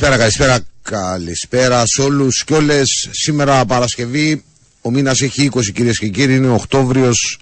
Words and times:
Καλησπέρα, 0.00 0.22
καλησπέρα, 0.22 0.60
καλησπέρα 0.82 1.86
σε 1.86 2.02
όλους 2.02 2.44
και 2.44 2.54
όλες. 2.54 3.08
Σήμερα 3.10 3.64
Παρασκευή, 3.64 4.44
ο 4.80 4.90
μήνας 4.90 5.20
έχει 5.20 5.50
20 5.54 5.72
κυρίες 5.74 5.98
και 5.98 6.08
κύριοι, 6.08 6.34
είναι 6.34 6.48
Οκτώβριος. 6.48 7.38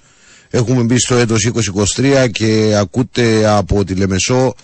Έχουμε 0.50 0.82
μπει 0.82 0.98
στο 0.98 1.14
έτος 1.14 1.44
2023 1.97 2.28
και 2.32 2.74
ακούτε 2.76 3.48
από 3.48 3.84
τη 3.84 3.94
Λεμεσό 3.94 4.54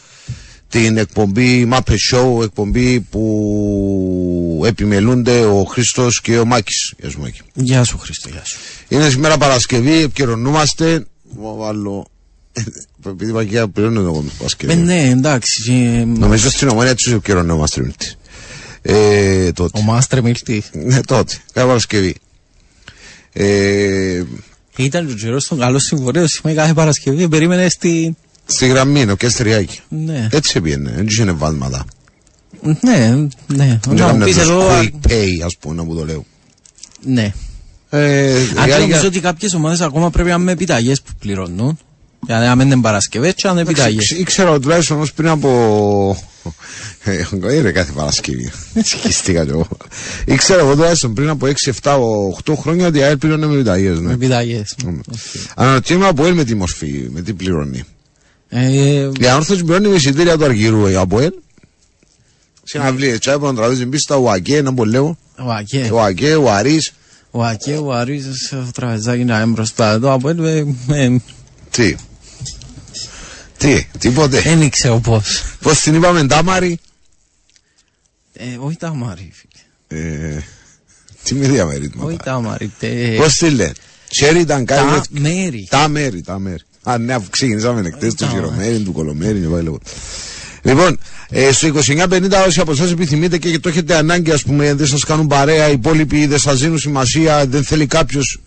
την 0.69 0.97
εκπομπή 0.97 1.65
Μάπε 1.65 1.95
Show, 2.13 2.43
εκπομπή 2.43 3.01
που 3.01 4.63
επιμελούνται 4.67 5.45
ο 5.45 5.65
Χρήστος 5.65 6.21
και 6.21 6.39
ο 6.39 6.45
Μάκης. 6.45 6.95
Γεια 6.99 7.11
σου 7.11 7.21
Μάκη. 7.21 7.41
Γεια 7.55 7.85
σου 7.85 7.99
Χρήστο, 7.99 8.29
γεια 8.29 8.45
σου. 8.45 8.59
Είναι 8.89 9.11
σήμερα 9.11 9.39
Παρασκευή, 9.39 10.03
επικαιρωνούμαστε. 10.03 11.07
Βάλω 11.37 12.07
επειδή 13.07 13.33
παγιά 13.33 13.69
πληρώνω 13.69 14.01
εγώ 14.01 14.21
με 14.21 14.31
Παρασκευή. 14.39 14.73
Ε, 14.73 14.77
ναι, 14.77 15.09
εντάξει. 15.09 15.73
Νομίζω 16.07 16.51
στην 16.51 16.69
ομόνια 16.69 16.95
τους 16.95 17.13
επικαιρωνόμαστε 17.13 17.81
Μίλτη. 17.81 18.15
Ε, 18.83 19.53
τότε. 19.53 19.79
Ο 19.79 19.83
Μάστρε 19.83 20.23
Μίλτη. 20.23 20.63
Ναι, 20.73 21.01
τότε. 21.01 21.35
Κάθε 21.53 21.67
Παρασκευή. 21.67 22.15
Ε, 23.33 24.23
ήταν 24.77 25.07
ο 25.07 25.13
καιρός 25.13 25.45
των 25.45 25.59
καλών 25.59 25.81
συμβολέων. 25.81 26.29
Σήμερα 26.29 26.61
κάθε 26.61 26.75
Παρασκευή 26.75 27.29
περίμενες 27.29 27.73
στη. 27.73 28.17
Στη 28.47 28.67
γραμμή, 28.67 29.11
ο 29.11 29.17
Κέστριάκη. 29.17 29.81
Ναι. 29.89 30.29
Έτσι 30.31 30.61
πήγαινε, 30.61 30.93
δεν 30.97 31.07
είχε 31.07 31.33
βάλματα. 31.33 31.85
Ναι, 32.81 33.29
ναι. 33.47 33.81
Δεν 33.89 34.19
πεις 34.25 34.37
εδώ... 34.37 34.69
Quick 34.69 35.09
pay, 35.09 35.29
ας 35.45 35.57
πούμε, 35.61 35.75
να 35.75 35.83
μου 35.83 35.95
το 35.95 36.05
λέω. 36.05 36.25
Ναι. 37.03 37.33
Ε, 37.91 38.37
Αν 38.57 38.81
νομίζω 38.81 39.07
ότι 39.07 39.21
κάποιες 39.21 39.55
ομάδες 39.55 39.81
ακόμα 39.81 40.11
πρέπει 40.11 40.29
να 40.29 40.35
είναι 40.35 40.45
με 40.45 40.53
επιταγές 40.53 41.03
που 41.03 41.13
πληρώνουν. 41.19 41.79
Για 42.27 42.39
να 42.39 42.55
μην 42.55 42.67
είναι 42.67 42.81
Παρασκευές 42.81 43.35
και 43.35 43.47
να 43.47 43.53
είναι 43.53 43.61
επιταγές. 43.61 44.11
Ήξερα 44.11 44.61
τουλάχιστον 44.61 44.97
όμως 44.97 45.13
πριν 45.13 45.29
από... 45.29 46.17
Είναι 47.53 47.71
κάθε 47.71 47.93
Παρασκευή. 47.93 48.53
Συγχυστήκα 48.83 49.45
κι 49.45 49.51
εγώ. 49.51 49.69
Ήξερα 50.25 50.61
εγώ 50.61 50.75
τουλάχιστον 50.75 51.15
πριν 51.15 51.29
από 51.29 51.47
6, 51.47 51.73
7, 51.83 51.99
8 52.45 52.55
χρόνια 52.57 52.87
ότι 52.87 52.99
η 52.99 53.03
ΑΕΛ 53.03 53.17
πληρώνει 53.17 53.47
με 53.47 53.55
επιταγές. 53.55 53.99
Με 53.99 54.13
επιταγές. 54.13 54.75
Αναρωτιέμαι 55.55 56.07
από 56.07 56.23
ΑΕΛ 56.23 56.35
με 56.35 56.45
τι 56.45 56.55
μορφή, 56.55 57.09
με 57.11 57.21
τι 57.21 57.33
πληρώνει. 57.33 57.85
Ε, 58.49 59.11
η 59.21 59.27
ανόρθωση 59.27 59.65
πληρώνει 59.65 59.89
με 59.89 59.95
εισιτήρια 59.95 60.37
του 60.37 60.45
Αργυρού 60.45 60.87
η 60.87 60.95
ΑΠΟΕΛ. 60.95 61.33
Συναυλίες, 62.63 63.19
τσάι 63.19 63.39
που 63.39 63.45
να 63.45 63.55
τραβήζει 63.55 63.87
πίστα, 63.87 64.17
ο 64.17 64.31
Ακέ, 64.31 64.63
να 64.63 64.75
πω 64.75 64.85
λέω. 64.85 65.19
Ο 65.39 65.51
Ακέ. 65.51 65.89
Ο 65.93 66.03
Ακέ, 66.03 66.35
ο 66.35 66.53
Αρής. 66.53 66.93
Ο 67.31 67.45
Ακέ, 67.45 67.77
ο 67.77 67.93
Αρής, 67.93 68.53
ο 68.53 68.71
τραβεζάκι 68.75 69.25
να 69.25 69.37
είναι 69.37 69.47
μπροστά. 69.53 70.01
Το 70.01 70.13
ΑΠΟΕΛ, 70.13 70.67
Τι; 71.71 71.95
Τι, 73.57 73.87
τίποτε. 73.99 74.41
Δεν 74.41 74.63
ήξερα 74.63 74.99
πώς. 74.99 75.45
Πώς 75.61 75.81
την 75.81 75.95
είπαμε, 75.95 76.27
Τάμαρη. 76.27 76.79
Ε, 78.33 78.45
όχι 78.59 78.77
Τάμαρη, 78.77 79.33
φίλε. 79.33 80.03
Ε, 80.03 80.43
τι 81.23 81.35
με 81.35 81.47
διαμερίτματα. 81.47 82.07
Όχι 82.07 82.17
Τάμαρη. 82.25 82.73
Πώς 83.17 83.35
τη 83.35 83.51
λένε; 83.51 83.73
Ξέρει 84.11 84.41
ήταν 84.41 84.65
κάτι. 84.65 84.91
Τα 84.91 85.03
μέρη. 85.11 85.67
Τα 85.71 85.89
μέρη, 85.89 86.23
τα 86.23 86.39
μέρη. 86.39 86.63
Α, 86.83 86.99
ναι, 86.99 87.15
αφού 87.15 87.31
ξεκινήσαμε 87.31 87.91
χτε 87.91 88.13
του 88.13 88.29
Γυρομέρι, 88.33 88.79
του 88.79 88.93
Κολομέρι, 88.93 89.41
και 89.41 89.47
πάλι 89.47 89.79
Λοιπόν, 90.63 90.99
ε, 91.29 91.53
στο 91.53 91.69
2950 91.69 92.45
όσοι 92.47 92.61
από 92.61 92.73
εσάς 92.73 92.91
επιθυμείτε 92.91 93.39
και 93.39 93.59
το 93.59 93.69
έχετε 93.69 93.95
ανάγκη, 93.95 94.31
ας 94.31 94.43
πούμε, 94.43 94.75
δεν 94.75 94.87
σας 94.87 95.05
κάνουν 95.05 95.27
παρέα, 95.27 95.69
οι 95.69 95.73
υπόλοιποι 95.73 96.27
δεν 96.27 96.39
σας 96.39 96.61
δίνουν 96.61 96.79
σημασία, 96.79 97.47
δεν 97.47 97.65
θέλει 97.65 97.87
κάποιος 97.87 98.41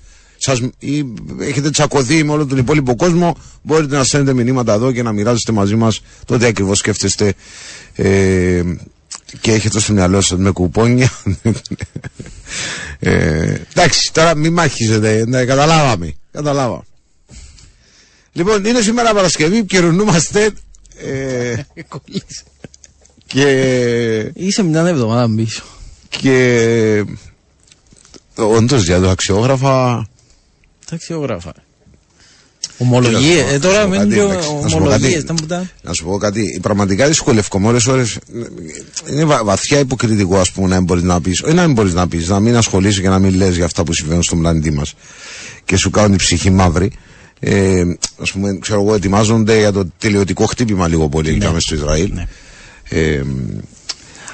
σας, 0.48 0.70
ή 0.80 1.06
έχετε 1.40 1.70
τσακωθεί 1.70 2.24
με 2.24 2.32
όλο 2.32 2.46
τον 2.46 2.58
υπόλοιπο 2.58 2.96
κόσμο, 2.96 3.36
μπορείτε 3.62 3.98
να 3.98 4.04
στέλνετε 4.04 4.34
μηνύματα 4.34 4.74
εδώ 4.74 4.92
και 4.92 5.04
να 5.04 5.12
μοιράζεστε 5.12 5.52
μαζί 5.52 5.76
μας 5.76 6.02
το 6.26 6.38
τι 6.38 6.46
ακριβώς 6.46 6.78
σκέφτεστε 6.78 7.34
ε, 7.96 8.62
και 9.42 9.52
έχετε 9.52 9.80
στο 9.80 9.94
μυαλό 9.94 10.22
σας 10.22 10.38
με 10.38 10.52
κουπόνια. 10.52 11.12
ε, 13.00 13.56
εντάξει, 13.74 14.14
τώρα 14.14 14.36
μην 14.36 14.54
μάχιζετε, 14.54 15.24
ναι, 15.28 15.46
καταλάβαμε. 15.46 16.14
Καταλάβαμε. 16.32 16.84
Λοιπόν, 18.32 18.66
είναι 18.66 18.82
σήμερα 18.82 19.14
Παρασκευή, 19.14 19.66
καιρονούμαστε. 19.66 20.52
Ε, 20.98 21.56
και. 23.26 24.32
Είσαι 24.34 24.64
μια 24.64 24.88
εβδομάδα 24.88 25.36
πίσω. 25.36 25.64
Και. 26.10 27.06
Όντως 28.36 28.84
για 28.84 29.00
το 29.00 29.10
αξιόγραφα. 29.10 30.08
Τα 30.90 30.96
αξιόγραφα. 30.96 31.54
Ομολογίε. 32.78 33.44
Ε, 33.50 33.60
τώρα 33.60 33.88
με 33.88 33.98
ομολογίε. 34.76 35.24
Να 35.82 35.94
σου 35.94 36.04
πω 36.04 36.18
κάτι. 36.18 36.60
Πραγματικά 36.62 37.08
δυσκολεύομαι 37.08 37.68
ώρε 37.68 37.78
ώρες. 37.88 38.18
Είναι 39.12 39.26
βαθιά 39.26 39.80
υποκριτικό, 39.80 40.38
ας 40.38 40.52
πούμε, 40.52 40.68
να 40.68 40.76
μην 40.76 40.84
μπορείς 40.84 41.04
να 41.04 41.22
πει. 41.22 41.30
Όχι 41.30 41.54
να 41.54 41.66
μην 41.66 41.74
μπορείς 41.74 41.94
να 41.94 42.08
πεις, 42.08 42.28
να 42.28 42.40
μην 42.40 42.56
ασχολείσαι 42.56 43.02
και 43.02 43.10
να 43.10 43.20
μην 43.20 43.36
λες 43.36 43.56
για 43.56 43.66
αυτά 43.66 43.84
που 43.84 43.94
συμβαίνουν 43.94 44.24
στον 44.24 44.40
πλανήτη 44.40 44.72
μας. 44.72 44.94
Και 45.66 45.78
σου 45.78 45.90
κάνουν 45.90 46.14
η 46.14 46.18
ψυχή 46.18 46.50
μαύρη 46.50 46.92
ε, 47.40 47.84
ας 48.22 48.32
πούμε, 48.32 48.58
ξέρω 48.62 48.82
εγώ, 48.82 48.94
ετοιμάζονται 48.94 49.58
για 49.58 49.72
το 49.72 49.88
τελειωτικό 49.98 50.46
χτύπημα 50.46 50.88
λίγο 50.88 51.10
πολύ 51.10 51.38
ναι. 51.38 51.60
στο 51.60 51.76
Ισραήλ. 51.76 52.12
Ναι. 52.14 52.28
Ε, 52.90 53.24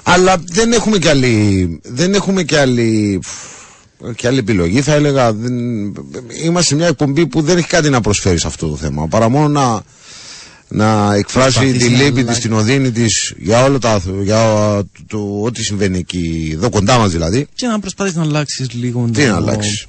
αλλά 0.04 0.44
δεν 0.46 0.72
έχουμε 0.72 0.98
και 0.98 1.10
άλλη, 1.10 1.80
δεν 1.84 2.14
έχουμε 2.14 2.44
και 2.44 2.60
άλλη, 2.60 3.20
και 4.16 4.28
άλλη 4.28 4.38
επιλογή 4.38 4.82
θα 4.82 4.94
έλεγα. 4.94 5.34
Δεν, 5.34 5.54
είμαστε 6.44 6.76
μια 6.76 6.88
εκπομπή 6.88 7.28
που 7.28 7.42
δεν 7.42 7.58
έχει 7.58 7.68
κάτι 7.68 7.90
να 7.90 8.02
προσφέρει 8.02 8.40
σε 8.40 8.48
αυτό 8.48 8.68
το 8.70 8.76
θέμα. 8.76 9.08
Παρά 9.08 9.30
μόνο 9.30 9.48
να, 9.48 9.84
να 10.68 11.14
εκφράσει 11.14 11.72
τη 11.72 11.86
λύπη 11.88 12.24
της, 12.24 12.40
την 12.40 12.54
οδύνη 12.54 12.92
της 12.92 13.34
για 13.38 13.64
όλο 13.64 13.80
τα, 13.80 14.02
για 14.22 14.44
το, 15.08 15.42
ό,τι 15.44 15.64
συμβαίνει 15.64 15.98
εκεί, 15.98 16.52
εδώ 16.54 16.70
κοντά 16.70 16.98
μας 16.98 17.12
δηλαδή. 17.12 17.48
Και 17.56 17.68
να 17.68 17.80
προσπαθήσει 17.80 18.18
να 18.18 18.24
αλλάξεις 18.24 18.72
λίγο. 18.72 19.10
Τι 19.14 19.26
να 19.26 19.36
αλλάξεις; 19.36 19.86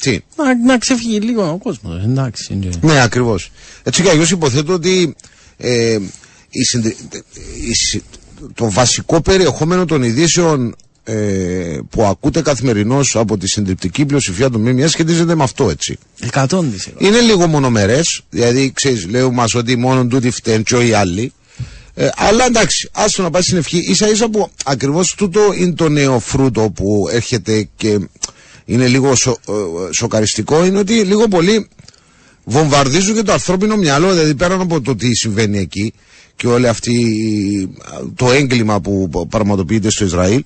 Τι; 0.00 0.18
Να, 0.36 0.64
να 0.64 0.78
ξεφύγει 0.78 1.18
λίγο 1.20 1.50
ο 1.50 1.58
κόσμος. 1.58 2.02
Εντάξει. 2.04 2.52
Είναι. 2.52 2.70
Ναι, 2.80 3.00
ακριβώς. 3.02 3.50
Έτσι 3.82 4.02
κι 4.02 4.08
αλλιώς 4.08 4.30
υποθέτω 4.30 4.72
ότι 4.72 5.14
ε, 5.56 5.98
η, 6.50 6.60
η, 7.94 8.02
το 8.54 8.70
βασικό 8.70 9.20
περιεχόμενο 9.20 9.84
των 9.84 10.02
ειδήσεων 10.02 10.74
ε, 11.08 11.78
που 11.90 12.04
ακούτε 12.04 12.42
καθημερινώς 12.42 13.16
από 13.16 13.38
τη 13.38 13.48
συντριπτική 13.48 14.06
πλειοψηφία 14.06 14.50
των 14.50 14.60
ΜΜΕ 14.60 14.86
σχετίζεται 14.86 15.34
με 15.34 15.42
αυτό 15.42 15.70
έτσι. 15.70 15.98
Εκατόντισε. 16.20 16.92
Είναι 16.98 17.20
λίγο 17.20 17.46
μονομερές, 17.46 18.22
δηλαδή 18.30 18.72
ξέρεις, 18.74 19.06
λέω 19.08 19.30
μας 19.30 19.54
ότι 19.54 19.76
μόνο 19.76 20.06
τούτοι 20.06 20.30
φταίνουν 20.30 20.62
και 20.62 20.76
οι 20.76 20.92
άλλοι. 20.92 21.32
Ε, 21.94 22.08
αλλά 22.16 22.44
εντάξει, 22.44 22.88
άστο 22.92 23.22
να 23.22 23.30
πάει 23.30 23.42
στην 23.42 23.56
ευχή. 23.56 23.94
σα 23.94 24.08
ίσα 24.08 24.28
που 24.28 24.50
ακριβώς 24.64 25.14
τούτο 25.16 25.40
είναι 25.58 25.72
το 25.72 25.88
νέο 25.88 26.18
φρούτο 26.18 26.70
που 26.74 27.08
έρχεται 27.12 27.68
και 27.76 27.98
είναι 28.64 28.86
λίγο 28.86 29.14
σο, 29.14 29.30
ε, 29.30 29.92
σοκαριστικό 29.92 30.64
είναι 30.64 30.78
ότι 30.78 30.92
λίγο 30.92 31.28
πολύ 31.28 31.68
βομβαρδίζουν 32.44 33.14
και 33.14 33.22
το 33.22 33.32
ανθρώπινο 33.32 33.76
μυαλό, 33.76 34.12
δηλαδή 34.12 34.34
πέραν 34.34 34.60
από 34.60 34.80
το 34.80 34.96
τι 34.96 35.14
συμβαίνει 35.14 35.58
εκεί 35.58 35.92
και 36.36 36.46
όλη 36.46 36.68
αυτή 36.68 36.94
το 38.14 38.32
έγκλημα 38.32 38.80
που 38.80 39.10
πραγματοποιείται 39.28 39.90
στο 39.90 40.04
Ισραήλ 40.04 40.44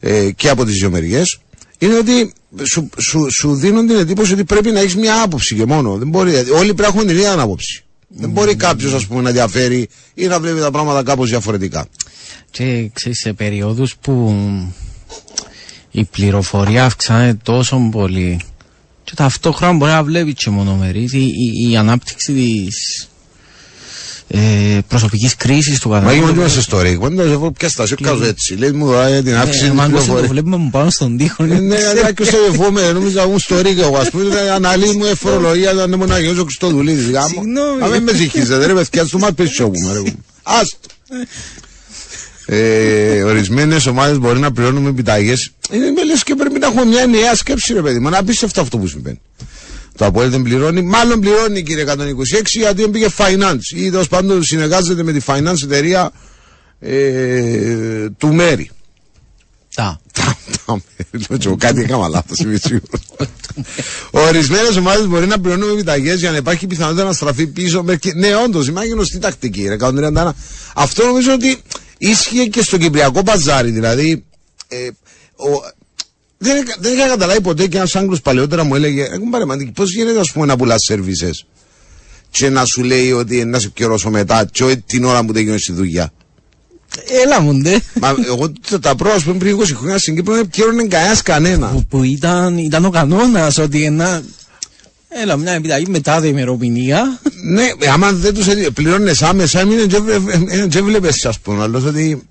ε, 0.00 0.30
και 0.30 0.48
από 0.48 0.64
τις 0.64 0.78
δύο 0.78 0.90
μεριές 0.90 1.38
είναι 1.78 1.94
ότι 1.96 2.32
σου, 2.62 2.88
σου, 2.98 3.26
σου 3.30 3.54
δίνουν 3.54 3.86
την 3.86 3.96
εντύπωση 3.96 4.32
ότι 4.32 4.44
πρέπει 4.44 4.70
να 4.70 4.80
έχεις 4.80 4.96
μια 4.96 5.22
άποψη 5.22 5.54
και 5.54 5.66
μόνο. 5.66 5.96
Δεν 5.96 6.08
μπορεί, 6.08 6.30
δηλαδή, 6.30 6.50
όλοι 6.50 6.74
πρέπει 6.74 6.80
να 6.80 6.86
έχουμε 6.86 7.04
την 7.04 7.16
ίδια 7.16 7.40
άποψη. 7.40 7.82
Δεν 8.08 8.30
μπορεί 8.30 8.54
κάποιος 8.56 8.92
ας 8.94 9.06
πούμε 9.06 9.20
να 9.22 9.30
διαφέρει 9.30 9.88
ή 10.14 10.26
να 10.26 10.40
βλέπει 10.40 10.60
τα 10.60 10.70
πράγματα 10.70 11.02
κάπως 11.02 11.28
διαφορετικά. 11.28 11.86
Και 12.50 12.90
ξέρεις 12.92 13.18
σε 13.18 13.32
περιόδους 13.32 13.96
που 13.96 14.34
η 15.90 16.04
πληροφορία 16.04 16.84
αυξάνεται 16.84 17.38
τόσο 17.42 17.88
πολύ 17.90 18.40
και 19.04 19.12
ταυτόχρονα 19.14 19.72
μπορεί 19.72 19.90
να 19.90 20.02
βλέπει 20.02 20.34
και 20.34 20.50
μονομερή 20.50 21.08
η, 21.12 21.22
η, 21.22 21.70
η 21.70 21.76
ανάπτυξη 21.76 22.32
της 22.32 23.07
ε, 24.28 24.38
προσωπικής 24.88 25.36
κρίσης 25.36 25.80
του 25.80 25.88
καθένα. 25.88 26.10
Μα 26.10 26.16
είμαι 26.16 26.30
είμαστε 26.30 26.60
στο 26.60 26.80
ρίγμα, 26.80 27.08
δεν 27.08 27.30
εγώ 27.30 27.50
πια 27.50 27.68
στάση, 27.68 27.94
κάζω 27.94 28.24
έτσι. 28.24 28.54
Λέει 28.54 28.70
μου 28.70 28.86
δωράει 28.86 29.22
την 29.22 29.36
αύξηση 29.36 29.70
της 29.70 29.80
πληροφορίας. 29.80 30.06
το 30.06 30.28
βλέπουμε 30.28 30.56
μου 30.56 30.70
πάνω 30.70 30.90
στον 30.90 31.16
τοίχο. 31.16 31.44
Ναι, 31.44 31.76
αλλά 31.90 32.12
και 32.12 32.24
στο 32.24 32.36
ευούμε, 32.48 32.92
νομίζω 32.92 33.20
να 33.30 33.38
στο 33.38 33.60
ρίγμα 33.60 33.84
εγώ, 33.84 33.96
ας 33.96 34.10
πούμε, 34.10 34.50
αναλύει 34.54 34.94
μου 34.96 35.04
εφορολογία, 35.04 35.72
να 35.72 35.96
μου 35.96 36.06
να 36.06 36.18
γιώσω 36.18 36.46
στο 36.48 36.68
δουλίδι. 36.68 37.02
Συγγνώμη. 37.02 37.82
Αν 37.82 38.02
με 38.02 38.14
ζυχίζετε, 38.14 38.66
ρε 38.66 38.74
παιδιά, 38.74 39.04
στο 39.04 39.18
μάτ 39.18 39.34
πέσει 39.34 39.62
μου. 39.62 39.70
Άστο 40.42 40.78
ε, 42.50 43.22
Ορισμένες 43.22 43.86
ομάδες 43.86 44.18
μπορεί 44.18 44.38
να 44.38 44.52
πληρώνουν 44.52 44.86
επιταγές. 44.86 45.52
Είναι 45.72 45.90
με 45.90 46.00
και 46.24 46.34
πρέπει 46.34 46.58
να 46.58 46.66
έχουμε 46.66 46.84
μια 46.84 47.06
νέα 47.06 47.34
σκέψη, 47.34 47.72
ρε 47.72 47.82
παιδί 47.82 47.98
μου. 47.98 48.08
Να 48.08 48.18
απίστευτο 48.18 48.60
αυτό 48.60 48.78
που 48.78 48.86
συμβαίνει. 48.86 49.20
Το 49.98 50.04
Αποέλ 50.04 50.30
δεν 50.30 50.42
πληρώνει. 50.42 50.82
Μάλλον 50.82 51.20
πληρώνει 51.20 51.62
κύριε 51.62 51.84
126 51.88 51.92
γιατί 52.44 52.80
δεν 52.80 52.90
πήγε 52.90 53.06
finance. 53.16 53.76
Ή 53.76 53.90
τέλος 53.90 54.08
πάντων 54.08 54.42
συνεργάζεται 54.42 55.02
με 55.02 55.12
τη 55.12 55.20
finance 55.26 55.62
εταιρεία 55.62 56.10
ε, 56.80 58.10
του 58.18 58.34
Μέρι. 58.34 58.70
Τα. 59.74 60.00
Τα 60.66 60.80
μέρη. 61.18 61.56
Κάτι 61.56 61.80
έκανα 61.80 62.08
λάθος. 62.08 62.38
Ορισμένες 64.10 64.76
ομάδες 64.76 65.06
μπορεί 65.06 65.26
να 65.26 65.40
πληρώνουν 65.40 65.70
επιταγές 65.70 66.18
για 66.18 66.30
να 66.30 66.36
υπάρχει 66.36 66.66
πιθανότητα 66.66 67.04
να 67.04 67.12
στραφεί 67.12 67.46
πίσω. 67.46 67.84
Ναι, 68.14 68.36
όντως, 68.44 68.66
υπάρχει 68.68 68.90
γνωστή 68.90 69.18
τακτική. 69.18 69.68
Ρε, 69.68 69.76
Αυτό 70.74 71.06
νομίζω 71.06 71.32
ότι 71.32 71.58
ίσχυε 71.98 72.44
και 72.44 72.62
στο 72.62 72.78
Κυπριακό 72.78 73.22
Παζάρι. 73.22 73.70
Δηλαδή, 73.70 74.24
ε, 74.68 74.88
ο, 75.36 75.76
δεν, 76.38 76.64
δεν 76.80 76.92
είχα 76.96 77.08
καταλάβει 77.08 77.40
ποτέ 77.40 77.66
και 77.66 77.76
ένας 77.76 77.96
Άγγλος 77.96 78.20
παλαιότερα 78.20 78.64
μου 78.64 78.74
έλεγε: 78.74 79.02
Έχουν 79.02 79.30
παρεμβάνει, 79.30 79.70
πώς 79.74 79.94
γίνεται 79.94 80.18
ας 80.20 80.32
πούμε, 80.32 80.46
να 80.46 80.56
πουλάς 80.56 80.82
σερβίσες 80.82 81.46
και 82.30 82.48
να 82.48 82.64
σου 82.64 82.82
λέει 82.82 83.12
ότι 83.12 83.44
να 83.44 83.58
σε 83.58 83.68
πληρώσω 83.68 84.10
μετά, 84.10 84.44
και 84.52 84.64
όχι 84.64 84.76
την 84.86 85.04
ώρα 85.04 85.24
που 85.24 85.32
τελειώνει 85.32 85.58
τη 85.58 85.72
δουλειά. 85.72 86.12
Έλα 87.24 87.40
μου 87.40 87.54
ντε. 87.54 87.80
Μα 88.00 88.14
εγώ 88.26 88.52
τα- 88.70 88.78
τα 88.80 88.94
πρώτα, 88.94 89.14
ας 89.14 89.22
πούμε, 89.22 89.38
πριν 89.38 89.56
20 89.60 89.74
χρόνια 89.74 89.98
στην 89.98 90.14
Κύπρο 90.14 90.34
δεν 90.34 90.48
πλήρωνε 90.48 90.86
κανένας 90.86 91.22
κανένα. 91.22 91.66
Που, 91.68 91.84
που 91.88 92.02
ήταν, 92.02 92.58
ήταν 92.58 92.84
ο 92.84 92.90
κανόνας 92.90 93.58
ότι 93.58 93.84
ένα. 93.84 94.22
Έλα, 95.08 95.36
μια 95.36 95.52
επιταγή 95.52 95.86
μετά 95.90 96.20
την 96.20 96.30
ημερομηνία. 96.30 97.20
Ναι, 97.42 97.62
ε, 97.78 97.88
άμα 97.88 98.12
δεν 98.12 98.34
τους 98.34 98.46
πληρώνε 98.74 99.12
άμεσα, 99.20 99.64
μην 99.64 99.88
δεν 100.68 100.84
βλέπεις, 100.84 101.24
ας 101.26 101.38
πούμε, 101.40 101.62
άλλος 101.62 101.84
ότι. 101.84 102.22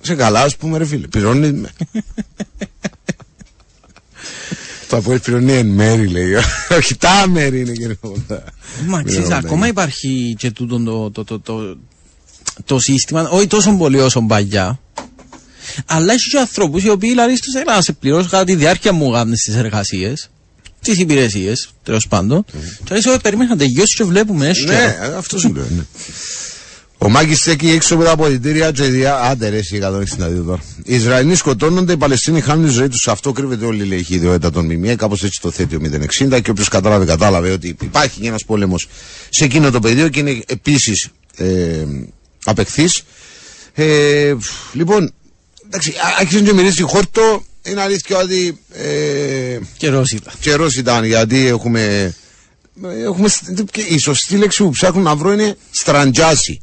Σε 0.00 0.14
καλά, 0.14 0.40
ας 0.42 0.56
πούμε, 0.56 0.78
ρε 0.78 0.84
φίλε. 0.84 1.06
Πληρώνεις 1.06 1.52
με. 1.52 1.68
Το 4.94 5.00
από 5.00 5.18
πληρώνει 5.18 5.52
εν 5.52 5.66
μέρη, 5.66 6.08
λέει. 6.08 6.34
Όχι, 6.78 6.96
τα 6.96 7.26
μέρη 7.28 7.60
είναι 7.60 7.72
κύριε 7.72 7.94
Παπαδά. 7.94 8.44
Μα 8.86 9.02
ξέρεις, 9.02 9.24
Πληρώνει. 9.26 9.46
ακόμα 9.46 9.66
υπάρχει 9.66 10.34
και 10.38 10.50
τούτο 10.50 10.78
το, 10.78 11.10
το, 11.10 11.24
το, 11.24 11.40
το, 11.40 11.76
το 12.64 12.78
σύστημα, 12.78 13.28
όχι 13.28 13.46
τόσο 13.46 13.76
πολύ 13.76 14.00
όσο 14.00 14.20
παλιά. 14.20 14.80
Αλλά 15.86 16.12
έχεις 16.12 16.28
και 16.28 16.38
ανθρώπους 16.38 16.82
οι 16.82 16.88
οποίοι 16.88 17.10
δηλαδή 17.10 17.36
στους 17.36 17.54
έλα 17.54 17.74
να 17.74 17.82
σε 17.82 17.92
πληρώσω 17.92 18.28
κατά 18.28 18.44
τη 18.44 18.54
διάρκεια 18.54 18.92
μου 18.92 19.12
γάμνες 19.12 19.40
τις 19.40 19.54
εργασίες, 19.54 20.30
τις 20.80 20.98
υπηρεσίες, 20.98 21.68
τέλος 21.82 22.06
πάντων. 22.08 22.44
Και 22.84 22.94
λέει, 22.94 23.16
περίμενα 23.22 23.50
να 23.50 23.56
τελειώσει 23.56 23.96
και 23.96 24.04
βλέπουμε 24.04 24.48
έτσι. 24.48 24.64
Ναι, 24.64 24.98
αυτό 25.16 25.38
σου 25.38 25.52
λέω. 25.52 25.66
Ναι. 27.08 27.12
Ο 27.16 27.18
Μάκης 27.18 27.38
στέκει 27.38 27.70
έξω 27.70 27.94
από 27.94 28.04
τα 28.04 28.10
αποδητήρια 28.10 28.70
και 28.70 28.82
διά. 28.84 29.14
Άντε 29.20 29.48
ρε, 29.48 29.56
εσύ 29.56 29.78
162 29.82 30.42
τώρα. 30.46 30.62
Οι 30.84 30.94
Ισραηλοί 30.94 31.34
σκοτώνονται, 31.34 31.92
οι 31.92 31.96
Παλαιστίνοι 31.96 32.40
χάνουν 32.40 32.64
τη 32.66 32.70
ζωή 32.72 32.88
τους. 32.88 33.00
Σε 33.00 33.10
αυτό 33.10 33.32
κρύβεται 33.32 33.64
όλη 33.64 33.84
λέει, 33.84 33.98
η 34.08 34.14
ιδιότητα 34.14 34.50
των 34.50 34.64
ΜΜΕ. 34.72 34.94
Κάπως 34.94 35.22
έτσι 35.24 35.40
το 35.42 35.50
θέτει 35.50 35.74
ο 35.76 35.80
060. 35.80 36.40
Και 36.42 36.50
όποιος 36.50 36.68
κατάλαβε, 36.68 37.04
κατάλαβε 37.04 37.50
ότι 37.50 37.76
υπάρχει 37.82 38.20
και 38.20 38.28
ένας 38.28 38.44
πόλεμος 38.44 38.88
σε 39.28 39.44
εκείνο 39.44 39.70
το 39.70 39.80
πεδίο 39.80 40.08
και 40.08 40.18
είναι 40.20 40.40
επίσης 40.46 41.08
ε, 41.36 41.84
απεχθής. 42.44 43.02
Ε, 43.74 44.34
λοιπόν, 44.72 45.12
εντάξει, 45.66 45.90
α- 45.90 46.16
άρχισε 46.20 46.40
και 46.40 46.52
μυρίζεις 46.52 46.82
χόρτο. 46.82 47.44
Είναι 47.62 47.80
αλήθεια 47.80 48.18
ότι 48.18 48.58
ε, 48.72 49.58
Καιρός 49.76 50.10
ήταν. 50.10 50.32
καιρός 50.40 50.76
ήταν 50.76 51.04
γιατί 51.04 51.46
έχουμε. 51.46 52.14
έχουμε 53.04 53.28
σ- 53.28 53.64
και 53.70 53.80
η 53.80 53.98
σωστή 53.98 54.36
λέξη 54.36 54.62
που 54.62 54.70
ψάχνω 54.70 55.00
να 55.02 55.16
βρω 55.16 55.32
είναι 55.32 55.56
στραντζάσι. 55.70 56.62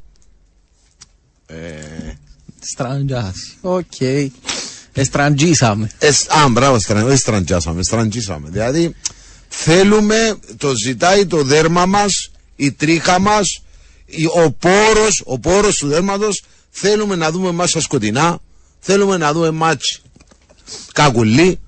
Στραντζάς. 2.60 3.36
Οκ. 3.62 3.86
Εστραντζήσαμε. 4.93 5.89
Εσ, 6.00 6.27
α, 6.27 6.50
μπράβο, 6.50 6.79
στρα, 6.79 7.03
όχι 7.05 7.15
στραντζάσαμε, 7.17 7.84
στραντζίσαμε. 7.84 8.50
Δηλαδή 8.50 8.96
θέλουμε, 9.48 10.36
το 10.58 10.75
ζητάει 10.75 11.25
το 11.25 11.43
δέρμα 11.43 11.86
μας, 11.86 12.31
η 12.55 12.72
τρίχα 12.72 13.20
μας, 13.20 13.62
η- 14.05 14.25
ο 14.25 14.51
πόρος, 14.51 15.22
ο 15.25 15.39
πόρος 15.39 15.75
του 15.75 15.88
δέρματος, 15.88 16.43
θέλουμε 16.70 17.15
να 17.15 17.31
δούμε 17.31 17.50
εμάς 17.50 17.70
στα 17.70 17.79
σκοτεινά, 17.79 18.39
θέλουμε 18.79 19.17
να 19.17 19.34
δούμε 19.34 19.51
μάτς 19.51 20.01
κακουλή, 20.93 21.60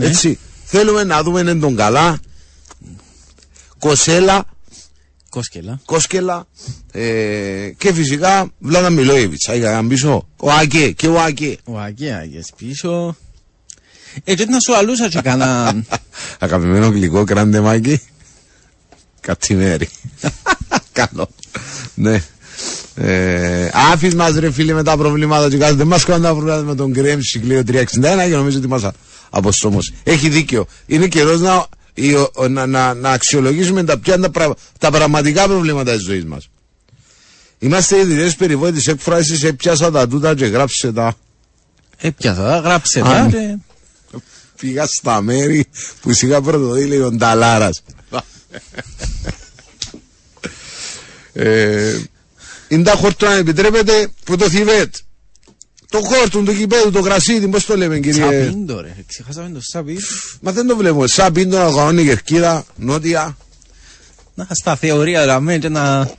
έτσι, 0.00 0.38
θέλουμε 0.64 1.04
να 1.04 1.22
δούμε 1.22 1.40
εν 1.40 1.60
τον 1.60 1.76
καλά, 1.76 2.18
κοσέλα, 3.78 4.44
Κόσκελα. 5.38 5.80
Κόσκελα 5.84 6.46
ε, 6.92 7.70
και 7.76 7.92
φυσικά 7.92 8.50
Βλάτα 8.58 8.90
Μιλόιβιτς. 8.90 9.48
Άγια 9.48 9.70
να 9.70 9.86
πίσω. 9.88 10.28
Ο 10.36 10.50
Άκε 10.50 10.90
και 10.90 11.06
ο 11.08 11.20
Άκε. 11.20 11.56
Ο 11.64 11.78
Αγίας 11.78 12.52
πίσω. 12.56 13.16
Ε, 14.24 14.34
και 14.34 14.44
να 14.44 14.60
σου 14.60 14.76
αλούσα 14.76 15.08
και 15.08 15.20
κάνα... 15.20 15.82
Αγαπημένο 16.38 16.86
γλυκό 16.86 17.24
κράντε 17.24 17.60
μάκι. 17.60 18.00
Κάτι 19.20 19.54
μέρη. 19.54 19.88
Καλό. 20.92 21.28
ναι. 21.94 22.22
Ε, 22.94 23.70
άφης 23.92 24.14
μας 24.14 24.34
ρε 24.34 24.50
φίλε 24.52 24.72
με 24.72 24.82
τα 24.82 24.96
προβλήματα 24.96 25.48
και 25.48 25.56
κάθεται 25.56 25.84
μας 25.84 26.04
κάνουν 26.04 26.22
τα 26.22 26.30
προβλήματα 26.30 26.62
με 26.62 26.74
τον 26.74 26.90
Γκρέμς 26.90 27.26
Σικλείο 27.28 27.62
361 27.66 27.84
και 28.28 28.34
νομίζω 28.34 28.58
ότι 28.58 28.68
μας 28.68 28.84
α- 28.84 28.92
αποστόμως. 29.30 29.92
Έχει 30.02 30.28
δίκιο. 30.28 30.66
Είναι 30.86 31.06
καιρός 31.06 31.40
να, 31.40 31.66
η- 32.00 32.14
ο- 32.14 32.30
ο- 32.34 32.48
να, 32.48 32.66
να, 32.66 32.94
να 32.94 33.10
αξιολογήσουμε 33.10 33.84
τα, 33.84 33.98
ποια 33.98 34.14
είναι 34.14 34.22
τα, 34.22 34.30
πρα- 34.30 34.54
τα 34.78 34.90
πραγματικά 34.90 35.44
προβλήματα 35.46 35.92
της 35.94 36.02
ζωής 36.04 36.24
μας. 36.24 36.48
Είμαστε 37.58 37.98
ειδητές 37.98 38.34
περιβόητες 38.36 38.86
έκφρασης, 38.86 39.42
έπιασα 39.42 39.90
τα 39.90 40.08
τούτα 40.08 40.34
και 40.34 40.46
γράψε 40.46 40.92
τα. 40.92 41.14
Έπιασα, 41.98 42.58
γράψε 42.58 43.00
Α, 43.00 43.02
τα 43.02 43.22
ναι. 43.22 43.30
και... 43.30 43.56
Πήγα 44.60 44.86
στα 44.86 45.20
μέρη 45.20 45.66
που 46.00 46.12
σιγά 46.12 46.40
πρωτοδήλει 46.40 47.00
ο 47.02 47.10
Νταλάρας. 47.10 47.82
ε, 51.32 51.98
είναι 52.68 52.82
τα 52.82 52.92
χόρτο 52.92 53.26
να 53.26 53.34
επιτρέπεται 53.34 54.08
που 54.24 54.36
το 55.90 55.98
Θιβέτ. 55.98 56.10
Το 56.10 56.14
χόρτο 56.16 56.38
του 56.50 56.56
κυπέδου, 56.58 56.90
το 56.90 57.00
γρασίδι, 57.00 57.48
πώς 57.48 57.64
το 57.66 57.76
λέμε 57.76 57.98
κύριε; 57.98 58.22
Σαπίντο 58.44 58.80
ρε, 58.80 58.94
ξεχάσαμε 59.06 59.48
το 59.54 59.60
σαπίντο. 59.62 60.00
Μα 60.40 60.52
δεν 60.52 60.66
το 60.66 60.76
βλέπουμε. 60.76 61.06
Σαν 61.06 61.32
πίντο 61.32 61.58
να 61.58 61.68
γαώνει 61.68 62.02
η 62.02 62.04
κερκίδα, 62.04 62.64
νότια. 62.76 63.36
Να 64.34 64.46
στα 64.50 64.76
θεωρία 64.76 65.22
γραμμέ 65.22 65.58
και 65.58 65.68
να... 65.68 66.10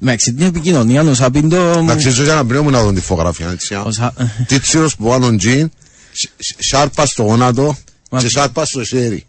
Με 0.00 0.16
την 0.16 0.40
επικοινωνία 0.40 1.02
ο 1.02 1.14
σαπίντο... 1.14 1.82
Να 1.82 1.96
ξέρω 1.96 2.22
για 2.22 2.34
να 2.34 2.46
πνεύμα 2.46 2.70
να 2.70 2.82
δουν 2.82 2.94
τη 2.94 3.00
φωτογραφία, 3.00 3.50
έτσι. 3.50 3.74
α. 3.74 3.80
ο 3.82 3.90
σα- 3.92 4.12
Τι 4.46 4.58
τσίρος 4.60 4.96
που 4.96 5.08
πάνω 5.08 5.36
τζιν, 5.36 5.70
σ- 6.12 6.54
σάρπα 6.58 7.06
στο 7.06 7.22
γόνατο 7.22 7.76
Μα- 8.10 8.20
και 8.20 8.28
σάρπα 8.28 8.64
στο 8.64 8.84
σέρι. 8.84 9.24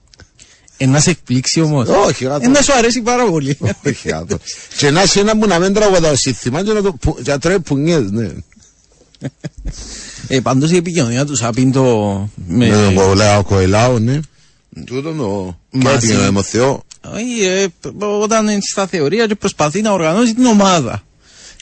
Ε, 0.78 0.86
να 0.86 1.00
σε 1.00 1.10
εκπλήξει 1.10 1.62
όμως. 1.62 1.88
Όχι, 1.88 2.26
γάτο. 2.26 2.46
Ε, 2.46 2.48
να 2.48 2.62
σου 2.62 2.74
αρέσει 2.74 3.02
πάρα 3.02 3.26
πολύ. 3.26 3.58
Όχι, 3.86 4.10
γάτο. 4.10 4.38
Και 4.78 4.90
να 4.90 5.04
είσαι 5.04 5.20
ένα 5.20 5.38
που 5.38 5.48
να 5.48 5.60
μην 5.60 5.74
τραγουδά 5.74 6.16
σύνθημα 6.16 6.64
και 6.64 6.72
να 6.74 6.82
το 6.82 6.94
που- 6.94 7.18
και 7.24 7.32
να 7.32 7.40
τρώει 7.40 7.60
πουνιές, 7.60 8.12
ναι. 8.12 8.30
Ε, 10.28 10.40
πάντως 10.40 10.72
η 10.72 10.76
επικοινωνία 10.76 11.26
τους 11.26 11.38
σαπίντο 11.38 12.30
με... 12.48 12.68
Με 12.68 12.94
τον 12.94 13.16
Λέω 13.16 13.44
Κοελάο, 13.44 14.00
ναι. 14.00 14.20
Τούτο 14.86 15.12
το 15.14 15.58
Μαζί. 15.72 16.08
και 16.08 16.32
με 16.32 16.44
Θεό. 16.44 16.84
Όχι, 17.14 17.46
ε, 17.46 17.66
όταν 18.22 18.48
είναι 18.48 18.60
στα 18.72 18.88
θεωρία 18.88 19.28
και 19.28 19.36
προσπαθεί 19.36 19.82
να 19.82 19.92
οργανώσει 19.92 20.34
την 20.34 20.46
ομάδα. 20.46 21.04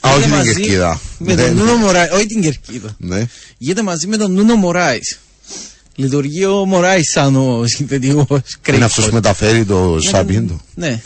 Α, 0.02 0.10
όχι 0.12 0.20
Γίνεται 0.22 0.28
την 0.28 0.36
μαζί 0.38 0.54
Κερκίδα. 0.54 1.00
Με 1.18 1.34
Ναι, 1.34 1.42
τον 1.46 1.56
ναι. 1.56 1.62
Νούνο 1.62 1.76
Μωράης, 1.76 2.12
όχι 2.12 2.26
την 2.26 2.42
Κερκίδα. 2.42 2.96
Ναι. 2.98 3.26
Γίνεται 3.58 3.82
μαζί 3.84 4.08
με 4.08 4.18
τον 4.18 4.32
Νούνο 4.32 4.56
Μωράης. 4.56 5.20
Λειτουργεί 5.96 6.46
ο 6.46 6.66
Μωράης 6.66 7.12
σαν 7.12 7.36
ο 7.36 7.64
συνθετικός 7.68 8.28
Είναι 8.30 8.42
κρίκος. 8.62 8.84
αυτός 8.86 9.08
που 9.08 9.14
μεταφέρει 9.14 9.66
το 9.66 9.98
σαπίντο. 10.00 10.60
Ναι. 10.76 11.02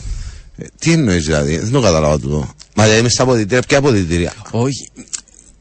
Ε, 0.56 0.64
Τι 0.78 0.92
εννοείς 0.92 1.24
δηλαδή, 1.24 1.58
δεν 1.58 1.70
το 1.70 1.80
κατάλαβα 1.80 2.18
τούτο. 2.18 2.54
Μα 2.74 2.82
δηλαδή 2.82 3.00
είμαι 3.00 3.08
στα 3.08 3.22
αποδητήρια, 3.22 3.62
ποια 3.62 3.78
αποδητήρια; 3.78 4.32
Όχι. 4.50 4.88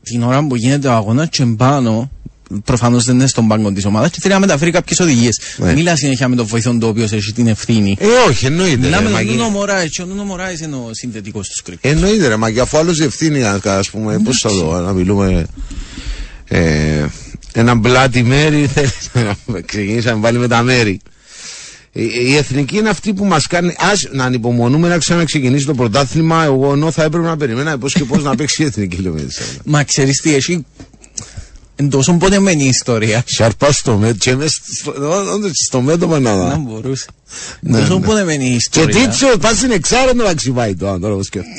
Την 0.03 0.23
ώρα 0.23 0.47
που 0.47 0.55
γίνεται 0.55 0.87
ο 0.87 0.91
αγώνας, 0.91 1.29
τσεμπάνω, 1.29 2.11
προφανώς 2.63 3.03
δεν 3.05 3.15
είναι 3.15 3.27
στον 3.27 3.47
πάγκο 3.47 3.71
της 3.71 3.85
ομάδας 3.85 4.09
και 4.09 4.17
θέλει 4.21 4.33
να 4.33 4.39
μεταφέρει 4.39 4.71
κάποιες 4.71 4.99
οδηγίες. 4.99 5.39
Ναι. 5.57 5.73
Μιλά 5.73 5.95
συνέχεια 5.95 6.27
με 6.27 6.35
τον 6.35 6.45
βοηθόν 6.45 6.79
το 6.79 6.87
οποίος 6.87 7.11
έχει 7.11 7.31
την 7.33 7.47
ευθύνη. 7.47 7.97
Ε, 7.99 8.05
όχι, 8.29 8.45
εννοείται. 8.45 8.77
Μιλάμε 8.77 8.95
ρε, 8.95 9.03
με 9.03 9.03
τον 9.03 9.11
Μάκη. 9.11 9.25
Νούνο 9.25 9.49
Μωράη 9.49 9.89
και 9.89 10.01
ο 10.01 10.05
Νούνο 10.05 10.23
Μωράης 10.23 10.59
είναι 10.59 10.75
ο 10.75 10.89
συνθετικός 10.91 11.47
του 11.49 11.63
κρίκος. 11.63 11.91
Εννοείται 11.91 12.27
ρε, 12.27 12.35
μα 12.35 12.51
και 12.51 12.59
αφού 12.59 12.77
άλλος 12.77 12.99
ευθύνη, 12.99 13.43
α 13.43 13.59
ας 13.63 13.89
πούμε, 13.89 14.19
πώς 14.19 14.39
θα 14.39 14.49
το, 14.49 14.81
να 14.81 14.93
μιλούμε, 14.93 15.45
ε, 16.47 17.05
ένα 17.53 17.75
μπλάτι 17.75 18.23
μέρη, 18.23 18.67
θέλεις 18.73 19.09
να 19.45 19.61
ξεκινήσαμε 19.61 20.21
πάλι 20.21 20.37
με 20.37 20.47
τα 20.47 20.61
μέρη. 20.61 20.99
Η, 21.95 22.03
η 22.25 22.35
εθνική 22.35 22.77
είναι 22.77 22.89
αυτή 22.89 23.13
που 23.13 23.25
μας 23.25 23.47
κάνει, 23.47 23.75
ας 23.79 24.07
να 24.11 24.23
ανυπομονούμε 24.25 24.87
να 24.87 24.97
ξαναξεκινήσει 24.97 25.65
το 25.65 25.73
πρωτάθλημα, 25.73 26.43
εγώ 26.43 26.71
ενώ 26.73 26.91
θα 26.91 27.03
έπρεπε 27.03 27.25
να 27.25 27.37
περιμένω 27.37 27.77
πώς 27.77 27.93
και 27.93 28.03
πώς 28.03 28.23
να 28.23 28.35
παίξει 28.35 28.61
η 28.63 28.65
εθνική 28.65 28.97
λέμε. 28.97 29.27
Μα 29.65 29.83
ξέρεις 29.83 30.21
τι 30.21 30.35
έχει. 30.35 30.65
Εν 31.75 31.89
τόσο 31.89 32.13
πονεμένη 32.13 32.63
η 32.63 32.67
ιστορία. 32.67 33.23
Σαρπά 33.25 33.71
στο 33.71 33.97
μέτωπο, 33.97 34.17
και 34.19 34.35
μες 34.35 34.61
στο, 34.79 34.93
όντως 35.33 35.51
στο 35.67 35.81
μέτωπο 35.81 36.19
να 36.19 36.35
Να 36.35 36.49
δω. 36.49 36.57
μπορούσε. 36.57 37.05
Ναι, 37.59 37.79
Τόσο 37.79 37.99
ναι. 37.99 38.05
πονεμένη 38.05 38.45
η 38.45 38.49
Και 38.49 38.55
ιστορία. 38.55 38.95
τίτσο, 38.99 39.37
πας 39.41 39.57
στην 39.57 39.71
εξάρα 39.71 40.13
να 40.13 40.23
αξιβάει 40.29 40.75
το, 40.75 40.89
αν 40.89 41.01
τώρα 41.01 41.15
που 41.15 41.23
σκέφτομαι. 41.23 41.55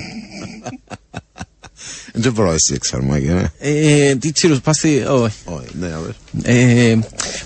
Δεν 2.16 2.32
πρόβλημα 2.32 2.58
στην 2.58 2.74
εξάρμαγε, 2.74 3.32
ναι. 3.32 3.44
Ε, 3.58 4.14
τι 4.16 4.32
τσίρους, 4.32 4.60
πας 4.60 4.76
στη... 4.76 5.04
όχι. 5.08 5.34
Όχι, 5.44 5.66
ναι, 5.80 5.86
αβες. 5.86 6.14
Ε, 6.42 6.98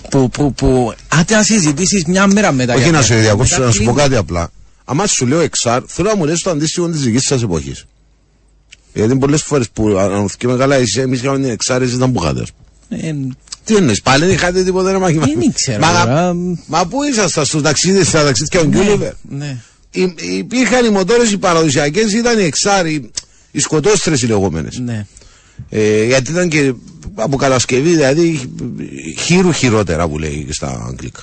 που, 0.09 0.29
που, 0.29 0.53
που, 0.53 0.93
άντε 1.07 1.35
να 1.35 1.43
συζητήσεις 1.43 2.05
μια 2.05 2.27
μέρα 2.27 2.51
μετά. 2.51 2.73
Όχι 2.73 2.83
για 2.83 2.91
να 2.91 2.97
τα- 2.97 3.03
σου 3.05 3.13
διακόψω, 3.13 3.53
μετά 3.53 3.65
να 3.65 3.71
σου 3.71 3.77
πω 3.77 3.83
κλείνει. 3.83 3.99
κάτι 4.01 4.15
απλά. 4.15 4.51
Αν 4.85 5.07
σου 5.07 5.27
λέω 5.27 5.39
εξάρ, 5.39 5.81
θέλω 5.87 6.09
να 6.09 6.15
μου 6.15 6.25
λες 6.25 6.41
το 6.41 6.49
αντίστοιχο 6.49 6.89
της 6.89 7.01
δικής 7.01 7.23
σας 7.23 7.41
εποχής. 7.43 7.85
Γιατί 8.93 9.15
πολλές 9.17 9.41
φορές 9.41 9.69
που 9.69 9.97
αναφερθήκαμε 9.97 10.57
καλά, 10.57 10.75
εσεί 10.75 10.99
εμείς 10.99 11.19
είχαμε 11.21 11.47
εξάρ, 11.49 11.81
εσεί 11.81 11.95
ήταν 11.95 12.09
μπουγάτε. 12.09 12.43
Ε, 12.89 13.13
Τι 13.63 13.75
εννοείς, 13.75 14.01
πάλι 14.01 14.25
δεν 14.25 14.33
είχατε 14.33 14.63
τίποτα 14.63 14.91
να 14.91 14.99
μαχημά. 14.99 15.25
Δεν 15.25 15.53
ξέρω, 15.53 15.79
Μα, 15.79 16.03
τώρα. 16.03 16.33
μα 16.67 16.85
πού 16.85 17.03
ήσασταν 17.03 17.45
στου 17.45 17.61
ταξίδε, 17.61 18.03
στα 18.03 18.23
ταξίδια 18.23 18.59
του 18.61 18.67
Γκούλιβερ; 18.67 19.13
ναι. 19.21 19.57
Υ- 19.91 20.21
Υπήρχαν 20.37 20.85
οι 20.85 20.89
μοτόρες 20.89 21.31
οι 21.31 21.37
παραδοσιακές, 21.37 22.13
ήταν 22.13 22.39
οι 22.39 22.43
εξάρ, 22.43 22.85
οι, 23.51 23.57
οι 23.57 23.59
σκοτώστρε 23.59 24.15
οι 24.21 24.25
λεγόμενες. 24.25 24.79
Ναι. 24.79 25.05
Ε, 25.69 26.05
γιατί 26.05 26.31
ήταν 26.31 26.49
και 26.49 26.73
από 27.15 27.37
κατασκευή, 27.37 27.89
δηλαδή 27.89 28.39
χείρου 29.17 29.51
χειρότερα 29.51 30.07
που 30.07 30.19
λέει 30.19 30.47
στα 30.49 30.85
αγγλικά. 30.87 31.21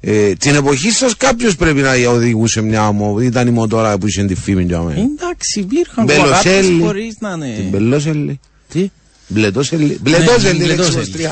Ε, 0.00 0.32
την 0.32 0.54
εποχή 0.54 0.90
σας 0.90 1.16
κάποιος 1.16 1.56
πρέπει 1.56 1.80
να 1.80 2.08
οδηγούσε 2.08 2.60
μια 2.60 2.92
μου, 2.92 3.18
ήταν 3.18 3.48
η 3.48 3.50
μοτόρα 3.50 3.98
που 3.98 4.06
είχε 4.06 4.24
τη 4.24 4.34
φήμη 4.34 4.62
για 4.62 4.80
μένα. 4.80 5.00
Εντάξει, 5.00 5.60
υπήρχαν 5.60 6.04
Μπελοσέλη. 6.04 6.82
χωρίς 6.82 7.16
να 7.20 7.30
είναι... 7.30 7.54
Την 7.56 7.68
Μπελόσελη. 7.68 8.40
Τι; 8.68 8.90
Μπλετόσελη. 9.26 9.84
ναι, 9.84 9.96
Μπλετόσελη, 10.00 10.64
Μπλετόσελη. 10.64 11.12
623. 11.16 11.30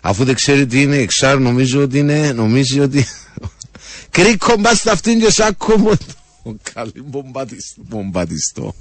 Αφού 0.00 0.24
δεν 0.24 0.34
ξέρει 0.34 0.66
τι 0.66 0.82
είναι 0.82 0.96
εξάρ, 0.96 1.38
νομίζω 1.38 1.82
ότι 1.82 1.98
είναι, 1.98 2.32
νομίζει 2.32 2.80
ότι. 2.80 3.06
Κρίκο 4.10 4.54
μπας 4.58 4.78
στα 4.78 4.92
αυτήν 4.92 5.20
και 5.20 5.30
σάκο 5.30 5.78
μου. 5.78 5.90
Καλή 6.72 7.02
μπομπατιστό. 7.04 7.82
μπομπατιστό. 7.88 8.74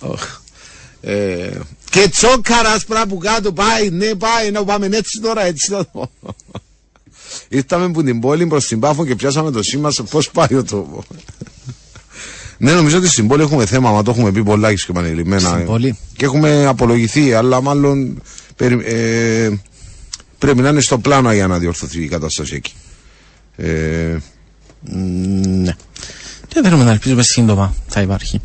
Οχ. 0.00 0.40
Ε, 1.00 1.50
και 1.90 2.08
τσόκαρας 2.08 2.84
πράγμα 2.84 3.06
που 3.06 3.18
κάτω 3.18 3.52
πάει, 3.52 3.90
ναι 3.90 4.14
πάει, 4.14 4.50
να 4.50 4.64
πάμε 4.64 4.86
έτσι 4.86 5.20
τώρα, 5.22 5.44
έτσι 5.44 5.70
θα 5.70 5.86
το. 5.92 6.10
Ήρθαμε 7.48 7.84
από 7.84 8.02
την 8.02 8.20
πόλη 8.20 8.46
προς 8.46 8.66
την 8.66 8.80
Πάφο 8.80 9.06
και 9.06 9.14
πιάσαμε 9.16 9.50
το 9.50 9.62
σήμα 9.62 9.90
σε 9.90 10.02
πώς 10.02 10.30
πάει 10.30 10.54
ο 10.54 10.64
τόπος. 10.64 11.04
ναι, 12.58 12.72
νομίζω 12.72 12.98
ότι 12.98 13.08
στην 13.08 13.26
πόλη 13.28 13.42
έχουμε 13.42 13.66
θέμα, 13.66 13.90
μα 13.90 14.02
το 14.02 14.10
έχουμε 14.10 14.32
πει 14.32 14.42
πολλά 14.42 14.74
και 14.74 14.86
επανειλημμένα. 14.88 15.48
Στην 15.48 15.66
πόλη. 15.66 15.98
Και 16.16 16.24
έχουμε 16.24 16.66
απολογηθεί, 16.66 17.32
αλλά 17.32 17.60
μάλλον 17.62 18.22
περι- 18.56 18.86
ε, 18.86 19.60
πρέπει 20.38 20.60
να 20.62 20.68
είναι 20.68 20.80
στο 20.80 20.98
πλάνο 20.98 21.32
για 21.32 21.46
να 21.46 21.58
διορθωθεί 21.58 22.02
η 22.02 22.08
κατάσταση 22.08 22.54
εκεί. 22.54 22.72
Ε, 23.56 24.16
Μ, 24.16 24.18
Ναι. 24.90 25.74
Και 26.48 26.60
θέλουμε 26.62 26.84
να 26.84 26.90
ελπίζουμε 26.90 27.22
σύντομα 27.22 27.74
θα 27.88 28.00
υπάρχει 28.00 28.40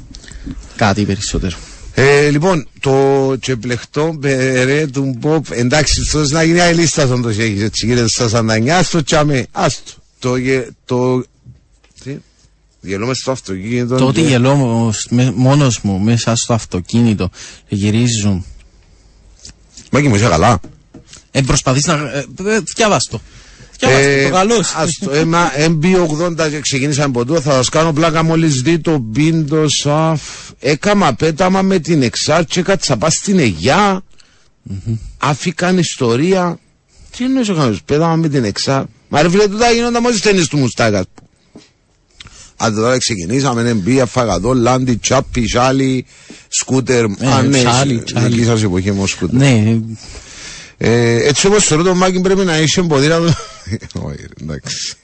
κάτι 0.76 1.06
περισσότερο. 1.06 1.58
Ε, 1.94 2.30
λοιπόν, 2.30 2.68
το 2.80 3.38
τσεπλεχτό 3.40 4.14
μπερέ 4.14 4.88
του 4.88 5.16
Μποπ, 5.18 5.46
εντάξει, 5.52 6.02
αυτό 6.02 6.28
να 6.36 6.44
γίνει 6.44 6.60
άλλη 6.60 6.80
λίστα 6.82 7.08
σαν 7.08 7.22
το 7.22 7.30
έχει 7.30 7.62
έτσι, 7.64 7.86
γίνεται 7.86 8.08
στα 8.08 8.30
49, 8.30 8.68
άστο 8.68 9.04
τσάμε, 9.04 9.46
άστο. 9.52 9.92
Το, 10.20 10.36
γε, 10.36 10.68
το, 10.86 11.24
τι, 12.04 12.18
γελούμε 12.82 13.14
στο 13.14 13.32
αυτοκίνητο. 13.32 13.96
Το 13.96 14.06
ότι 14.06 14.22
και- 14.22 14.28
γελώ 14.28 14.56
μος- 14.56 15.08
με- 15.10 15.32
μόνος 15.36 15.82
μου 15.82 16.00
μέσα 16.00 16.36
στο 16.36 16.54
αυτοκίνητο 16.54 17.30
και 17.68 17.76
γυρίζουν. 17.76 18.46
Μάκη 19.92 20.08
μου, 20.08 20.16
είσαι 20.16 20.28
καλά. 20.28 20.60
Ε, 21.32 21.42
προσπαθείς 21.42 21.86
να... 21.86 21.94
Ε, 21.94 22.26
ε, 23.88 24.28
διάβας 24.28 24.28
το. 24.28 24.28
Διάβας 24.28 24.28
το, 24.28 24.30
το 24.30 24.34
καλό 24.34 24.64
σου. 24.64 24.74
Άστο, 24.78 25.12
έμα, 25.12 25.52
MB80 25.58 26.50
και 26.50 26.60
ξεκινήσαμε 26.60 27.08
από 27.08 27.26
τούτο, 27.26 27.42
θα 27.42 27.52
σας 27.52 27.70
κάνω 27.70 27.94
πλάκα 27.94 28.24
μόλις 28.24 28.62
δει 28.62 28.80
το 28.80 28.98
μπίντο 28.98 29.68
σαφ. 29.68 30.22
Έκαμα 30.60 31.14
πέταμα 31.14 31.62
με 31.62 31.80
την 31.80 32.02
εξάρτηση, 32.02 32.62
κάτσα 32.62 32.98
πά 32.98 33.10
στην 33.10 33.40
Αιγιά. 33.40 34.02
Άφηκαν 35.18 35.78
ιστορία. 35.78 36.60
Τι 37.18 37.24
εννοείς 37.24 37.50
ο 37.50 37.54
κανόνας, 37.54 37.82
πέταμα 37.86 38.16
με 38.16 38.30
την 38.30 38.44
εξάρ. 38.44 38.84
Μα 39.10 39.22
ρε 39.22 39.30
φίλε, 39.30 39.48
τούτα 39.48 39.72
γίνονταν 39.72 40.02
μόλις 40.02 40.22
ταινίες 40.22 40.48
του 40.48 40.58
Μουστάκας. 40.58 41.06
Αν 42.64 42.76
τώρα 42.76 42.98
ξεκινήσαμε, 42.98 43.82
MB, 43.86 43.98
αφαγαδό, 43.98 44.54
λάντι, 44.54 44.96
τσάπι, 44.96 45.46
ζάλι, 45.48 46.06
σκούτερ. 46.48 47.04
Α, 47.04 47.42
ναι, 47.42 47.58
τσάλι, 47.58 47.96
στη 47.96 48.04
τσάλι. 48.04 48.28
δική 48.28 48.46
σας 48.46 48.64
εποχή 48.64 48.92
μου 48.92 49.08
σκούτερ. 49.08 49.40
Ναι, 49.40 49.80
Ε, 50.84 51.28
έτσι 51.28 51.48
όπως 51.48 51.66
θεωρώ 51.66 51.84
το 51.84 51.96
Μάκη 51.96 52.20
πρέπει 52.22 52.46
να 52.46 52.58
είσαι 52.60 52.82
ποδήλατο. 52.82 53.26
Όχι, 54.08 54.18
ρε, 54.22 54.28
εντάξει. 54.44 54.96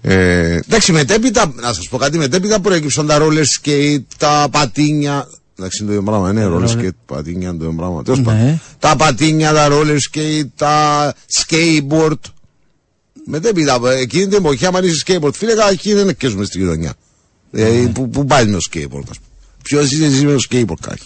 ε, 0.00 0.54
εντάξει, 0.56 0.92
μετέπειτα, 0.92 1.52
να 1.54 1.72
σας 1.72 1.88
πω 1.88 1.96
κάτι, 1.96 2.18
μετέπειτα 2.18 2.60
προέκυψαν 2.60 3.06
τα 3.06 3.18
roller 3.20 3.42
skate, 3.62 4.02
τα 4.18 4.48
πατίνια. 4.50 5.28
Εντάξει, 5.58 5.82
είναι 5.82 5.92
το 5.92 5.98
ίδιο 5.98 6.10
πράγμα, 6.10 6.30
είναι 6.30 6.46
roller 6.52 6.68
skate, 6.78 6.96
πατίνια, 7.06 7.48
είναι 7.48 7.58
το 7.58 7.64
ίδιο 7.64 7.76
πράγμα. 7.76 8.02
Τέλος 8.02 8.18
Ναι. 8.18 8.24
πάντων. 8.24 8.60
Τα 8.78 8.96
πατίνια, 8.96 9.52
τα 9.52 9.68
roller 9.70 9.98
skate, 10.12 10.48
τα 10.56 11.14
skateboard. 11.32 12.20
Μετέπειτα, 13.26 13.80
εκείνη 13.98 14.26
την 14.26 14.36
εποχή, 14.38 14.66
άμα 14.66 14.80
είσαι 14.84 15.02
skateboard, 15.06 15.34
φίλε, 15.34 15.52
εκεί 15.70 15.94
δεν 15.94 16.08
εκκέζουμε 16.08 16.44
στη 16.44 16.58
γειτονιά. 16.58 16.94
Ε, 17.52 17.86
που, 17.94 18.08
που 18.08 18.24
πάει 18.24 18.44
με 18.46 18.52
το 18.52 18.58
skateboard, 18.70 18.84
ας 19.10 19.18
πούμε. 19.18 19.28
Ποιος 19.62 19.90
είσαι 19.92 20.04
εσύ 20.04 20.24
με 20.24 20.32
το 20.32 20.42
skateboard, 20.50 20.80
κάτι. 20.80 21.02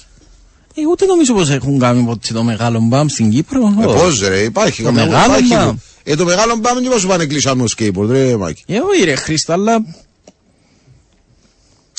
Ε, 0.82 0.86
ούτε 0.90 1.04
νομίζω 1.06 1.34
πως 1.34 1.50
έχουν 1.50 1.78
κάνει 1.78 2.02
ποτέ 2.02 2.32
το 2.32 2.42
μεγάλο 2.42 2.80
μπαμ 2.80 3.06
στην 3.08 3.30
Κύπρο. 3.30 3.74
Ε, 3.80 3.84
Όχι. 3.84 3.98
πώς 3.98 4.20
ρε, 4.28 4.40
υπάρχει. 4.40 4.82
Το 4.82 4.88
καμιά- 4.88 5.06
μεγάλο 5.06 5.24
υπάρχει. 5.38 5.54
μπαμ. 5.54 5.76
Ε, 6.04 6.14
το 6.16 6.24
μεγάλο 6.24 6.56
μπαμ 6.56 6.78
δεν 6.88 6.98
σου 6.98 7.06
πάνε 7.06 7.26
κλείσαμε 7.26 7.64
το 7.66 7.74
skateboard, 7.78 8.08
ρε 8.08 8.36
Μάκη. 8.36 8.62
Ε, 8.66 8.78
όχι 8.78 9.04
ρε 9.04 9.14
Χρήστο, 9.14 9.52
αλλά 9.52 9.84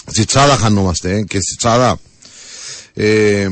Στη 0.06 0.26
τσάδα 0.26 0.56
χανόμαστε, 0.58 1.12
ε, 1.16 1.22
και 1.22 1.40
στη 1.42 1.56
τσάδα. 1.56 2.00
Ε, 2.94 3.48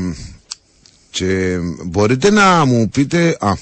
και 1.10 1.56
μπορείτε 1.84 2.30
να 2.30 2.64
μου 2.64 2.88
πείτε, 2.88 3.36
α, 3.40 3.52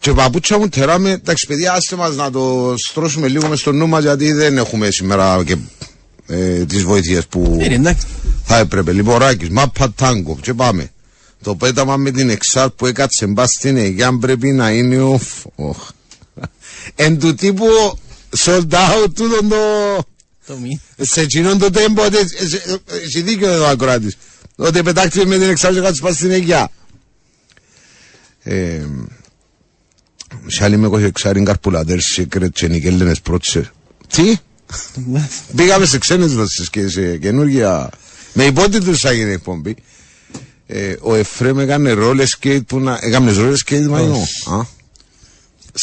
και 0.00 0.12
παπούτσια 0.12 0.58
μου 0.58 0.68
τεράμε, 0.68 1.10
εντάξει 1.10 1.46
παιδιά 1.46 1.72
άστε 1.72 1.96
μας 1.96 2.16
να 2.16 2.30
το 2.30 2.74
στρώσουμε 2.88 3.28
λίγο 3.28 3.48
μες 3.48 3.60
στο 3.60 3.72
νου 3.72 3.88
μας 3.88 4.02
γιατί 4.02 4.32
δεν 4.32 4.56
έχουμε 4.56 4.90
σήμερα 4.90 5.44
και 5.44 5.56
ε, 6.26 6.64
τις 6.64 6.82
βοήθειες 6.82 7.26
που 7.26 7.58
ε, 7.60 7.66
ρε, 7.68 7.74
εντάξει. 7.74 8.06
Θα 8.48 8.58
έπρεπε. 8.58 8.92
Λοιπόν, 8.92 9.18
Ράκης, 9.18 9.48
μάπα 9.50 9.92
τάγκο 9.92 10.38
και 10.40 10.54
πάμε. 10.54 10.90
Το 11.42 11.54
πέταμα 11.56 11.96
με 11.96 12.10
την 12.10 12.30
εξάρ 12.30 12.70
που 12.70 12.86
έκατσε 12.86 13.26
μπα 13.26 13.46
στην 13.46 13.76
Αιγιά 13.76 14.18
πρέπει 14.18 14.52
να 14.52 14.70
είναι 14.70 15.00
ο... 15.02 15.20
Οχ. 15.54 15.88
Εν 16.94 17.18
του 17.18 17.34
τύπου 17.34 17.66
sold 18.38 18.68
out 18.70 19.06
τούτον 19.14 19.48
το... 19.48 19.56
Το 20.46 20.56
μη. 20.56 20.80
Σε 21.00 21.20
εκείνον 21.20 21.58
το 21.58 21.70
τέμπο, 21.70 22.04
ότι- 22.04 22.16
ε, 22.16 22.46
σε- 22.48 22.62
ε, 22.66 22.96
έχει 23.04 23.20
δίκιο 23.22 23.48
εδώ 23.48 23.64
ο 23.64 23.68
ακροάτης. 23.68 24.16
Ότι 24.56 24.82
πετάχτηκε 24.82 25.26
με 25.26 25.38
την 25.38 25.48
εξάρ 25.48 25.72
και 25.72 25.80
κάτσε 25.80 26.00
μπα 26.02 26.12
στην 26.12 26.30
Αιγιά. 26.30 26.70
Ε, 28.42 28.80
σε 30.46 30.64
άλλη 30.64 30.76
με 30.76 30.88
κόχε 30.88 31.04
εξάριν 31.04 31.44
καρπουλατέρ 31.44 31.98
secret 32.16 32.50
και 32.52 32.68
νικέλενες 32.68 33.20
πρότσε. 33.20 33.70
Τι; 34.08 34.36
Πήγαμε 35.56 35.86
σε 35.86 35.98
ξένες 35.98 36.32
δόσεις 36.34 36.70
και 36.70 36.88
σε 36.88 37.16
καινούργια... 37.16 37.90
Με 38.38 38.44
υπότιτλους 38.44 39.00
θα 39.00 39.12
γίνει 39.12 39.32
εκπομπή. 39.32 39.76
Ε, 40.66 40.94
ο 41.00 41.14
Εφρέμ 41.14 41.58
έκανε 41.58 41.94
roller 41.96 42.26
skate 42.40 42.66
που 42.66 42.80
να... 42.80 42.98
Έκαμε 43.02 43.32
roller 43.36 43.56
skate 43.66 43.86
μαγινό. 43.88 44.26
Α. 44.50 44.60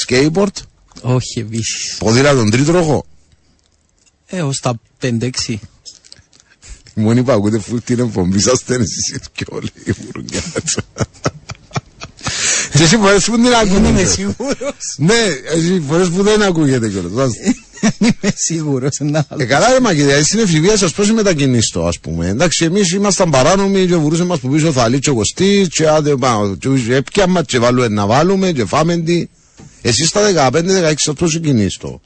Skateboard. 0.08 0.56
Όχι 1.02 1.40
επίσης. 1.40 1.96
Ποδήλατον 2.00 2.50
τρίτροχο. 2.50 3.06
Ε, 4.26 4.42
ως 4.42 4.60
τα 4.60 4.80
5-6. 5.02 5.30
Η 5.48 5.58
μόνη 7.02 7.24
που 7.24 7.32
ακούτε 7.32 7.60
φουλ 7.60 7.78
την 7.86 8.00
εκπομπή 8.00 8.40
σας 8.40 8.62
ήταν 8.62 8.82
εσείς 8.82 9.20
και 9.34 9.46
όλοι 9.50 9.70
οι 9.86 9.92
μουρουγκιάτες. 10.06 10.78
Και 12.72 12.84
εσύ 12.84 12.98
φορές 12.98 13.26
που 13.26 13.34
την 13.36 13.44
Δεν 13.44 13.54
ακούτε. 13.56 13.88
είμαι 13.88 14.04
σίγουρος. 14.04 14.96
Ναι, 14.98 15.24
εσύ 15.54 15.84
φορές 15.88 16.10
που 16.10 16.24
δεν 16.24 16.42
ακούγεται 16.42 16.90
κιόλας. 16.90 17.32
Βάζω. 17.84 17.96
Δεν 18.00 18.16
είμαι 18.22 18.34
σίγουρος. 18.36 18.98
να 19.00 19.26
Ε, 19.38 19.46
καλά 19.46 19.72
ρε 19.72 19.80
Μακεδιά, 19.80 20.24
στην 20.24 20.40
εφηβεία 20.40 20.78
σας 20.78 20.92
πώς 20.94 21.12
μετακινήστο 21.12 21.86
ας 21.86 22.00
πούμε. 22.00 22.28
Εντάξει, 22.28 22.66
εμείς 22.66 22.92
ήμασταν 22.92 23.30
παράνομοι 23.30 23.86
και 23.86 23.96
βουρούσε 23.96 24.24
μας 24.24 24.40
που 24.40 24.50
πίσω 24.50 24.72
θα 24.72 24.88
λύτσει 24.88 25.10
ο 25.10 25.14
Κωστής 25.16 25.68
και 25.68 25.88
άντε 25.88 26.16
πάω. 26.16 26.56
Και 26.56 26.70
έπιαμα 26.96 27.44
και 27.44 27.60
βάλουμε 27.60 27.88
να 27.88 28.06
βάλουμε 28.06 28.52
και 28.52 28.66
φάμε 28.66 28.98
τι. 28.98 29.28
Εσείς 29.82 30.08
στα 30.08 30.50
15-16 30.52 30.94
σας 30.96 31.16
πώς 31.16 31.40
κινήστο. 31.40 32.02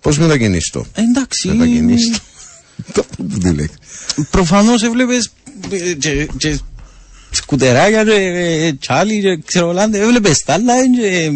Πώς 0.00 0.18
μετακινήστο. 0.18 0.86
Εντάξει. 0.94 1.48
Μετακινήστο. 1.48 2.18
Το 2.94 3.04
που 3.16 3.26
τι 3.38 3.52
λέει. 3.54 3.70
Προφανώς 4.30 4.82
έβλεπες 4.82 5.30
ε, 5.70 5.92
και- 5.92 6.28
και 6.36 6.58
σκουτεράκια 7.30 8.04
και 8.04 8.12
ε, 8.12 8.72
τσάλι 8.72 9.20
και 9.20 9.42
ξέρω 9.46 9.72
λάντε. 9.72 9.98
Έβλεπες 10.00 10.38
τα 10.42 10.52
άλλα 10.52 10.72
ε, 10.74 10.86
και... 10.86 11.06
ε, 11.06 11.24
ε, 11.24 11.30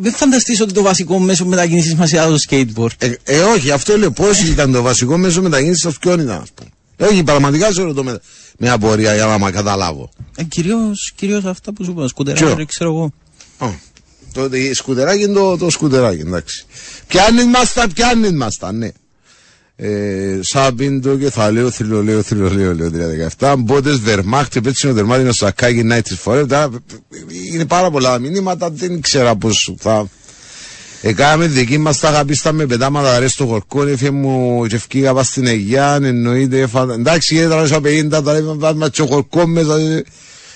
Δεν 0.00 0.12
φανταστείς 0.12 0.60
ότι 0.60 0.72
το 0.72 0.82
βασικό 0.82 1.18
μέσο 1.18 1.46
μετακίνησης 1.46 1.94
μας 1.94 2.12
ήταν 2.12 2.30
το 2.30 2.38
skateboard. 2.48 2.90
Ε, 2.98 3.12
ε, 3.24 3.38
όχι, 3.40 3.70
αυτό 3.70 3.96
λέω. 3.96 4.10
Πώς 4.10 4.40
ήταν 4.42 4.72
το 4.72 4.82
βασικό 4.82 5.16
μέσο 5.16 5.42
μετακίνησης 5.42 5.80
σας 5.80 5.98
ποιον 5.98 6.20
ήταν 6.20 6.40
ας 6.40 6.50
πούμε. 6.54 6.70
Ε, 6.96 7.04
όχι, 7.04 7.22
πραγματικά 7.22 7.72
σε 7.72 7.82
ρωτώ 7.82 8.04
με, 8.04 8.20
με 8.58 8.70
απορία 8.70 9.14
για 9.14 9.26
να 9.26 9.38
μα 9.38 9.50
καταλάβω. 9.50 10.10
Ε, 10.36 10.42
κυρίως, 10.42 11.12
κυρίως 11.16 11.44
αυτά 11.44 11.72
που 11.72 11.84
σου 11.84 11.90
είπα, 11.90 12.00
Ποιο; 12.00 12.08
σκουτεράκια, 12.08 12.64
ξέρω 12.64 12.90
εγώ. 12.90 13.12
Α, 13.58 13.68
Το 14.32 14.56
η 14.56 14.74
σκουτεράκι 14.74 15.22
είναι 15.22 15.32
το, 15.32 15.56
το 15.56 15.70
σκουτεράκι, 15.70 16.20
εντάξει. 16.20 16.66
Πιάνει 17.06 17.44
μας 17.44 17.72
τα, 17.72 17.88
πιάνει 17.94 18.32
μας 18.32 18.56
τα, 18.56 18.72
ναι. 18.72 18.88
Ε, 19.80 20.38
Σάμπιντο 20.40 21.16
και 21.16 21.30
θα 21.30 21.50
λέω 21.50 21.70
θρυλολέω, 21.70 22.22
θρυλολέω, 22.22 22.74
λέω 22.74 22.90
317. 23.38 23.54
Μπότες 23.58 23.98
Βερμάχτ, 23.98 24.56
έτσι 24.66 24.88
ο 24.88 24.92
δερμάτινο 24.92 25.32
Σακάγι 25.32 25.88
Night 25.90 26.24
Forever. 26.24 26.48
Τώρα, 26.48 26.68
Είναι 27.52 27.66
πάρα 27.66 27.90
πολλά 27.90 28.18
μηνύματα, 28.18 28.70
δεν 28.70 28.94
ήξερα 28.94 29.36
πώς 29.36 29.74
θα. 29.78 30.08
Εκάμε 31.02 31.46
δική 31.46 31.78
μας 31.78 31.98
τα 31.98 32.08
αγαπήστα 32.08 32.52
με 32.52 32.66
πετάματα 32.66 33.18
ρε 33.18 33.28
στο 33.28 33.46
χορκό, 33.46 33.86
έφυγε 33.86 34.10
μου 34.10 34.66
και 34.66 34.76
ευκήγα 34.76 35.14
πας 35.14 35.26
στην 35.26 35.46
Αιγιά, 35.46 35.98
εννοείται, 36.02 36.60
έφα... 36.60 36.86
εντάξει, 36.92 37.36
ήταν 37.36 37.66
στα 37.66 37.78
50, 37.78 38.08
τώρα 38.10 38.38
είπαμε 38.38 38.74
μας 38.74 38.90
και 38.90 39.02
ο 39.02 39.06
χορκός 39.06 39.44
μέσα, 39.46 39.78
ε, 39.78 40.04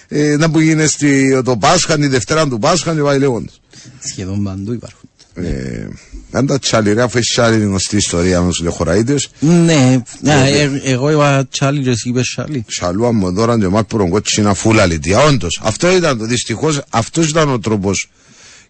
ε, 0.09 0.37
να 0.37 0.51
που 0.51 0.61
γίνει 0.61 0.87
στη, 0.87 1.43
το 1.45 1.57
Πάσχα, 1.57 1.99
τη 1.99 2.07
Δευτέρα 2.07 2.49
του 2.49 2.59
Πάσχα 2.59 2.95
και 2.95 3.01
πάει 3.01 3.19
λέγοντας. 3.19 3.61
Σχεδόν 4.01 4.43
παντού 4.43 4.73
υπάρχουν. 4.73 5.02
Ε, 5.35 5.89
αν 6.31 6.47
τα 6.47 6.59
τσάλι, 6.59 6.93
ρε, 6.93 7.03
αφού 7.03 7.19
έχει 7.19 7.41
άλλη 7.41 7.65
γνωστή 7.65 7.97
ιστορία 7.97 8.43
με 8.43 8.53
του 8.53 8.65
λεχοραίδε. 8.65 9.17
Ναι, 9.41 10.03
ναι, 10.21 10.51
ε, 10.51 10.81
εγώ 10.85 11.11
είπα 11.11 11.47
τσάλι 11.51 11.83
και 11.83 11.91
εσύ 11.91 12.09
είπες 12.09 12.29
τσάλι. 12.29 12.65
Σαλούα 12.69 13.13
μου 13.13 13.33
δώραν 13.33 13.61
και 13.61 13.69
μάτ 13.69 13.89
πουρον 13.89 14.11
κότσινα 14.11 14.55
φούλα 14.55 14.87
λιτία. 14.87 15.19
Όντως, 15.19 15.61
αυτό 15.63 15.97
ήταν 15.97 16.19
το 16.19 16.25
δυστυχώς, 16.25 16.83
αυτός 16.91 17.29
ήταν 17.29 17.49
ο 17.49 17.59
τρόπος 17.59 18.11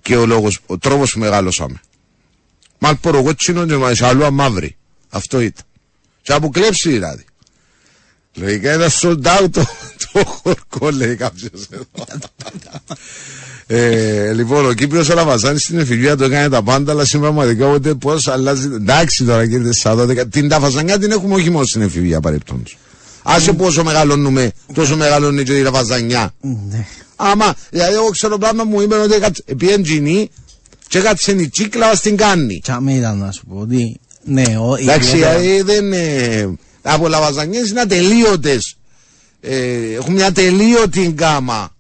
και 0.03 0.17
ο 0.17 0.27
λόγος, 0.27 0.59
ο 0.67 0.79
τρόπος 0.79 1.13
που 1.13 1.19
μεγαλώσαμε. 1.19 1.81
Μάτ 2.79 2.99
πουρον 3.01 3.25
κότσινο 3.25 3.67
και 3.67 3.77
μα 3.77 3.95
σαλούα 3.95 4.31
μαύρη. 4.31 4.77
Αυτό 5.09 5.41
ήταν. 5.41 5.65
Και 6.23 6.33
από 6.33 6.49
κλέψει 6.49 6.91
δηλαδή. 6.91 7.25
Λογικά 8.35 8.75
ήταν 8.75 8.89
sold 9.01 9.23
out 9.27 9.49
το, 9.51 9.67
το 10.13 10.25
χορκό, 10.25 10.91
λέει 10.91 11.15
κάποιος 11.17 11.51
εδώ. 11.71 11.85
ε, 13.67 14.33
λοιπόν, 14.33 14.67
ο 14.69 14.73
Κύπριος 14.73 15.09
ο 15.09 15.15
Λαβαζάνης 15.15 15.63
στην 15.63 15.79
εφηβεία 15.79 16.17
του 16.17 16.25
έκανε 16.25 16.49
τα 16.49 16.63
πάντα, 16.63 16.93
αλλά 16.93 17.05
συμπραγματικά 17.05 17.67
ούτε 17.67 17.95
πώς 17.95 18.29
αλλάζει. 18.29 18.69
Εντάξει 18.75 19.25
τώρα 19.25 19.47
κύριε 19.49 19.73
Σάδο, 19.73 20.07
την 20.31 20.49
ταφαζανιά 20.49 20.99
την 20.99 21.11
έχουμε 21.11 21.35
όχι 21.35 21.51
μόνο 21.51 21.65
στην 21.65 21.83
εφηβεία 21.83 22.21
παρεπτόντως. 22.21 22.77
Άσε 23.23 23.53
πόσο 23.53 23.85
μεγαλώνουμε, 23.85 24.51
τόσο 24.75 24.97
μεγαλώνει 24.97 25.43
και 25.43 25.59
η 25.59 25.63
ταφαζανιά. 25.63 26.35
Ναι. 26.71 26.87
Άμα, 27.17 27.55
δηλαδή 27.71 27.95
εγώ 27.95 28.09
ξέρω 28.11 28.39
πράγμα 28.39 28.65
μου 28.65 28.81
είπε 28.81 28.95
ότι 28.95 29.15
επί 29.45 29.71
εντζινή 29.71 30.31
και 30.89 31.01
κάτσε 31.01 31.33
η 31.33 31.49
τσίκλα 31.49 31.95
στην 31.95 32.17
κάνει. 32.17 32.61
Τσάμε 32.63 32.93
ήταν 32.95 33.19
να 33.19 33.31
σου 33.33 33.47
πω 33.47 33.57
ότι 33.61 34.01
ναι, 34.25 34.43
ο, 34.59 34.77
Εντάξει, 34.81 35.09
ιδιαίτερα- 35.09 35.39
δηλαδή 35.39 35.63
δεν 35.63 35.93
είναι. 36.85 36.95
Από 36.95 37.09
λαβαζανιές 37.09 37.69
είναι 37.71 37.81
ατελείωτες. 37.81 38.77
Ε, 39.41 39.95
έχουν 39.95 40.15
μια 40.15 40.27
ατελείωτη 40.27 41.09
γκάμα. 41.09 41.77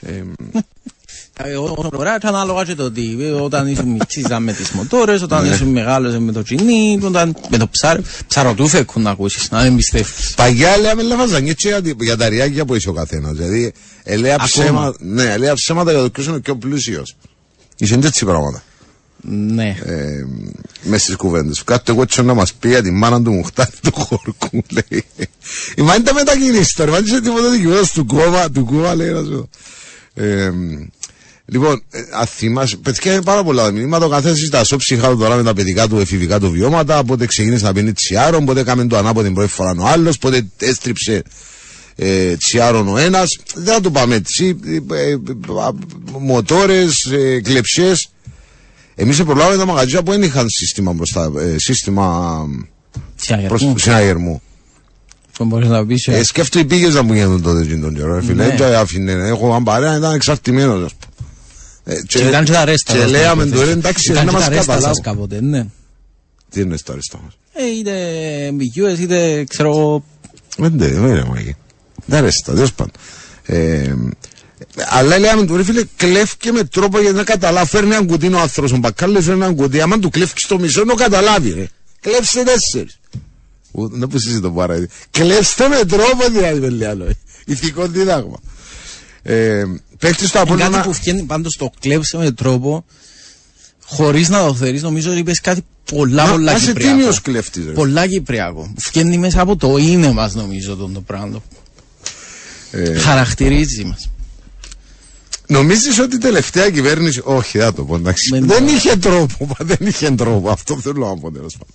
Ε, 0.00 0.22
Εγώ 1.44 1.88
τώρα 1.90 2.18
και 2.18 2.26
ανάλογα 2.26 2.64
και 2.64 2.74
το 2.74 2.90
τι, 2.90 3.16
ε, 3.20 3.30
όταν 3.30 3.66
ήσουν 3.66 3.88
μητσής 3.88 4.24
ήταν 4.24 4.42
με 4.42 4.52
τις 4.52 4.70
μοτόρες, 4.70 5.22
όταν 5.22 5.52
ήσουν 5.52 5.68
μεγάλος 5.68 6.18
με 6.18 6.32
το 6.32 6.42
τσινί, 6.42 7.00
όταν 7.02 7.36
με 7.48 7.56
το 7.56 7.68
ψάρι, 7.68 8.02
ψαροτούφεκο 8.26 9.00
να 9.00 9.10
ακούσεις, 9.10 9.50
να 9.50 9.62
μην 9.62 9.76
πιστεύεις. 9.76 10.34
Παγιά 10.36 10.78
λέμε 10.78 11.02
λαβαζανιές 11.02 11.54
και 11.54 11.68
για, 11.68 11.94
για 12.00 12.16
τα 12.16 12.28
ριάκια 12.28 12.64
που 12.64 12.74
έχει 12.74 12.88
ο 12.88 12.92
καθένας. 12.92 13.36
Δηλαδή, 13.36 13.72
ελέα 14.02 14.34
Ακόμα. 14.34 14.48
ψέματα, 14.48 14.96
ναι, 15.00 15.22
ελέα 15.22 15.54
ψέματα 15.54 15.92
για 15.92 16.00
το 16.00 16.10
ποιος 16.10 16.26
είναι 16.26 16.40
πιο 16.40 16.56
πλούσιος. 16.56 17.16
Είσαι 17.76 17.98
έτσι 18.04 18.24
πράγματα. 18.24 18.62
Ναι. 19.22 19.76
Ε, 19.84 20.26
μες 20.82 21.02
στις 21.02 21.16
κουβέντες. 21.16 21.64
Κάτω 21.64 21.92
εγώ 21.92 22.02
έτσι 22.02 22.22
να 22.22 22.34
μας 22.34 22.54
πει 22.54 22.68
για 22.68 22.82
τη 22.82 22.90
μάνα 22.90 23.22
του 23.22 23.32
Μουχτάρη 23.32 23.70
του 23.82 23.92
χορκού, 23.94 24.62
λέει. 24.70 25.04
Η 25.76 25.82
μάνα 25.82 25.96
ήταν 25.96 26.14
μετακινήσει 26.14 26.74
τώρα, 26.76 26.90
μάνα 26.90 27.04
είσαι 27.06 27.20
τίποτα 27.20 27.50
δικαιώδας 27.50 27.92
του 27.92 28.06
κόμμα, 28.06 28.50
του 28.50 28.64
κόμμα, 28.64 28.94
λέει 28.94 29.10
να 29.10 29.22
σου. 29.22 29.48
Ε, 30.14 30.50
λοιπόν, 31.44 31.82
ε, 31.90 32.00
αν 32.20 32.26
θυμάσαι, 32.26 32.76
παιδιά 32.76 33.12
είναι 33.12 33.22
πάρα 33.22 33.42
πολλά 33.44 33.64
τα 33.64 33.70
μηνύματα, 33.70 34.06
ο 34.06 34.08
καθένας 34.08 34.38
στα 34.38 34.64
σώψυχα 34.64 35.08
του 35.08 35.18
τώρα 35.18 35.36
με 35.36 35.42
τα 35.42 35.54
παιδικά 35.54 35.88
του 35.88 35.98
εφηβικά 35.98 36.40
του 36.40 36.50
βιώματα, 36.50 37.04
πότε 37.04 37.26
ξεκίνησε 37.26 37.64
να 37.64 37.72
πίνει 37.72 37.92
τσιάρον, 37.92 38.44
πότε 38.44 38.60
έκαμε 38.60 38.86
το 38.86 38.96
ανάποδο 38.96 39.26
την 39.26 39.34
πρώτη 39.34 39.50
φορά 39.50 39.74
ο 39.78 39.86
άλλος, 39.86 40.18
πότε 40.18 40.46
έστριψε 40.58 41.22
ε, 42.00 42.36
τσιάρον 42.36 42.88
ο 42.88 42.96
ένας, 42.96 43.38
δεν 43.54 43.74
θα 43.74 43.80
το 43.80 43.90
πάμε 43.90 44.14
έτσι, 44.14 44.58
ε, 44.66 44.94
ε, 44.94 45.10
ε, 45.10 45.18
μοτόρες, 46.18 46.94
ε, 47.12 47.40
κλεψιές, 47.40 48.10
Εμείς 49.00 49.22
προλάβαμε 49.22 49.56
τα 49.56 49.66
μαγαζιά 49.66 50.02
που 50.02 50.10
δεν 50.10 50.22
είχαν 50.22 50.46
σύστημα 50.48 50.92
μπροστά, 50.92 51.32
ε, 51.38 51.58
σύστημα 51.58 52.38
προς 52.92 53.16
Τσιαγερμού. 53.16 53.78
συναγερμού. 53.78 54.42
Που 55.32 55.44
μπορείς 55.44 55.68
να 55.68 55.86
πεις, 55.86 56.06
Ε, 56.06 56.16
ε, 56.18 56.22
σκέφτομαι 56.24 56.64
οι 56.64 56.66
πήγες 56.66 56.94
να 56.94 57.02
μου 57.02 57.12
γίνουν 57.14 57.42
τότε 57.42 57.60
εκείνον 57.60 57.80
τον 57.80 57.94
καιρό. 57.94 58.14
ρε 58.14 58.20
Φίλε, 58.22 58.34
Ναι. 58.42 58.48
δεν 58.48 58.56
το 58.56 58.64
άφηνε. 58.78 59.12
Έχω 59.12 59.54
αν 59.54 59.62
παρέα, 59.64 59.96
ήταν 59.96 60.14
εξαρτημένος. 60.14 60.84
ας 60.84 60.92
πούμε. 60.94 61.96
Ε, 61.96 62.02
και 62.06 62.18
ήταν 62.18 62.44
και 62.44 62.52
τα 62.52 62.64
ρέστα. 62.64 62.92
Και 62.92 62.98
σας, 62.98 63.10
λέαμε 63.10 63.44
να 63.44 63.50
τώρα 63.50 63.62
υποθέσω. 63.70 63.78
εντάξει, 63.78 64.12
Ήταν 64.12 64.24
να 64.24 64.30
και 64.30 64.36
μας 64.36 64.44
τα 64.46 64.50
ρέστα 64.50 64.72
σας 64.72 64.82
καταλάβουν. 64.82 65.02
κάποτε, 65.02 65.40
ναι. 65.40 65.66
Τι 66.50 66.60
είναι 66.60 66.76
στα 66.76 66.92
αριστερά 66.92 67.22
μας; 67.22 67.32
Ε, 67.52 67.78
είτε 67.78 67.92
ambiguous, 68.50 68.98
είτε 69.00 69.44
ξέρω 69.48 69.68
εγώ, 69.70 70.04
Δεν 70.58 70.78
τε- 70.78 70.92
δεν 70.92 71.08
είναι 71.08 71.24
μαγεί. 71.24 71.54
Δεν 72.06 72.18
αρέσει, 72.18 72.42
τέλος 72.44 72.72
πάντων. 72.72 72.92
Ε, 74.76 74.82
αλλά 74.88 75.18
λέμε 75.18 75.46
του 75.46 75.56
ρε 75.56 75.64
φίλε, 75.64 75.82
κλέφκε 75.96 76.52
με 76.52 76.64
τρόπο 76.64 77.00
γιατί 77.00 77.16
να 77.16 77.24
καταλάβει. 77.24 77.68
Φέρνει 77.68 77.90
έναν 77.90 78.06
κουτί 78.06 78.32
ο 78.34 78.38
άνθρωπος, 78.38 78.72
ο 78.72 78.76
μπακάλος 78.76 79.24
φέρνει 79.24 79.40
έναν 79.42 79.54
κουτί. 79.54 79.80
Άμα 79.80 79.98
του 79.98 80.10
κλέφκει 80.10 80.46
το 80.48 80.58
μισό, 80.58 80.80
να 80.84 80.86
το 80.86 80.94
καταλάβει 80.94 81.50
ρε. 81.52 81.68
Κλέψτε 82.00 82.42
τέσσερις. 82.42 82.98
Ου, 83.72 83.88
Δεν 83.88 84.08
που 84.08 84.18
συζητώ 84.18 84.50
πάρα. 84.50 84.74
έτσι. 84.74 84.88
Κλέψτε 85.10 85.68
με 85.68 85.84
τρόπο 85.84 86.28
δηλαδή, 86.30 86.60
με 86.60 86.68
λέει 86.68 86.88
άλλο. 86.88 87.04
ε. 87.04 87.16
Ηθικό 87.46 87.86
δίδαγμα. 87.86 88.36
Ε, 89.22 89.62
παίχτης 89.98 90.28
στο 90.28 90.38
είναι 90.38 90.48
κάτι 90.48 90.62
Απόλλωνα... 90.62 90.82
που 90.84 90.92
βγαίνει 90.92 91.22
πάντως 91.22 91.56
το 91.56 91.70
κλέψε 91.80 92.16
με 92.16 92.30
τρόπο 92.30 92.84
χωρίς 93.84 94.28
να 94.28 94.46
το 94.46 94.54
θέλεις, 94.54 94.82
νομίζω 94.82 95.10
ότι 95.10 95.18
είπες 95.18 95.40
κάτι 95.40 95.60
πολλά 95.92 96.24
Να- 96.24 96.30
πολλά 96.30 96.52
να 96.52 96.56
είσαι 96.58 96.66
κυπριακό. 96.66 96.96
τίμιος 96.96 97.20
κλέφτης, 97.22 97.64
ρε. 97.66 97.70
Πολλά 97.72 98.06
κυπριακό. 98.06 98.72
Βγαίνει 98.90 99.18
μέσα 99.18 99.40
από 99.40 99.56
το 99.56 99.76
είναι 99.76 100.12
μας 100.12 100.34
νομίζω 100.34 100.76
τον 100.76 100.92
το 100.92 101.00
πράγμα. 101.00 101.42
Ε, 102.70 102.94
Χαρακτηρίζει 102.98 103.84
μας. 103.84 104.10
Νομίζεις 105.50 105.98
ότι 105.98 106.14
η 106.14 106.18
τελευταία 106.18 106.70
κυβέρνηση. 106.70 107.20
Όχι, 107.24 107.58
δεν 107.58 107.66
θα 107.66 107.72
το 107.74 107.84
πω. 107.84 107.94
εντάξει. 107.96 108.30
Δεν 108.30 108.46
Δεν 108.46 108.66
το- 108.66 108.72
είχε 108.72 108.96
τρόπο. 108.96 109.56
Δεν 109.58 109.76
είχε 109.80 110.10
τρόπο. 110.10 110.50
Αυτό 110.50 110.80
θέλω 110.80 111.06
να 111.08 111.16
πω 111.20 111.30
τέλος 111.32 111.56
πάντων. 111.56 111.74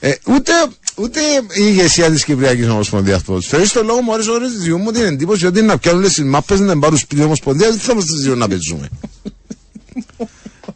Ε, 0.00 0.14
ούτε, 0.26 0.52
ούτε 0.96 1.20
η 1.20 1.64
ηγεσία 1.66 2.10
της 2.10 2.24
Κυπριακής 2.24 2.68
Ομοσπονδίας 2.68 3.22
Ποδοσφαίρου. 3.22 3.66
Στο 3.66 3.82
λόγο 3.82 4.00
μου 4.00 4.12
άρεσε 4.14 4.30
ώρε 4.30 4.46
τη 4.64 4.70
μου 4.74 4.90
την 4.90 5.02
εντύπωση 5.02 5.46
ότι 5.46 5.62
να 5.62 5.78
πιάνουν 5.78 6.02
τις 6.02 6.22
μάπες 6.24 6.60
να 6.60 6.78
πάρουν 6.78 6.98
σπίτι 6.98 7.22
Ομοσπονδίας. 7.22 7.70
Δεν 7.70 7.78
θα 7.80 7.92
είμαστε 7.92 8.12
δύο 8.16 8.34
να 8.34 8.48
παίζουμε. 8.48 8.88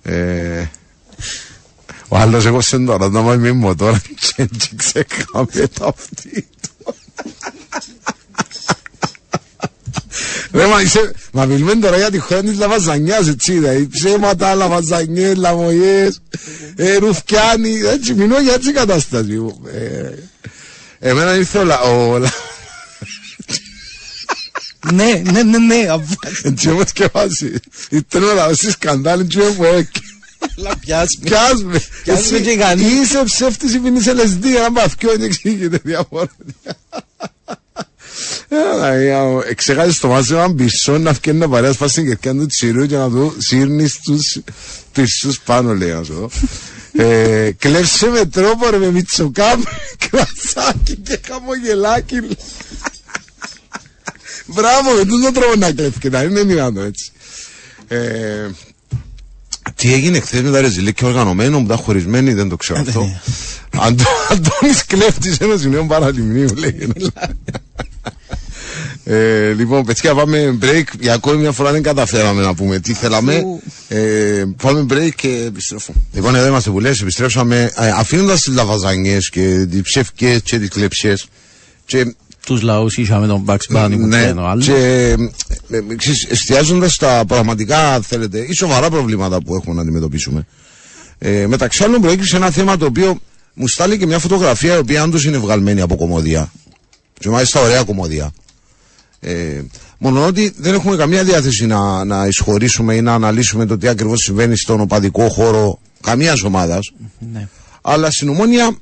ε, 0.03 0.67
ο 2.09 2.17
άλλος 2.17 2.47
εγώ 2.47 2.61
σε 2.61 2.79
τώρα 2.79 3.09
να 3.09 3.37
μην 3.37 3.57
μου 3.57 3.75
τώρα 3.75 4.03
και 4.21 4.43
έτσι 4.43 4.77
ξεκάμε 4.77 5.69
τα 5.79 5.87
αυτή 5.87 6.49
του. 6.63 6.95
Ρε 10.59 10.67
μα 10.67 10.81
είσαι, 10.81 11.13
μα 11.33 11.45
μιλούμε 11.45 11.75
τώρα 11.75 11.97
για 11.97 12.11
τη 12.11 12.19
χώρα 12.19 12.43
της 12.43 12.57
λαβαζανιάς 12.59 13.29
έτσι 13.29 13.53
δηλαδή 13.53 13.87
ψέματα, 13.89 14.55
λαβαζανιές, 14.55 15.37
λαμογιές, 15.37 16.21
ε, 16.77 16.97
ρουφιάνοι, 16.97 17.79
έτσι 17.93 18.15
μιλώ 18.15 18.41
για 18.41 18.53
έτσι 18.55 18.73
κατάσταση 18.73 19.33
μου. 19.33 19.61
Ε, 19.73 20.11
εμένα 20.99 21.35
ήρθε 21.35 21.59
ο, 21.59 21.65
λα- 21.65 21.81
ο, 21.81 22.19
λα- 22.19 22.33
ναι, 24.93 25.23
ναι, 25.33 25.43
ναι, 25.43 25.59
ναι. 25.59 25.87
αφού- 25.91 26.25
έτσι 26.43 26.71
όμως 26.71 26.93
και 26.93 27.09
βάζει, 27.13 27.53
ήρθε 27.91 28.19
ο 28.19 28.35
λαός 28.35 28.57
στη 28.57 28.71
σκανδάλη 28.71 29.27
και 29.27 29.39
μου 29.57 29.65
έκει. 29.65 30.01
Αλλά 30.59 30.77
πιάσουμε. 30.81 31.25
Πιάσ' 31.25 31.63
με. 31.63 31.83
Πιάσ' 32.05 32.31
με 32.31 32.37
Εσύ 32.37 32.45
και 32.47 32.57
κανείς. 32.57 32.93
Είσαι 32.93 33.23
ψεύτης 33.25 33.75
ή 33.75 33.79
πίνεις 33.79 34.05
LSD, 34.07 34.45
ένα 34.57 34.73
παθιό 34.73 35.15
είναι 35.15 35.25
εξήγητε 35.25 35.81
διαφορετικά. 35.85 36.77
Εξεγάζεις 39.49 39.99
το 39.99 40.09
μάζι 40.09 40.35
έναν 40.35 40.55
πισό 40.55 40.99
να 40.99 41.15
φκένει 41.15 41.39
να 41.39 41.49
παρέας 41.49 41.77
πας 41.77 41.91
στην 41.91 42.07
κερκιά 42.07 42.33
του 42.33 42.47
τσιρού 42.47 42.87
και 42.87 42.97
να 42.97 43.09
του 43.09 43.35
σύρνεις 43.39 44.01
τους 44.01 44.39
πισούς 44.93 45.41
πάνω 45.41 45.75
λέει 45.75 45.91
να 45.91 46.03
σου 46.03 46.15
δω. 46.15 46.31
Ε, 47.05 47.51
Κλέψε 47.59 48.07
με 48.07 48.25
τρόπο 48.25 48.71
ρε 48.71 48.79
με 48.79 48.91
μιτσοκάμ, 48.91 49.63
κρασάκι 50.11 50.97
και 50.97 51.19
χαμογελάκι. 51.29 52.17
Μπράβο, 54.47 54.91
με 54.91 55.05
τούτο 55.05 55.33
τρόπο 55.33 55.57
να 55.57 55.73
κλέφει, 55.73 56.11
να 56.11 56.23
είναι 56.23 56.43
δυνατό 56.43 56.81
έτσι. 56.81 57.13
Ε, 57.89 58.49
τι 59.75 59.93
έγινε 59.93 60.21
χθε 60.21 60.43
με 60.43 60.51
τα 60.51 60.61
ρεζιλίκια 60.61 61.09
οργανωμένο, 61.09 61.59
που 61.59 61.65
ήταν 61.65 61.77
χωρισμένοι, 61.77 62.33
δεν 62.35 62.49
το 62.49 62.57
ξέρω 62.57 62.81
αυτό. 62.81 63.21
Αντώ, 63.81 64.05
Αντώνης 64.31 64.85
κλέφτης 64.87 65.37
ένας 65.37 65.63
νέο 65.65 65.87
παραλιμνίου, 65.87 66.55
λέει. 66.55 66.93
Ε, 69.11 69.53
λοιπόν, 69.53 69.85
παιδιά, 69.85 70.15
πάμε 70.15 70.59
break. 70.63 70.85
Για 71.01 71.15
ακόμη 71.15 71.37
μια 71.37 71.53
φορά 71.53 71.73
δεν 71.73 71.83
καταφέραμε 71.83 72.43
να 72.43 72.55
πούμε 72.55 72.79
τι 72.79 72.93
θέλαμε. 72.93 73.43
Ε, 73.89 74.45
πάμε 74.63 74.87
break 74.91 75.11
και 75.17 75.43
επιστρέφουμε. 75.47 75.99
Λοιπόν, 76.13 76.35
εδώ 76.35 76.47
είμαστε 76.47 76.71
που 76.71 76.81
λες, 76.81 77.01
επιστρέψαμε 77.01 77.73
ε, 77.75 77.91
αφήνοντας 77.97 78.43
τις 78.43 78.55
λαβαζανιές 78.55 79.29
και 79.31 79.67
τις 79.71 79.83
ψευκές 79.83 80.41
και 80.43 80.59
τις 80.59 80.69
κλεψιές. 80.69 81.27
Και 81.87 82.15
Τους 82.47 82.63
λαούς 82.63 82.97
είχαμε 82.97 83.27
τον 83.27 83.45
Bugs 83.47 83.77
Bunny 83.77 83.91
που 83.91 84.07
ναι, 84.07 84.19
ξέρει 84.19 84.39
ο 84.39 84.47
άλλος. 84.47 84.65
και 84.65 84.75
ε, 84.75 85.13
ε, 85.77 85.95
ξέρεις, 85.97 86.25
εστιάζοντας 86.25 86.93
στα 86.93 87.25
πραγματικά, 87.27 87.95
αν 87.95 88.03
θέλετε, 88.03 88.39
ή 88.39 88.53
σοβαρά 88.53 88.91
προβλήματα 88.91 89.43
που 89.43 89.55
έχουμε 89.55 89.75
να 89.75 89.81
αντιμετωπίσουμε. 89.81 90.47
Ε, 91.19 91.47
μεταξύ 91.47 91.85
άλλων 91.85 92.01
προέκυψε 92.01 92.37
ένα 92.37 92.51
θέμα 92.51 92.77
το 92.77 92.85
οποίο 92.87 93.19
μου 93.55 93.69
στάλει 93.69 93.99
και 93.99 94.07
μια 94.07 94.19
φωτογραφία 94.19 94.75
η 94.75 94.79
οποία 94.79 95.03
όντως 95.03 95.25
είναι 95.25 95.39
βγαλμένη 95.39 95.81
από 95.81 95.97
κομμωδία. 95.97 96.53
Και 97.19 97.29
μάλιστα 97.29 97.61
ωραία 97.61 97.83
κομμωδία. 97.83 98.33
Ε, 99.21 99.63
μόνο 99.99 100.27
ότι 100.27 100.53
δεν 100.57 100.75
έχουμε 100.75 100.97
καμία 100.97 101.25
διάθεση 101.25 101.67
να, 101.67 102.05
να 102.05 102.27
εισχωρήσουμε 102.27 102.95
ή 102.95 103.01
να 103.03 103.15
αναλύσουμε 103.15 103.67
το 103.67 103.77
τι 103.79 103.89
ακριβώς 103.89 104.21
συμβαίνει 104.21 104.57
στον 104.57 104.81
οπαδικό 104.81 105.29
χώρο 105.29 105.79
καμίας 106.01 106.43
ομάδας. 106.43 106.93
Ναι. 107.33 107.49
Αλλά 107.83 108.11
στην 108.11 108.29
ομόνια 108.29 108.77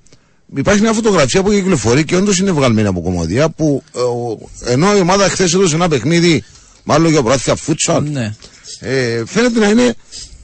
υπάρχει 0.56 0.80
μια 0.80 0.92
φωτογραφία 0.92 1.42
που 1.42 1.50
κυκλοφορεί 1.50 2.04
και 2.04 2.16
όντως 2.16 2.38
είναι 2.38 2.52
βγαλμένη 2.52 2.88
από 2.88 3.00
κομμωδία 3.02 3.48
που 3.50 3.82
ε, 3.94 4.00
ο- 4.00 4.48
ενώ 4.64 4.96
η 4.96 5.00
ομάδα 5.00 5.28
χθες 5.28 5.54
έδωσε 5.54 5.74
ένα 5.74 5.88
παιχνίδι, 5.88 6.44
μάλλον 6.84 7.10
για 7.10 7.22
πρωτάθλημα 7.22 7.58
φούτσαλ, 7.58 8.10
Ναι. 8.10 8.34
ε, 8.80 9.22
φαίνεται 9.26 9.58
να 9.58 9.68
είναι 9.68 9.94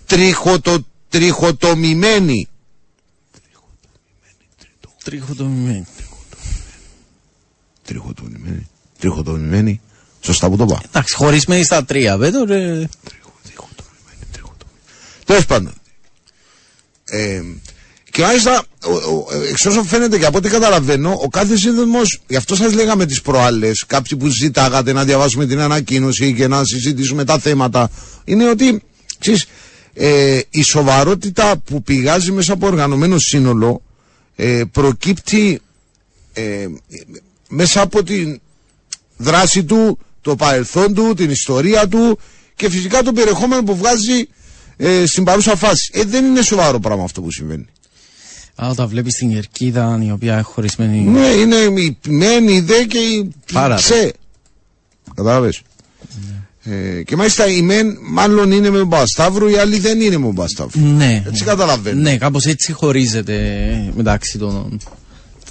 τριχοτο, 0.06 0.78
τριχοτομημένη. 1.08 2.48
Τριχοτομημένη. 5.04 5.84
Τριχοτομημένη. 5.84 5.86
Τριχοτομημένη. 7.84 8.66
Σωστά 10.20 10.48
που 10.50 10.56
το 10.56 10.64
πάω. 10.66 10.78
Εντάξει, 10.86 11.14
χωρισμένη 11.14 11.64
στα 11.64 11.84
τρία, 11.84 12.16
βέβαια. 12.18 12.44
ρε. 12.44 12.88
Τέλος 15.24 15.46
πάντων. 15.46 15.72
Ε, 17.04 17.42
και 18.10 18.22
μάλιστα, 18.22 18.62
ο- 18.84 18.92
ο- 18.92 19.26
εξ 19.50 19.66
όσων 19.66 19.84
φαίνεται 19.86 20.18
και 20.18 20.26
από 20.26 20.38
ό,τι 20.38 20.48
καταλαβαίνω, 20.48 21.18
ο 21.22 21.28
κάθε 21.28 21.56
σύνδεσμος, 21.56 22.20
γι' 22.26 22.36
αυτό 22.36 22.54
σας 22.54 22.72
λέγαμε 22.72 23.06
τις 23.06 23.22
προάλλες, 23.22 23.84
κάποιοι 23.86 24.18
που 24.18 24.26
ζητάγατε 24.28 24.92
να 24.92 25.04
διαβάσουμε 25.04 25.46
την 25.46 25.60
ανακοίνωση 25.60 26.34
και 26.34 26.46
να 26.48 26.64
συζητήσουμε 26.64 27.24
τα 27.24 27.38
θέματα, 27.38 27.90
είναι 28.24 28.48
ότι 28.50 28.82
ξέρεις, 29.18 29.46
ε, 29.94 30.40
η 30.50 30.62
σοβαρότητα 30.62 31.56
που 31.56 31.82
πηγάζει 31.82 32.32
μέσα 32.32 32.52
από 32.52 32.66
οργανωμένο 32.66 33.18
σύνολο 33.18 33.82
ε, 34.36 34.62
προκύπτει 34.72 35.60
ε, 36.32 36.66
μέσα 37.48 37.80
από 37.80 38.02
την 38.02 38.40
δράση 39.22 39.64
του, 39.64 39.98
το 40.20 40.36
παρελθόν 40.36 40.94
του, 40.94 41.14
την 41.14 41.30
ιστορία 41.30 41.88
του 41.88 42.18
και 42.54 42.70
φυσικά 42.70 43.02
το 43.02 43.12
περιεχόμενο 43.12 43.62
που 43.62 43.76
βγάζει 43.76 44.28
ε, 44.76 45.06
στην 45.06 45.24
παρούσα 45.24 45.56
φάση. 45.56 45.90
Ε, 45.94 46.04
δεν 46.04 46.24
είναι 46.24 46.42
σοβαρό 46.42 46.78
πράγμα 46.80 47.04
αυτό 47.04 47.22
που 47.22 47.30
συμβαίνει. 47.30 47.66
Α, 48.62 48.68
όταν 48.68 48.88
βλέπεις 48.88 49.14
την 49.14 49.32
κερκίδα 49.32 50.00
η 50.02 50.10
οποία 50.10 50.32
είναι 50.32 50.42
χωρισμένη. 50.42 50.98
Ναι, 50.98 51.26
είναι 51.26 51.56
η 51.56 51.98
μεν, 52.08 52.48
η 52.48 52.60
δε 52.60 52.84
και 52.84 52.98
η 52.98 53.34
Πάρα 53.52 53.74
ξε. 53.74 54.12
Κατάλαβες; 55.14 55.62
Ε, 56.62 57.02
και 57.02 57.16
μάλιστα 57.16 57.46
η 57.46 57.62
μεν 57.62 57.98
μάλλον 58.02 58.50
είναι 58.52 58.70
με 58.70 58.78
τον 58.78 58.88
Παπασταύρου, 58.88 59.48
η 59.48 59.56
άλλη 59.56 59.78
δεν 59.78 60.00
είναι 60.00 60.18
με 60.18 60.24
τον 60.24 60.34
Παπασταύρου. 60.34 60.80
Ναι. 60.80 61.22
Έτσι 61.26 61.44
καταλαβαίνω. 61.44 62.00
Ναι, 62.00 62.16
κάπως 62.16 62.46
έτσι 62.46 62.72
χωρίζεται 62.72 63.92
μεταξύ 63.94 64.38
των, 64.38 64.80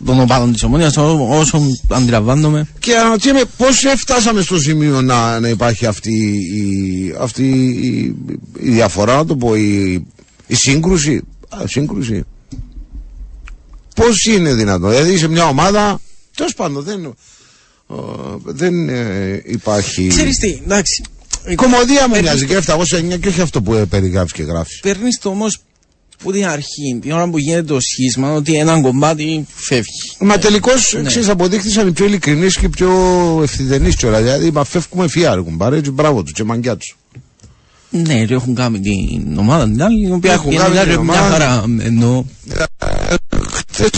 των 0.05 0.19
οπάδων 0.19 0.53
της 0.53 0.63
ομόνια, 0.63 0.91
όσο 1.29 1.77
αντιλαμβάνομαι. 1.89 2.67
Και 2.79 2.95
αναρωτιέμαι 2.95 3.41
πώς 3.57 3.83
έφτασαμε 3.83 4.41
στο 4.41 4.59
σημείο 4.59 5.01
να, 5.01 5.39
να 5.39 5.47
υπάρχει 5.47 5.85
αυτή, 5.85 6.13
η, 6.55 7.15
αυτή 7.19 7.43
η, 7.69 8.15
η 8.59 8.69
διαφορά, 8.69 9.15
να 9.15 9.25
το 9.25 9.35
πω, 9.35 9.55
η, 9.55 9.93
η 10.47 10.55
σύγκρουση; 10.55 11.21
Α, 11.49 11.67
σύγκρουση. 11.67 12.23
Πώς 13.95 14.25
είναι 14.25 14.53
δυνατόν; 14.53 14.89
Δηλαδή 14.89 15.17
σε 15.17 15.27
μια 15.27 15.47
ομάδα, 15.47 15.99
τέλος 16.35 16.53
πάντων 16.53 16.83
δεν, 16.83 17.05
ε, 17.05 17.13
δεν 18.43 18.89
ε, 18.89 19.41
υπάρχει... 19.45 20.07
Ξέρεις 20.07 20.37
τι, 20.37 20.59
εντάξει. 20.63 21.03
Η 21.47 21.55
κομμωδία 21.55 22.07
μου 22.07 22.13
Παίρνεις 22.13 22.45
μοιάζει 22.45 22.45
και 22.45 22.73
709 23.15 23.19
και 23.19 23.27
όχι 23.27 23.41
αυτό 23.41 23.61
που 23.61 23.73
ε, 23.73 23.85
περιγράφεις 23.85 24.31
και 24.31 24.43
γράφεις. 24.43 24.79
Παίρνεις 24.79 25.19
το 25.19 25.29
όμως 25.29 25.57
που 26.23 26.31
την 26.31 26.47
αρχή, 26.47 26.99
την 27.01 27.11
ώρα 27.11 27.29
που 27.29 27.37
γίνεται 27.37 27.63
το 27.63 27.77
σχίσμα, 27.79 28.33
ότι 28.33 28.53
ένα 28.57 28.81
κομμάτι 28.81 29.45
φεύγει. 29.55 30.11
Μα 30.19 30.37
τελικώ, 30.37 30.71
Ναι. 31.01 31.07
ξέρει, 31.07 31.29
αποδείχθησαν 31.29 31.87
οι 31.87 31.91
πιο 31.91 32.05
ειλικρινεί 32.05 32.47
και 32.47 32.65
οι 32.65 32.69
πιο 32.69 32.89
ευθυδενεί 33.43 33.89
κιόλα. 33.93 34.21
Δηλαδή, 34.21 34.51
μα 34.51 34.63
φεύγουμε 34.63 35.07
φιάρ, 35.07 35.43
κουμπάρε, 35.43 35.81
και 35.81 35.89
μπράβο 35.91 36.23
του, 36.23 36.31
και 36.31 36.43
μαγκιά 36.43 36.77
του. 36.77 36.95
Ναι, 37.89 38.25
και 38.25 38.33
έχουν 38.33 38.55
κάνει 38.55 38.79
την 38.79 39.37
ομάδα 39.37 39.63
την 39.69 39.83
άλλη, 39.83 40.07
η 40.07 40.11
οποία 40.11 40.33
Έχουν 40.33 40.49
πηγαίνει 40.49 40.63
κάνει 40.63 40.73
μια, 40.75 40.83
την 40.95 41.01
μια 41.01 41.01
ομάδα. 41.01 41.29
χαρά. 41.29 41.63
Ενώ 41.79 42.25
Χθε. 43.51 43.89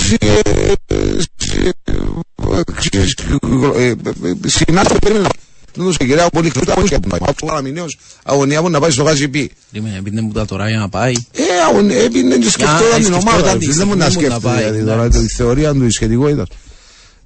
Συνάντησα, 4.45 4.99
περίμενα. 4.99 5.29
Δεν 5.75 5.85
δώσε 5.85 5.97
κυρία, 5.97 6.29
πολύ 6.29 6.49
χρόνο, 6.49 6.73
πολύ 6.73 6.87
χρόνο. 6.87 7.17
Άκουσα 7.29 7.53
ένα 7.53 7.61
μηνύο 7.61 7.85
αγωνία 8.23 8.61
μου 8.61 8.69
να 8.69 8.79
πάει 8.79 8.91
στο 8.91 9.03
γάζι 9.03 9.27
πει. 9.27 9.51
Περίμενε, 9.71 9.97
επειδή 9.97 10.21
μου 10.21 10.31
τα 10.31 10.45
τώρα 10.45 10.69
για 10.69 10.77
να 10.79 10.89
πάει. 10.89 11.13
Ε, 11.31 11.41
αγωνία, 11.69 11.97
έπινε 12.01 12.37
και 12.37 12.49
σκεφτόταν 12.49 12.93
την 12.95 13.03
σκεφτόταν 13.03 13.27
ομάδα. 13.27 13.57
τη 13.57 13.71
Δεν 13.71 13.87
μου 13.87 13.95
να 13.95 14.09
στιγμή 14.09 14.25
μου 14.25 14.29
να 14.29 14.37
σκέφτεται, 14.37 14.39
πάει, 14.39 14.63
δηλαδή 14.63 14.83
τώρα, 14.85 15.03
εντάξει. 15.03 15.25
τη 15.27 15.33
θεωρία 15.33 15.73
του, 15.73 15.85
η 15.85 15.91
σχετικότητας. 15.91 16.47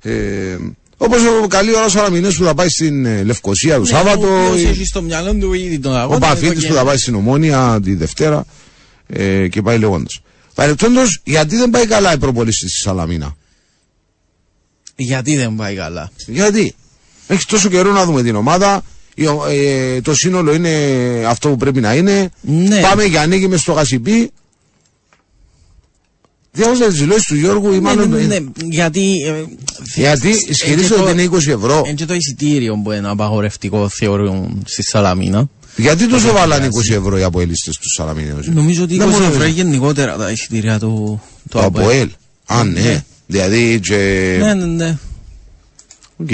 Ε, 0.02 0.58
Όπως 0.98 1.20
ο 1.44 1.48
καλή 1.48 1.76
ώρα 1.76 1.86
ο 1.86 2.00
Αραμινέ 2.00 2.28
που 2.32 2.44
θα 2.44 2.54
πάει 2.54 2.70
στην 2.70 3.06
ε, 3.06 3.24
Λευκοσία 3.24 3.78
το 3.78 3.86
Σάββατο. 3.86 4.28
Ο 4.28 4.46
οποίος 4.48 4.62
η- 4.62 4.68
έχει 4.68 4.86
στο 4.86 5.02
μυαλό 5.02 5.34
του 5.34 5.54
ήδη 5.54 5.80
τον 5.80 5.92
Ο 5.92 5.96
αγώνα. 5.96 6.20
Παφίτης 6.20 6.64
εδώ 6.64 6.68
που 6.68 6.74
θα 6.74 6.84
πάει 6.86 6.98
στην 6.98 7.16
Ομόνια 7.16 7.80
τη 7.84 7.96
Δευτέρα 7.96 8.46
ε, 9.08 9.48
και 9.48 9.62
πάει 9.62 9.78
λέγοντας. 9.78 10.20
Παρεπτόντω, 10.56 11.02
γιατί 11.24 11.56
δεν 11.56 11.70
πάει 11.70 11.86
καλά 11.88 12.14
η 12.14 12.18
προπολίση 12.18 12.68
στη 12.68 12.78
Σαλαμίνα; 12.78 13.36
Γιατί 14.96 15.36
δεν 15.36 15.56
πάει 15.56 15.76
καλά; 15.76 16.12
Γιατί; 16.28 16.76
Έχει 17.28 17.46
τόσο 17.46 17.70
καιρό 17.70 17.92
να 17.92 18.06
δούμε 18.06 18.24
την 18.24 18.36
ομάδα. 18.36 18.84
η 19.16 19.26
ο- 19.26 19.46
ε, 19.50 20.02
το 20.02 20.16
σύνολο 20.16 20.54
είναι 20.54 20.70
αυτό 21.28 21.50
που 21.50 21.58
πρέπει 21.58 21.80
να 21.80 21.96
είναι. 21.96 22.30
Ναι. 22.42 22.80
Πάμε 22.80 23.04
για 23.04 23.22
ανοίγει 23.22 23.48
μες 23.48 23.60
στο 23.62 23.72
γασιπί. 23.72 24.32
Διάβαζα 26.52 26.86
τις 26.88 27.00
δηλώσεις 27.00 27.26
του 27.26 27.36
Γιώργου 27.36 27.68
ή 27.72 27.76
Ναι, 27.76 27.80
μάλλον. 27.82 28.10
ναι, 28.10 28.22
ναι, 28.22 28.38
γιατί. 28.70 29.12
ε, 29.28 29.44
Γιατί 29.96 30.30
ε, 30.30 30.34
ισχυρίζεται 30.50 30.88
και 30.88 31.00
το- 31.00 31.04
ότι 31.04 31.12
είναι 31.12 31.24
20 31.24 31.48
ευρώ. 31.52 31.82
Είναι 31.86 31.94
και 31.94 32.06
το 32.06 32.14
εισιτήριο 32.14 32.82
που 32.84 32.92
είναι 32.92 33.10
απαγορευτικό 33.10 33.90
θεωρούν 33.90 34.62
στη 34.66 34.84
Σαλαμίνα. 34.84 35.50
Γιατί 35.76 36.08
τους 36.08 36.24
έβαλαν 36.26 36.60
πειράζει. 36.70 36.92
20 36.92 36.94
ευρώ 36.94 37.18
οι 37.18 37.24
αποελίστε 37.24 37.72
του 37.72 37.90
Σαλαμίνες; 37.96 38.48
Νομίζω 38.48 38.84
ότι 38.84 38.94
20 38.96 38.98
Δεν 38.98 39.08
μόνο 39.10 39.26
ευρώ 39.26 39.44
είναι. 39.44 39.54
γενικότερα 39.54 40.16
τα 40.16 40.32
εισιτήρια 40.32 40.80
του, 40.80 41.22
του 41.50 41.50
Το 41.50 41.60
Αποέλ. 41.60 42.10
Α, 42.46 42.64
ναι. 42.64 42.80
Ναι. 42.82 43.04
Δηλαδή. 43.28 43.80
Και... 43.80 43.96
Ναι, 44.42 44.54
ναι, 44.54 44.66
ναι. 44.66 44.98
Οκ. 46.18 46.30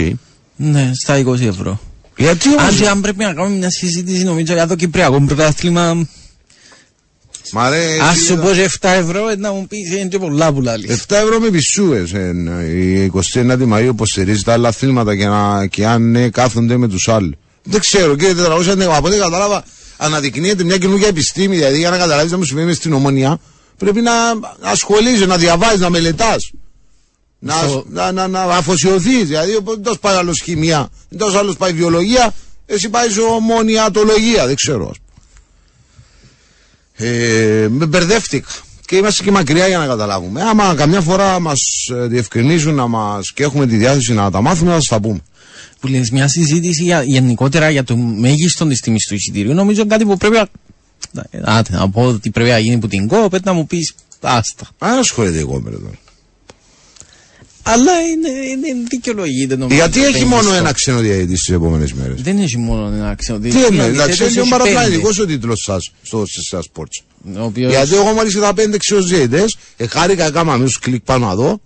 Ναι, 0.63 0.91
στα 0.93 1.23
20 1.26 1.41
ευρώ. 1.41 1.80
Γιατί 2.17 2.47
Αν 2.47 2.60
όμως... 2.60 2.76
και 2.76 2.88
αν 2.88 3.02
πρέπει 3.02 3.23
να 3.23 3.34
κάνουμε 3.34 3.56
μια 3.58 3.69
συζήτηση 3.69 4.23
νομίζω 4.23 4.54
για 4.54 4.67
το 4.67 4.76
Κυπριακό 4.76 5.21
πρωτάθλημα, 5.21 6.08
Μ' 7.52 7.60
αρέσει. 7.60 7.99
ας 7.99 8.17
σου 8.17 8.36
πω 8.36 8.49
και 8.52 8.69
7 8.82 8.89
ευρώ 8.89 9.30
ε, 9.30 9.36
να 9.36 9.52
μου 9.52 9.67
πεις 9.67 9.91
είναι 9.91 10.08
και 10.08 10.17
πολλά 10.19 10.54
που 10.54 10.62
λάλλεις. 10.62 11.06
7 11.08 11.15
ευρώ 11.15 11.39
με 11.39 11.49
πισούες 11.49 12.12
η 12.12 13.12
29η 13.34 13.73
Μαΐου 13.73 13.88
υποστηρίζει 13.88 14.43
τα 14.43 14.54
άλλα 14.54 14.67
αθλήματα 14.67 15.15
και, 15.15 15.26
να, 15.26 15.65
και 15.65 15.86
αν 15.86 16.12
ναι, 16.12 16.30
κάθονται 16.30 16.78
με 16.78 16.88
τους 16.88 17.08
άλλους. 17.08 17.36
Δεν 17.63 17.80
ξέρω 17.80 18.15
κύριε 18.15 18.34
Τετραγώσια, 18.34 18.76
ναι, 18.76 18.86
από 18.86 19.08
ό,τι 19.08 19.17
κατάλαβα 19.17 19.63
αναδεικνύεται 19.97 20.63
μια 20.63 20.78
καινούργια 20.78 21.08
επιστήμη, 21.08 21.56
δηλαδή 21.56 21.78
για 21.78 21.89
να 21.89 21.97
καταλάβεις 21.97 22.32
να 22.32 22.38
μου 22.38 22.43
συμβαίνει 22.43 22.67
μες 22.67 22.78
στην 22.78 22.93
ομονία 22.93 23.39
πρέπει 23.78 24.02
να, 24.02 24.34
να 24.34 24.69
ασχολείσαι, 24.69 25.26
να 25.26 25.38
διαβάζεις, 25.38 25.80
να 25.80 25.89
μελετάς. 25.89 26.52
Να, 27.46 27.54
Στο- 27.54 27.86
να, 27.90 28.12
να, 28.12 28.28
να 28.28 28.42
αφοσιωθείς, 28.42 29.28
δηλαδή 29.28 29.52
δεν 29.66 29.84
τόσο 29.84 30.00
πάει 30.00 30.16
άλλος 30.16 30.42
χημεία, 30.44 30.90
δεν 31.10 31.20
τόσο 31.20 31.38
άλλος 31.38 31.58
πάει 31.58 31.74
βιολογία, 31.74 32.34
εσύ 32.66 32.90
πάει 32.90 33.10
σε 33.10 33.20
ομονιατολογία, 33.22 34.46
δεν 34.48 34.56
ξέρω. 34.56 34.90
ας 34.90 34.96
πούμε. 34.98 35.12
Ε, 37.12 37.68
με 37.70 37.86
μπερδεύτηκα. 37.86 38.48
Και 38.86 38.96
είμαστε 38.96 39.24
και 39.24 39.32
μακριά 39.32 39.68
για 39.68 39.78
να 39.78 39.86
καταλάβουμε. 39.86 40.42
Άμα 40.42 40.76
καμιά 40.76 41.02
φορά 41.02 41.40
μας 41.40 41.60
διευκρινίζουν 42.08 42.76
να 42.76 42.88
μας, 42.88 43.32
και 43.34 43.44
έχουμε 43.44 43.68
τη 43.68 43.76
διάθεση 43.76 44.14
να 44.14 44.32
τα 44.32 44.42
μάθουμε, 44.42 44.72
θα 44.72 44.82
σα 44.82 44.96
τα 44.96 45.02
πούμε. 45.02 45.20
Που 45.80 45.88
λες 45.88 46.10
μια 46.10 46.28
συζήτηση 46.28 46.84
για, 46.84 47.04
γενικότερα 47.04 47.70
για 47.70 47.84
το 47.84 47.96
μέγιστο 47.98 48.66
της 48.66 48.80
τιμής 48.80 49.06
του 49.08 49.16
εισιτήριου 49.16 49.54
νομίζω 49.54 49.82
είναι 49.82 49.90
κάτι 49.90 50.06
που 50.06 50.18
πρέπει 50.18 50.38
να... 51.12 51.26
Άτε, 51.44 51.78
να 51.78 51.90
πω 51.90 52.02
ότι 52.02 52.30
πρέπει 52.30 52.50
να 52.50 52.60
γίνει 52.60 52.78
που 52.78 52.88
την 52.88 53.08
κόπε 53.08 53.40
να 53.44 53.54
μου 53.54 53.68
πεις 53.68 53.94
άστα. 54.22 54.68
Αν 54.78 54.98
ασχολείται 54.98 55.40
εγώ 55.40 55.60
με 55.62 55.72
τώρα. 55.72 55.98
Αλλά 57.63 57.91
είναι, 57.91 58.30
είναι 58.30 58.84
δικαιολογείται 58.89 59.56
νομίζω. 59.56 59.76
Γιατί 59.80 59.99
το 59.99 60.06
έχει 60.06 60.12
μέγιστο. 60.12 60.36
μόνο 60.36 60.54
ένα 60.54 60.71
ξένο 60.71 60.99
διαιτητή 60.99 61.34
τις 61.34 61.49
επόμενες 61.49 61.93
μέρες; 61.93 62.21
Δεν 62.21 62.38
έχει 62.38 62.58
μόνο 62.58 62.95
ένα 62.95 63.15
ξένο. 63.15 63.39
Τι 63.39 63.49
είναι, 63.49 63.84
εντάξει, 63.84 64.23
είναι 64.23 64.32
ο 64.32 64.43
πέντε. 64.43 64.49
παραπλανητικός 64.49 65.19
ο 65.19 65.26
τίτλος 65.26 65.62
σας 65.65 65.91
στο 66.02 66.23
στα 66.26 66.63
sports. 66.73 67.04
Ο 67.38 67.43
οποίος 67.43 67.71
Γιατί 67.71 67.95
εγώ 67.95 68.12
μόλις 68.12 68.34
είδα 68.34 68.54
πέντε 68.54 68.78
ξένου 68.78 69.04
διαιτητέ, 69.04 69.45
χάρηκα 69.88 70.32
κάμα 70.32 70.58
με 70.58 70.67
κλικ 70.80 71.04
πάνω 71.04 71.32
εδώ. 71.32 71.62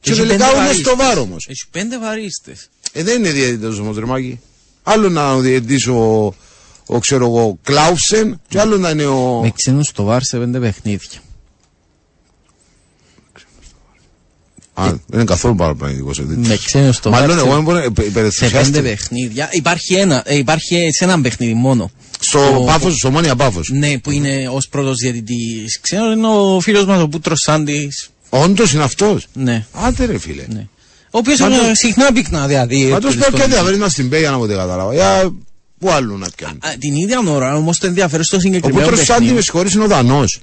Και 0.00 0.10
έχει 0.10 0.20
τελικά 0.20 0.36
πέντε 0.36 0.50
είναι 0.56 0.64
βαρίστες. 0.64 0.86
στο 0.86 0.96
βάρο 0.96 1.20
όμω. 1.20 1.36
Έχει 1.46 1.64
πέντε 1.70 1.98
βαρίστες. 1.98 2.68
Ε, 2.92 3.02
δεν 3.02 3.18
είναι 3.18 3.30
διαιτητής 3.30 3.78
όμω, 3.78 3.92
Ρεμάκη. 3.92 4.40
Άλλο 4.82 5.08
να 5.08 5.22
είναι 5.22 5.32
ο 5.32 5.40
διαιτητής 5.40 5.86
ο, 5.86 6.34
ο, 6.86 6.98
ξέρω 6.98 7.24
εγώ, 7.24 7.58
Κλάουσεν, 7.62 8.40
και 8.48 8.60
άλλο 8.60 8.76
να 8.76 8.90
είναι 8.90 9.06
ο. 9.06 9.40
Με 9.42 9.50
ξένους 9.50 9.86
στο 9.86 10.02
βάρ 10.02 10.22
σε 10.22 10.38
πέντε 10.38 10.58
παιχνίδια. 10.58 11.20
Α, 14.74 14.84
δεν 14.86 14.98
είναι 15.12 15.24
καθόλου 15.24 15.54
παραπλανητικό 15.54 16.08
ο 16.10 16.12
διαιτητής. 16.12 16.48
Με 16.48 16.56
ξένους 16.64 16.96
στο 16.96 17.10
βάρ 17.10 17.20
Μάλλον 17.20 17.36
σε- 17.38 17.44
εγώ 17.44 17.54
δεν 17.54 17.62
μπορώ 17.64 17.82
σε 17.82 17.90
πέντε 17.90 18.08
υπερεθουσιάστηκα. 18.08 18.80
παιχνίδια. 18.82 19.48
Υπάρχει 19.52 19.94
ένα, 19.94 20.22
ε, 20.26 20.36
υπάρχει 20.36 20.88
σε 20.92 21.04
ένα 21.04 21.20
παιχνίδι 21.20 21.54
μόνο. 21.54 21.90
Στο 22.20 22.62
πάφο, 22.66 22.90
στο 22.90 23.10
μόνια 23.10 23.36
πάφο. 23.36 23.60
Ναι, 23.68 23.98
που 23.98 24.10
είναι 24.10 24.48
ως 24.52 24.68
πρώτος 24.68 24.96
διαιτητής 24.96 25.80
ξένος, 25.80 26.14
είναι 26.16 26.26
ο 26.26 26.60
φίλος 26.60 26.84
μας 26.84 27.00
ο 27.02 27.08
Πούτρος 27.08 27.40
Σάντι. 27.40 27.88
Όντως 28.28 28.72
είναι 28.72 28.82
αυτός; 28.82 29.26
Ναι, 29.32 29.64
Άντε 29.72 30.04
ρε 30.04 30.18
φίλε. 30.18 30.44
ναι. 30.48 30.66
Ο 31.12 31.18
οποίος 31.18 31.40
Μα 31.40 31.48
το- 31.48 31.54
συχνά 31.72 32.12
πυκνά 32.12 32.46
δηλαδή. 32.46 32.84
Μα 32.84 32.88
το 33.00 33.06
έπαιζε 33.06 33.12
σπέκ 33.12 33.26
στον- 33.26 33.40
και 33.40 33.46
διαβαίνει 33.46 33.90
στην 33.90 34.08
Πέγια 34.08 34.30
να 34.30 34.36
μου 34.38 34.46
δεν 34.46 34.56
κατάλαβα. 34.56 34.94
Για 34.94 35.32
πού 35.78 35.90
άλλου 35.90 36.18
να 36.18 36.26
πιάνει. 36.36 36.58
Α, 36.60 36.68
Την 36.78 36.94
ίδια 36.94 37.18
ώρα 37.26 37.56
όμως 37.56 37.78
το 37.78 37.86
ενδιαφέρον 37.86 38.24
στο 38.24 38.36
Ο 38.36 38.40
συγκεκριμένο 38.40 38.84
Πούτρος 38.86 38.98
Σάντι 39.04 39.12
με 39.12 39.24
παιχνίδι. 39.26 39.42
συγχωρείς 39.44 39.72
είναι 39.72 39.84
ο 39.84 39.86
Δανός. 39.86 40.40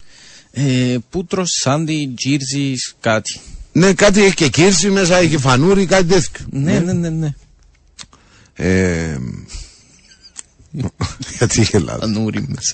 Ε, 0.52 0.64
Πούτρος 1.10 1.50
Σάντι, 1.62 2.14
Τζίρζη, 2.16 2.74
κάτι. 3.00 3.40
Ναι, 3.78 3.94
κάτι 3.94 4.24
έχει 4.24 4.34
και 4.34 4.48
κύρση 4.48 4.90
μέσα, 4.90 5.18
έχει 5.18 5.38
φανούρι, 5.38 5.86
κάτι 5.86 6.04
τέτοιο. 6.06 6.46
Ναι, 6.50 6.80
ναι, 6.80 6.94
ναι. 6.94 7.10
ναι. 7.10 7.34
Ε, 8.54 9.18
γιατί 11.38 11.62
γελάτε. 11.72 12.06
Ανούρι 12.06 12.46
μέσα. 12.48 12.74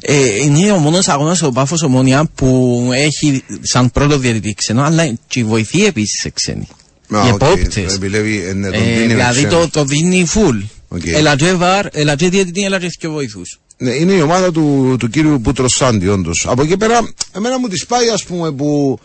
Ε, 0.00 0.42
είναι 0.44 0.72
ο 0.72 0.78
μόνος 0.78 1.08
αγώνας 1.08 1.42
ο 1.42 1.50
Πάφος 1.52 1.82
Ομόνια 1.82 2.24
που 2.34 2.90
έχει 2.94 3.42
σαν 3.62 3.90
πρώτο 3.90 4.18
διαιτητή 4.18 4.54
ξένο, 4.54 4.82
αλλά 4.82 5.14
και 5.28 5.44
βοηθεί 5.44 5.84
επίσης 5.84 6.30
ξένοι. 6.34 6.68
Α, 7.14 7.26
Οι 7.26 7.30
οκ, 7.32 7.42
επόπτες. 7.42 7.94
επιλέγει, 7.94 8.44
ε, 8.46 8.52
ναι, 8.52 8.70
τον 8.70 8.80
Ε, 8.80 8.84
δίνει 8.84 8.98
με 9.06 9.06
δηλαδή 9.06 9.44
ξένο. 9.46 9.60
το, 9.60 9.68
το 9.68 9.84
δίνει 9.84 10.26
full. 10.34 10.62
Οκ. 10.88 11.06
Έλα 11.06 11.36
και 11.36 11.52
βαρ, 11.52 11.86
έλα 11.92 12.16
και 12.16 12.28
διαιτητή, 12.28 12.64
έλα 12.64 12.78
και 12.78 12.90
και 12.98 13.08
βοηθούς. 13.08 13.60
Ναι, 13.78 13.90
είναι 13.90 14.12
η 14.12 14.20
ομάδα 14.20 14.52
του, 14.52 14.96
του 14.98 15.08
κύριου 15.08 15.40
Πούτρος 15.40 15.72
Σάντι, 15.76 16.08
όντως. 16.08 16.46
Από 16.48 16.62
εκεί 16.62 16.76
πέρα, 16.76 17.12
εμένα 17.36 17.58
μου 17.58 17.68
τη 17.68 17.84
πάει, 17.88 18.08
ας 18.08 18.24
πούμε, 18.24 18.52
που 18.52 18.98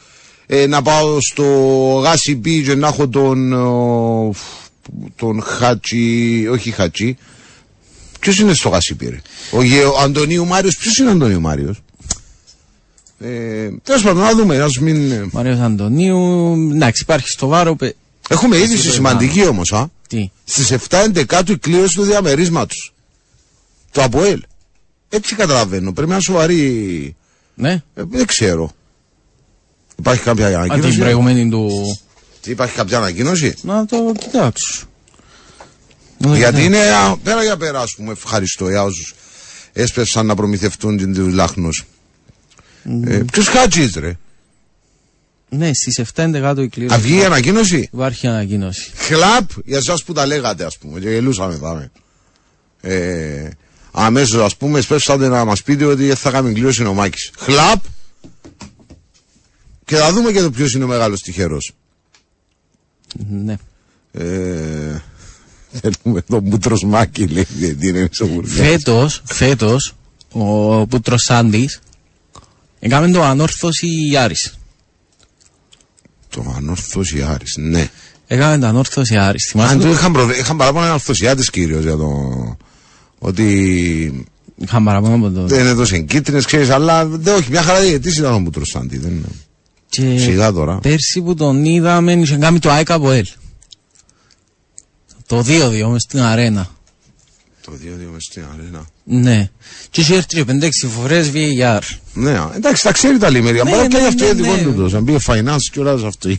ε, 0.54 0.68
να 0.68 0.82
πάω 0.82 1.18
στο 1.22 1.44
Γάσι 2.04 2.36
Μπι 2.36 2.64
και 2.64 2.76
να 2.76 2.88
έχω 2.88 3.08
τον. 3.08 3.54
ο, 3.54 4.34
τον 5.16 5.42
Χάτσι. 5.42 6.48
Όχι 6.52 6.72
Χάτσι. 6.72 7.18
Ποιος 8.20 8.40
είναι 8.40 8.54
στο 8.54 8.70
Γάσι 8.70 8.94
Μπι, 8.96 9.10
ρε; 9.10 9.22
Ο, 9.52 9.62
Γε- 9.64 9.86
ο 9.86 9.98
Αντωνίου 10.00 10.46
Μάριος. 10.46 10.78
Ποιος 10.78 10.98
είναι 10.98 11.10
ο 11.10 11.12
Αντωνίου 11.12 11.42
Μάριος; 11.42 11.82
Ε, 13.20 13.70
Τέλος 13.84 14.02
πάντων, 14.02 14.22
να 14.24 14.32
δούμε. 14.36 14.58
Ας 14.58 14.78
μην... 14.78 15.12
ε, 15.12 15.30
Μάριος 15.32 15.60
Αντωνίου, 15.60 16.54
εντάξει 16.74 17.02
υπάρχει 17.04 17.28
στο 17.30 17.48
βάρο, 17.48 17.76
πε... 17.76 17.94
Έχουμε 18.30 18.56
Εσύ 18.56 18.66
είδηση 18.66 18.86
το 18.88 18.94
σημαντική 18.94 19.48
όμως, 19.48 19.74
α. 19.74 19.90
τι; 20.08 20.30
Στις 20.44 20.72
7 20.90 21.04
11 21.14 21.50
η 21.50 21.58
κλήρωση 21.58 21.96
του 21.96 22.04
διαμερίσματος. 22.04 22.94
Το 23.92 24.04
ΑΠΟΕΛ. 24.04 24.42
Έτσι 25.10 25.36
καταλαβαίνω. 25.36 25.94
Πρέπει 25.94 26.10
να 26.10 26.16
είναι 26.16 26.24
σοβαρή. 26.24 27.16
Ναι, 27.56 27.72
Ε, 27.94 28.04
δεν 28.10 28.26
ξέρω. 28.26 28.72
Υπάρχει 30.02 30.22
κάποια 30.24 30.46
Α, 30.48 30.50
την 30.50 30.58
ανακοίνωση. 30.60 30.98
προηγούμενη 30.98 31.50
του... 31.50 31.70
Υπάρχει 32.46 32.76
κάποια 32.76 32.98
ανακοίνωση; 32.98 33.56
Να 33.62 33.86
το 33.86 34.12
κοιτάξω. 34.20 34.84
Να 36.18 36.28
το 36.30 36.36
Γιατί 36.36 36.62
κοιτάξω. 36.62 36.66
είναι 36.66 36.96
α, 36.96 37.18
πέρα 37.24 37.44
για 37.44 37.58
πέρα, 37.58 37.80
ας 37.82 37.94
πούμε, 37.96 38.12
ευχαριστώ 38.12 38.70
για 38.70 38.84
όσους 38.84 39.14
έσπευσαν 39.74 40.26
να 40.26 40.36
προμηθευτούν 40.36 40.98
την 40.98 41.14
τους 41.14 41.34
λάχνους. 41.34 41.86
Ε, 43.06 43.18
Ποιος 43.32 43.48
χάτζι, 43.48 43.92
ρε; 43.96 44.18
Ναι, 45.50 45.74
στις 45.74 46.00
7 46.00 46.24
11 46.24 46.58
η 46.58 46.68
κλήρωση. 46.68 46.96
Θα 46.96 46.98
βγει 47.02 47.18
η 47.18 47.24
ανακοίνωση; 47.24 47.90
Υπάρχει 47.94 48.28
ανακοίνωση. 48.28 48.92
Χλαπ 48.96 49.50
για 49.66 49.78
εσάς 49.78 50.04
που 50.04 50.14
τα 50.14 50.26
λέγατε, 50.26 50.66
ας 50.66 50.78
πούμε, 50.78 51.00
και 51.00 51.10
γελούσαμε 51.10 51.56
θα 51.62 51.90
Ε, 52.82 53.50
Αμέσως, 53.92 54.42
ας 54.44 54.56
πούμε, 54.58 54.82
σπεύσατε 54.82 55.28
να 55.28 55.46
μας 55.46 55.64
πείτε 55.64 55.86
ότι 55.86 56.14
θα 56.16 56.32
κάνουμε 56.32 56.54
κλήρωση 56.54 56.84
ο 56.84 56.94
Μάκης. 56.94 57.32
Χλαπ 57.40 57.84
και 59.92 59.98
θα 59.98 60.14
δούμε 60.14 60.32
και 60.32 60.42
το 60.42 60.52
ποιος 60.52 60.74
είναι 60.74 60.84
ο 60.84 60.88
μεγάλος 60.88 61.22
τυχερός. 61.22 61.72
Ναι. 63.30 63.56
Ε, 64.12 65.02
θέλουμε 65.72 66.22
τον 66.22 66.42
Μπούτρος 66.42 66.84
Μάκη, 66.84 67.28
λέει, 67.28 67.48
γιατί 67.58 67.88
είναι 67.88 68.02
μισογουρδιά. 68.02 68.64
Φέτος, 68.64 69.22
φέτος, 69.26 69.94
ο 70.32 70.88
Πούτρος 70.88 71.22
Σάντης 71.22 71.80
έκαμε 72.80 73.12
το 73.12 73.24
ανόρθωση 73.24 73.88
Άρης. 74.20 74.58
Το 76.30 76.54
ανόρθωση 76.58 77.22
Άρης, 77.22 77.56
ναι. 77.58 77.90
Έκαμε 78.28 78.58
το 78.58 78.66
ανόρθωση 78.66 79.18
Άρης. 79.18 79.48
Θυμάσαι 79.50 79.74
Αν 79.74 79.80
το... 79.80 79.86
του 79.86 79.92
είχαν, 79.92 80.12
προβε... 80.12 80.38
είχαν 80.38 80.58
παράπονα 80.58 80.86
ανορθωσιάτες 80.86 81.50
κυρίως 81.50 81.84
για 81.84 81.96
το... 81.96 82.08
Ότι 83.20 84.26
Είχαμε 84.58 84.86
παραπάνω 84.86 85.16
από 85.16 85.36
το... 85.36 85.48
δεν 85.48 85.66
έδωσε 85.66 86.00
κίτρινες, 86.00 86.46
ξέρεις, 86.46 86.70
αλλά 86.70 87.06
δεν, 87.06 87.36
όχι, 87.36 87.50
μια 87.50 87.62
χαρά 87.62 87.80
διαιτής 87.80 88.18
ήταν 88.18 88.34
ο 88.34 88.40
Μπούτρος 88.40 88.70
Σάντι. 88.70 88.98
Δεν... 88.98 89.26
είναι. 89.98 90.14
Και 90.14 90.20
Σιγά 90.20 90.52
τώρα. 90.52 90.78
πέρσι 90.78 91.22
που 91.22 91.34
τον 91.36 91.66
είδαμε 91.66 92.14
είχε 92.14 92.36
κάνει 92.38 92.60
το 92.60 92.70
ΑΕΚ 92.72 92.92
από 92.92 93.12
ελ. 93.12 93.26
Το 95.28 95.40
2-2 95.48 95.88
μες 95.90 96.02
στην 96.02 96.20
αρένα. 96.20 96.70
Το 97.66 97.72
2-2 97.72 98.12
μες 98.14 98.24
στην 98.24 98.44
αρένα. 98.54 98.86
Ναι. 99.04 99.50
Και 99.90 100.02
είχε 100.02 100.16
έρθει 100.16 100.28
και 100.28 100.46
5-6 100.48 100.70
φορές 100.88 101.32
VAR. 101.34 101.80
Ναι, 102.14 102.32
α, 102.32 102.52
εντάξει, 102.56 102.84
τα 102.84 102.92
ξέρει 102.92 103.18
τα 103.18 103.30
λιμέρια. 103.30 103.64
Ναι, 103.64 103.70
Μπορεί 103.70 103.82
να 103.82 103.88
ναι, 103.88 103.94
κάνει 103.94 104.04
ναι, 104.04 104.08
αυτό 104.10 104.24
για 104.24 104.34
δικό 104.34 104.56
ναι. 104.56 104.62
του 104.62 104.74
τόσο. 104.74 104.98
Αν 104.98 105.04
πήγε 105.04 105.18
finance 105.28 105.58
και 105.72 105.80
όλα 105.80 105.92
αυτό. 106.08 106.30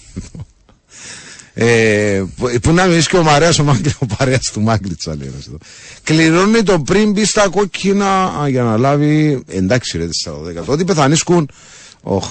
Ε, 1.54 2.22
που- 2.36 2.58
που 2.62 2.72
να 2.72 2.84
μιλήσει 2.86 3.08
και 3.08 3.16
ο 3.16 3.22
Μαρέας 3.22 3.58
ο, 3.58 3.64
Μάγκλη, 3.64 3.94
ο 3.98 4.06
παρέας 4.06 4.50
του 4.52 4.60
Μάγκλητσα 4.60 5.16
λέει 5.16 5.28
ένας 5.28 5.46
εδώ. 5.46 5.56
Κληρώνει 6.02 6.62
το 6.62 6.78
πριν 6.80 7.12
μπει 7.12 7.24
στα 7.24 7.48
κόκκινα 7.48 8.24
α, 8.24 8.48
για 8.48 8.62
να 8.62 8.76
λάβει 8.76 9.42
εντάξει 9.48 9.98
ρε 9.98 10.08
4-10 10.24 10.64
ότι 10.66 10.84
πεθανίσκουν 10.84 11.50
όχ 12.02 12.26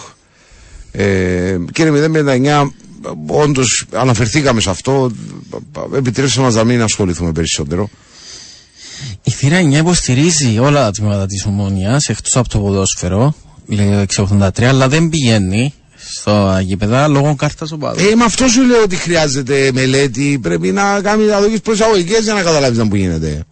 ε, 0.92 1.58
κύριε 1.72 2.10
059 2.14 2.70
όντως 3.28 3.86
αναφερθήκαμε 3.94 4.62
σε 4.62 4.70
αυτό 4.70 5.12
επιτρέψτε 5.96 6.42
μας 6.42 6.56
να 6.56 6.64
μην 6.64 6.82
ασχοληθούμε 6.82 7.32
περισσότερο 7.32 7.90
Η 9.24 9.32
θύρα 9.32 9.62
9 9.62 9.72
υποστηρίζει 9.72 10.60
όλα 10.60 10.82
τα 10.82 10.92
τμήματα 10.92 11.26
της 11.26 11.46
ομόνιας 11.46 12.10
εκτός 12.10 12.36
από 12.36 12.50
το 12.50 12.60
ποδόσφαιρο. 12.60 13.36
Λέει 13.66 14.06
683 14.16 14.64
αλλά 14.64 14.88
δεν 14.88 15.10
πηγαίνει 15.10 15.74
στο 16.10 16.60
γήπεδα 16.62 17.08
λόγω 17.08 17.36
κάρτας 17.36 17.72
οπαδού. 17.72 18.00
Ε, 18.12 18.16
με 18.16 18.24
αυτό 18.24 18.48
σου 18.48 18.62
λέω 18.64 18.82
ότι 18.82 18.96
χρειάζεται 18.96 19.72
μελέτη. 19.74 20.40
Πρέπει 20.42 20.72
να 20.72 21.02
κάνει 21.02 21.26
να 21.26 21.40
δώσει 21.40 21.60
προσαγωγικές 21.60 22.24
για 22.24 22.34
να 22.34 22.42
καταλάβεις 22.42 22.78
να 22.78 22.88
που 22.88 22.96
γίνεται. 22.96 23.44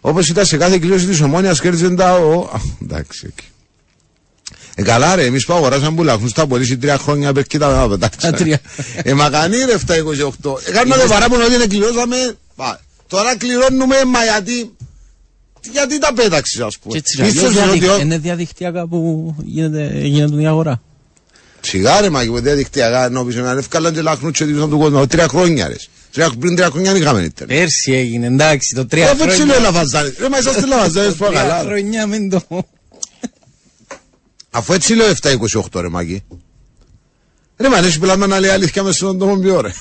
Όπως 0.00 0.28
ήταν 0.28 0.46
σε 0.46 0.56
κάθε 0.56 0.78
κλήρωση 0.78 1.06
της 1.06 1.20
ομόνοια, 1.20 1.52
κέρδιζε 1.52 1.90
τα. 1.90 2.14
Ο... 2.14 2.40
Α, 2.40 2.60
εντάξει, 2.82 3.26
οκ. 3.26 3.53
Ε, 4.76 4.82
καλά, 4.82 5.14
ρε, 5.14 5.24
εμείς 5.24 5.44
που 5.44 5.52
αγοράσαμε 5.52 5.96
που 5.96 6.02
λαχνού 6.02 6.28
στα 6.28 6.46
πωλήσει 6.46 6.76
τρία 6.78 6.98
χρόνια 6.98 7.32
πέρα 7.32 7.46
κοίτα 7.46 7.76
να 7.80 7.88
πετάξει. 7.88 8.18
Τα 8.20 8.32
τρία. 8.32 8.60
Ε, 9.02 9.12
μα 9.14 9.30
κανεί 9.30 9.56
ρε 9.56 9.74
728. 9.86 10.58
Ε, 10.68 10.70
κάνουμε 10.72 10.96
το 10.96 11.08
παράπονο 11.08 11.44
ότι 11.44 11.56
δεν 11.56 11.68
κληρώσαμε. 11.68 12.16
Πα, 12.56 12.80
Τώρα 13.08 13.36
κληρώνουμε, 13.36 13.96
μα 14.06 14.22
γιατί. 14.24 14.72
Γιατί 15.72 15.98
τα 15.98 16.12
πέταξες, 16.14 16.60
ας 16.60 16.74
Και 16.74 16.80
πούμε. 16.82 16.96
έτσι 16.98 17.20
αλλιώς 17.22 17.34
Πίστευες 17.34 17.62
ότι 17.68 17.78
διαδικ- 17.78 17.98
ο- 17.98 18.00
είναι 18.00 18.18
διαδικτυακά 18.18 18.86
που 18.86 19.34
γίνεται, 19.44 19.90
γίνεται 20.02 20.42
η 20.42 20.46
αγορά. 20.46 20.80
Σιγάρε 21.60 22.10
μα 22.10 22.24
και 22.24 22.30
διαδικτυακά 22.40 23.08
νόμιζε 23.08 23.40
να 23.40 23.50
είναι 23.50 23.58
εύκολα 23.60 23.92
και 23.92 24.00
λαχνούτσε 24.02 24.44
του 24.46 24.68
του 24.68 24.78
κόσμου. 24.78 25.06
Τρία 25.06 25.28
χρόνια 25.28 25.68
ρε. 25.68 25.74
Τρία, 26.12 26.30
πριν 26.40 26.56
τρία 26.56 26.70
χρόνια 26.70 26.92
δεν 26.92 27.00
είχαμε 27.02 27.20
ίντερνετ. 27.22 27.56
Πέρσι 27.58 27.92
έγινε, 27.92 28.26
εντάξει, 28.26 28.74
το 28.74 28.86
τρία 28.86 29.10
Αφού 29.10 29.22
έτσι 29.22 29.34
χρόνια. 29.36 29.54
λέω 29.54 29.62
λαβαζάνες. 29.62 30.12
Ρε 30.18 30.28
μα 30.28 30.38
είσαστε 30.38 30.66
λαβαζάνες 30.66 31.14
που 31.14 31.24
Τρία 31.24 31.40
καλά. 31.40 31.62
ρε. 31.62 31.68
χρόνια 31.68 32.06
με 32.06 32.16
το... 32.30 32.66
Αφού 34.56 34.72
έτσι 34.72 34.94
λέω 34.94 35.12
7-28 35.22 35.80
ρε 35.80 35.88
μαγί. 35.88 36.22
Ρε 37.56 37.68
μα 37.68 37.80
λες 37.80 37.98
πελάμα 37.98 38.26
να 38.26 38.40
λέει 38.40 38.50
αλήθεια 38.50 38.82
μέσα 38.82 38.96
στον 38.96 39.18
τόμο 39.18 39.36
πιο 39.36 39.60
ρε. 39.60 39.72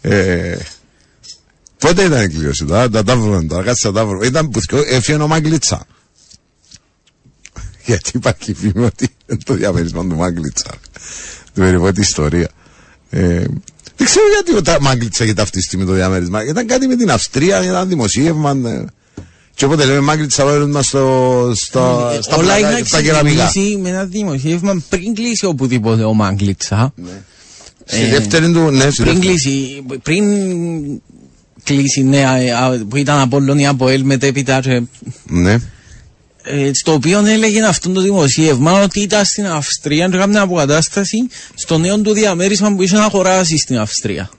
Ε, 0.00 0.58
Πότε 1.78 2.02
ήταν 2.04 2.24
η 2.24 2.28
κλήρωση 2.28 2.64
τώρα, 2.64 2.88
τα 2.90 3.02
τα 3.02 3.16
βρούμε 3.16 3.42
τώρα, 3.44 3.62
κάτσε 3.62 3.86
να 3.86 3.92
τα 3.92 4.06
βρούμε. 4.06 4.26
Ήταν 4.26 4.48
που 4.50 4.60
θυκιο- 4.60 4.84
έφυγε 4.88 5.18
ο 5.18 5.26
Μάγκλητσα. 5.26 5.86
Γιατί 7.84 8.10
υπάρχει 8.14 8.54
φήμη 8.54 8.84
ότι 8.84 9.08
είναι 9.26 9.38
το 9.44 9.54
διαμέρισμα 9.54 10.00
του 10.06 10.14
Μάγκλητσα. 10.16 10.70
Του 11.54 11.60
περιβόητη 11.60 12.00
ιστορία. 12.00 12.48
Ε, 13.10 13.44
δεν 13.96 14.06
ξέρω 14.06 14.24
γιατί 14.34 14.56
ο 14.56 14.62
Τα- 14.62 14.80
Μάγκλητσα 14.80 15.24
είχε 15.24 15.32
ταυτιστεί 15.34 15.76
με 15.76 15.84
το 15.84 15.92
διαμέρισμα. 15.92 16.44
Ήταν 16.44 16.66
κάτι 16.66 16.86
με 16.86 16.96
την 16.96 17.10
Αυστρία, 17.10 17.64
ήταν 17.64 17.88
δημοσίευμα. 17.88 18.54
Ε. 19.56 19.58
Και 19.58 19.64
όποτε 19.64 19.84
λέμε 19.84 20.00
Μάγκλητσα 20.00 20.44
βάλουμε 20.44 20.82
στο, 20.82 21.52
στο, 21.54 22.10
στα, 22.20 22.34
Ε, 22.34 22.38
Όλα 22.38 22.54
πλάκα- 22.54 22.70
είναι 22.78 22.86
στα 22.86 23.02
κεραμικά. 23.02 23.44
ξεκινήσει 23.44 23.76
με 23.76 23.88
ένα 23.88 24.04
δημοσίευμα 24.04 24.82
πριν 24.88 25.14
κλείσει 25.14 25.46
οπουδήποτε 25.46 26.04
ο 26.04 26.14
Μάγκλητσα. 26.14 26.92
Στη 27.84 28.00
Ε, 28.02 28.08
δεύτερη 28.08 28.52
του, 28.52 28.70
ναι, 28.70 28.90
στη 28.90 29.02
Πριν 29.02 29.14
δεύτερη. 29.14 29.18
κλείσει, 29.18 29.82
πριν 30.02 30.24
κλείσει 31.62 32.04
νέα, 32.04 32.36
ε, 32.36 32.50
α, 32.52 32.84
που 32.88 32.96
ήταν 32.96 33.18
Απόλλωνη 33.20 33.66
από 33.66 33.88
ελ 33.88 34.04
μετέπειτα 34.04 34.60
και 34.60 34.82
Ναι. 35.24 35.52
ε, 36.42 36.70
στο 36.74 36.92
οποίο 36.92 37.26
έλεγε 37.26 37.64
αυτό 37.64 37.90
το 37.90 38.00
δημοσίευμα 38.00 38.82
ότι 38.82 39.00
ήταν 39.00 39.24
στην 39.24 39.46
Αυστρία 39.46 40.08
και 40.08 40.16
έκανε 40.16 40.38
αποκατάσταση 40.38 41.16
στο 41.54 41.78
νέο 41.78 42.00
του 42.00 42.12
διαμέρισμα 42.12 42.74
που 42.74 42.82
είχε 42.82 42.96
να 42.96 43.04
αγοράσει 43.04 43.58
στην 43.58 43.78
Αυστρία. 43.78 44.30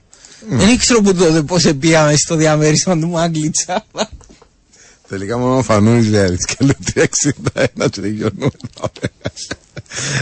Δεν 0.48 0.78
ξέρω 0.78 1.00
που 1.00 1.14
τότε 1.14 1.42
πώς 1.42 1.64
πήγαμε 1.80 2.16
στο 2.16 2.34
διαμέρισμα 2.36 2.98
του 2.98 3.08
Μάγκλητσα. 3.08 3.84
Τελικά 5.08 5.38
μόνο 5.38 5.56
ο 5.56 5.62
Φανούρης 5.62 6.08
λέει 6.08 6.22
αλήθεια 6.22 6.54
και 6.58 6.64
λέει 6.64 7.08
361 7.84 7.90
και 7.90 8.00
τελειώνουμε. 8.00 8.50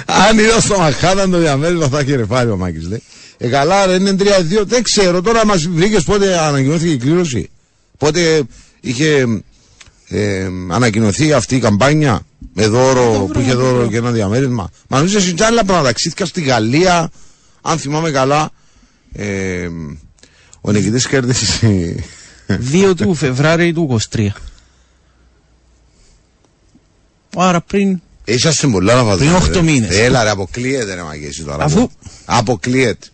Αν 0.06 0.38
είδα 0.38 0.60
στο 0.60 0.78
Μαχάταν 0.78 1.30
το 1.30 1.38
διαμέρισμα 1.38 1.88
θα 1.88 1.98
έχει 1.98 2.16
ρεφάρει 2.16 2.50
ο 2.50 2.56
Μάκης 2.56 2.88
λέει. 2.88 3.02
Ε 3.38 3.48
καλά 3.48 3.86
ρε 3.86 3.94
είναι 3.94 4.16
3-2 4.18 4.22
δεν 4.66 4.82
ξέρω 4.82 5.22
τώρα 5.22 5.46
μας 5.46 5.66
βρήκες 5.66 6.02
πότε 6.02 6.38
ανακοινώθηκε 6.38 6.92
η 6.92 6.96
κλήρωση. 6.96 7.50
Πότε 7.98 8.42
είχε 8.80 9.26
ε, 10.08 10.48
ανακοινωθεί 10.68 11.32
αυτή 11.32 11.56
η 11.56 11.60
καμπάνια 11.60 12.20
με 12.54 12.66
δώρο 12.66 13.28
που 13.32 13.40
είχε 13.40 13.54
δώρο 13.54 13.88
και 13.88 13.96
ένα 13.96 14.10
διαμέρισμα. 14.10 14.70
Μα 14.88 14.96
νομίζω 14.96 15.18
εσύ 15.18 15.34
άλλα 15.38 15.64
πράγματα 15.64 15.86
ταξίδια 15.86 16.26
στη 16.26 16.40
Γαλλία 16.40 17.10
αν 17.62 17.78
θυμάμαι 17.78 18.10
καλά 18.10 18.50
ε, 19.12 19.68
ο 20.60 20.70
νικητής 20.72 21.06
κέρδισε 21.06 21.94
2 22.72 22.92
του 22.96 23.14
Φεβράρι 23.14 23.72
του 23.72 23.98
23. 24.10 24.26
Άρα 27.36 27.60
πριν. 27.60 28.00
Είσαστε 28.24 28.66
πολλά 28.66 29.02
να 29.02 29.16
Πριν 29.16 29.30
8 29.56 29.60
μήνες. 29.60 29.98
Έλα, 29.98 30.22
ρε, 30.22 30.30
αποκλείεται 30.30 30.94
να 30.94 31.04
μαγέσει 31.04 31.42
τώρα. 31.42 31.64
Αφού. 31.64 31.88
Αποκλείεται. 32.24 33.06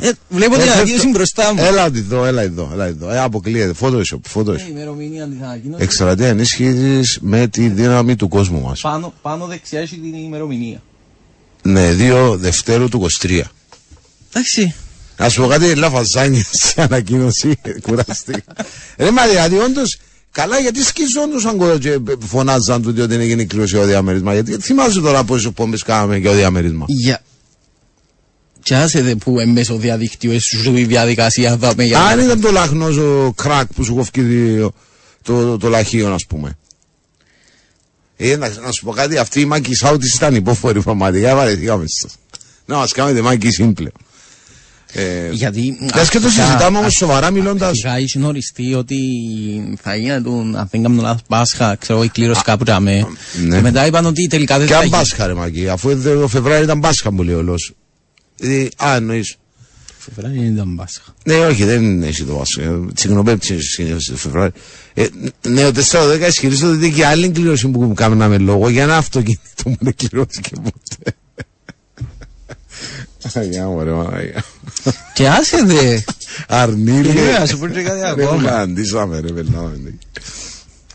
Ε, 0.00 0.10
βλέπω 0.28 0.56
την 0.56 0.68
ε, 0.68 0.70
ανακοίνωση 0.70 1.08
ε, 1.08 1.10
μπροστά 1.10 1.54
μου. 1.54 1.64
Έλα 1.64 1.84
εδώ, 1.84 2.24
έλα 2.24 2.42
εδώ. 2.42 2.70
Έλα 2.72 2.84
εδώ. 2.84 3.10
Ε, 3.10 3.18
αποκλείεται. 3.18 3.74
Photoshop, 3.80 4.20
Photoshop. 4.34 4.58
Εξτρατεία 5.76 6.28
ενίσχυσης 6.28 7.18
με 7.20 7.46
τη 7.46 7.68
δύναμη 7.68 8.16
του 8.16 8.28
κόσμου 8.28 8.60
μας. 8.60 8.80
Πάνω, 8.80 9.14
πάνω 9.22 9.46
δεξιά 9.46 9.80
έχει 9.80 9.96
την 9.96 10.14
ημερομηνία. 10.14 10.82
Ναι, 11.62 11.90
2 11.98 12.34
Δευτέρου 12.36 12.88
του 12.88 13.06
23. 13.22 13.40
Εντάξει. 14.28 14.74
Να 15.16 15.28
σου 15.28 15.42
πω 15.42 15.48
κάτι 15.48 15.74
λαφαζάνια 15.74 16.44
σε 16.50 16.82
ανακοίνωση. 16.82 17.58
Κουραστή. 17.86 18.44
Ρε 18.96 19.10
μα 19.10 19.26
δηλαδή 19.26 19.58
όντως 19.58 19.98
καλά 20.36 20.58
γιατί 20.58 20.82
σκιζόντουσαν 20.82 21.56
κο- 21.56 21.78
και 21.78 22.00
φωνάζαν 22.26 22.82
του 22.82 22.94
ότι 22.98 23.14
έγινε 23.14 23.44
κλήρωση 23.44 23.76
ο 23.76 23.84
διαμέρισμα. 23.84 24.32
Γιατί 24.32 24.56
θυμάσαι 24.60 25.00
τώρα 25.00 25.24
πόσες 25.24 25.46
εκπομπέ 25.46 25.78
κάναμε 25.84 26.16
για 26.16 26.30
ο 26.30 26.34
διαμέρισμα. 26.34 26.84
Για... 26.88 27.22
Και 28.62 28.76
άσε 28.76 29.02
δε 29.02 29.14
που 29.14 29.40
εν 29.40 29.48
μέσω 29.48 29.76
διαδικτύου 29.76 30.30
έσου 30.30 30.72
τη 30.72 30.84
διαδικασία 30.84 31.56
δάμε 31.56 31.84
για... 31.84 32.00
Αν 32.00 32.18
ήταν 32.20 32.40
το 32.40 32.50
λαχνός 32.50 32.96
ο 32.96 33.32
κράκ 33.36 33.66
που 33.72 33.84
σου 33.84 33.94
κοφκεί 33.94 34.22
το, 34.62 34.72
το, 35.22 35.58
το 35.58 35.68
λαχείο, 35.68 36.08
α 36.08 36.18
πούμε. 36.28 36.58
Ε, 38.16 38.36
να, 38.36 38.48
να 38.48 38.72
σου 38.72 38.84
πω 38.84 38.92
κάτι, 38.92 39.18
αυτή 39.18 39.40
η 39.40 39.44
Μάκη 39.44 39.74
Σάουτης 39.74 40.14
ήταν 40.14 40.34
υπόφορη 40.34 40.82
πραγματικά, 40.82 41.34
βαρεθήκαμε 41.34 41.84
σας. 41.86 42.14
Να 42.66 42.76
μας 42.76 42.92
κάνετε 42.92 43.20
Μάκη 43.20 43.50
Σύμπλε. 43.50 43.90
Ε, 44.92 45.28
Γιατί... 45.32 45.78
Λες 45.94 46.08
και 46.08 46.18
το 46.18 46.26
αρχικά- 46.26 46.44
συζητάμε 46.46 46.78
όμως 46.78 46.92
σοβαρά 46.94 47.30
μιλώντας. 47.30 47.68
Αρχικά 47.68 47.98
είχε 47.98 48.24
οριστεί 48.24 48.74
ότι 48.74 48.98
θα 49.82 49.96
γίνει 49.96 50.22
τον, 50.22 50.56
αν 50.56 50.68
δεν 50.70 50.82
κάνω 50.82 51.02
λάθος, 51.02 51.22
Πάσχα, 51.28 51.74
ξέρω, 51.76 52.02
η 52.02 52.08
κλήρωση 52.08 52.42
κάπου 52.42 52.64
τζαμέ. 52.64 53.06
ναι. 53.46 53.56
Και 53.56 53.62
μετά 53.62 53.86
είπαν 53.86 54.06
ότι 54.06 54.26
τελικά 54.26 54.58
δεν 54.58 54.66
Και 54.66 54.72
θα 54.72 54.78
αν 54.78 54.84
γίνει. 54.84 54.96
Πάσχα 54.96 55.26
ρε 55.26 55.34
Μάκη, 55.34 55.68
αφού 55.68 55.88
εδώ 55.88 56.20
το 56.20 56.28
Φεβράρι 56.28 56.64
ήταν 56.64 56.80
Πάσχα 56.80 57.12
μου 57.12 57.22
λέει 57.22 57.34
ο 57.34 57.42
Λος. 57.42 57.72
Δηλαδή, 58.36 58.70
α, 58.84 58.94
εννοείς. 58.96 59.36
Φεβράρι 59.98 60.38
δεν 60.38 60.54
ήταν 60.54 60.74
Πάσχα. 60.76 61.14
Ναι, 61.24 61.34
όχι, 61.34 61.64
δεν 61.64 62.02
έχει 62.02 62.22
το 62.24 62.32
Πάσχα. 62.34 62.86
Τσιγνοπέμπτη 62.94 63.62
συνήθως 63.62 64.04
το 64.04 64.16
Φεβράρι. 64.16 64.52
Ε, 64.94 65.06
ναι, 65.48 65.64
ο 65.66 65.70
4-10 65.70 66.26
ισχυρίζεται 66.28 66.66
ότι 66.72 66.86
είναι 66.86 66.94
και 66.94 67.06
άλλη 67.06 67.28
κλήρωση 67.30 67.68
που 67.68 67.92
κάναμε 67.94 68.38
λόγο 68.38 68.68
για 68.68 68.82
ένα 68.82 68.96
αυτοκίνητο 68.96 69.62
μου 69.64 69.76
δεν 69.80 69.94
κληρώθηκε 69.96 70.50
ποτέ. 70.62 71.14
Αγιά 73.34 73.66
μου 73.66 73.82
ρε 73.84 73.90
Μάγια. 73.90 74.44
Και 75.14 75.28
άσε 75.28 75.62
δε. 75.64 75.98
Αρνήλια. 76.48 77.12
Ναι, 77.22 77.38
να 77.38 77.46
σου 77.46 77.58
πω 77.58 77.66
και 77.68 77.82
κάτι 77.82 78.06
ακόμα. 78.06 78.50
Αντίσαμε 78.50 79.20
ρε 79.20 79.32
πελάμε. 79.32 79.94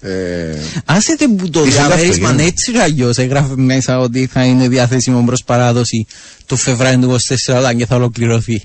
Ε, 0.04 0.58
Άσε 0.86 1.16
δε 1.18 1.28
που 1.28 1.50
το 1.50 1.64
Είσαι 1.66 1.76
διαμέρισμα 1.78 2.30
αυτό, 2.30 2.42
έτσι 2.44 2.72
κι 2.72 2.78
αλλιώς 2.78 3.18
έγραφε 3.18 3.54
μέσα 3.56 4.00
ότι 4.00 4.26
θα 4.32 4.44
είναι 4.46 4.68
διαθέσιμο 4.68 5.24
προς 5.26 5.44
παράδοση 5.44 6.06
το 6.46 6.56
Φεβράρι 6.56 6.98
του 6.98 7.18
24 7.48 7.56
όταν 7.58 7.78
και 7.78 7.86
θα 7.86 7.96
ολοκληρωθεί. 7.96 8.64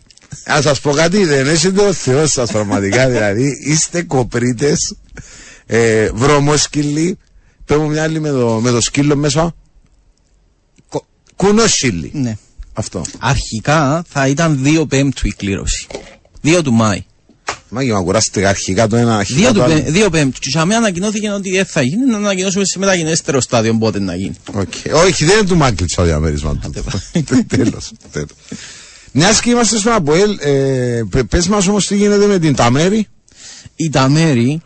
Α 0.53 0.63
σας 0.63 0.81
πω 0.81 0.91
κάτι, 0.91 1.25
δεν 1.25 1.47
έχετε 1.49 1.81
ο 1.83 1.93
Θεός 1.93 2.31
σας 2.31 2.51
πραγματικά. 2.53 3.09
Δηλαδή, 3.13 3.59
είστε 3.65 4.03
κοπρίτες, 4.03 4.97
ε, 5.67 6.09
βρωμόσκυλοι. 6.15 7.19
Παίρνω 7.65 7.87
μια 7.87 8.03
άλλη 8.03 8.21
με 8.21 8.31
το, 8.31 8.49
με 8.63 8.71
το 8.71 8.81
σκύλο 8.81 9.17
μέσα. 9.17 9.55
Κο- 10.89 11.07
Κουνόσκυλοι. 11.37 12.11
Ναι. 12.15 12.37
Αυτό. 12.79 13.03
Αρχικά 13.19 14.05
θα 14.09 14.29
ήταν 14.29 14.63
2 14.65 14.85
Πέμπτου 14.89 15.27
η 15.27 15.33
κλήρωση. 15.37 15.87
2 16.45 16.61
του 16.65 16.73
Μάη. 16.73 17.05
Μάγι, 17.69 17.93
μα 17.93 18.01
κουράστηκα 18.01 18.49
αρχικά 18.49 18.87
το 18.87 18.97
ένα. 18.97 19.17
2 19.17 19.19
αρχικά 19.19 19.49
του 19.49 19.55
το 19.55 19.63
άλλο. 19.63 19.75
Πέ- 19.75 19.89
2 20.07 20.11
Πέμπτου. 20.11 20.41
Και 20.41 20.49
για 20.49 20.65
μένα 20.65 20.79
ανακοινώθηκε 20.79 21.31
ότι 21.31 21.51
δεν 21.51 21.65
θα 21.67 21.83
γίνει, 21.83 22.05
να 22.11 22.17
ανακοινώσουμε 22.17 22.65
σε 22.65 22.79
μεταγενέστερο 22.79 23.41
στάδιο 23.41 23.75
πότε 23.79 24.01
να 24.01 24.15
γίνει. 24.15 24.35
Οκ. 24.53 24.73
Όχι, 25.05 25.25
δεν 25.25 25.39
είναι 25.39 25.47
του 25.47 25.57
Μάκλιτ 25.57 25.91
το 25.95 26.03
διαμέρισμα 26.03 26.57
του. 26.57 26.73
Τέλος. 27.47 27.93
Μιας 29.13 29.41
και 29.41 29.51
είμαστε 29.51 29.79
στον 29.79 29.93
Αποέλ, 29.93 30.39
ε, 30.41 31.03
πε 31.29 31.43
μας 31.49 31.67
όμως 31.67 31.87
τι 31.87 31.97
γίνεται 31.97 32.27
με 32.27 32.39
την 32.39 32.55
Ταμέρη. 32.55 33.07
Η 33.77 33.89
Ταμέρη, 33.91 34.61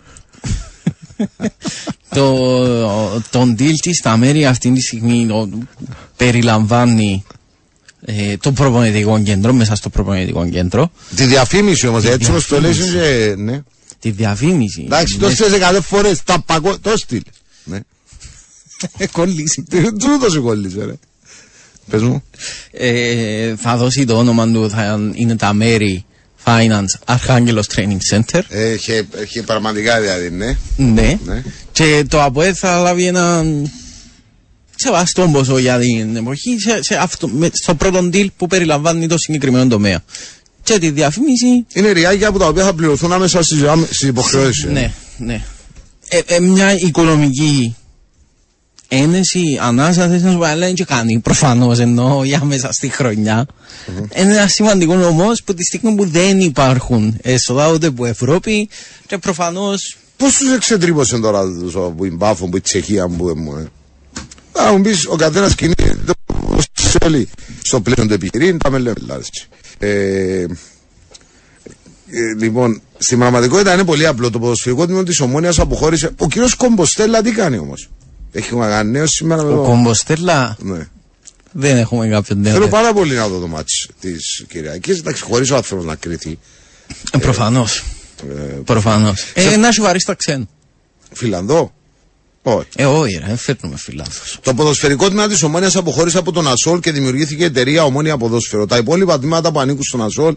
το, 2.09 2.37
τον 3.31 3.57
deal 3.59 3.75
της 3.83 4.01
Ταμέρη 4.01 4.47
αυτή 4.47 4.73
τη 4.73 4.81
στιγμή 4.81 5.31
ο, 5.31 5.49
περιλαμβάνει 6.17 7.25
ε, 8.05 8.36
το 8.36 8.53
προπονητικό 8.53 9.22
κέντρο, 9.22 9.53
μέσα 9.53 9.74
στο 9.74 9.88
προπονητικό 9.88 10.48
κέντρο, 10.48 10.90
Τη 11.16 11.24
διαφήμιση 11.24 11.86
όμως, 11.86 12.05
έτσι 12.05 12.30
όπως 12.30 12.46
το 12.46 12.61
λέει. 12.61 12.72
και- 12.72 13.34
Ναι. 13.36 13.62
τη 13.98 14.11
διαφήμιση. 14.11 14.82
Εντάξει, 14.86 15.18
το 15.18 15.30
στείλε 15.30 15.57
100 15.57 15.80
φορές. 15.82 16.22
Τα 16.24 16.42
παγκο... 16.46 16.78
Το 16.78 16.96
στείλε. 16.96 17.20
Ναι. 17.64 17.78
κολλήσει. 19.12 19.64
Τούτο 19.98 20.30
σου 20.30 20.42
κολλήσε, 20.42 20.84
ρε. 20.84 20.92
Πες 21.90 22.03
μου. 22.03 22.22
Ε, 22.70 23.55
θα 23.57 23.76
δώσει 23.76 24.05
το 24.05 24.18
όνομα 24.18 24.51
του, 24.53 24.70
θα 24.70 24.98
είναι 25.14 25.36
Ταμέρη 25.36 26.05
Finance 26.44 26.98
Αρχάγγελος 27.05 27.66
Training 27.74 27.98
Center. 28.12 28.40
Έχει, 28.48 29.07
έχει 29.20 29.42
πραγματικά 29.42 30.01
δηλαδή, 30.01 30.30
ναι. 30.30 30.57
Ναι. 30.76 31.18
ναι. 31.24 31.42
Και 31.72 32.05
το 32.09 32.22
ΑΠΟΕ 32.22 32.55
θα 32.55 32.78
λάβει 32.80 33.05
ένα 33.07 33.44
σεβαστό 34.83 35.28
ποσό 35.33 35.59
για 35.59 35.78
την 35.78 36.16
εποχή 36.16 36.59
σε, 36.59 36.83
σε 36.83 36.95
αυτό, 36.97 37.28
με, 37.28 37.51
στο 37.53 37.74
πρώτο 37.74 37.99
deal 38.12 38.26
που 38.37 38.47
περιλαμβάνει 38.47 39.07
το 39.07 39.18
συγκεκριμένο 39.18 39.66
τομέα. 39.66 40.03
Και 40.62 40.78
τη 40.78 40.91
διαφήμιση. 40.91 41.66
Είναι 41.72 41.91
ριάκια 41.91 42.28
από 42.28 42.39
τα 42.39 42.47
οποία 42.47 42.64
θα 42.64 42.72
πληρωθούν 42.74 43.12
άμεσα 43.12 43.43
στις 43.43 44.01
υποχρεώσεις. 44.01 44.64
Ναι, 44.64 44.93
ναι. 45.18 45.43
Ε, 46.09 46.20
ε, 46.26 46.41
μια 46.41 46.78
οικονομική 46.78 47.74
ένεση, 48.89 49.59
ανάσα, 49.61 50.09
θες 50.09 50.22
να 50.22 50.31
σου 50.31 50.39
πω, 50.39 50.45
αλλά 50.45 50.66
δεν 50.66 50.74
και 50.74 50.85
κάνει 50.85 51.18
προφανώς 51.18 51.78
εννοώ 51.78 52.24
για 52.24 52.45
μέσα 52.45 52.72
στη 52.72 52.89
χρονιά. 52.89 53.47
Είναι 54.16 54.33
ένα 54.33 54.47
σημαντικό 54.49 54.95
όμω 55.07 55.26
που 55.45 55.55
τη 55.55 55.64
στιγμή 55.64 55.95
που 55.95 56.07
δεν 56.07 56.41
υπάρχουν 56.41 57.18
έσοδα 57.22 57.72
ούτε 57.72 57.87
από 57.87 58.07
Ευρώπη 58.07 58.68
και 59.07 59.18
προφανώς 59.18 59.97
Πώς 60.16 60.37
τους 60.37 60.53
εξεντρύπωσε 60.55 61.18
τώρα 61.18 61.45
τους, 61.45 61.74
ο- 61.74 61.95
που 61.97 62.05
είναι 62.05 62.14
Μπάφο, 62.14 62.43
που 62.45 62.51
είναι 62.51 62.61
Τσεχία, 62.61 63.09
που 63.09 63.28
είναι. 63.28 63.68
Ε; 64.61 64.65
Θα 64.65 64.73
μου 64.73 64.81
πεις 64.81 65.07
ο 65.07 65.17
καθένας 65.17 65.55
κινείται 65.55 65.97
όπως 66.27 66.65
θέλει 66.75 67.29
στο 67.63 67.81
πλαίσιο 67.81 68.07
του 68.07 68.13
επιχειρήν, 68.13 68.59
τα 68.59 68.71
λέμε 68.71 68.95
έτσι. 69.19 69.49
Ε, 69.79 70.47
ε, 72.13 72.35
λοιπόν, 72.39 72.83
στην 72.99 73.19
πραγματικότητα 73.19 73.75
είναι 73.75 73.85
πολύ 73.85 74.07
απλό. 74.07 74.31
Το 74.31 74.39
ποδοσφαιρικό 74.39 74.87
τμήμα 74.87 75.03
της 75.03 75.21
Ομόνιας 75.21 75.59
αποχώρησε. 75.59 76.11
Ο 76.19 76.29
κύριος 76.29 76.55
Κομποστέλα 76.55 77.23
τι 77.23 77.33
κάνει 77.33 77.59
όμως; 77.59 77.89
Έχει 78.33 78.51
κάνει 78.51 78.91
νέο 78.91 79.07
σήμερα 79.07 79.43
με 79.43 79.53
ο 79.53 79.57
το. 79.57 79.63
Κομποστέλα; 79.63 80.57
Ναι. 80.61 80.89
δεν 81.53 81.77
έχουμε 81.77 82.09
κάποιον 82.09 82.41
νέο. 82.41 82.53
Θέλω 82.53 82.69
πάρα 82.69 82.93
πολύ 82.93 83.15
να 83.15 83.29
δω 83.29 83.39
το 83.39 83.47
μάτι 83.47 83.73
της 84.01 84.45
Κυριακής. 84.49 84.99
Εντάξει, 84.99 85.23
χωρίς 85.23 85.51
ο 85.51 85.57
άνθρωπος 85.57 85.85
να 85.85 85.95
κρυθεί. 85.95 86.39
Ε, 87.13 87.19
Προφανώς. 87.19 87.85
Ε, 88.29 88.33
Προφανώς. 88.65 89.33
Ε, 89.35 89.57
να 89.57 89.71
σου 89.71 89.83
βαρύ 89.83 90.01
στα 90.01 90.15
ξένα. 90.15 90.45
Φιλανδό. 91.13 91.73
Όχι. 92.43 92.66
Ε, 92.76 92.84
όχι, 92.84 93.18
ρε, 93.18 93.26
δεν 93.26 93.36
φέρνουμε 93.36 93.76
φιλάθου. 93.76 94.41
Το 94.41 94.55
ποδοσφαιρικό 94.55 95.07
τμήμα 95.07 95.28
της 95.28 95.43
Ομόνιας 95.43 95.76
αποχώρησε 95.76 96.18
από 96.18 96.32
τον 96.32 96.49
Ασόλ 96.49 96.80
και 96.80 96.93
δημιουργήθηκε 96.93 97.43
η 97.43 97.47
εταιρεία 97.47 97.84
Ομόνια 97.84 98.16
Ποδόσφαιρο. 98.16 98.66
Τα 98.66 98.76
υπόλοιπα 98.76 99.18
τμήματα 99.18 99.53
που 99.53 99.61
ανήκουν 99.61 99.82
στον 99.82 100.03
Ασόλ 100.03 100.34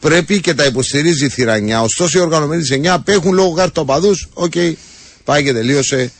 πρέπει 0.00 0.40
και 0.40 0.54
τα 0.54 0.64
υποστηρίζει 0.64 1.24
η 1.24 1.28
Θηρανιά. 1.28 1.82
Ωστόσο, 1.82 2.18
οι 2.18 2.22
οργανωμένοι 2.22 2.62
της 2.62 2.72
9 2.72 2.86
απέχουν 2.86 3.34
λόγω 3.34 3.50
χαρτοπαδού. 3.50 4.14
Οκ, 4.32 4.52
πάει 5.24 5.44
και 5.44 5.52
τελείωσε. 5.52 6.12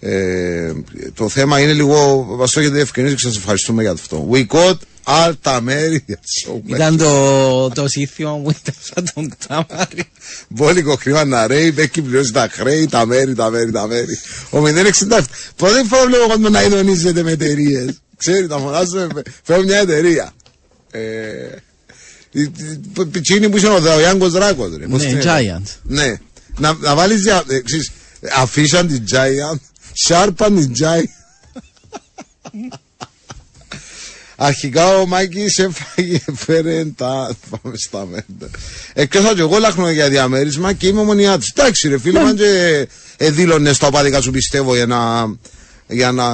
Ε, 0.00 0.72
το 1.14 1.28
θέμα 1.28 1.60
είναι 1.60 1.72
λίγο. 1.72 2.26
Μα 2.38 2.46
το 2.46 2.60
έχετε 2.60 2.80
ευκαιρίσει 2.80 3.14
και 3.14 3.20
σας 3.22 3.36
ευχαριστούμε 3.36 3.82
για 3.82 3.90
αυτό. 3.90 4.28
We 4.32 4.46
got 4.46 4.76
all 5.06 5.32
τα 5.40 5.60
μέρη 5.60 6.02
για 6.06 6.16
το 6.16 6.22
show. 6.64 6.70
Ήταν 6.74 6.96
το, 6.96 7.68
το 7.68 7.88
σύνθημα 7.88 8.32
μου, 8.36 8.50
ήταν 8.50 8.74
σαν 8.94 9.10
τον 9.14 9.34
Τάμαρη. 9.46 10.08
Μπόλικο 10.48 10.96
χρήμα 10.96 11.24
να 11.24 11.46
ρέει, 11.46 11.74
έχει 11.76 12.02
πληρώσει 12.02 12.32
τα 12.32 12.48
χρέη, 12.50 12.86
τα 12.86 13.06
μέρη, 13.06 13.34
τα 13.34 13.50
μέρη, 13.50 13.70
τα 13.70 13.86
μέρη. 13.86 14.18
Ο 14.50 14.58
067. 14.58 15.20
Πρώτη 15.56 15.86
φορά 15.88 16.06
βλέπω 16.06 16.26
κόσμο 16.26 16.48
να 16.48 16.62
ειδονίζεται 16.62 17.22
με 17.22 17.30
εταιρείες. 17.30 18.00
Ξέρει, 18.16 18.46
τα 18.46 18.58
φωνάζουμε, 18.58 19.08
φέρω 19.42 19.62
μια 19.62 19.78
εταιρεία. 19.78 20.32
Ε, 20.90 21.00
η- 22.30 22.42
η- 22.42 22.80
η 22.98 23.04
Πιτσίνη 23.06 23.48
που 23.48 23.56
είσαι 23.56 23.68
ο 23.68 23.80
Δα- 23.80 23.94
ο 23.94 23.98
Γιάνγκος 23.98 24.32
Ράκος, 24.32 24.76
ρε. 24.76 24.86
Πώς 24.86 25.02
Ναι, 25.04 25.08
την- 25.08 25.20
Giant. 25.30 25.62
Ναι. 25.82 26.14
Να, 26.58 26.72
να 26.72 26.94
βάλεις, 26.94 27.22
δια, 27.22 27.42
ε, 27.48 27.58
ξέρεις, 27.60 27.90
αφήσαν 28.36 28.86
την 28.86 29.04
Giant, 29.12 29.58
σάρπαν 29.92 30.56
την 30.56 30.72
Giant. 30.80 31.04
Αρχικά 34.36 34.96
ο 34.98 35.06
Μάκης 35.06 35.58
έφαγε, 35.58 36.18
φέρε 36.34 36.84
τα. 36.84 37.36
Πάμε 37.50 37.76
στα 37.76 38.06
μέντα. 38.10 38.50
Εκτός 38.92 39.34
και 39.34 39.40
εγώ 39.40 39.58
λάχνω 39.58 39.90
για 39.90 40.08
διαμέρισμα 40.08 40.72
και 40.72 40.86
είμαι 40.86 41.00
ομονιάτης. 41.00 41.52
Εντάξει, 41.56 41.88
ρε 41.88 41.98
φίλε, 41.98 42.18
αν 42.20 42.36
και 42.36 42.86
ε, 43.16 43.30
δήλωνε 43.30 43.72
στα 43.72 43.86
οπαδικά 43.86 44.20
σου 44.20 44.30
πιστεύω 44.30 44.74
για 44.74 44.86
να. 44.86 45.26
Για 45.88 46.12
να. 46.12 46.24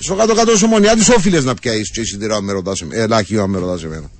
Στο 0.00 0.14
κάτω-κάτω 0.14 0.56
σου 0.56 0.64
ομονιάτης 0.66 1.08
όφιλες 1.08 1.44
να 1.44 1.54
πιάσεις 1.54 1.90
και 1.90 2.00
εισιτήριο 2.00 2.34
αν 2.36 2.44
με 2.44 2.52
ρωτάς 2.52 2.80
εμένα. 2.80 3.02
Ε, 3.02 3.06
λάχιο 3.06 3.42
αν 3.42 3.50
με 3.50 3.58
ρωτάς 3.58 3.82
εμένα. 3.84 4.10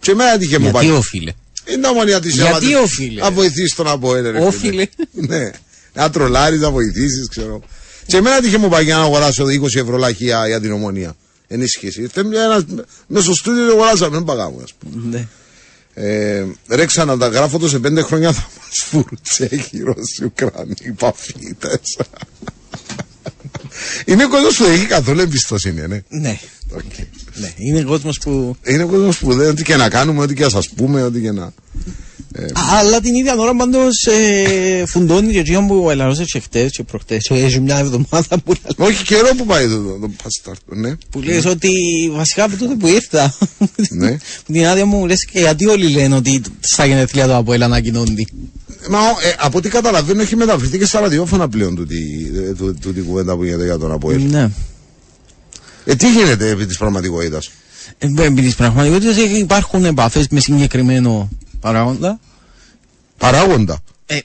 Και 0.00 0.10
εμένα 0.10 0.38
τύχε 0.38 0.58
μου 0.58 0.68
Γιατί 0.70 0.86
πάει. 0.86 0.96
όφιλε; 0.96 1.32
Είναι 1.72 1.86
ομονιάτης 1.86 2.34
Γιατί 2.34 2.66
άμα- 2.74 2.80
όφιλε; 2.82 3.20
Να 3.20 3.30
βοηθήσεις 3.30 3.74
τον 3.74 3.88
από 3.88 4.14
ρε, 4.14 4.20
φίλε. 4.22 4.38
Όφιλε; 4.46 4.86
Ναι. 5.12 5.50
Να 5.92 6.10
τρολάρεις, 6.10 6.60
να 6.60 6.70
βοηθήσεις, 6.70 7.28
ξέρω. 7.28 7.60
Και 8.06 8.16
εμένα 8.16 8.40
τύχε 8.40 8.58
μου 8.58 8.68
πάει 8.68 8.84
για 8.84 8.96
να 8.96 9.02
αγοράσω 9.02 9.44
20 9.44 9.78
ευρώ 9.80 9.96
λαχεία 9.96 10.46
για 10.46 10.60
την 10.60 10.72
ομονία. 10.72 11.16
Ενίσχυση. 11.48 12.02
Ήρθε 12.02 12.24
μια- 12.24 12.42
ένα, 12.42 12.64
μέσα 13.06 13.24
στο 13.24 13.34
στούντιο 13.34 13.66
το 13.66 13.72
αγοράσαμε, 13.72 14.10
δεν 14.16 14.24
παγάμε, 14.24 14.62
ας 14.62 14.72
πούμε. 14.74 15.02
Ναι. 15.10 15.28
Ε, 15.98 16.46
ρε 16.68 16.86
ξαναταγράφω 16.86 17.58
το 17.58 17.68
σε 17.68 17.78
πέντε 17.78 18.02
χρόνια 18.02 18.32
θα 18.32 18.48
μας 18.56 18.84
φούρουν 18.84 19.18
Τσέχοι, 19.22 19.78
Ρώσοι, 19.82 20.24
Ουκρανοί, 20.24 20.92
Παφίτες. 20.98 21.96
Είναι 24.04 24.24
ο 24.24 24.28
κόσμος 24.28 24.56
που 24.56 24.64
δεν 24.64 24.72
έχει 24.72 24.86
καθόλου 24.86 25.20
εμπιστοσύνη, 25.20 25.86
ναι. 25.86 26.02
Ναι. 26.08 26.38
Okay. 26.76 27.04
ναι. 27.34 27.52
Είναι 27.56 27.82
κόσμος 27.82 28.18
που. 28.18 28.56
Είναι 28.64 28.82
ο 28.82 28.86
κόσμος 28.86 29.18
που 29.18 29.34
δεν, 29.34 29.48
ό,τι 29.50 29.62
και 29.62 29.76
να 29.76 29.88
κάνουμε, 29.88 30.22
ό,τι 30.22 30.34
και 30.34 30.42
να 30.42 30.48
σας 30.48 30.68
πούμε, 30.68 31.02
ό,τι 31.02 31.20
και 31.20 31.30
να... 31.32 31.52
Ε, 32.38 32.46
αλλά 32.78 33.00
την 33.00 33.14
ίδια 33.14 33.34
ώρα 33.36 33.56
πάντως 33.56 34.06
ε, 34.06 34.84
φουντώνει 34.86 35.32
και 35.32 35.38
εκείνο 35.38 35.66
που 35.66 35.90
ελαρρώσε 35.90 36.24
και 36.24 36.40
χτες 36.40 36.70
και 36.70 36.82
προχτές 36.82 37.30
έχει 37.30 37.60
μια 37.60 37.78
εβδομάδα 37.78 38.38
που 38.44 38.54
Όχι 38.76 39.04
καιρό 39.04 39.28
που 39.36 39.46
πάει 39.46 39.68
το, 39.68 39.82
το, 39.82 39.98
το 40.00 40.10
παστάρτο, 40.22 40.74
ναι. 40.74 40.94
Που 41.10 41.20
λες 41.20 41.44
ότι 41.44 41.70
βασικά 42.12 42.44
από 42.44 42.56
τότε 42.56 42.74
που 42.74 42.86
ήρθα 42.86 43.34
ναι. 43.88 44.16
την 44.46 44.66
άδεια 44.66 44.86
μου 44.86 45.06
λες 45.06 45.24
και 45.24 45.38
γιατί 45.38 45.66
όλοι 45.66 45.88
λένε 45.88 46.14
ότι 46.14 46.40
στα 46.60 46.86
γενέθλια 46.86 47.26
του 47.26 47.34
Αποέλ 47.34 47.62
ανακοινώνται 47.62 48.24
Μα 48.88 48.98
ε, 48.98 49.34
από 49.38 49.58
ό,τι 49.58 49.68
καταλαβαίνω 49.68 50.22
έχει 50.22 50.36
μεταφερθεί 50.36 50.78
και 50.78 50.86
στα 50.86 51.00
ραδιόφωνα 51.00 51.48
πλέον 51.48 51.74
τούτη, 51.74 52.32
τούτη 52.80 53.00
κουβέντα 53.00 53.36
που 53.36 53.44
γίνεται 53.44 53.64
για 53.64 53.78
τον 53.78 53.92
Αποέλ. 53.92 54.22
Ναι. 54.22 54.50
Ε, 55.84 55.94
τι 55.94 56.12
γίνεται 56.12 56.48
επί 56.48 56.66
της 56.66 56.78
πραγματικότητας; 56.78 57.50
Ε, 57.98 58.06
επί 58.24 58.42
της 58.42 58.54
πραγματικότητας 58.54 59.16
υπάρχουν 59.16 59.84
επαφές 59.84 60.28
με 60.28 60.40
συγκεκριμένο 60.40 61.28
παράγοντα. 61.60 62.20
Παράγοντα. 63.18 63.78
Ε, 64.06 64.18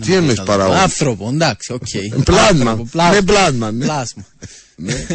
Τι 0.00 0.14
εννοείς 0.14 0.42
παράγοντα; 0.42 0.82
Άνθρωπο, 0.82 1.28
εντάξει, 1.28 1.72
OK. 1.72 1.82
Okay. 1.92 2.24
Πλάσμα. 2.24 2.74
Ναι, 2.74 3.22
πλάσμα. 3.22 3.70
Ναι. 3.70 3.84
Πλάσμα. 3.84 4.24
ναι. 4.76 5.06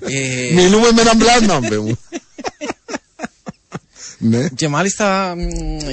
ε... 0.00 0.52
Μιλούμε 0.54 0.92
με 0.92 1.00
έναν 1.00 1.18
πλάσμα, 1.18 1.60
μπε 1.60 1.78
μου. 1.78 1.98
ναι. 4.18 4.48
Και 4.48 4.68
μάλιστα 4.68 5.34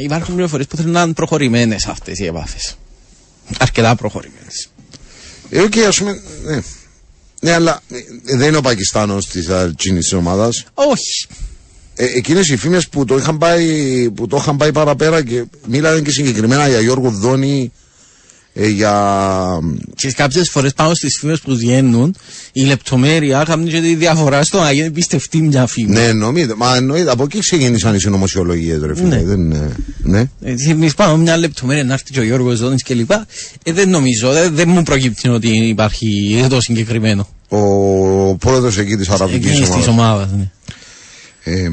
υπάρχουν 0.03 0.34
πληροφορίες 0.34 0.68
που 0.68 0.76
θέλουν 0.76 0.91
να 0.91 1.01
είναι 1.01 1.13
προχωρημένες 1.13 1.86
αυτές 1.86 2.20
οι 2.20 2.26
επαφές. 2.26 2.78
Αρκετά 3.59 3.95
προχωρημένες. 3.95 4.70
Ε, 5.49 5.61
OK, 5.61 5.71
okay, 5.72 5.80
ας 5.80 5.97
πούμε. 5.97 6.22
Ναι. 6.43 6.61
ναι, 7.41 7.51
αλλά 7.51 7.82
ε, 7.91 8.36
δεν 8.38 8.47
είναι 8.47 8.57
ο 8.57 8.61
Πακιστάνος 8.61 9.28
της 9.28 9.47
της 9.76 10.13
ομάδας. 10.13 10.66
Όχι 10.74 11.28
ε, 11.95 12.05
εκείνες 12.05 12.49
οι 12.49 12.57
φήμες 12.57 12.87
που 12.87 13.05
το, 13.05 13.17
είχαν 13.17 13.37
πάει, 13.37 13.65
που 14.09 14.27
το 14.27 14.37
είχαν 14.37 14.57
πάει 14.57 14.71
παραπέρα 14.71 15.23
και 15.23 15.45
μίλανε 15.67 16.01
και 16.01 16.11
συγκεκριμένα 16.11 16.67
για 16.67 16.79
Γιώργο 16.79 17.09
Δόνη, 17.09 17.71
ε, 18.57 18.67
για... 18.67 18.93
Και 19.95 20.11
κάποιες 20.11 20.49
φορές 20.49 20.73
πάνω 20.73 20.93
στις 20.93 21.17
φήμες 21.19 21.39
που 21.39 21.55
βγαίνουν, 21.55 22.15
η 22.51 22.61
λεπτομέρεια 22.61 23.43
κάνει 23.47 23.69
και 23.69 23.81
τη 23.81 23.95
διαφορά 23.95 24.43
στο 24.43 24.59
να 24.59 24.71
γίνει 24.71 24.91
πιστευτή 24.91 25.41
μια 25.41 25.67
φήμη. 25.67 25.89
Ναι, 25.89 26.03
εννοείται. 26.03 26.53
Μα 26.57 26.75
εννοείται. 26.75 27.11
Από 27.11 27.23
εκεί 27.23 27.39
ξεκίνησαν 27.39 27.95
οι 27.95 27.99
συνωμοσιολογίες, 27.99 28.81
ρε 28.81 28.95
φίλε. 28.95 29.07
Ναι. 29.07 29.23
Δεν, 29.23 29.73
ναι. 30.03 30.29
Ε, 30.41 30.89
πάνω 30.95 31.17
μια 31.17 31.37
λεπτομέρεια 31.37 31.83
να 31.83 31.93
έρθει 31.93 32.11
και 32.11 32.19
ο 32.19 32.23
Γιώργος 32.23 32.59
Δόνης 32.59 32.83
κλπ. 32.83 33.11
Ε, 33.11 33.71
δεν 33.73 33.89
νομίζω, 33.89 34.31
δεν, 34.31 34.55
δεν 34.55 34.69
μου 34.69 34.83
προκύπτει 34.83 35.29
ότι 35.29 35.49
υπάρχει 35.49 36.39
εδώ 36.43 36.61
συγκεκριμένο. 36.61 37.27
Ο 37.49 38.35
πρόεδρος 38.35 38.77
εκεί 38.77 38.95
της 38.95 39.09
Αραβικής 39.09 39.87
ομάδας. 39.87 40.29
Ναι. 41.45 41.53
Ε, 41.53 41.71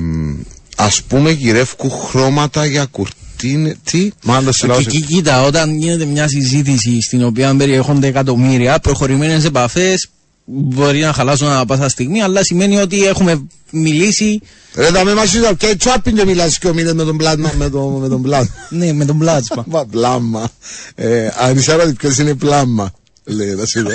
ας 0.77 1.03
πούμε 1.03 1.31
γυρεύκου 1.31 1.91
χρώματα 1.91 2.67
για 2.67 2.85
κουρτίν 2.85 3.77
τι; 3.85 4.11
Μάλλον 4.23 4.53
σε 4.53 4.67
Εκεί 4.79 5.01
κοίτα 5.01 5.43
όταν 5.43 5.77
γίνεται 5.77 6.05
μια 6.05 6.29
συζήτηση 6.29 7.01
στην 7.01 7.25
οποία 7.25 7.55
περιέχονται 7.57 8.07
εκατομμύρια 8.07 8.79
προχωρημένες 8.79 9.45
επαφές 9.45 10.09
μπορεί 10.45 11.01
να 11.01 11.13
χαλάσουν 11.13 11.49
ανά 11.49 11.65
πάσα 11.65 11.89
στιγμή 11.89 12.23
αλλά 12.23 12.45
σημαίνει 12.45 12.77
ότι 12.77 13.05
έχουμε 13.05 13.47
μιλήσει. 13.71 14.41
Ρε 14.75 14.91
τα 14.91 15.05
με 15.05 15.15
μας 15.15 15.35
είδα 15.35 15.55
και 15.55 15.77
τσάπιν 15.77 16.17
και 16.17 16.25
μιλάς 16.25 16.59
και 16.59 16.69
ομίλες 16.69 16.93
με 16.93 17.05
τον 17.05 17.17
πλάσμα 17.17 17.53
με, 17.57 17.71
το, 17.71 17.81
με 17.81 18.09
τον 18.09 18.23
πλάσμα 18.23 18.55
Ναι 18.69 18.93
με 18.93 19.05
τον 19.05 19.19
πλάσμα 19.19 19.67
Πλάσμα 19.91 20.51
ε, 20.95 21.29
Αν 21.39 21.57
είσαι 21.57 21.73
άρα 21.73 21.93
ποιος 21.99 22.19
είναι 22.19 22.35
πλάσμα 22.35 22.93
λέει 23.25 23.55
να 23.55 23.65
σου 23.65 23.83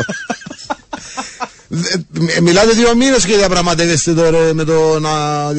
Μιλάτε 2.42 2.72
δύο 2.72 2.96
μήνες 2.96 3.26
και 3.26 3.36
διαπραγματεύεστε 3.36 4.14
τώρα 4.14 4.54
με 4.54 4.64
το 4.64 5.00
να... 5.00 5.54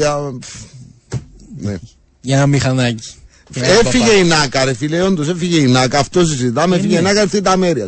Ναι. 1.56 1.78
Για 2.20 2.36
ένα 2.36 2.46
μηχανάκι. 2.46 3.12
Έφυγε 3.54 4.10
η 4.10 4.24
ΝΑΚΑ 4.24 4.64
ρε 4.64 4.74
φίλε, 4.74 5.02
όντως 5.02 5.28
έφυγε 5.28 5.58
η 5.58 5.66
ΝΑΚΑ, 5.66 5.98
αυτό 5.98 6.26
συζητάμε, 6.26 6.76
έφυγε 6.76 6.98
η 6.98 7.02
ΝΑΚΑ, 7.02 7.22
αυτή 7.22 7.40
τα 7.40 7.56
μέρη 7.56 7.86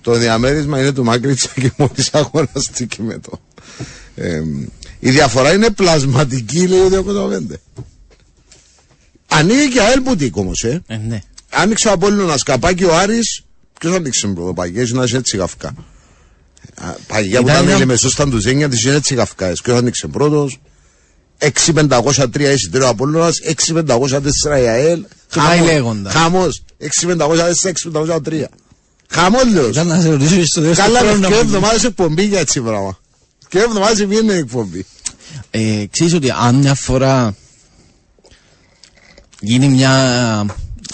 Το 0.00 0.14
διαμέρισμα 0.14 0.80
είναι 0.80 0.92
του 0.92 1.04
Μάκριτσα 1.04 1.48
και 1.54 1.72
μόλις 1.76 2.10
αγοραστήκε 2.20 3.02
με 3.02 3.18
το. 3.18 3.40
η 4.98 5.10
διαφορά 5.10 5.52
είναι 5.52 5.70
πλασματική, 5.70 6.66
λέει 6.66 6.80
ο 6.80 6.88
285. 7.50 7.54
Ανοίγει 9.28 9.68
και 9.68 9.80
ΑΕΛ 9.80 10.00
Μπουτίκ 10.00 10.36
όμως, 10.36 10.64
ε. 10.64 10.82
ε 10.86 10.96
ναι. 10.96 11.22
Άνοιξε 11.50 11.88
ο 11.88 11.92
Απόλλωνας 11.92 12.42
καπάκι 12.42 12.84
ο 12.84 12.96
Άρης, 12.96 13.44
ποιος 13.78 13.94
άνοιξε 13.94 14.26
με 14.26 14.34
πρωτοπαγιές, 14.34 14.90
να 14.92 15.04
είσαι 15.04 15.16
έτσι 15.16 15.36
γαυκά. 15.36 15.74
Παγιά 17.06 17.42
που 17.42 17.48
ήταν 17.48 17.80
η 17.80 17.84
μεσούσταν 17.84 18.30
του 18.30 18.38
Ζένια 18.38 18.68
της 18.68 18.84
είναι 18.84 18.94
έτσι 18.94 19.14
καυκάες. 19.14 19.60
Και 19.60 19.72
άνοιξε 19.72 20.06
πρώτος. 20.06 20.60
6.503 21.38 22.40
εισιτήριο 22.40 22.88
Απόλλωνας, 22.88 23.40
6.504 23.40 24.60
η 24.62 24.66
ΑΕΛ. 24.68 25.04
Και 25.30 25.40
πάει 25.40 25.60
λέγοντα. 25.60 26.10
Χαμός. 26.10 26.62
6.504, 27.02 27.54
6.503. 27.62 28.48
Χαμός 29.08 29.52
λέω. 29.52 29.68
Ήταν 29.68 29.86
να 29.86 30.00
σε 30.00 30.10
ρωτήσω 30.10 30.46
στο 30.46 30.60
δεύτερο 30.60 30.92
Καλά, 30.92 31.28
και 31.28 31.34
εβδομάδες 31.34 31.84
εκπομπή 31.84 32.22
για 32.22 32.38
έτσι 32.38 32.60
πράγμα. 32.60 32.98
Και 33.48 33.58
εβδομάδες 33.58 34.04
βγαίνει 34.04 34.32
εκπομπή. 34.32 34.86
Ε, 35.50 35.84
ξέρεις 35.90 36.14
ότι 36.14 36.30
αν 36.30 36.54
μια 36.54 36.74
φορά 36.74 37.34
γίνει 39.40 39.68
μια 39.68 40.46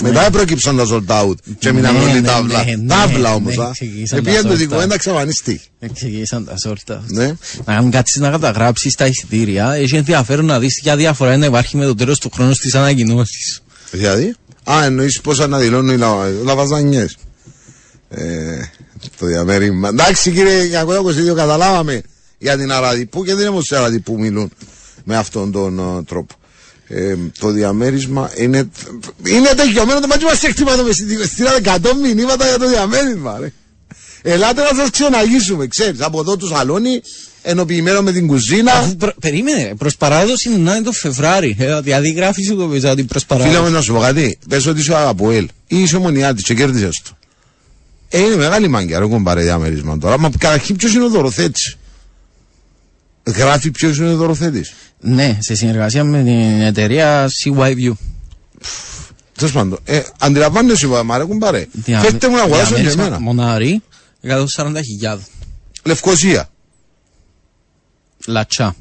μετά 0.03 0.30
πρόκειψαν 0.30 0.76
τα 0.76 0.84
sold 0.88 1.22
out 1.22 1.34
και 1.59 1.68
έμειναν 1.68 1.95
ναι, 1.95 2.01
όλοι 2.01 2.12
ναι, 2.12 2.20
τάβλα. 2.20 2.64
Ναι, 2.64 2.86
τάβλα 2.86 3.34
όμως. 3.34 3.55
Επήγαν 4.11 4.47
το 4.47 4.55
δικό 4.55 4.80
ένα 4.80 4.97
ξαφανιστεί. 4.97 5.61
Εξηγήσαν 5.78 6.45
τα 6.45 6.55
sold 6.66 6.93
out. 6.93 7.34
Να 7.64 7.88
κάτσεις 7.90 8.20
να 8.20 8.30
καταγράψεις 8.30 8.95
τα 8.95 9.07
εισιτήρια, 9.07 9.72
έχει 9.72 9.97
ενδιαφέρον 9.97 10.45
να 10.45 10.59
δεις 10.59 10.80
ποια 10.82 10.97
διαφορά 10.97 11.34
είναι 11.34 11.47
υπάρχει 11.47 11.76
με 11.76 11.84
το 11.84 11.95
τέλος 11.95 12.18
του 12.18 12.30
χρόνου 12.30 12.55
στις 12.55 12.74
ανακοινώσεις. 12.74 13.62
Δηλαδή; 13.90 14.34
Α, 14.70 14.84
εννοείς 14.84 15.20
πώς 15.20 15.40
αναδηλώνουν 15.40 15.95
οι 15.95 15.99
λαβαζανιές. 16.45 17.16
Ε, 18.09 18.61
το 19.18 19.26
διαμέρισμα. 19.26 19.88
Εντάξει 19.88 20.30
κύριε 20.30 20.82
922, 21.32 21.34
καταλάβαμε 21.34 22.03
για 22.38 22.57
την 22.57 22.72
Αραδίπου 22.72 23.24
και 23.24 23.34
δεν 23.34 23.40
είναι 23.47 23.51
μόνο 23.51 24.01
που 24.05 24.18
μιλούν 24.18 24.51
με 25.05 25.16
αυτόν 25.16 25.53
τον 25.53 25.99
uh, 25.99 26.05
τρόπο 26.07 26.34
ε, 26.95 27.16
το 27.38 27.51
διαμέρισμα 27.51 28.30
είναι, 28.36 28.68
είναι 29.26 29.49
τελειωμένο 29.57 30.01
το 30.01 30.07
μάτι 30.07 30.24
μας 30.24 30.43
εκτιμάτο 30.43 30.82
με 30.82 30.93
στείλατε 31.24 31.61
100 31.64 31.90
μηνύματα 32.03 32.47
για 32.47 32.59
το 32.59 32.68
διαμέρισμα 32.68 33.38
ρε. 33.40 33.53
Ελάτε 34.22 34.62
να 34.62 34.78
σας 34.78 34.90
ξεναγήσουμε, 34.90 35.66
ξέρεις, 35.66 36.01
από 36.01 36.20
εδώ 36.20 36.36
το 36.36 36.47
σαλόνι, 36.47 37.03
ενοποιημένο 37.43 38.03
με 38.03 38.12
την 38.12 38.26
κουζίνα. 38.26 38.95
Προ, 38.99 39.12
περίμενε, 39.20 39.74
προς 39.78 39.97
παράδοση 39.97 40.51
είναι 40.51 40.70
να 40.70 40.82
το 40.82 40.93
Φεβράρι, 40.93 41.57
ε, 41.59 41.80
δηλαδή 41.80 42.11
γράφεις 42.12 42.49
το 42.49 42.90
ότι 42.90 43.05
προς 43.05 43.24
παράδοση. 43.24 43.55
Φίλα 43.55 43.64
μου 43.64 43.70
να 43.70 43.80
σου 43.80 43.93
πω 43.93 44.01
κάτι, 44.01 44.38
πες 44.49 44.66
ότι 44.66 44.80
είσαι 44.80 45.14
ο 45.18 45.30
ελ 45.30 45.49
ή 45.66 45.82
είσαι 45.82 45.97
ομονιάτης 45.97 46.45
και 46.45 46.55
κέρδισες 46.55 47.01
το. 47.05 47.11
Ε, 48.09 48.18
είναι 48.18 48.36
μεγάλη 48.36 48.68
μάγκια, 48.68 48.99
ρε 48.99 49.07
κομπάρε 49.07 49.43
διαμέρισμα 49.43 49.99
τώρα, 49.99 50.18
μα 50.18 50.30
καταρχήν 50.38 50.76
ποιος 50.76 50.95
είναι 50.95 51.05
ο 51.05 51.09
δωροθέτης; 51.09 51.76
Γράφει 53.24 53.70
ποιος 53.70 53.96
είναι 53.96 54.12
ο 54.12 54.16
δωροθέτης. 54.16 54.72
Ναι, 55.00 55.38
σε 55.40 55.54
συνεργασία 55.54 56.04
με 56.04 56.22
την 56.22 56.60
εταιρεία 56.60 57.30
CYView. 57.44 57.92
Τέλος 59.36 59.52
πάντων, 59.52 59.78
ε, 59.84 60.02
αντιλαμβάνεσαι, 60.18 60.86
μα 60.86 61.18
ρε 61.18 61.24
κουμπάρε. 61.24 61.66
Φέρτε 61.82 62.28
μου 62.28 62.36
να 62.36 62.42
αγοράσω 62.42 62.74
και 62.74 62.88
εμένα. 62.88 63.20
Μονάρι, 63.20 63.82
140.000. 64.22 65.18
Λευκοσία. 65.84 66.50
Λατσά. 68.26 68.74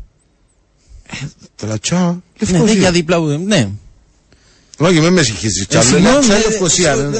Ε, 1.61 1.65
λατσά, 1.65 2.23
Λευκοσία. 2.39 2.63
Ναι, 2.63 2.71
για 2.71 2.91
δίπλα, 2.91 3.19
ναι. 3.19 3.69
Όχι, 4.77 4.99
με 4.99 5.09
μες 5.09 5.25
συγχύζεις. 5.25 5.67
Λατσά, 5.71 6.37
Λευκοσία. 6.37 7.11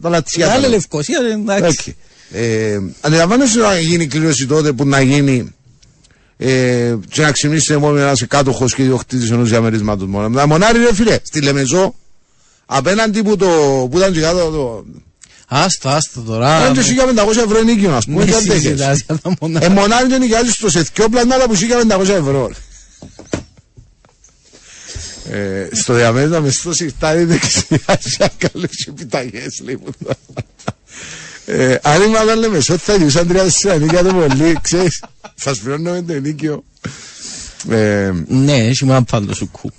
Τα 0.00 0.08
λατσιά. 0.08 0.52
Άλλη 0.52 0.68
Λευκοσία, 0.68 1.18
εντάξει. 1.56 1.96
Αντιλαμβάνεσαι 3.00 3.58
να 3.58 3.78
γίνει 3.78 4.06
κλήρωση 4.06 4.46
τότε 4.46 4.72
που 4.72 4.86
να 4.86 5.00
γίνει 5.00 5.54
ε, 6.40 6.94
και 7.10 7.22
να 7.22 7.32
ξυπνήσει 7.32 7.76
μόνο 7.76 7.98
ένα 7.98 8.16
κάτοχος 8.28 8.74
και 8.74 8.82
ιδιοκτήτης 8.82 9.30
ενός 9.30 9.48
διαμερίσματος 9.48 10.08
μόνο. 10.08 10.28
Να 10.28 10.46
μονάρι, 10.46 10.78
ρε 10.78 10.94
φίλε, 10.94 11.18
στη 11.22 11.40
Λεμεζό, 11.40 11.94
απέναντι 12.66 13.22
που, 13.22 13.36
το, 13.36 13.46
που 13.90 13.98
ήταν 13.98 14.12
και 14.12 14.20
κάτω. 14.20 14.50
Το... 14.50 14.84
Άστα, 15.50 15.94
άστα 15.94 16.20
τώρα. 16.26 16.68
Είναι 16.68 16.82
και 16.82 16.94
1500 17.40 17.44
ευρώ 17.44 17.62
νίκιο, 17.62 17.94
ας 17.94 18.04
πούμε. 18.04 18.24
Ναι, 19.48 19.58
ε, 19.60 19.68
μονάρι 19.68 20.08
δεν 20.08 20.20
νοικιάζει 20.20 20.50
στο 20.50 20.70
σεθκιό 20.70 21.08
πλανάτα 21.08 21.48
που 21.48 21.54
1500 21.54 22.08
ευρώ. 22.08 22.50
Ε, 25.30 25.68
στο 25.72 25.94
διαμέρισμα 25.94 26.40
με 26.40 26.50
στο 26.50 26.72
σιρτάρι 26.72 27.24
δεξιά 27.24 27.98
σε 27.98 28.16
ακαλέψει 28.20 28.86
επιταγές 28.88 29.60
λέει 29.64 29.78
μου 29.84 29.92
ε, 31.50 31.76
αν 31.82 32.02
ήμασταν 32.02 32.38
λέμε 32.38 32.56
ότι 32.56 32.76
θα 32.76 32.96
διούσαν 32.96 33.28
τρία 33.28 33.42
τέσσερα 33.42 33.76
νίκια 33.76 34.02
το 34.02 34.14
πολύ 34.14 34.58
ξέρεις 34.62 35.04
σας 35.34 35.58
πληρώνουμε 35.58 36.02
το 36.02 36.12
ενίκιο 36.12 36.64
ε, 37.70 38.12
ναι 38.26 38.56
έχει 38.56 38.84
μια 38.84 39.02
πάντο 39.02 39.34
σου 39.34 39.50
κου 39.50 39.72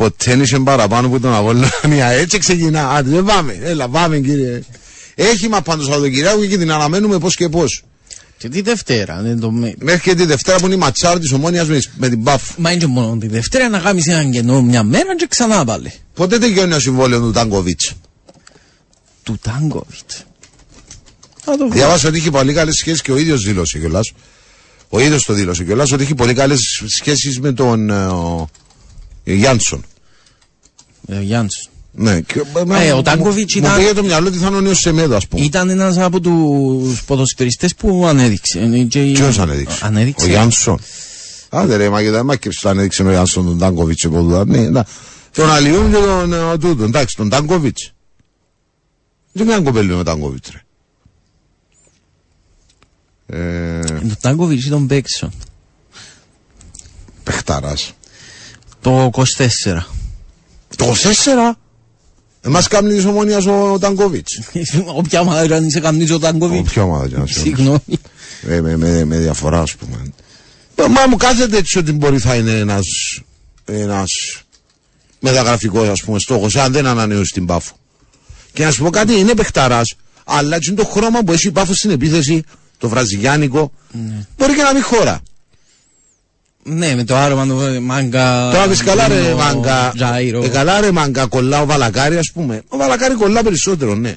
Ποτέ 0.00 0.30
δεν 0.30 0.40
είχε 0.40 0.58
παραπάνω 0.58 1.08
που 1.08 1.20
τον 1.20 1.34
Απόλλωνα. 1.34 2.04
Έτσι 2.22 2.38
ξεκινά. 2.38 2.90
Άντε, 2.90 3.10
δεν 3.10 3.24
πάμε. 3.24 3.58
Έλα, 3.62 3.88
πάμε 3.88 4.18
κύριε. 4.18 4.62
Έχει 5.14 5.48
μα 5.48 5.60
πάντως 5.62 5.86
Σαββατοκυριακό 5.86 6.44
και 6.44 6.58
την 6.58 6.72
αναμένουμε 6.72 7.18
πώς 7.18 7.34
και 7.34 7.48
πώς. 7.48 7.82
Και 8.36 8.48
τη 8.48 8.60
Δευτέρα. 8.60 9.22
Δεν 9.22 9.40
το... 9.40 9.50
Μέχρι 9.78 10.00
και 10.00 10.14
τη 10.14 10.24
Δευτέρα 10.24 10.58
που 10.58 10.66
είναι 10.66 10.74
η 10.74 10.78
ματσάρα 10.78 11.18
της 11.18 11.32
ομόνιας 11.32 11.68
με, 11.68 11.80
με 11.96 12.08
την 12.08 12.22
Πάφ. 12.22 12.42
Μα 12.58 12.70
είναι 12.70 12.80
και 12.80 12.86
μόνο 12.86 13.16
τη 13.16 13.26
Δευτέρα 13.26 13.68
να 13.68 13.78
κάνεις 13.78 14.06
έναν 14.06 14.30
κενό 14.30 14.62
μια 14.62 14.82
μέρα 14.82 15.16
και 15.16 15.26
ξανά 15.28 15.64
πάλι. 15.64 15.92
Πότε 16.14 16.38
τελειώνει 16.38 16.74
ο 16.74 16.80
συμβόλαιο 16.80 17.20
του 17.20 17.30
Τάγκοβιτς. 17.30 17.92
Του 19.22 19.38
Τάγκοβιτς. 19.42 20.24
Διαβάσα 21.70 22.08
ότι 22.08 22.18
έχει 22.18 22.30
πολύ 22.30 22.52
καλές 22.52 22.74
σχέσεις 22.74 23.02
και 23.02 23.12
ο 23.12 23.16
ίδιος 23.16 23.42
δήλωσε 23.42 23.78
κιόλας. 23.78 24.12
Ο 24.88 25.00
ίδιος 25.00 25.24
το 25.24 25.32
δήλωσε 25.32 25.64
κιόλας 25.64 25.92
ότι 25.92 26.02
έχει 26.02 26.14
πολύ 26.14 26.34
καλές 26.34 26.82
σχέσεις 26.86 27.40
με 27.40 27.52
τον 27.52 27.90
ε, 27.90 28.06
ο, 28.06 28.48
Γιάνσον. 29.24 29.84
Ε, 31.06 31.20
Γιάνσον. 31.20 31.70
Ναι, 31.92 32.20
και, 32.20 32.42
ε, 32.80 32.92
ο 32.92 33.02
Τάγκοβιτς 33.02 33.54
ήταν... 33.54 33.70
Μου 33.70 33.76
πήγε 33.76 33.92
το 33.92 34.02
μυαλό 34.02 34.28
ότι 34.28 34.38
θα 34.38 34.46
είναι 34.46 34.56
ο 34.56 34.60
νέος 34.60 34.78
Σεμέδο, 34.78 35.16
ας 35.16 35.26
πούμε. 35.26 35.44
Ήταν 35.44 35.68
ένας 35.68 35.98
από 35.98 36.20
τους 36.20 37.02
ποδοσφαιριστές 37.02 37.74
που 37.74 38.06
ανέδειξε. 38.06 38.58
Ε, 38.92 39.02
Ποιος 39.12 39.38
ανέδειξε; 39.38 39.78
ανέδειξε. 39.86 40.24
Ο 40.24 40.28
Γιάνσον. 40.28 40.80
Άντε 41.50 41.76
ρε, 41.76 41.88
μα 41.88 42.02
και 42.02 42.10
δεν 42.10 42.24
μάκεψε 42.24 42.68
ανέδειξε 42.68 43.02
ο 43.02 43.10
Γιάνσον 43.10 43.44
τον 43.44 43.58
Τάγκοβιτς 43.58 44.04
από 44.04 44.18
εδώ. 44.18 44.44
Ναι, 44.44 44.58
ναι. 44.58 44.80
Τον 45.34 45.50
Αλιούν 45.50 45.90
και 45.90 45.96
τον 45.96 46.32
ε, 46.32 46.58
τούτο. 46.58 46.84
Εντάξει, 46.84 47.16
τον 47.16 47.28
Τάγκοβιτς. 47.28 47.92
Δεν 49.32 49.46
κάνει 49.46 49.64
κοπέλι 49.64 49.94
με 49.94 50.04
Τάγκοβιτς 50.04 50.50
ρε. 50.52 50.62
Ε... 53.30 53.80
Το 54.08 54.14
Τάγκοβιτς 54.20 54.66
ήταν 54.66 54.84
Μπέξον. 54.84 55.32
Πεχταράς. 57.22 57.92
Το 58.80 59.10
24. 59.14 59.22
Το 60.76 60.86
24? 60.86 61.52
Εμάς 62.40 62.68
κάνει 62.68 62.94
της 62.94 63.04
ομόνιας 63.04 63.46
ο 63.46 63.78
Ταγκόβιτς. 63.78 64.40
Όποια 64.98 65.20
ομάδα 65.20 65.56
αν 65.56 65.64
είσαι 65.66 65.80
κάνει 65.80 66.10
ο 66.10 66.18
Ταγκόβιτς. 66.18 66.60
Όποια 66.68 66.82
ομάδα 66.82 67.16
αν 67.16 67.24
είσαι. 67.24 67.40
Συγγνώμη. 67.40 67.80
Με, 68.42 68.60
με, 68.60 68.76
με, 68.76 69.04
με 69.04 69.18
διαφορά 69.18 69.60
ας 69.60 69.74
πούμε. 69.74 70.12
Μα 70.88 71.06
μου 71.06 71.16
κάθεται 71.16 71.56
έτσι 71.56 71.78
ότι 71.78 71.92
μπορεί 71.92 72.18
θα 72.18 72.34
είναι 72.34 72.52
ένας, 72.52 72.86
ένας 73.64 74.10
μεταγραφικός 75.20 75.88
ας 75.88 76.02
πούμε 76.02 76.18
στόχος 76.18 76.56
αν 76.56 76.72
δεν 76.72 76.86
ανανεώσει 76.86 77.32
την 77.32 77.46
Πάφο. 77.46 77.74
Και 78.52 78.64
να 78.64 78.70
σου 78.70 78.82
πω 78.82 78.90
κάτι 78.90 79.18
είναι 79.18 79.34
παιχταράς 79.34 79.94
αλλά 80.24 80.56
έτσι 80.56 80.70
είναι 80.70 80.82
το 80.82 80.88
χρώμα 80.88 81.22
που 81.22 81.32
έχει 81.32 81.46
η 81.46 81.50
Πάφο 81.50 81.74
στην 81.74 81.90
επίθεση 81.90 82.42
το 82.80 82.88
βραζιλιάνικο 82.88 83.72
ναι. 83.92 84.26
μπορεί 84.38 84.54
και 84.54 84.62
να 84.62 84.72
μην 84.72 84.82
χώρα. 84.82 85.20
Ναι, 86.62 86.94
με 86.94 87.04
το 87.04 87.16
άρωμα 87.16 87.46
του 87.46 87.82
μάγκα. 87.82 88.50
Τώρα 88.52 88.68
πεις 88.68 88.82
καλά 88.82 89.08
ρε 89.08 89.34
μάγκα. 89.34 89.92
Ε, 90.42 90.48
καλά 90.48 90.80
ρε 90.80 90.90
μάγκα, 90.90 91.26
κολλά 91.26 91.60
ο 91.60 91.66
Βαλακάρη, 91.66 92.16
ας 92.16 92.30
πούμε. 92.32 92.62
Ο 92.68 92.76
Βαλακάρη 92.76 93.14
κολλά 93.14 93.42
περισσότερο, 93.42 93.94
ναι. 93.94 94.14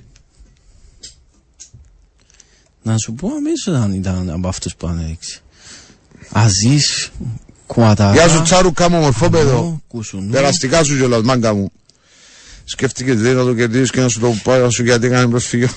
Να 2.82 2.97
σου 2.97 3.14
πω 3.14 3.28
αμέσω 3.28 3.72
αν 3.72 3.93
ήταν 3.93 4.30
από 4.30 4.47
αυτούς 4.47 4.76
που 4.76 4.88
ανέδειξε. 4.88 5.39
Αζής, 6.32 7.11
κουατάρα. 7.66 8.14
Γεια 8.14 8.28
σου 8.28 8.41
Τσάρου, 8.41 8.74
κάμω 8.74 8.99
μορφό 8.99 9.30
παιδό. 9.30 9.82
Περαστικά 10.32 10.84
σου 10.84 10.97
κιόλα, 10.97 11.24
μάγκα 11.24 11.53
μου. 11.53 11.72
Σκέφτηκες 12.64 13.16
τι 13.16 13.30
να 13.30 13.43
το 13.43 13.53
κερδίσει 13.53 13.91
και 13.91 14.01
να 14.01 14.07
σου 14.07 14.20
το 14.20 14.36
πάει, 14.43 14.70
σου 14.70 14.84
γιατί 14.84 15.09
κάνεις 15.09 15.30
προσφυγή. 15.30 15.70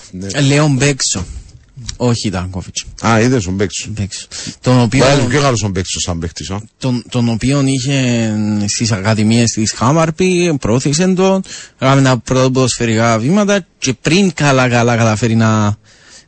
Λέον 0.47 0.77
Μπέξο. 0.77 1.25
Όχι 1.97 2.31
Τάνκοβιτ. 2.31 2.77
Α, 3.07 3.21
είδες 3.21 3.45
τον 3.45 3.55
Μπέξο. 3.55 3.91
Τον 4.61 4.81
οποίο. 4.81 5.05
Βάλει 5.05 5.23
πιο 5.23 5.41
καλός 5.41 5.61
τον 5.61 5.71
Μπέξο 5.71 6.01
σαν 6.01 6.19
παίκτης. 6.19 6.53
Τον, 6.79 7.05
τον 7.09 7.29
οποίο 7.29 7.63
είχε 7.67 8.31
στις 8.67 8.93
ακαδημίες 8.93 9.51
της 9.51 9.73
Χάμαρπη, 9.73 10.57
πρόθυσε 10.61 11.07
τον, 11.07 11.43
έκαμε 11.79 12.03
τα 12.03 12.19
πρώτα 12.19 12.51
ποδοσφαιρικά 12.51 13.19
βήματα 13.19 13.67
και 13.79 13.93
πριν 13.93 14.33
καλά 14.33 14.69
καλά 14.69 14.97
καταφέρει 14.97 15.35
να, 15.35 15.77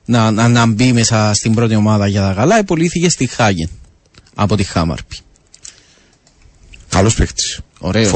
να, 0.04 0.30
να, 0.30 0.48
να 0.48 0.66
μπει 0.66 0.92
μέσα 0.92 1.32
στην 1.34 1.54
πρώτη 1.54 1.74
ομάδα 1.74 2.06
για 2.06 2.20
τα 2.20 2.32
καλά, 2.32 2.58
επολύθηκε 2.58 3.08
στη 3.08 3.26
Χάγεν 3.26 3.70
από 4.34 4.56
τη 4.56 4.62
Χάμαρπη. 4.62 5.16
Καλός 6.88 7.14
παίκτης. 7.14 7.60
Ωραίος. 7.78 8.10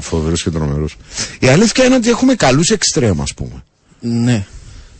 Φοβερός 0.00 0.42
και 0.42 0.50
τρομερός. 0.50 0.96
Η 1.38 1.48
αλήθεια 1.48 1.84
είναι 1.84 1.94
ότι 1.94 2.08
έχουμε 2.08 2.34
καλούς 2.34 2.70
εξτρέμ, 2.70 3.22
ας 3.22 3.34
πούμε. 3.34 3.64
Ναι. 4.00 4.46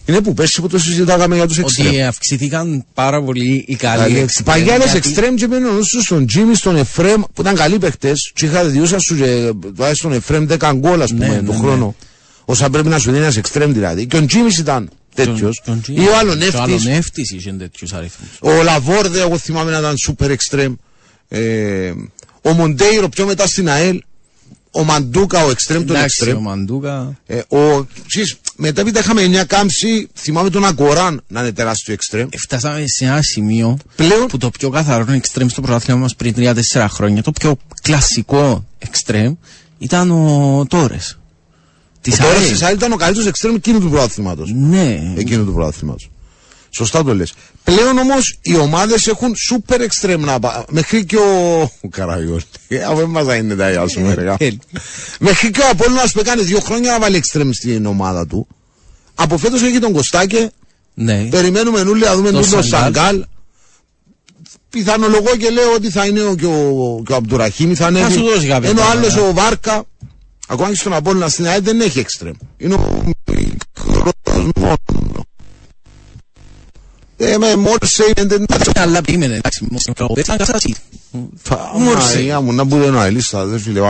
Είναι 0.07 0.21
που 0.21 0.35
πέρσι 0.35 0.61
που 0.61 0.69
το 0.69 0.79
συζητάγαμε 0.79 1.37
για 1.37 1.47
τους 1.47 1.59
εξτρέμ. 1.59 1.87
Ότι 1.87 2.03
αυξηθήκαν 2.03 2.85
πάρα 2.95 3.23
πολύ 3.23 3.65
οι 3.69 3.75
καλοί 3.75 4.19
εξτρέμ. 4.19 4.47
Παγιά 4.47 4.77
γιατί... 4.77 4.97
εξτρέμ 4.97 5.35
και 5.35 5.47
μένουν 5.47 5.79
όσο 5.79 6.01
στον 6.01 6.27
Τζίμι, 6.27 6.55
στον 6.55 6.77
Εφρέμ 6.77 7.23
που 7.35 7.41
ήταν 7.41 7.55
καλοί 7.55 7.79
παίχτε. 7.79 8.13
Και 8.35 8.47
είχατε 8.47 8.69
διούσα 8.69 8.99
σου 8.99 9.17
και 9.17 9.53
στον 9.93 10.13
Εφρέμ 10.13 10.47
10 10.59 10.73
γκολ, 10.75 11.03
ας 11.03 11.11
πούμε, 11.11 11.27
ναι, 11.27 11.35
τον 11.35 11.55
ναι, 11.55 11.61
χρόνο. 11.61 11.87
Ναι. 11.87 12.09
Όσα 12.45 12.71
πρέπει 12.71 12.89
να 12.89 12.99
σου 12.99 13.11
δίνει 13.11 13.23
ένας 13.23 13.37
εξτρέμ 13.37 13.73
δηλαδή. 13.73 14.07
Και 14.07 14.17
ο 14.17 14.25
Τζίμις 14.27 14.59
ήταν 14.59 14.91
τέτοιος. 15.15 15.63
Ή 15.87 16.01
ο 16.01 16.17
άλλο 16.19 16.35
νεύτη. 16.35 16.57
Ο 16.57 16.63
άλλο 16.63 16.79
νεύτης 16.85 17.31
είχε 17.31 17.53
τέτοιους 17.53 17.93
αριθμούς. 17.93 18.29
Ο 18.41 18.63
Λαβόρδε, 18.63 19.21
εγώ 19.21 19.39
θυμάμαι 19.39 19.71
να 19.71 19.79
ήταν 19.79 19.97
σούπερ 19.97 20.31
εξτρέμ. 20.31 20.75
Ε, 21.29 21.93
ο 22.43 22.53
Μοντέιρο 22.53 23.09
πιο 23.09 23.27
μετά 23.27 23.47
στην 23.47 23.69
ΑΕΛ 23.69 24.03
ο 24.71 24.85
Μαντούκα, 24.85 25.45
ο 25.45 25.51
εξτρέμ 25.51 25.85
τον 25.85 25.97
εξτρέμ. 25.97 26.37
Ο 26.37 26.41
Μαντούκα. 26.41 27.19
Ε, 27.27 27.41
ο, 27.49 27.87
ξέρεις, 28.07 28.37
μετά 28.57 28.81
επειδή 28.81 28.99
είχαμε 28.99 29.43
9 29.43 29.45
κάμψη, 29.47 30.09
θυμάμαι 30.15 30.51
τον 30.51 30.65
Αγκοράν 30.65 31.23
να 31.29 31.41
είναι 31.41 31.53
τεράστιο 31.53 31.95
εξτρέμ. 31.95 32.29
Ε, 32.31 32.37
φτάσαμε 32.37 32.85
σε 32.87 33.05
ένα 33.05 33.23
σημείο 33.23 33.79
πλέον 33.97 34.27
που 34.27 34.39
το 34.39 34.51
πιο 34.51 34.71
καθαρό 34.71 35.13
εξτρέμ 35.13 35.49
στο 35.49 35.61
πρωτάθλημα 35.61 36.01
μας 36.01 36.15
πριν 36.15 36.35
3-4 36.37 36.87
χρόνια, 36.89 37.23
το 37.23 37.33
πιο 37.33 37.57
κλασικό 37.83 38.67
εξτρέμ 38.79 39.35
ήταν 39.79 40.11
ο 40.11 40.65
Τόρες. 40.69 41.19
Ο 42.13 42.17
Τόρες 42.17 42.49
της 42.49 42.71
ήταν 42.71 42.93
ο 42.93 42.97
καλύτερος 42.97 43.29
εξτρέμ 43.29 43.55
εκείνου 43.55 43.81
του 43.81 43.91
πρωτάθληματο. 43.91 44.45
Ναι. 44.47 45.13
Εκείνου 45.17 45.45
του 45.45 45.53
πρωτάθληματο. 45.53 46.05
Σωστά 46.71 47.05
το 47.05 47.15
λες. 47.15 47.33
Πλέον 47.65 47.99
όμως 47.99 48.39
οι 48.43 48.57
ομάδες 48.57 49.07
έχουν 49.07 49.35
σούπερ 49.37 49.81
εξτρέμ 49.81 50.25
να 50.25 50.39
πάνε. 50.39 50.65
Μέχρι 50.69 51.05
και 51.05 51.17
ο. 51.17 51.61
Ο 51.61 51.89
Καραϊόλ. 51.91 52.41
Αυτό 52.89 53.07
μα 53.09 53.35
είναι 53.37 53.55
τα 53.55 53.71
ίδια 53.71 53.89
σου 53.89 54.01
Μέχρι 55.21 55.51
και 55.51 55.61
ο 55.61 55.69
Απόλυνα 55.71 56.03
που 56.13 56.21
έκανε 56.21 56.43
δύο 56.43 56.61
χρόνια 56.61 56.93
να 56.93 56.99
βάλει 56.99 57.17
εξτρέμ 57.17 57.51
στην 57.53 57.87
ομάδα 57.87 58.27
του. 58.27 58.47
Από 59.15 59.39
φέτος 59.39 59.63
έχει 59.63 59.79
τον 59.79 59.93
Κωστάκε. 59.93 60.51
Ναι. 60.95 61.25
Περιμένουμε 61.31 61.83
νουλί 61.83 62.05
να 62.05 62.15
δούμε 62.15 62.31
τον 62.31 62.63
Σαγκάλ. 62.63 63.25
Πιθανολογώ 64.71 65.37
και 65.37 65.51
λέω 65.51 65.73
ότι 65.73 65.91
θα 65.91 66.07
είναι 66.07 66.21
ο, 66.21 66.35
και 66.35 66.47
ο, 66.47 67.03
και 67.07 67.13
ο 67.13 67.17
Αμπτουραχήμι. 67.17 67.75
Θα 67.75 67.89
είναι. 67.89 68.07
Ενώ 68.63 68.83
άλλος 68.83 69.17
ο 69.17 69.33
Βάρκα. 69.33 69.85
Ακόμα 70.47 70.71
και 70.71 70.77
στον 70.77 70.93
Απόλυνα 70.93 71.29
στην 71.29 71.47
ΑΕΔ 71.47 71.65
δεν 71.65 71.81
έχει 71.81 71.99
εξτρέμ. 71.99 72.35
Είναι 72.57 72.75
ο 72.75 73.05
μικρό 77.21 77.29
μόνο. 77.29 77.35
Ε, 77.35 77.39
με 77.39 77.57
μόρσε 77.57 78.13
δεν 78.17 78.45
Αλλά 78.75 79.01
πήγαινε, 79.01 79.25
εντάξει, 79.25 79.67
Μόρσε. 81.79 82.41
μου, 82.43 82.53
να 82.53 82.65
μπουν 82.65 82.83
ένα 82.83 83.05
ελίστα, 83.05 83.45
δεν 83.45 83.61
φίλε. 83.61 83.81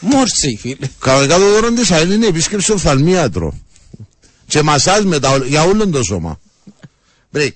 Μόρσε, 0.00 0.56
φίλε. 0.60 0.88
Κανονικά 0.98 1.38
το 1.38 1.50
δώρο 1.50 1.72
της 1.72 1.90
ΑΕΛ 1.90 2.10
είναι 2.10 2.26
επίσκεψη 2.26 2.72
οφθαλμίατρο. 2.72 3.54
Και 4.46 4.62
μασάζ 4.62 5.04
μετά, 5.04 5.36
για 5.46 5.62
όλο 5.64 5.88
το 5.88 6.02
σώμα. 6.02 6.40
Break. 7.32 7.52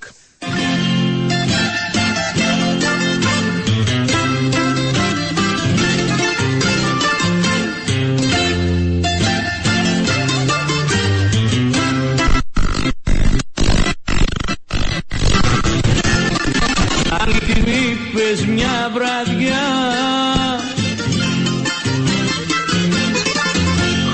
Βραδιά 19.24 19.66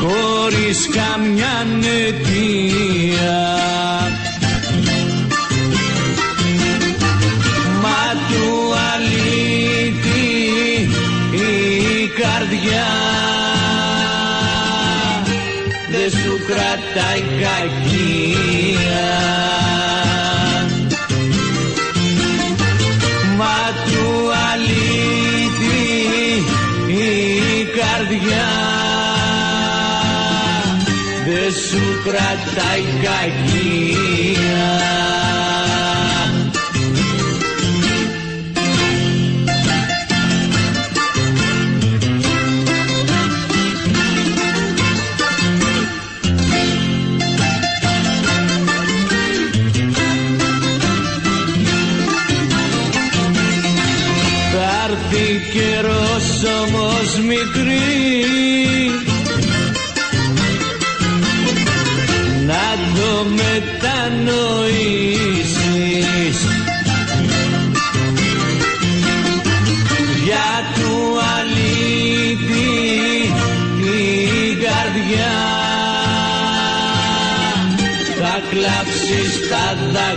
χωρίς 0.01 0.89
καμιά 0.89 1.67
αιτία 1.85 3.64
κρατάει 32.05 32.85
κακία 33.03 34.45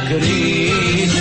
δακρύσεις 0.09 1.17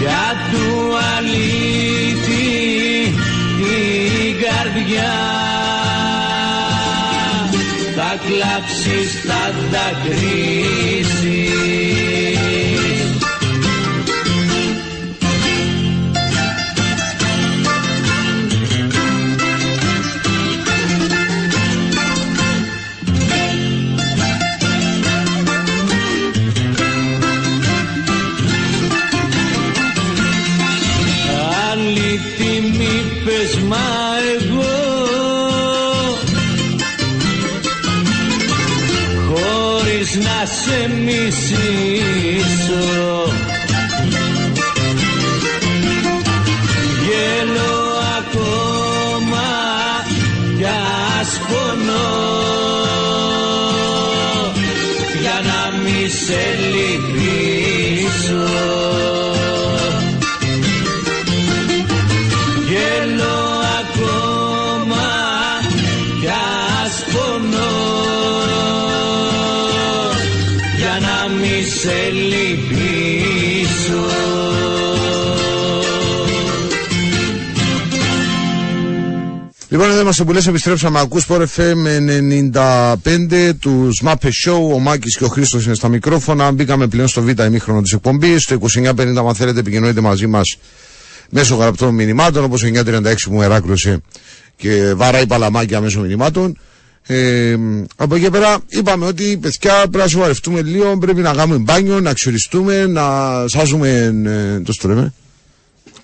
για 0.00 0.26
του 0.50 0.96
αλήτη 1.16 2.44
την 3.58 4.36
καρδιά. 4.42 5.14
Θα 7.96 8.10
κλάψεις, 8.26 9.10
θα 9.26 9.54
δακρύσεις 9.70 10.79
Λοιπόν, 79.80 79.94
εδώ 79.94 80.04
είμαστε 80.04 80.24
που 80.24 80.32
λες, 80.32 80.46
επιστρέψαμε. 80.46 81.00
Ακούς 81.00 81.26
Sport 81.28 81.44
FM 81.56 81.76
95 82.94 83.52
τους 83.60 84.02
Muppet 84.04 84.30
Show. 84.46 84.74
Ο 84.74 84.78
Μάκης 84.78 85.16
και 85.16 85.24
ο 85.24 85.28
Χρήστος 85.28 85.64
είναι 85.64 85.74
στα 85.74 85.88
μικρόφωνα. 85.88 86.50
Μπήκαμε 86.50 86.86
πλέον 86.86 87.08
στο 87.08 87.22
β' 87.22 87.40
ημίχρονο 87.40 87.80
της 87.80 87.92
εκπομπής. 87.92 88.42
Στο 88.42 88.54
2950, 88.54 89.26
αν 89.28 89.34
θέλετε, 89.34 89.60
επικοινωνείτε 89.60 90.00
μαζί 90.00 90.26
μας 90.26 90.58
μέσω 91.30 91.54
γραπτών 91.54 91.94
μηνυμάτων, 91.94 92.44
όπως 92.44 92.62
936 92.64 93.30
μου 93.30 93.42
εράκλωσε 93.42 94.02
και 94.56 94.92
βαράει 94.94 95.26
παλαμάκια 95.26 95.80
μέσω 95.80 96.00
μηνυμάτων. 96.00 96.58
Ε, 97.06 97.56
από 97.96 98.14
εκεί 98.14 98.30
πέρα 98.30 98.58
είπαμε 98.68 99.06
ότι 99.06 99.38
παιδιά 99.40 99.74
πρέπει 99.80 99.96
να 99.96 100.06
σοβαρευτούμε 100.06 100.62
λίγο, 100.62 100.98
πρέπει 100.98 101.20
να 101.20 101.34
κάνουμε 101.34 101.58
μπάνιο, 101.58 102.00
να 102.00 102.12
ξυριστούμε, 102.12 102.86
να 102.86 103.04
σάζουμε, 103.46 104.14
ε, 104.26 104.60
το 104.60 104.72
στρέμε, 104.72 105.12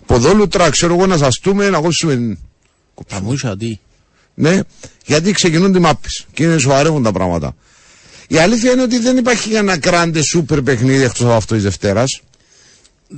ποδόλουτρα, 0.07 0.71
ξέρω 0.71 0.95
εγώ, 0.95 1.07
να 1.07 1.17
ζαστούμε, 1.17 1.71
να 1.71 1.79
κόψουμε 1.79 2.37
Τα 3.09 3.21
μούσα 3.23 3.57
τι. 3.57 3.79
ναι, 4.35 4.61
γιατί 5.07 5.33
ξεκινούν 5.33 5.75
οι 5.75 5.79
μάπε 5.79 6.09
και 6.33 6.43
είναι 6.43 6.59
σοβαρεύουν 6.59 7.03
τα 7.03 7.13
πράγματα. 7.13 7.55
Η 8.29 8.37
αλήθεια 8.39 8.71
είναι 8.73 8.83
ότι 8.83 8.99
δεν 8.99 9.17
υπάρχει 9.17 9.55
ένα 9.55 9.79
κράντε 9.79 10.23
σούπερ 10.23 10.63
παιχνίδι 10.63 11.03
εκτός 11.03 11.21
από 11.21 11.33
αυτός 11.33 11.57
της 11.57 11.63
Δευτέρας. 11.65 12.21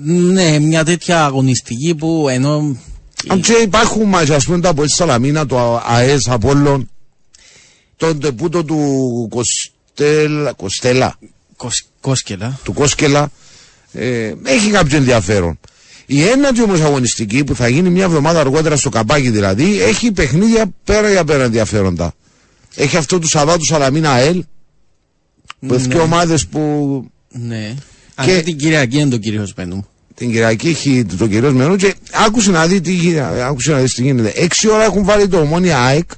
Ναι, 0.04 0.58
μια 0.58 0.84
τέτοια 0.84 1.24
αγωνιστική 1.24 1.94
που 1.94 2.26
ενώ. 2.28 2.76
Αν 3.28 3.40
και 3.40 3.52
υπάρχουν 3.52 4.02
μάτια, 4.02 4.36
ας 4.36 4.44
πούμε, 4.44 4.60
το 4.60 4.68
από 4.68 4.82
Σαλαμίνα, 4.86 5.46
το 5.46 5.82
ΑΕΣ 5.86 6.28
Απόλλων, 6.28 6.90
το 7.96 8.14
ντεπούτο 8.14 8.64
του 8.64 9.28
Κοστέλα, 9.30 10.52
Κοστέλα 10.52 11.18
Κος- 11.56 11.84
Κόσκελα. 12.00 12.58
του 12.64 12.72
Κόσκελα, 12.72 13.30
ε, 13.92 14.32
έχει 14.44 14.70
κάποιο 14.70 14.96
ενδιαφέρον. 14.96 15.58
Η 16.10 16.22
ένατη 16.24 16.62
όμως 16.62 16.80
αγωνιστική 16.80 17.44
που 17.44 17.54
θα 17.54 17.68
γίνει 17.68 17.90
μια 17.90 18.04
εβδομάδα 18.04 18.40
αργότερα 18.40 18.76
στο 18.76 18.88
καμπάκι 18.88 19.30
δηλαδή, 19.30 19.82
έχει 19.82 20.12
παιχνίδια 20.12 20.64
πέρα 20.84 21.10
για 21.10 21.24
πέρα 21.24 21.44
ενδιαφέροντα. 21.44 22.12
Έχει 22.74 22.96
αυτό 22.96 23.18
τους 23.18 23.30
Σαββάτου 23.30 23.64
Σαλαμίνα 23.64 24.10
ΑΕΛ, 24.12 24.44
που 25.60 25.74
Ναι. 25.74 25.86
ναι. 25.86 25.94
ομάδες 25.94 26.46
που 26.46 27.04
Ναι. 27.30 27.74
Και- 28.24 28.34
Και 28.34 28.42
την 28.42 28.56
Κυριακή 28.58 28.98
είναι 28.98 29.10
το 29.10 29.16
κυρίω 29.18 29.48
πέντε 29.54 29.80
την 30.14 30.30
Κυριακή 30.30 30.68
έχει 30.68 31.04
το 31.18 31.26
κυρίω 31.26 31.52
μενού 31.52 31.76
και 31.76 31.94
άκουσε 32.26 32.50
να 32.50 32.66
δει 32.66 32.80
τι, 32.80 32.92
γι- 32.92 33.20
άκουσε 33.20 33.70
να 33.72 33.78
δεις 33.78 33.94
τι 33.94 34.02
γίνεται. 34.02 34.32
Έξι 34.36 34.68
ώρα 34.68 34.84
έχουν 34.84 35.04
βάλει 35.04 35.28
το 35.28 35.38
ομόνια 35.40 35.78
ΑΕΚ 35.84 36.10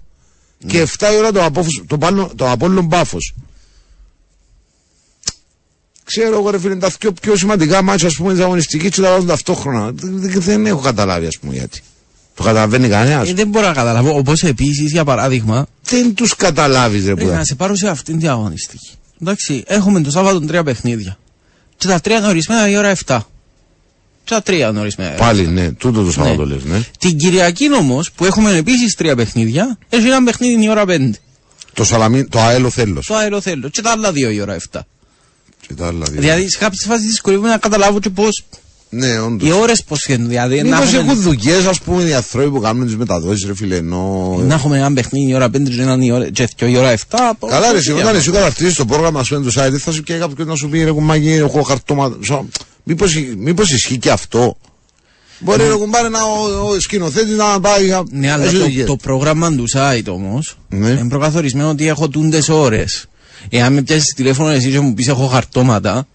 και 0.66 0.80
7 0.98 1.12
η 1.14 1.16
ώρα 1.18 1.32
το, 1.32 1.44
απόφος, 1.44 1.84
το, 1.86 1.98
πάνω, 1.98 2.30
το 2.36 2.50
Απόλλων 2.50 2.88
Πάφος. 2.88 3.34
Ξέρω 6.16 6.38
εγώ 6.38 6.50
ρε 6.50 6.58
φίλε 6.58 6.76
τα 6.76 6.90
πιο, 6.98 7.12
πιο 7.12 7.36
σημαντικά 7.36 7.82
μάτια 7.82 8.06
ας 8.08 8.14
πούμε 8.16 8.32
της 8.32 8.42
αγωνιστικής 8.42 8.90
και 8.90 9.00
τα 9.00 9.10
βάζουν 9.10 9.26
ταυτόχρονα. 9.26 9.90
Δεν, 9.92 10.20
δεν- 10.20 10.40
δεν 10.40 10.66
έχω 10.66 10.80
καταλάβει 10.80 11.26
ας 11.26 11.38
πούμε 11.38 11.52
γιατί. 11.54 11.80
Το 12.34 12.42
καταλαβαίνει 12.42 12.88
κανένας. 12.88 13.28
Ε, 13.28 13.32
δεν 13.34 13.48
μπορώ 13.48 13.66
να 13.66 13.72
καταλάβω. 13.72 14.16
Όπως 14.16 14.42
επίσης, 14.42 14.90
για 14.90 15.04
παράδειγμα, 15.04 15.66
δεν 15.84 16.14
τους 16.14 16.36
καταλάβεις 16.36 17.04
ρε 17.06 17.14
πρέπει 17.14 17.30
που 17.30 17.36
να 17.36 17.44
σε 17.44 17.54
πάρω 17.54 17.74
σε 17.76 17.88
αυτήν 17.88 18.18
την 18.18 18.28
αγωνιστική. 18.28 18.90
Εντάξει, 19.22 19.62
έχουμε 19.66 20.00
το 20.00 20.10
Σάββατο 20.10 20.40
τρία 20.40 20.62
παιχνίδια. 20.62 21.18
Και 21.76 21.86
τα 21.86 22.00
τρία 22.00 22.16
είναι 22.16 22.26
ορισμένα 22.26 22.68
η 22.68 22.76
ώρα 22.76 22.88
7. 23.06 23.18
Και 24.24 24.34
τα 24.34 24.42
τρία 24.42 24.68
είναι 24.68 24.80
ορισμένα. 24.80 25.10
η 25.10 25.14
ώρα 25.14 25.24
Πάλι 25.24 25.46
ναι, 25.46 25.72
τούτο 25.72 26.04
το 26.04 26.12
Σαββατό 26.12 26.46
λες 26.46 26.64
ναι. 26.64 26.80
Την 26.98 27.18
Κυριακή 27.18 27.74
όμως, 27.74 28.12
που 28.12 28.24
έχουμε 28.24 28.56
επίσης 28.56 28.94
τρία 28.94 29.16
παιχνίδια, 29.16 29.78
έχει 29.88 30.06
ένα 30.06 30.22
παιχνίδι 30.22 30.64
η 30.64 30.68
ώρα 30.68 30.84
5. 30.86 31.10
Το, 31.72 31.84
σαλαμί, 31.84 32.24
το 32.24 32.40
αέλο 32.40 32.70
θέλος. 32.70 33.06
Το 33.06 33.14
αεροθέλο. 33.14 33.68
Και 33.68 33.80
τα 33.82 33.90
άλλα 33.90 34.12
δύο 34.12 34.30
η 34.30 34.40
ώρα 34.40 34.56
7. 34.72 34.80
Και 35.70 35.76
τα 35.76 35.86
άλλα 35.86 36.04
δύο. 36.10 36.20
Δηλαδή, 36.20 36.50
σε 36.50 36.58
κάποιες 36.58 36.84
φάσεις 36.88 37.06
δυσκολεύομαι 37.06 37.48
να 37.48 37.56
καταλάβω 37.58 38.00
και 38.00 38.10
πώς. 38.10 38.44
Ναι, 38.92 39.18
όντως. 39.20 39.48
Οι 39.48 39.52
ώρες 39.52 39.82
πώς 39.84 40.02
φαίνονται. 40.06 40.28
Δηλαδή, 40.28 40.62
να 40.62 40.76
Μήπως 40.78 40.94
έχουμε, 40.94 41.10
έχουν 41.12 41.22
δουλειές 41.22 41.64
ας 41.66 41.80
πούμε 41.80 42.02
οι 42.02 42.14
άνθρωποι 42.14 42.50
που 42.50 42.60
κάνουν 42.60 42.86
τις 42.86 42.96
μεταδόσεις 42.96 43.46
ρε 43.46 43.54
φίλε 43.54 43.76
ενώ... 43.76 44.36
να 44.46 44.54
έχουμε 44.54 44.78
ένα 44.78 44.92
παιχνίδι 44.92 45.30
η 45.30 45.34
ώρα 45.34 45.46
5 45.46 45.50
και 45.70 45.80
έναν 45.82 46.00
η 46.00 46.10
ώρα, 46.12 46.30
και 46.30 46.48
δύο 46.58 46.68
η 46.68 46.76
ώρα 46.76 46.94
7. 46.96 47.16
πω, 47.38 47.46
Καλά 47.46 47.66
ρε 47.66 47.72
πω, 47.72 47.76
εσύ, 47.78 47.86
τι 47.92 47.92
όταν 48.00 48.12
να- 48.12 48.18
εσύ 48.18 48.30
καταρτίζεις 48.30 48.74
το 48.74 48.84
πρόγραμμα 48.84 49.22
σου 49.22 49.42
το 49.42 49.62
site 49.62 49.76
θα 49.78 49.92
σου 49.92 50.02
και 50.02 50.14
κάποιος 50.16 50.46
να 50.46 50.54
σου 50.54 50.68
πει 50.68 50.82
ρε 50.84 50.90
κουμπάκι 50.90 51.28
έχω 51.30 51.62
χαρτόμα... 51.62 52.16
Σα- 52.24 52.44
Μήπως, 52.82 53.14
μήπως 53.36 53.70
ισχύει 53.72 53.98
και 53.98 54.10
αυτό; 54.10 54.56
Μπορεί 55.38 55.62
ρε 55.68 55.74
κουμπάρε 55.74 56.08
να 56.08 56.18
ο, 56.22 56.68
ο 56.68 56.80
σκηνοθέτης 56.80 57.36
να 57.36 57.60
πάει... 57.60 57.92
α- 57.92 58.02
Ναι, 58.10 58.30
αλλά 58.32 58.44
έχει 58.44 58.52
το, 58.56 58.60
δουλειές. 58.60 58.86
το 58.86 58.96
πρόγραμμα 58.96 59.50
του 59.54 59.64
site 59.72 60.06
όμως 60.08 60.58
Ναι. 60.68 60.88
είναι 60.88 61.08
προκαθορισμένο 61.08 61.68
ότι 61.68 61.88
έχω 61.88 62.08
τούντες 62.08 62.48
ώρες. 62.48 63.04
Εάν 63.48 63.72
με 63.72 63.82
πιάσεις 63.82 64.14
τηλέφωνο 64.14 64.48
εσύ 64.50 64.70
και 64.70 64.80
μου 64.80 64.94
πεις 64.94 65.08
έχω 65.08 65.26
χαρτώματα, 65.26 66.06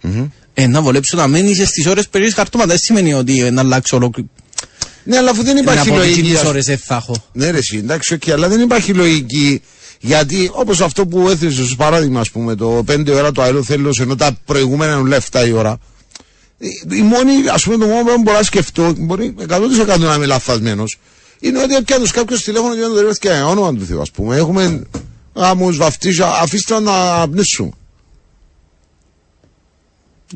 ε, 0.54 0.68
να 0.68 0.82
βολέψω 0.82 1.18
να 1.18 1.28
μένει 1.28 1.54
στις 1.54 1.86
ώρες 1.88 2.08
που 2.10 2.18
έχεις 2.18 2.34
χαρτώματα. 2.34 2.70
Δεν 2.70 2.80
σημαίνει 2.80 3.14
ότι 3.14 3.42
ε, 3.42 3.50
να 3.50 3.62
αλλάξω 3.62 3.96
ολόκληρο. 3.98 4.30
Ναι, 5.04 5.18
αλλά 5.18 5.30
αφού 5.32 5.44
δεν 5.44 5.54
Να 5.54 5.60
υπάρχει 5.62 5.90
πω 5.90 5.96
λογική... 5.96 6.22
τις 6.22 6.36
ας- 6.40 6.44
ώρες 6.46 6.66
δεν 6.66 6.78
θα 6.78 6.96
έχω. 6.96 7.16
Ναι, 7.32 7.50
ρε, 7.50 7.58
εσύ, 7.58 7.78
εντάξει, 7.78 8.14
οκ, 8.14 8.30
αλλά 8.30 8.48
δεν 8.48 8.62
υπάρχει 8.62 8.94
λογική. 8.94 9.62
Γιατί 10.00 10.50
όπως 10.54 10.82
αυτό 10.82 11.08
που 11.08 11.30
έθεσε 11.30 11.62
ως 11.62 11.76
παράδειγμα, 11.76 12.20
ας 12.20 12.30
πούμε, 12.32 12.56
το 12.56 12.84
5 12.88 13.12
ώρα 13.14 13.32
το 13.32 13.42
αέριο 13.42 13.64
θέλω, 13.64 13.96
ενώ 14.00 14.16
τα 14.16 14.38
προηγούμενα 14.46 14.92
είναι 14.92 15.02
όλα 15.02 15.22
7 15.32 15.48
η 15.48 15.52
ώρα. 15.52 15.78
Η, 16.58 16.68
η 16.98 17.02
μόνη, 17.02 17.32
ας 17.54 17.64
πούμε, 17.64 17.78
το 17.78 17.86
μόνο 17.86 18.04
που 18.16 18.22
μπορώ 18.22 18.38
να 18.38 18.44
σκεφτώ, 18.44 18.94
μπορεί 18.98 19.36
100% 19.48 20.00
να 20.00 20.14
είμαι 20.16 20.26
λαθασμένος, 20.26 20.98
είναι 21.40 21.60
ότι 21.60 21.84
πιάνει 21.84 22.08
κάποιος 22.08 22.44
τηλέφωνο 22.44 22.74
και 22.74 22.80
δεν 22.80 22.90
το 22.90 23.00
ρίχνει 23.00 23.14
και 23.20 23.30
όνομα 23.30 23.74
του 23.74 23.86
Θεού, 23.86 24.02
ας 24.02 24.12
πούμε. 24.12 24.36
Έχουμε 24.36 24.82
γάμου, 25.36 25.76
βαφτίσια, 25.76 26.28
αφήστε 26.28 26.80
να 26.80 27.30
πνίσουν. 27.30 27.76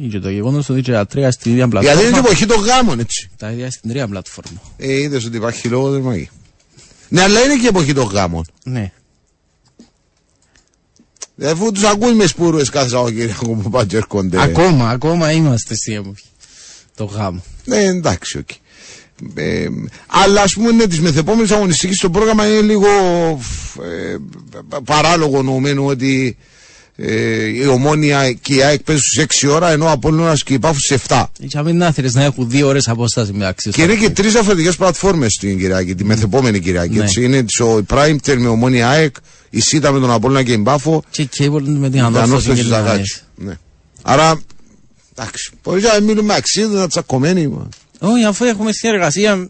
Και 0.10 0.20
το 0.20 0.30
γεγονός 0.30 0.70
ότι 0.70 0.82
και 0.82 0.92
τα 0.92 1.08
τρία 1.08 1.32
στην 1.32 1.52
ίδια 1.52 1.66
Γιατί 1.66 1.86
είναι 1.88 1.94
και 1.94 2.00
πλατφόρμα. 2.00 2.28
εποχή 2.28 2.46
των 2.46 2.60
γάμων, 2.62 3.00
έτσι. 3.00 3.30
Τα 3.38 3.52
ίδια 3.52 3.72
στην 3.72 3.90
τρία 3.90 4.08
πλατφόρμα. 4.08 4.62
Ε, 4.78 4.94
είδες 4.94 5.26
ότι 5.26 5.38
υπάρχει 5.38 5.68
λόγο, 5.68 5.90
δεν 5.90 6.00
υπάρχει. 6.00 6.30
Ναι, 7.10 7.22
αλλά 7.22 7.40
είναι 7.44 7.56
και 7.58 7.68
εποχή 7.68 7.94
των 7.94 8.08
γάμων. 8.08 8.46
Ναι. 8.64 8.92
Αφού 11.44 11.72
τους 11.72 11.84
ακούει 11.84 12.14
με 12.14 12.26
σπούροε 12.26 12.66
κάθε 12.72 12.90
Σαββατοκύριακο 12.90 13.56
που 13.56 13.70
πάνε 13.70 13.86
και 13.88 13.98
έρχονται. 13.98 14.42
Ακόμα, 14.42 14.90
ακόμα 14.90 15.32
είμαστε 15.32 15.76
στη 15.76 15.94
εποχή. 15.94 16.26
Το 16.96 17.06
γάμο. 17.06 17.44
Ναι, 17.66 17.78
εντάξει, 17.78 18.38
οκ. 18.38 18.50
Ε, 19.36 19.68
αλλά 20.08 20.42
ας 20.42 20.54
πούμε 20.54 20.72
ναι, 20.72 20.88
της 20.88 21.00
μεθεπόμενης 21.00 21.52
αγωνιστικής 21.52 21.98
στο 21.98 22.10
πρόγραμμα 22.10 22.48
είναι 22.48 22.62
λίγο 22.62 22.88
ε, 23.82 24.16
παράλογο 24.86 25.42
νομένου 25.44 25.86
ότι 25.86 26.38
ε, 26.96 27.46
η 27.46 27.66
Ομόνια 27.66 28.32
και 28.32 28.54
η 28.56 28.62
ΑΕΚ 28.64 28.82
παίζουν 28.84 29.04
στις 29.06 29.48
6 29.48 29.50
ώρα 29.54 29.72
ενώ 29.72 29.86
ο 29.86 29.90
Απόλλωνας 29.92 30.44
και 30.44 30.54
η 30.54 30.60
Πάφου 30.60 30.80
στις 30.80 30.98
7. 31.08 31.24
Για 31.40 31.64
μην 31.64 31.78
να 31.78 31.92
θέλεις 31.92 32.14
να 32.14 32.24
έχουν 32.24 32.50
δύο 32.50 32.68
ώρες 32.68 32.88
απόσταση 32.88 33.32
μεταξύ 33.34 33.70
Και 33.70 33.82
είναι 33.82 33.96
και 33.96 34.10
τρεις 34.10 34.32
διαφορετικές 34.32 34.76
πλατφόρμες 34.76 35.34
την 35.34 35.58
Κυριακή, 35.58 35.96
τη 35.96 36.04
μεθεπόμενη 36.04 36.60
Κυριακή. 36.60 36.96
Ναι. 36.98 37.04
Έτσι. 37.04 37.24
Είναι 37.24 37.44
της- 37.44 37.60
ο 37.60 37.86
PrimeTel 37.90 38.38
με 38.38 38.48
Ομόνια 38.48 38.90
ΑΕΚ, 38.90 39.16
η 39.50 39.60
Cyta 39.62 39.92
με 39.92 40.00
τον 40.00 40.12
Απόλλωνα 40.12 40.44
και 40.44 40.52
η 40.54 40.60
Μπάφο, 40.62 41.04
Και 41.12 41.24
Cablenet 41.24 41.64
με 41.64 41.90
την 41.90 41.98
η 42.00 42.02
ανόρθωση 42.02 42.24
Ανόρθωση 42.30 42.56
και 42.56 42.62
την 42.62 42.70
Ζαγάκη. 42.70 42.90
Ανέση. 42.96 43.22
Ναι. 43.36 43.58
Άρα, 44.02 44.40
εντάξει, 45.16 45.52
μπορείς 45.64 45.84
να 45.84 46.00
μείνουμε 46.02 46.34
αξίδα, 46.34 46.88
τσακωμένοι. 46.88 47.52
Μα. 48.02 48.10
Όχι, 48.10 48.24
αφού 48.26 48.46
έχουμε 48.46 48.72
συνεργασία. 48.72 49.50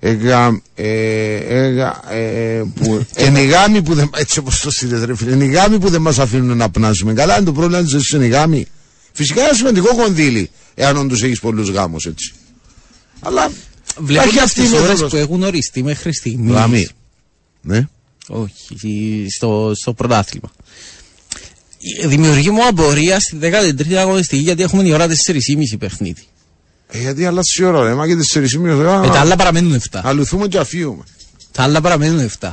Εγα, 0.00 0.62
ε, 0.74 1.34
εγα, 1.36 2.12
ε, 2.12 2.62
που, 2.74 3.06
είναι 3.26 3.40
οι 3.40 3.46
γάμοι 3.46 3.82
που 3.82 3.94
δεν, 3.94 4.10
έτσι 4.16 4.38
όπως 4.38 4.60
το 4.60 4.70
στείλες 4.70 5.04
ρε 5.04 5.16
φίλε, 5.16 5.30
είναι 5.30 5.44
οι 5.44 5.50
γάμοι 5.50 5.78
που 5.78 5.88
δεν 5.90 6.00
μας 6.00 6.18
αφήνουν 6.18 6.56
να 6.56 6.70
πνάσουμε. 6.70 7.12
Καλά 7.12 7.36
είναι 7.36 7.44
το 7.44 7.52
πρόβλημα 7.52 7.82
της 7.82 7.90
ζωής 7.90 8.10
είναι 8.10 8.24
οι 8.24 8.28
γάμοι. 8.28 8.66
Φυσικά 9.12 9.42
είναι 9.42 9.52
σημαντικό 9.54 9.96
κονδύλι, 9.96 10.50
εάν 10.74 10.96
όντως 10.96 11.22
έχεις 11.22 11.40
πολλούς 11.40 11.70
γάμους 11.70 12.04
έτσι. 12.06 12.32
Αλλά 13.20 13.50
Βλέποντας 13.98 14.32
υπάρχει 14.32 14.38
αυτή 14.44 14.60
η 14.60 14.64
τις 14.64 14.72
ώρες 14.72 14.88
μέθοδος. 14.88 15.10
που 15.10 15.16
έχουν 15.16 15.42
οριστεί 15.42 15.82
μέχρι 15.82 16.14
στιγμής. 16.14 16.52
Γάμοι. 16.54 16.88
Ναι. 17.60 17.88
Όχι, 18.28 19.26
στο, 19.36 19.72
στο 19.74 19.92
πρωτάθλημα. 19.94 20.50
Δημιουργεί 22.06 22.50
μου 22.50 22.66
απορία 22.66 23.20
στη 23.20 23.38
13η 23.42 23.94
αγωνιστική 23.94 24.42
γιατί 24.42 24.62
έχουμε 24.62 24.82
η 24.88 24.92
ώρα 24.92 25.06
4.30 25.06 25.12
παιχνίδι. 25.78 26.22
Ε, 26.88 26.98
γιατί 26.98 27.26
αλλάζει 27.26 27.62
η 27.62 27.64
ώρα 27.64 27.82
ρε, 27.84 27.94
μα 27.94 28.06
και 28.06 28.16
τις 28.16 28.32
4.30 28.36 28.58
Με 28.58 28.68
τα 28.68 28.74
ώρα 28.76 29.20
άλλα 29.20 29.36
παραμένουν 29.36 29.80
7. 29.90 30.00
αλουθούμε 30.02 30.46
και 30.48 30.58
αφίουμε. 30.58 31.02
Τα 31.52 31.62
άλλα 31.62 31.80
παραμένουν 31.80 32.30
7. 32.40 32.50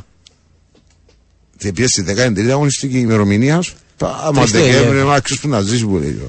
Και 1.57 1.71
πιέσει 1.71 2.01
στη 2.01 2.13
13η 2.17 2.49
αγωνιστική 2.49 2.97
ημερομηνία 2.99 3.61
σου; 3.61 3.73
Άμα 4.01 4.31
Τρεις 4.39 4.51
το 4.51 4.57
Δεκέμβρη, 4.57 4.79
Δεκέμβρη. 4.81 5.03
μα 5.07 5.19
ξέρεις 5.19 5.41
που 5.41 5.47
να 5.47 5.61
ζεις 5.61 5.83
που 5.83 5.97
λέει. 5.97 6.21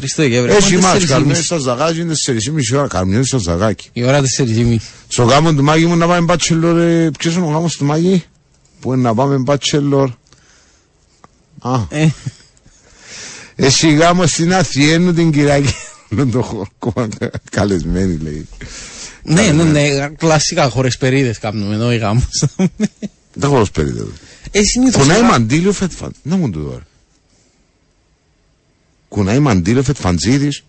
3 0.00 0.14
το 0.16 0.22
Δεκέμβρη. 0.22 0.52
Έχει 0.52 0.74
έχουμε 0.74 0.86
μας, 0.92 1.02
4.30. 1.02 1.06
καρμιές 1.06 1.44
στα 1.44 1.58
ζαγάκι 1.58 2.00
είναι 2.00 2.14
4.30 2.26 2.76
ώρα, 2.78 2.86
καρμιές 2.86 3.26
στα 3.26 3.38
ζαγάκι. 3.38 3.88
Η 3.92 4.04
ώρα 4.04 4.22
4.30. 4.38 4.76
Στο 5.08 5.22
γάμο 5.22 5.52
του 5.54 5.62
Μάγη 5.62 5.86
μου 5.86 5.96
να 5.96 6.06
πάμε 6.06 6.20
μπάτσελορ, 6.24 6.78
ε, 6.78 7.10
ποιος 7.18 7.34
είναι 7.34 7.44
ο 7.46 7.48
γάμος 7.48 7.76
του 7.76 7.84
Μάγη, 7.84 8.24
που 8.80 8.92
είναι 8.92 9.02
να 9.02 9.14
πάμε 9.14 9.36
μπάτσελορ. 9.36 10.10
Α, 11.60 11.78
Ε, 11.88 12.08
εσύ 13.56 13.92
γάμο 13.94 14.26
στην 14.26 14.54
Αθιένου 14.54 15.12
την 15.12 15.30
Κυριακή. 15.32 15.74
Δεν 16.08 16.30
το 16.30 16.38
έχω 16.38 16.66
ακόμα 16.76 17.08
καλεσμένη 17.50 18.16
λέει. 18.22 18.48
ναι, 19.22 19.42
ναι, 19.50 19.62
ναι, 19.64 20.08
κλασικά 20.08 20.68
χωρές 20.68 20.96
περίδες 20.96 21.38
κάνουμε 21.38 21.74
εδώ 21.74 21.92
οι 21.92 21.96
γάμους. 21.96 22.44
Δεν 23.32 23.50
έχω 23.52 23.64
σπέρι 23.64 23.88
εδώ. 23.88 24.08
Ε, 24.50 24.62
συνήθως... 24.62 25.02
Κουνάει 25.02 25.22
μαντήλιο 25.22 25.72
φετφαν. 25.72 26.12
Να 26.22 26.36
μου 26.36 26.50
το 26.50 26.60
δω. 26.60 26.70
ρε. 26.70 26.82
Κουνάει 29.08 29.38
μαντήλιο 29.38 29.82
φετφαντζίδης. 29.82 30.62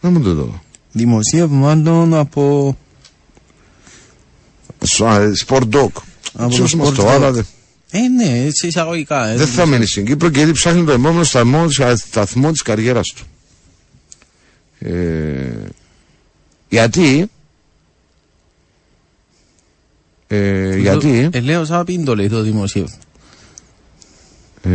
Να 0.00 0.10
μου 0.10 0.20
το 0.22 0.34
δω. 0.34 0.62
Δημοσίευμα 0.92 1.56
μάλλον 1.74 2.14
από... 2.14 2.76
Sport 5.34 5.66
Dog. 5.66 5.96
Από 6.32 6.48
Ποιος 6.48 6.70
το 6.70 6.76
μας 6.76 6.88
Sport 6.88 6.94
το 6.94 7.06
Dog. 7.06 7.10
άραδε. 7.10 7.44
Ε, 7.90 7.98
ναι, 8.00 8.44
έτσι 8.44 8.66
εισαγωγικά. 8.66 9.26
ε, 9.28 9.36
Δεν 9.36 9.46
θα 9.46 9.66
μείνει 9.66 9.86
στην 9.86 10.06
Κύπρο 10.06 10.28
και 10.30 10.38
γιατί 10.38 10.52
ψάχνει 10.52 10.84
το 10.84 10.92
επόμενο 10.92 11.24
σταθμό, 11.24 11.66
σταθμό 11.96 12.52
της 12.52 12.62
καριέρας 12.62 13.12
του. 13.16 13.24
Ε, 14.86 15.68
γιατί; 16.68 17.26
Ε, 20.26 20.76
γιατί; 20.76 21.28
Ε, 21.32 21.40
λέω 21.40 21.64
σαν 21.64 21.84
πίντο 21.84 22.14
λέει 22.14 22.28
το 22.28 22.42
δημοσίευμα. 22.42 22.94
ε, 24.62 24.70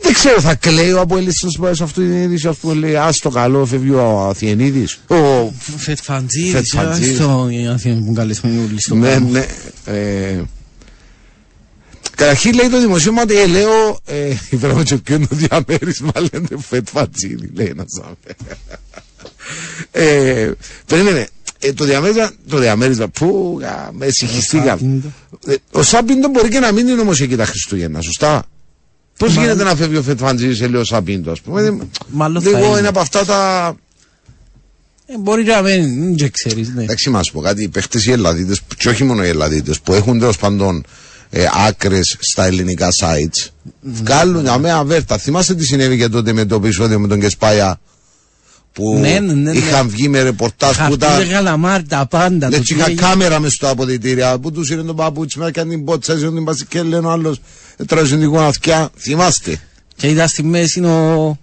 δεν 0.00 0.14
ξέρω 0.14 0.40
θα 0.40 0.54
κλαίει 0.54 0.92
ο 0.92 1.00
Αποέλιστος 1.00 1.56
που 1.56 1.74
σε 1.74 1.82
αυτή 1.82 2.00
την 2.00 2.22
είδηση 2.22 2.48
ας 2.48 2.56
πούμε 2.56 2.74
λέει 2.74 2.96
ας 2.96 3.18
το 3.18 3.30
καλό 3.30 3.66
φεύγει 3.66 3.90
ο 3.90 4.20
Αθιενίδης 4.28 5.00
ο, 5.08 5.50
Φετφαντζίδης, 5.76 6.50
Φετφαντζίδης. 6.50 7.20
αυτό 7.20 7.48
οι 7.50 7.66
Αθήνες 7.66 8.04
που 8.06 8.12
καλεσμένοι 8.12 8.58
όλοι 8.64 8.80
στο 8.82 8.94
ναι 8.94 9.08
γάμο. 9.08 9.28
ναι 9.30 9.46
ε, 9.84 10.40
Καταρχήν 12.16 12.54
λέει 12.54 12.68
το 12.68 12.80
δημοσίευμα 12.80 13.22
ότι 13.22 13.36
ε, 13.40 13.46
λέω 13.46 13.98
ε, 14.06 14.34
είπαμε 14.50 14.82
και 14.82 14.96
ποιο 14.96 15.14
είναι 15.16 15.26
το 15.26 15.36
διαμέρισμα 15.36 16.12
λένε 16.32 16.48
φετ 16.68 16.88
φατσίδι 16.92 17.50
λέει 17.54 17.66
ένας 17.66 17.86
άνθρωπος. 17.96 18.56
ε, 19.90 20.50
περίμενε 20.86 21.28
ε, 21.58 21.72
το 21.72 21.84
διαμέρισμα 21.84 22.30
το 22.48 22.58
διαμέρισμα 22.58 23.08
που 23.08 23.60
α, 23.64 23.92
με 23.92 24.10
συγχυστήκα 24.10 24.64
Σάπιντο. 24.66 25.12
ε, 25.46 25.54
ο 25.70 25.82
Σάπιντο 25.82 26.28
μπορεί 26.28 26.48
και 26.48 26.58
να 26.58 26.72
μην 26.72 26.88
είναι 26.88 27.00
όμως 27.00 27.20
εκεί 27.20 27.36
τα 27.36 27.46
Χριστούγεννα 27.46 28.00
σωστά; 28.00 28.44
Πώς 29.18 29.34
Μα- 29.34 29.42
γίνεται 29.42 29.64
να 29.64 29.74
φεύγει 29.76 29.96
ο 29.96 30.02
Φετ 30.02 30.18
Φαντζίδη 30.18 30.54
σε 30.54 30.66
λέει 30.66 30.80
ο 30.80 30.84
Σαπίντο, 30.84 31.30
ας 31.30 31.40
πούμε; 31.40 31.62
Δεν- 31.62 31.90
Μάλλον 32.10 32.42
θα 32.42 32.48
Λίγο 32.50 32.66
είναι. 32.68 32.78
είναι 32.78 32.88
από 32.88 33.00
αυτά 33.00 33.24
τα. 33.24 33.68
Ε, 35.06 35.18
μπορεί 35.18 35.44
να 35.44 35.62
μην, 35.62 36.16
δεν 36.18 36.30
ξέρεις, 36.30 36.68
ναι. 36.68 36.82
Εντάξει, 36.82 37.10
μα 37.10 37.20
πω 37.32 37.40
κάτι. 37.40 37.62
Οι 37.62 37.68
παίχτες 37.68 38.06
οι 38.06 38.12
Ελλαδίτες, 38.12 38.60
και 38.76 38.88
όχι 38.88 39.04
μόνο 39.04 39.24
οι 39.24 39.28
Ελλαδίτες, 39.28 39.80
που 39.80 39.92
έχουν 39.92 40.18
τέλος 40.18 40.36
πάντων 40.36 40.84
ε, 41.38 41.46
άκρες 41.66 42.16
στα 42.20 42.44
ελληνικά 42.44 42.88
sites, 43.00 43.48
βγάλουν 43.80 44.42
για 44.42 44.58
μένα 44.58 44.76
αβέρτα. 44.76 45.18
Θυμάστε 45.18 45.54
τι 45.54 45.64
συνέβη 45.64 45.96
και 45.98 46.08
τότε 46.08 46.32
με 46.32 46.44
το 46.44 46.54
επεισόδιο 46.54 46.98
με 46.98 47.08
τον 47.08 47.20
Κεσπάια 47.20 47.80
που 48.72 48.98
Ναι, 48.98 49.18
ναι, 49.18 49.32
ναι, 49.32 49.50
ναι. 49.50 49.58
είχαν 49.58 49.88
βγει 49.88 50.08
με 50.08 50.22
ρεπορτάζ 50.22 50.76
που 50.88 50.96
τα. 50.96 51.06
Χαρτί 51.08 51.28
γαλαμάρ, 51.28 51.82
τα 51.82 52.06
πάντα. 52.06 52.48
το 52.48 52.56
Έτσι 52.56 52.74
τι 52.74 52.78
είχα 52.78 52.90
έγινε. 52.90 53.00
κάμερα 53.00 53.40
μες 53.40 53.52
στο 53.52 53.68
αποδητήρια 53.68 54.38
που 54.38 54.52
τους 54.52 54.70
είναι 54.70 54.82
τον 54.82 54.96
παπούτσι 54.96 55.38
με 55.38 55.46
έκανε 55.46 55.70
την 55.70 55.84
πότσα, 55.84 56.12
έζησε 56.12 56.30
την 56.30 56.44
πάση 56.44 56.66
και 56.66 56.82
λένε 56.82 57.06
ο 57.06 57.10
άλλος 57.10 57.40
«Έτραζε 57.76 58.16
την 58.16 58.26
γοναθιά». 58.28 58.90
Θυμάστε. 58.96 59.60
Και 59.96 60.06
ήταν 60.06 60.28
στη 60.28 60.42
μέση 60.42 60.78
είναι 60.78 60.88
ο, 60.88 61.38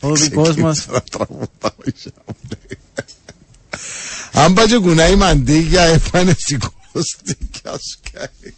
ο 0.00 0.14
δικός 0.14 0.56
μας. 0.56 0.78
Ξεκίνησα 0.78 0.92
να 0.92 1.00
τραγουδάω, 1.00 1.76
είσαι 1.84 2.10
μου 2.26 2.34
λέει. 2.48 2.78
Αν 4.32 4.52
πάει 4.52 4.66
και 4.66 4.76
κουνάει 4.78 5.16
μαντίγια, 5.16 5.82
έπανε 5.96 6.34
σηκώστηκια 6.38 7.78
σκάει. 7.80 8.54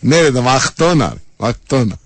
Ναι 0.00 0.20
ρε, 0.20 0.30
το 0.30 0.42
μαχτώνα, 0.42 1.08
ρε, 1.08 1.20
μαχτώνα. 1.36 1.98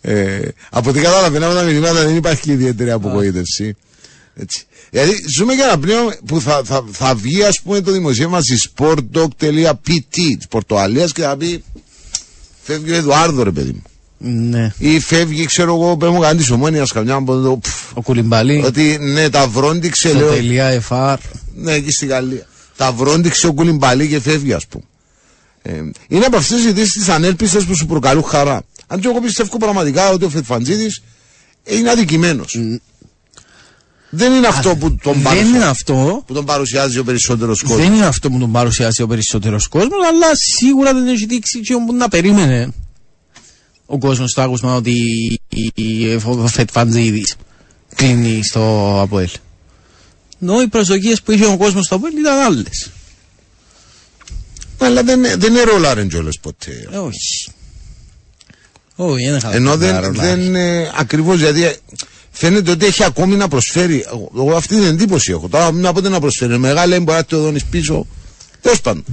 Ε, 0.00 0.40
από 0.70 0.90
ό,τι 0.90 1.00
καταλαβαίνω 1.00 1.46
από 1.46 1.54
τα 1.54 1.62
μηνύματα 1.62 2.04
δεν 2.04 2.16
υπάρχει 2.16 2.42
και 2.42 2.52
ιδιαίτερη 2.52 2.90
απογοήτευση. 2.90 3.76
Έτσι. 4.34 4.64
Δηλαδή 4.90 5.14
ζούμε 5.36 5.52
για 5.54 5.64
ένα 5.64 5.78
πνεύμα 5.78 6.14
που 6.26 6.40
θα, 6.40 6.62
θα, 6.64 6.84
θα 6.92 7.14
βγει 7.14 7.42
ας 7.42 7.60
πούμε 7.60 7.80
το 7.80 7.90
δημοσίευμα 7.92 8.40
στη 8.40 8.56
sportdoc.pt 8.76 10.10
της 10.10 10.46
Πορτοαλίας 10.48 11.12
και 11.12 11.22
θα 11.22 11.36
πει 11.36 11.64
φεύγει 12.62 12.90
ο 12.92 12.94
Εδουάρδο 12.94 13.42
ρε 13.42 13.50
παιδί 13.50 13.70
μου. 13.70 13.82
Ναι. 14.24 14.72
Ή 14.78 15.00
φεύγει, 15.00 15.44
ξέρω 15.44 15.74
εγώ, 15.74 15.96
πες 15.96 16.08
μου 16.10 16.18
κάνει 16.20 16.38
της 16.38 16.50
ομόνιας 16.50 16.92
καμιά 16.92 17.14
από 17.14 17.32
εδώ. 17.34 17.58
πφ, 17.58 17.96
Ο 17.96 18.02
Κουλιμπαλή. 18.02 18.62
Ότι 18.64 18.98
ναι, 19.00 19.30
τα 19.30 19.48
βρόντιξε, 19.48 20.08
Το 20.08 20.18
λέω. 20.18 20.32
τελεία 20.32 20.66
εφάρ. 20.66 21.18
Ναι, 21.54 21.72
εκεί 21.72 21.90
στη 21.90 22.06
Γαλλία. 22.06 22.46
Τα 22.82 22.92
βρόντιξε 22.92 23.46
ο 23.46 23.52
Κουλιμπαλί 23.52 24.08
και 24.08 24.20
φεύγει, 24.20 24.52
ας 24.52 24.66
πούμε. 24.66 24.84
Ε, 25.62 25.72
είναι 26.08 26.24
από 26.24 26.36
αυτές 26.36 26.56
τις 26.56 26.66
ειδήσεις 26.66 27.04
τι 27.04 27.12
ανέλπιστες 27.12 27.64
που 27.64 27.74
σου 27.76 27.86
προκαλούν 27.86 28.22
χαρά. 28.24 28.62
Αν 28.86 29.00
και 29.00 29.08
εγώ 29.08 29.20
πιστεύω 29.20 29.56
πραγματικά 29.58 30.10
ότι 30.10 30.24
ο 30.24 30.28
Φετφαντζίδη 30.28 30.86
είναι 31.64 31.90
αδικημένος. 31.90 32.58
Δεν 34.10 34.32
είναι 34.32 34.46
αυτό 34.46 34.76
που 34.76 34.96
τον, 35.02 35.12
Δεν 35.12 35.22
παρουσια- 35.22 35.46
είναι 35.48 35.64
αυτό. 35.64 36.22
που 36.26 36.32
τον 36.34 36.44
παρουσιάζει 36.44 36.98
ο 36.98 37.04
περισσότερος 37.04 37.62
κόσμος. 37.62 37.80
Δεν 37.80 37.92
είναι 37.94 38.06
αυτό 38.06 38.30
που 38.30 38.38
τον 38.38 38.52
παρουσιάζει 38.52 39.02
ο 39.02 39.06
περισσότερος 39.06 39.68
κόσμος, 39.68 40.06
αλλά 40.08 40.26
σίγουρα 40.58 40.94
δεν 40.94 41.06
έχει 41.08 41.26
δείξει 41.26 41.60
και 41.60 41.74
όπου 41.74 41.94
να 41.94 42.08
περίμενε 42.08 42.72
ο 43.86 43.98
κόσμος 43.98 44.30
στο 44.30 44.42
άκουσμα 44.42 44.74
ότι 44.74 44.98
ο 46.24 46.46
Φετφαντζίδη 46.46 47.24
κλείνει 47.94 48.44
στο 48.44 48.96
Αποέλ. 49.00 49.28
Ενώ 50.42 50.60
οι 50.60 50.68
προσδοκίες 50.68 51.22
που 51.22 51.32
είχε 51.32 51.46
ο 51.46 51.56
κόσμος 51.56 51.84
στο 51.84 51.94
Αποέλ 51.94 52.16
ήταν 52.16 52.38
άλλες. 52.38 52.90
Αλλά 54.78 55.02
δεν, 55.02 55.20
δεν 55.22 55.52
είναι 55.52 55.62
ρολάρεν 55.62 56.08
κιόλας 56.08 56.38
ποτέ. 56.38 56.88
Ε, 56.92 56.96
όχι. 56.96 57.52
Όχι, 58.96 59.24
δεν 59.24 59.36
είχα 59.36 59.54
Ενώ 59.54 59.76
δεν, 59.76 60.00
ρολάρι. 60.00 60.18
δεν 60.18 60.54
ε, 60.54 60.92
ακριβώς 60.96 61.40
γιατί 61.40 61.64
ε, 61.64 61.74
φαίνεται 62.30 62.70
ότι 62.70 62.86
έχει 62.86 63.04
ακόμη 63.04 63.36
να 63.36 63.48
προσφέρει. 63.48 64.04
Εγώ, 64.06 64.30
εγώ 64.36 64.56
αυτή 64.56 64.74
την 64.74 64.84
εντύπωση 64.84 65.30
έχω. 65.30 65.48
Τώρα 65.48 65.72
μην 65.72 65.92
πότε 65.92 66.08
να 66.08 66.20
προσφέρει. 66.20 66.58
Μεγάλα 66.58 67.00
μπορεί 67.00 67.18
να 67.18 67.24
το 67.24 67.40
δώνεις 67.40 67.64
πίσω. 67.64 68.06
Τέλος 68.60 68.80
πάντων. 68.80 69.04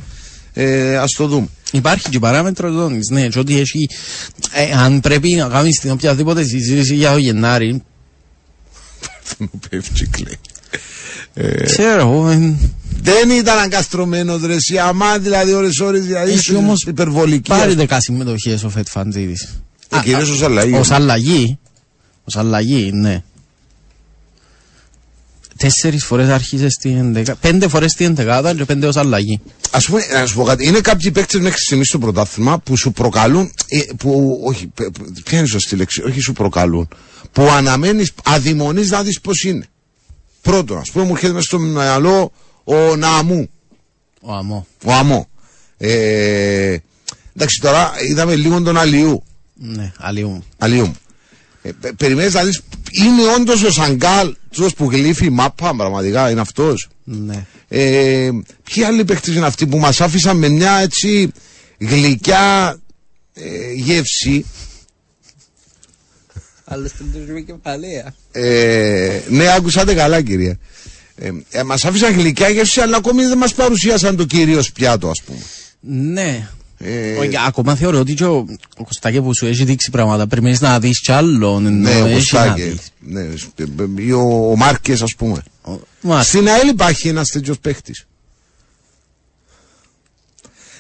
Ε, 0.54 0.98
ας 0.98 1.12
το 1.12 1.28
δούμε. 1.28 1.48
Υπάρχει 1.72 2.10
και 2.10 2.20
παράμετρο 2.20 2.72
ζώνη. 2.72 3.00
Ναι, 3.12 3.28
και 3.28 3.40
ότι 3.40 3.60
έχει. 3.60 3.90
Ε, 4.52 4.72
αν 4.72 5.00
πρέπει 5.00 5.30
να 5.30 5.48
κάνεις 5.48 5.80
την 5.80 5.92
οποιαδήποτε 5.92 6.44
συζήτηση 6.44 6.96
για 6.96 7.12
το 7.12 7.18
Γενάρη, 7.18 7.84
Μου 9.38 9.60
πέφτει 9.70 10.06
κλαίει. 10.06 10.40
Ε, 11.34 11.64
ξέρω 11.64 12.00
εγώ. 12.02 12.30
ε, 12.30 12.56
δεν 13.02 13.30
ήταν 13.30 13.58
αγκαστρωμένος 13.58 14.42
ρε 14.46 14.54
εσύ, 14.54 14.78
αμά 14.78 15.18
δηλαδή 15.18 15.54
ώρες 15.54 15.80
ώρες 15.80 16.06
δηλαδή 16.06 16.30
Έχει 16.32 16.40
είσαι 16.40 16.56
όμως 16.56 16.84
υπερβολική. 16.88 17.50
πάρει 17.50 17.74
δεκά 17.76 18.00
συμμετοχές 18.02 18.64
ο 18.64 18.70
Φετ 18.70 18.88
Φαντζίδης. 18.90 19.62
Ε, 19.90 20.00
κυρίως 20.04 20.30
ως 20.30 20.42
αλλαγή. 20.42 20.74
Ω 20.76 20.84
αλλαγή. 20.90 21.60
Ως 22.24 22.36
αλλαγή, 22.36 22.92
ναι. 22.94 23.24
Τέσσερις 25.58 26.06
φορές 26.06 26.30
άρχισες 26.30 26.74
στην 26.74 26.98
ενδεκάδα. 26.98 27.38
Πέντε 27.42 27.68
φορές 27.68 27.92
στην 27.92 28.06
ενδεκάδα 28.06 28.56
και 28.56 28.66
πέντε 28.66 28.88
ως 28.88 28.96
αλλαγή. 28.96 29.42
Α 29.72 29.80
πούμε, 29.80 30.02
να 30.14 30.26
σου 30.26 30.36
πω 30.36 30.44
κάτι. 30.44 30.66
Είναι 30.68 30.80
κάποιοι 30.80 31.12
παίκτες 31.12 31.42
μέχρι 31.42 31.60
στιγμής 31.60 31.88
στο 31.88 32.00
πρωτάθλημα 32.00 32.60
που 32.60 32.78
σου 32.78 32.92
προκαλούν. 32.92 33.52
ε, 33.68 33.80
που, 33.98 34.42
όχι, 34.46 34.68
πε- 34.68 34.90
πε- 34.90 35.22
ποια 35.24 35.38
είναι 35.38 35.48
η 35.48 35.50
σωστή 35.50 35.76
λέξη, 35.76 36.02
όχι 36.04 36.20
σου 36.20 36.34
προκαλούν. 36.34 36.88
Που 37.32 37.42
αναμένεις, 37.50 38.12
αδειμονείς 38.24 38.90
να 38.90 39.04
δεις 39.04 39.22
πώς 39.22 39.44
είναι. 39.44 39.66
Πρώτον, 40.42 40.78
ας 40.78 40.92
πούμε, 40.92 41.06
μου 41.06 41.12
έρχεται 41.12 41.34
μέσα 41.34 41.46
στο 41.46 41.60
μυαλό 41.60 42.32
ο 42.64 42.96
Ναμού, 42.96 43.50
Ο 44.22 44.34
αμό. 44.34 44.68
ο 44.86 44.92
Αμό. 44.94 45.28
Ε, 45.78 46.78
εντάξει, 47.36 47.62
τώρα 47.62 47.92
είδαμε 48.10 48.36
λίγο 48.36 48.62
τον 48.62 48.78
Αλιού. 48.78 49.24
Ναι, 49.54 49.92
αλλιού. 49.98 50.44
Αλιού 50.58 50.86
μου. 50.86 50.96
Ε, 51.62 51.72
πε- 51.82 51.94
περιμένεις 51.94 52.34
να 52.34 52.44
δεις, 52.44 52.62
είναι 52.92 53.22
όντως 53.38 53.64
ο 53.64 53.72
Σαγκάλ, 53.72 54.36
τους 54.52 54.74
που 54.74 54.90
γλύφει 54.92 55.26
η 55.26 55.30
μάπα, 55.30 55.76
πραγματικά, 55.76 56.30
είναι 56.30 56.42
αυτός. 56.42 56.88
Ναι. 57.04 57.46
Ε, 57.68 58.30
ποιοι 58.64 58.84
άλλοι 58.84 59.06
παίκτες 59.06 59.36
είναι 59.36 59.46
αυτοί 59.46 59.68
που 59.68 59.78
μας 59.78 60.02
άφησαν 60.02 60.38
με 60.38 60.48
μια 60.48 60.72
έτσι 60.74 61.32
γλυκιά 61.78 62.78
ε, 63.34 63.72
γεύση; 63.76 64.46
Άλλος 66.72 66.92
τελειώσουμε 67.12 67.40
κεφαλαία. 67.42 68.14
Ε, 68.32 69.22
ναι, 69.30 69.54
άκουσατε 69.54 69.94
καλά 69.94 70.22
κυρία. 70.22 70.58
Ε, 71.16 71.30
ε, 71.52 71.64
μας 71.64 71.86
άφησαν 71.86 72.14
γλυκιά 72.14 72.50
γεύση 72.50 72.82
αλλά 72.82 72.98
ακόμη 72.98 73.26
δεν 73.26 73.38
μας 73.38 73.54
παρουσίασαν 73.54 74.16
το 74.16 74.26
κυρίως 74.26 74.72
πιάτο 74.72 75.10
ας 75.10 75.22
πούμε. 75.26 75.40
Ναι. 75.80 76.50
Ε, 76.78 77.16
Όχι, 77.16 77.30
ακόμα 77.48 77.76
θεωρώ 77.76 78.00
ότι 78.00 78.14
και 78.14 78.26
ο, 78.26 78.46
ο 78.78 78.84
Κωστάκη 78.84 79.22
που 79.22 79.36
σου 79.36 79.46
έχει 79.46 79.64
δείξει 79.64 79.90
πράγματα 79.92 80.28
περιμένεις 80.28 80.62
να 80.62 80.80
δεις 80.80 81.02
κι 81.02 81.12
άλλο. 81.12 81.60
ναι, 81.60 81.68
ενώ 81.92 82.04
ο 82.04 82.08
έχει 82.08 82.36
να 82.36 82.42
Κωστάκη. 82.42 82.62
δεις. 82.62 82.80
Ναι, 83.00 83.22
ε, 83.22 83.34
ε, 83.64 83.66
ή 83.96 84.12
ο, 84.12 84.50
ο 84.52 84.56
Μάρκες 84.56 85.02
ας 85.02 85.16
πούμε. 85.18 85.44
Ο- 85.62 85.80
Μα, 86.02 86.24
Στην 86.24 86.48
ΑΕΛ 86.50 86.68
υπάρχει 86.68 87.08
ένας 87.08 87.30
τέτοιος 87.30 87.60
παίχτης. 87.60 88.06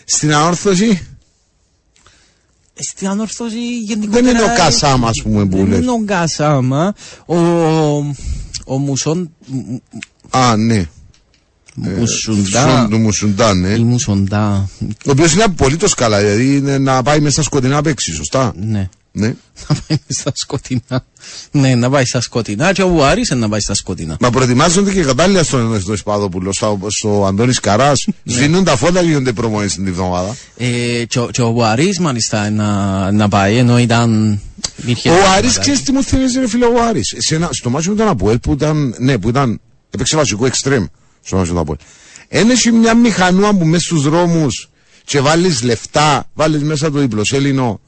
Στην 0.05 0.33
ανόρθωση 0.33 1.07
Στην 2.79 3.07
ανόρθωση 3.07 3.77
γενικότερα... 3.79 4.23
δεν 4.23 4.35
είναι 4.35 4.43
ο 4.43 4.55
Κασάμα 4.55 5.07
ας 5.07 5.21
πούμε 5.23 5.45
που 5.45 5.57
Δεν 5.57 5.67
λες. 5.67 5.77
είναι 5.79 5.91
ο 5.91 6.01
Κασάμα. 6.05 6.93
Ο, 7.25 7.35
ο 8.65 8.77
Μουσον... 8.77 9.31
Α, 10.29 10.55
ναι. 10.57 10.85
Μουσουντά. 11.75 12.61
Σον- 12.79 12.89
του 12.89 12.97
Μουσουντά, 12.97 13.53
ναι. 13.53 13.67
Ή 13.69 13.83
Μουσοντά. 13.83 14.69
Ο 14.81 15.11
οποίος 15.11 15.33
είναι 15.33 15.43
απολύτως 15.43 15.93
καλά, 15.93 16.19
δηλαδή 16.19 16.55
είναι 16.55 16.77
να 16.77 17.01
πάει 17.03 17.19
μέσα 17.19 17.31
στα 17.31 17.41
σκοτεινά 17.41 17.75
να 17.75 17.81
παίξει, 17.81 18.13
σωστά. 18.13 18.53
Ναι. 18.55 18.89
Ναι. 19.11 19.27
Να 19.69 19.75
πάει 19.87 19.97
στα 20.07 20.31
σκοτεινά. 20.35 21.05
Ναι, 21.51 21.75
να 21.75 21.89
πάει 21.89 22.05
στα 22.05 22.21
σκοτεινά. 22.21 22.71
Και 22.73 22.81
ο 22.81 23.05
Άρης 23.05 23.29
να 23.29 23.49
πάει 23.49 23.59
στα 23.59 23.73
σκοτεινά. 23.73 24.17
Μα 24.19 24.29
προετοιμάζονται 24.29 24.91
και 24.93 25.03
κατάλληλα 25.03 25.43
στον, 25.43 25.81
στο 25.81 25.95
Σπάδοπουλο, 25.95 26.53
στο, 26.53 26.79
στο 26.87 27.25
Αντώνης 27.25 27.59
Καράς. 27.59 28.07
Σβήνουν 28.23 28.63
τα 28.63 28.75
φώτα 28.75 28.99
και 29.01 29.07
γίνονται 29.07 29.31
προμονές 29.31 29.73
την 29.73 29.87
εβδομάδα. 29.87 30.35
Ε, 30.57 31.03
και, 31.07 31.19
ο- 31.19 31.29
και 31.31 31.41
ο 31.41 31.65
Άρης 31.65 31.99
μάλιστα 31.99 32.49
να, 32.49 33.11
να 33.11 33.27
πάει 33.29 33.57
ενώ 33.57 33.79
ήταν... 33.79 34.39
υπήρχε 34.75 35.09
Ο 35.09 35.13
θέματα. 35.13 35.31
Άρης 35.31 35.57
ξέρεις 35.59 35.81
τι 35.83 35.91
μου 35.91 36.03
θυμίζει 36.03 36.39
ρε 36.39 36.47
φίλε 36.47 36.65
ο 36.65 36.83
Άρης. 36.87 37.15
Σε 37.17 37.35
ένα- 37.35 37.49
στο 37.51 37.69
μάτσο 37.69 37.89
με 37.89 37.95
τον 37.95 38.07
Αποέλ 38.07 38.39
που 38.39 38.51
ήταν, 38.53 38.95
ναι, 38.99 39.17
που 39.17 39.29
ήταν, 39.29 39.59
έπαιξε 39.89 40.15
βασικό 40.15 40.45
εξτρέμ 40.45 40.85
στο 41.23 41.35
μάτσο 41.35 41.53
με 41.53 41.59
τον 41.63 41.73
Αποέλ. 41.73 41.77
Ένεση 42.27 42.71
μια 42.71 42.93
μηχανούα 42.95 43.53
που 43.53 43.65
μέσα 43.65 43.83
στους 43.83 44.03
δρόμους 44.03 44.69
και 45.05 45.19
βάλεις 45.19 45.61
λεφτά, 45.63 46.29
βάλεις 46.33 46.63
μέσα 46.63 46.91
το 46.91 46.99
διπλοσέλινο 46.99 47.79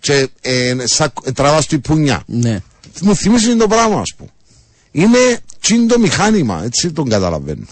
και 0.00 0.28
ε, 0.40 0.74
σα, 0.84 1.04
ε, 1.04 1.10
τραβάς 1.34 1.66
τη 1.66 1.78
πουνιά. 1.78 2.22
Ναι. 2.26 2.60
Μου 3.02 3.14
θυμίζει 3.16 3.56
το 3.56 3.66
πράγμα, 3.66 4.00
ας 4.00 4.14
πούμε. 4.16 4.30
Είναι 4.92 5.18
τσίντο 5.60 5.98
μηχάνημα, 5.98 6.62
έτσι 6.64 6.92
τον 6.92 7.08
καταλαβαίνω. 7.08 7.64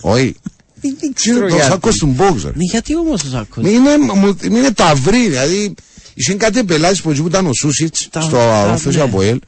Όχι. 0.00 0.36
Δεν 0.80 0.96
Είναι 1.26 1.40
το 1.40 1.46
γιατί. 1.46 1.62
σάκος 1.70 1.96
του 1.96 2.16
boxer. 2.18 2.52
Ναι, 2.54 2.64
γιατί 2.64 2.96
όμως 2.96 3.22
ο 3.22 3.26
Σάκος. 3.28 3.64
Είναι, 3.64 3.98
μου- 4.14 4.36
είναι 4.44 4.70
ταυρί, 4.72 5.28
δηλαδή 5.28 5.74
είσαι 6.14 6.34
κάτι 6.34 6.64
πελάτης 6.64 7.02
που 7.02 7.10
εκεί 7.10 7.20
που 7.20 7.26
ήταν 7.26 7.46
ο 7.46 7.52
Σούσιτς 7.52 8.08
Τα- 8.10 8.20
στο 8.20 8.30
τα- 8.36 8.60
Αρόφες 8.62 8.94
ναι. 8.96 9.02
από 9.02 9.22
ελ 9.22 9.40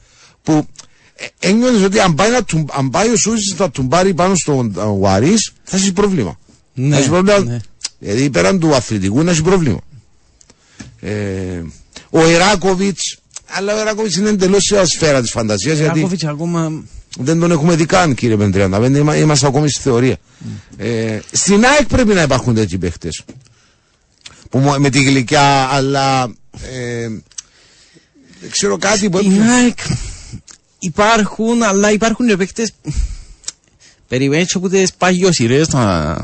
που 0.43 0.67
ε, 1.15 1.49
ένιωθες 1.49 1.83
ότι 1.83 1.99
αν 2.01 2.15
πάει, 2.15 2.31
να 2.31 2.45
του, 2.45 2.65
αν 2.73 2.91
πάει 2.91 3.09
ο 3.11 3.17
Σούσιτς 3.17 3.59
να 3.59 3.71
του 3.71 3.89
πάρει 3.89 4.15
πάνω 4.15 4.35
στον 4.35 4.75
ε, 4.79 4.83
Βαρύς 4.99 5.53
θα 5.65 5.77
έχεις 5.77 5.93
πρόβλημα. 5.93 6.39
Ναι, 6.75 6.91
θα 6.91 6.97
έχεις 6.97 7.09
πρόβλημα, 7.11 7.39
ναι. 7.39 7.59
δηλαδή 7.99 8.31
πέραν 8.31 8.59
του 8.59 8.75
αθλητικού 8.75 9.23
να 9.23 9.31
έχεις 9.31 9.43
πρόβλημα. 9.43 9.79
Ε, 11.01 11.63
ο 12.15 12.21
Εράκοβιτς 12.21 13.17
αλλά 13.47 13.75
ο 13.75 13.79
Εράκοβιτς 13.79 14.17
είναι 14.17 14.29
εντελώς 14.29 14.63
σε 14.63 14.85
σφαίρα 14.85 15.21
της 15.21 15.31
φαντασίας 15.31 15.79
γιατί 15.79 15.95
Ράκοβιτς 15.99 16.25
ακόμα... 16.25 16.73
δεν 17.19 17.41
τον 17.41 17.51
έχουμε 17.51 17.75
δει 17.77 17.87
καν 17.87 18.15
κύριε 18.15 18.37
Πεντριάντα. 18.37 18.81
Δεν 18.81 18.95
είμα- 18.95 19.17
είμαστε 19.17 19.47
ακόμη 19.47 19.71
στη 19.71 19.81
θεωρία. 19.83 20.17
Ε, 20.77 21.19
στην 21.33 21.65
ΑΕΚ 21.65 21.87
πρέπει 21.87 22.15
να 22.15 22.23
υπάρχουν 22.23 22.55
τέτοιοι 22.55 22.79
παίχτες. 22.79 23.23
Που 24.51 24.59
μου- 24.59 24.81
με 24.81 24.91
τη 24.91 25.03
γλυκιά, 25.03 25.69
αλλά. 25.71 26.23
Ε, 26.73 27.09
δεν 28.41 28.51
ξέρω 28.51 28.77
κάτι 28.77 29.09
που 29.11 29.19
Στην 29.19 29.33
έπρεπε. 29.33 29.51
ΑΕΚ 29.51 29.79
υπάρχουν, 30.79 31.63
αλλά 31.63 31.93
υπάρχουν 31.93 32.27
και 32.27 32.37
παίκτες... 32.37 32.73
Περιμένεις 34.09 34.55
από 34.55 34.69
τις 34.69 34.93
παγιοσυρές 34.93 35.69
να... 35.69 36.17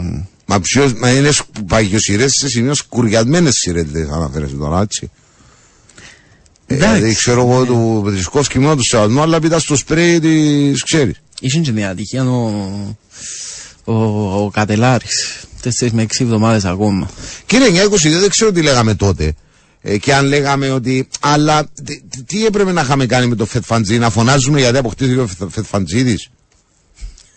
Μα 0.46 0.60
ποιο. 0.60 0.92
Μα 0.96 1.10
είναι 1.10 1.30
παγιοσυρέ 1.66 2.28
σε 2.28 2.48
σημείο 2.48 2.74
σκουριασμένες 2.74 3.54
σειρές, 3.54 3.84
δεν 3.90 4.12
αναφέρεσαι 4.12 4.54
τώρα, 4.54 4.80
έτσι. 4.80 5.10
Ε, 6.70 6.74
Εντάξει. 6.74 6.94
δηλαδή 6.96 7.14
ξέρω 7.14 7.40
εγώ 7.40 7.64
του 7.64 8.02
Πετρισκόφσκι 8.04 8.58
μόνο 8.58 8.76
του 8.76 8.84
σεβασμού, 8.86 9.20
αλλά 9.20 9.40
πήτα 9.40 9.58
στο 9.58 9.76
σπρέι 9.76 10.20
της 10.20 10.82
ξέρεις. 10.82 11.14
Ήσουν 11.40 11.62
και 11.62 11.72
την 11.72 11.84
ατυχία 11.84 12.24
ο, 12.30 12.96
ο, 13.84 13.94
ο 14.44 14.50
Κατελάρης. 14.52 15.40
Τέσσερις 15.62 15.94
με 15.94 16.02
έξι 16.02 16.22
εβδομάδες 16.24 16.64
ακόμα. 16.64 17.08
Κύριε 17.46 17.66
922, 17.84 18.20
δεν 18.20 18.28
ξέρω 18.30 18.52
τι 18.52 18.62
λέγαμε 18.62 18.94
τότε. 18.94 19.34
Ε, 19.82 19.98
και 19.98 20.14
αν 20.14 20.26
λέγαμε 20.26 20.70
ότι. 20.70 21.08
Αλλά 21.20 21.64
τι, 21.84 22.02
τι- 22.02 22.22
τι 22.22 22.46
έπρεπε 22.46 22.72
να 22.72 22.80
είχαμε 22.80 23.06
κάνει 23.06 23.26
με 23.26 23.34
το 23.34 23.46
Φετφαντζή, 23.46 23.98
να 23.98 24.10
φωνάζουμε 24.10 24.60
γιατί 24.60 24.76
αποκτήθηκε 24.78 25.20
ο 25.20 25.26
Φετ- 25.26 25.50
Φετφαντζίδη. 25.50 26.18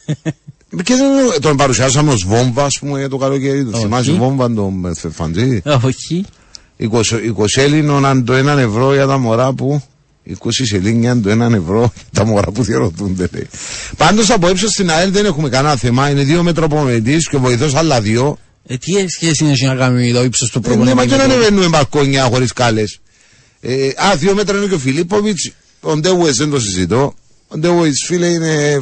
και 0.83 0.95
δεν, 0.95 1.41
τον 1.41 1.57
παρουσιάσαμε 1.57 2.11
ως 2.11 2.25
βόμβα, 2.25 2.63
ας 2.65 2.77
πούμε, 2.79 2.99
για 2.99 3.09
το 3.09 3.17
καλοκαίρι 3.17 3.63
του. 3.63 3.69
Όχι. 3.73 3.83
Θυμάσαι 3.83 4.11
βόμβα 4.11 4.53
τον 4.53 4.95
Φετφαντζίδη. 4.95 5.61
Όχι. 5.83 6.25
20, 6.81 6.87
20 7.37 7.45
Έλληνων 7.55 8.05
αν 8.05 8.25
το 8.25 8.33
1 8.33 8.57
ευρώ 8.57 8.93
για 8.93 9.05
τα 9.07 9.17
μωρά 9.17 9.53
που. 9.53 9.83
20 10.27 10.33
σελίνια 10.51 11.11
αν 11.11 11.21
το 11.21 11.29
1 11.31 11.53
ευρώ 11.53 11.79
για 11.79 11.91
τα 12.13 12.25
μωρά 12.25 12.51
που 12.51 12.63
διαρωτούνται. 12.63 13.27
λέει. 13.31 13.47
Πάντως 13.97 14.29
από 14.29 14.49
ύψος 14.49 14.69
στην 14.71 14.89
ΑΕΛ 14.91 15.11
δεν 15.11 15.25
έχουμε 15.25 15.49
κανένα 15.49 15.75
θέμα. 15.75 16.09
Είναι 16.09 16.23
δύο 16.23 16.43
μέτρο 16.43 16.67
προμηθευτή 16.67 17.17
και 17.29 17.37
βοηθός 17.37 17.75
άλλα 17.75 18.01
δύο. 18.01 18.37
Ε, 18.67 18.77
τι 18.77 19.07
σχέση 19.09 19.43
είναι 19.43 19.55
να 19.61 19.75
κάνει 19.75 20.07
με 20.07 20.13
το 20.13 20.23
ύψος 20.23 20.49
του 20.49 20.57
Ε, 20.57 20.67
Ναι, 20.69 20.75
προπονητή. 20.75 20.95
μα 20.95 21.05
και 21.05 21.09
με 21.11 21.17
να 21.17 21.27
το- 21.27 21.33
ανεβαίνουμε 21.33 21.67
μπαλκόνια 21.67 22.23
χωρίς 22.23 22.53
κάλες. 22.53 22.99
Ε, 23.61 23.87
α, 23.87 24.15
δύο 24.17 24.33
μέτρα 24.35 24.57
είναι 24.57 24.65
και 24.65 24.73
ο 24.73 24.79
Φιλίπποβιτς. 24.79 25.51
Ο 25.79 25.95
Ντέουε 25.97 26.31
δεν 26.31 26.49
το 26.49 26.59
συζητώ. 26.59 27.13
Ο 27.47 27.57
Ντέουε, 27.57 27.89
φίλε, 28.05 28.27
είναι. 28.27 28.77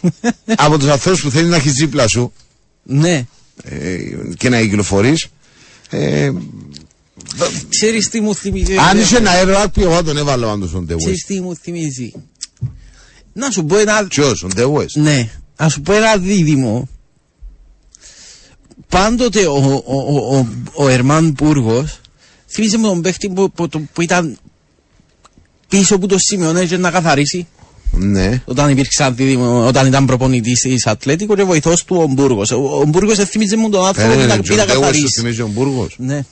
από 0.56 0.78
τους 0.78 0.88
ανθρώπου 0.88 1.18
που 1.18 1.30
θέλει 1.30 1.48
να 1.48 1.56
έχει 1.56 1.70
δίπλα 1.70 2.06
σου 2.08 2.32
Ναι. 2.82 3.26
ε, 3.64 3.96
και 4.36 4.48
να 4.48 4.60
κυκλοφορείς. 4.60 5.26
Ε, 5.92 6.32
Ξέρεις 7.68 8.08
τι 8.08 8.20
μου 8.20 8.34
θυμίζει. 8.34 8.76
αν 8.76 8.98
είσαι 8.98 9.16
ένα 9.16 9.30
αεράκι, 9.30 9.80
εγώ 9.80 10.02
τον 10.02 10.16
έβαλα 10.16 10.46
πάντω 10.46 10.66
τον 10.66 10.84
Ντέουε. 10.84 10.98
Ξέρεις 10.98 11.24
τι 11.24 11.40
μου 11.40 11.56
θυμίζει. 11.56 12.12
Να 13.32 13.50
σου 13.50 13.64
πω 13.64 13.76
ένα... 13.78 14.06
Ποιος, 14.06 14.42
ο 14.42 14.46
Ντέουε. 14.46 14.86
Ναι. 14.94 15.30
Να 15.56 15.68
σου 15.68 15.80
πω 15.80 15.92
ένα 15.92 16.16
δίδυμο. 16.16 16.88
Πάντοτε 18.88 19.46
ο, 19.46 19.82
ο, 19.86 19.96
ο, 19.96 20.36
ο, 20.36 20.48
ο 20.74 20.88
Ερμάν 20.88 21.32
Πούργος 21.32 22.00
θυμίζει 22.48 22.78
με 22.78 22.88
τον 22.88 23.00
παίχτη 23.00 23.28
που, 23.28 23.52
που, 23.52 23.68
που, 23.68 23.88
που 23.92 24.02
ήταν 24.02 24.38
πίσω 25.68 25.94
από 25.94 26.06
το 26.06 26.18
σημείο 26.18 26.64
και 26.66 26.76
να 26.76 26.90
καθαρίσει. 26.90 27.48
Ναι. 27.92 28.42
Όταν 28.44 28.70
υπήρξε 28.70 29.04
αντίδημο, 29.04 29.66
όταν 29.66 29.86
ήταν 29.86 30.06
προπονητής 30.06 30.60
της 30.60 30.86
Ατλέτικο 30.86 31.36
και 31.36 31.42
βοηθός 31.42 31.84
του 31.84 31.96
ο 31.96 32.06
Μπούργος. 32.06 32.50
Ο, 32.50 32.56
ο 32.56 32.84
Μπούργος 32.84 33.16
θυμίζει 33.18 33.56
μου 33.56 33.68
τον 33.68 33.86
άνθρωπο 33.86 34.08
που 34.08 34.14
Περίμενε, 34.14 34.34
να 34.34 34.40
ο 34.40 34.42
πει 34.42 34.54
να 34.54 34.64
Ντέουες 34.64 34.74
σου 34.74 34.80
καθαρίσει. 34.80 35.20
θυμίζει 35.20 35.40
ο 35.42 35.46
Μπούργος. 35.48 35.94
Ναι. 35.98 36.24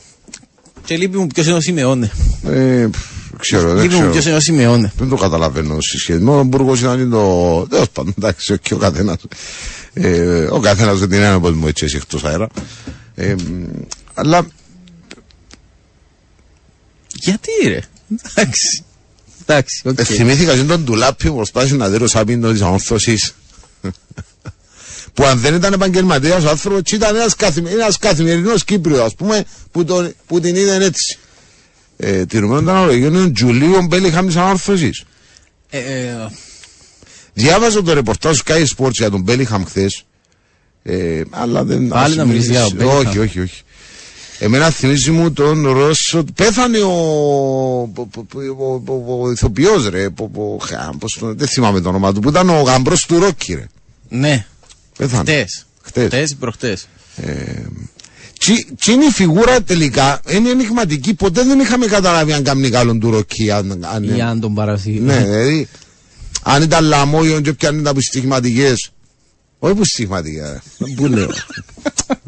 Και 0.85 0.97
λείπει 0.97 1.19
μου 1.19 1.27
ποιος 1.27 1.47
είναι 1.47 1.57
ο 1.57 1.61
Σιμεώνε. 1.61 2.11
Ε, 2.47 2.87
πφ, 2.91 2.99
ξέρω, 3.39 3.75
δεν 3.75 3.83
Λείπει 3.83 3.95
μου 3.95 4.01
ποιος 4.01 4.13
ξέρω. 4.13 4.29
είναι 4.29 4.37
ο 4.37 4.41
Σιμεώνε. 4.41 4.93
Δεν 4.99 5.09
το 5.09 5.17
καταλαβαίνω 5.17 5.81
συσχετισμό. 5.81 6.39
Ο 6.39 6.43
Μπούργος 6.45 6.81
ήταν 6.81 7.11
το. 7.11 7.67
Τέλος 7.71 7.91
πάντων, 7.91 8.15
εντάξει, 8.19 8.59
και 8.59 8.75
ο 8.75 8.77
καθένας. 8.77 9.17
Ε, 9.93 10.43
ο 10.51 10.61
καθένας 10.61 10.99
δεν 10.99 11.11
είναι 11.13 11.27
ένα 11.27 11.39
μου 11.39 11.67
έτσι 11.67 11.87
εκτός 11.95 12.25
αέρα. 12.25 12.49
Ε, 13.15 13.35
μ, 13.35 13.65
αλλά 14.15 14.47
Γιατί 17.15 17.51
ρε. 17.69 17.81
Εντάξει. 18.35 18.85
Εντάξει, 19.51 19.83
οκ. 19.89 19.99
ε, 19.99 20.05
θυμήθηκα 20.05 20.55
και 20.57 20.63
τον 20.63 20.81
Ντουλάπη 20.85 21.29
που 21.29 21.35
προσπάθησε 21.35 21.75
να 21.77 21.89
δει 21.89 21.99
το 21.99 22.09
σάπινο 22.09 22.53
της 22.53 22.61
όρθωση. 22.61 23.19
που 25.15 25.25
αν 25.25 25.39
δεν 25.41 25.55
ήταν 25.55 25.73
επαγγελματίας 25.73 26.45
ο 26.45 26.49
άνθρωπος, 26.49 26.81
ήταν 26.93 27.17
ένας 27.17 27.37
καθημερινό 27.37 27.87
καθημερινός 28.01 28.65
Κύπριος, 28.65 29.01
ας 29.01 29.15
πούμε, 29.15 29.45
που, 29.71 29.85
τον, 29.85 30.15
που 30.27 30.41
την 30.41 30.55
είδε 30.55 30.85
έτσι. 30.85 31.19
ε, 31.97 32.27
τηρουμένων 32.27 32.65
των 32.65 32.75
αναλογιών 32.75 33.15
είναι 33.15 33.23
ο 33.25 33.33
Τζουλίο 33.33 33.83
Μπέλιχαμ 33.83 34.27
της 34.27 34.37
ανόρθωση. 34.37 34.91
Ε, 35.71 35.79
ε, 35.79 36.15
Διάβαζα 37.35 37.83
το 37.83 37.93
ρεπορτάζ 37.93 38.39
του 38.39 38.45
Sky 38.47 38.65
Sports 38.77 38.91
για 38.93 39.11
τον 39.11 39.21
Μπέλιχαμ 39.21 39.65
χθες. 39.65 40.05
Ε, 40.83 41.23
αλλά 41.31 41.65
δεν. 41.65 41.89
Πάλι 41.89 42.05
ας 42.11 42.17
να 42.17 42.25
μην- 42.25 42.33
μιλήσεις 42.33 42.51
για 42.51 42.61
τον 42.63 42.77
Bellingham. 42.79 43.07
Όχι, 43.07 43.19
όχι, 43.19 43.41
όχι. 43.41 43.63
Εμένα 44.43 44.71
θυμίζει 44.71 45.11
μου 45.11 45.33
τον 45.33 45.67
Ρώσο. 45.69 46.25
Πέθανε 46.35 46.79
ο. 46.79 46.91
ο, 46.91 47.89
ο, 47.97 48.53
ο, 48.59 48.83
ο, 48.87 49.23
ο 49.23 49.31
ηθοποιός, 49.31 49.89
ρε. 49.89 50.07
Ο, 50.07 50.43
ο, 50.43 50.59
χα, 50.59 50.91
πώς 50.99 51.17
το- 51.21 51.35
δεν 51.35 51.49
θυμάμαι 51.49 51.81
το 51.81 51.89
όνομα 51.89 52.13
του. 52.13 52.21
Που 52.21 52.29
ήταν 52.29 52.49
ο 52.51 52.63
γαμπρό 52.63 52.97
του 53.09 53.19
Ρόκκι, 53.19 53.55
ρε. 53.55 53.67
ναι, 54.09 54.47
Πέθανε. 54.99 55.23
χτες. 55.23 55.67
Χτες. 55.83 56.05
Χτες 56.05 56.31
ή 56.31 56.37
προχτές. 56.37 56.89
Τσι, 58.39 58.67
τσι 58.79 58.93
είναι 58.93 59.05
η 59.05 59.11
φιγούρα 59.11 59.63
τελικά 59.63 60.21
είναι 60.31 60.49
ενηγματική. 60.51 61.15
Ποτέ 61.15 61.43
δεν 61.45 61.61
είχαμε 61.61 61.87
καταλάβει 61.87 62.33
αν 62.33 62.43
κάνει 62.43 62.71
καλόν 62.71 63.01
του 63.01 63.11
Ρόκκι. 63.11 63.51
Αν, 63.51 63.85
αν, 63.93 64.03
Ή 64.17 64.21
αν 64.23 64.41
τον 64.41 64.55
παρασύρει. 64.55 65.01
ναι, 65.01 65.19
δηλαδή. 65.25 65.69
Αν 66.43 66.63
ήταν 66.63 66.85
λαμόγιον 66.85 67.43
και 67.43 67.53
πιάνει 67.53 67.83
τα 67.83 67.93
στοιχηματικές. 67.99 68.91
Όχι 69.59 69.75
που 69.75 69.85
στοιχηματικά. 69.85 70.63
Πού 70.97 71.07
λέω. 71.07 71.29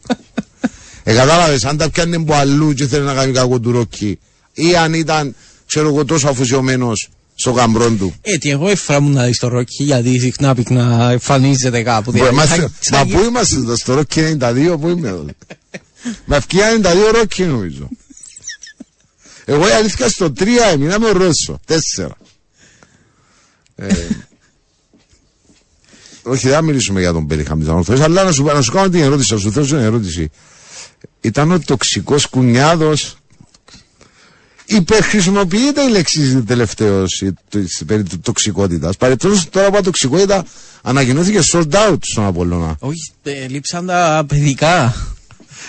ε, 1.05 1.15
κατάλαβες, 1.15 1.65
αν 1.65 1.77
τα 1.77 1.91
πιάνει 1.91 2.15
από 2.17 2.35
αλλού 2.35 2.73
και 2.73 2.87
θέλει 2.87 3.05
να 3.05 3.15
κάνει 3.15 3.33
κακό 3.33 3.61
του 3.61 3.73
Ρόκκι. 3.73 4.19
Ή 4.53 4.77
αν 4.77 4.95
ήταν, 4.95 5.35
ξέρω 5.67 5.89
εγώ, 5.89 6.05
τόσο 6.05 6.29
αφοσιωμένος 6.29 7.09
στο 7.35 7.51
γαμπρόν 7.51 7.99
του. 7.99 8.15
Έτσι, 8.23 8.49
εγώ 8.49 8.69
εφράμουν 8.69 9.13
να 9.13 9.25
δεις 9.25 9.39
το 9.39 9.49
ρόκι 9.49 9.83
γιατί 9.85 10.19
συχνά 10.19 10.55
πυκνά 10.55 11.09
εμφανίζεται 11.11 11.83
κάπου. 11.83 12.11
Μα, 12.11 12.17
Δηλαδή, 12.19 12.35
είμαστε- 12.35 12.57
θα- 12.81 12.97
Μα 12.97 12.99
θα- 13.11 13.17
πού 13.19 13.25
είμαστε 13.25 13.57
εδώ, 13.57 13.77
στο 13.77 13.95
Ρόκκι 13.95 14.21
92, 14.21 14.79
πού 14.81 14.89
είμαι 14.89 15.09
εδώ. 15.09 15.27
Με 16.25 16.37
ευκαιρία 16.37 16.71
92 16.71 17.11
Ρόκκι 17.15 17.43
νομίζω. 17.43 17.89
Εγώ 19.45 19.69
η 19.69 19.71
αλήθεια 19.71 20.09
στο 20.09 20.31
3 20.33 20.45
έμεινα 20.73 20.99
με 21.01 21.11
Ρώσο, 21.11 21.61
4. 21.67 22.17
Ε, 23.77 23.87
όχι, 26.23 26.47
δεν 26.47 26.55
θα 26.57 26.63
μιλήσουμε 26.63 27.01
για 27.01 27.13
τον 27.13 27.23
Μπέλιχαμ 27.25 27.59
της 27.59 27.69
Ανορθώσης, 27.69 28.05
αλλά 28.05 28.25
να 28.25 28.33
σου, 28.33 28.45
να 28.45 28.61
σου 28.63 28.73
κάνω 28.73 28.89
την 28.89 29.01
ερώτηση, 29.03 29.33
να 29.35 29.39
σου 29.41 29.53
θέσω 29.53 29.67
την 29.75 29.85
ερώτηση. 29.85 30.31
Ήταν 31.21 31.53
ο 31.53 31.59
τοξικός 31.59 32.27
κουνιάδος 32.27 33.17
υπερχρησιμοποιείται 34.67 35.83
η 35.83 35.89
λέξη 35.89 36.43
τελευταίω 36.43 37.05
περί 37.87 38.03
του 38.03 38.21
τοξικότητας. 38.21 38.97
Παρεπτώσει 38.97 39.49
τώρα 39.49 39.67
από 39.67 39.83
τοξικότητα 39.83 40.45
ανακοινώθηκε 40.83 41.41
sold 41.53 41.71
out 41.71 41.97
στον 42.01 42.25
Απόλλωνα. 42.25 42.77
Όχι, 42.79 43.13
ε, 43.23 43.47
λείψαν 43.49 43.87
τα 43.87 44.25
παιδικά. 44.29 44.95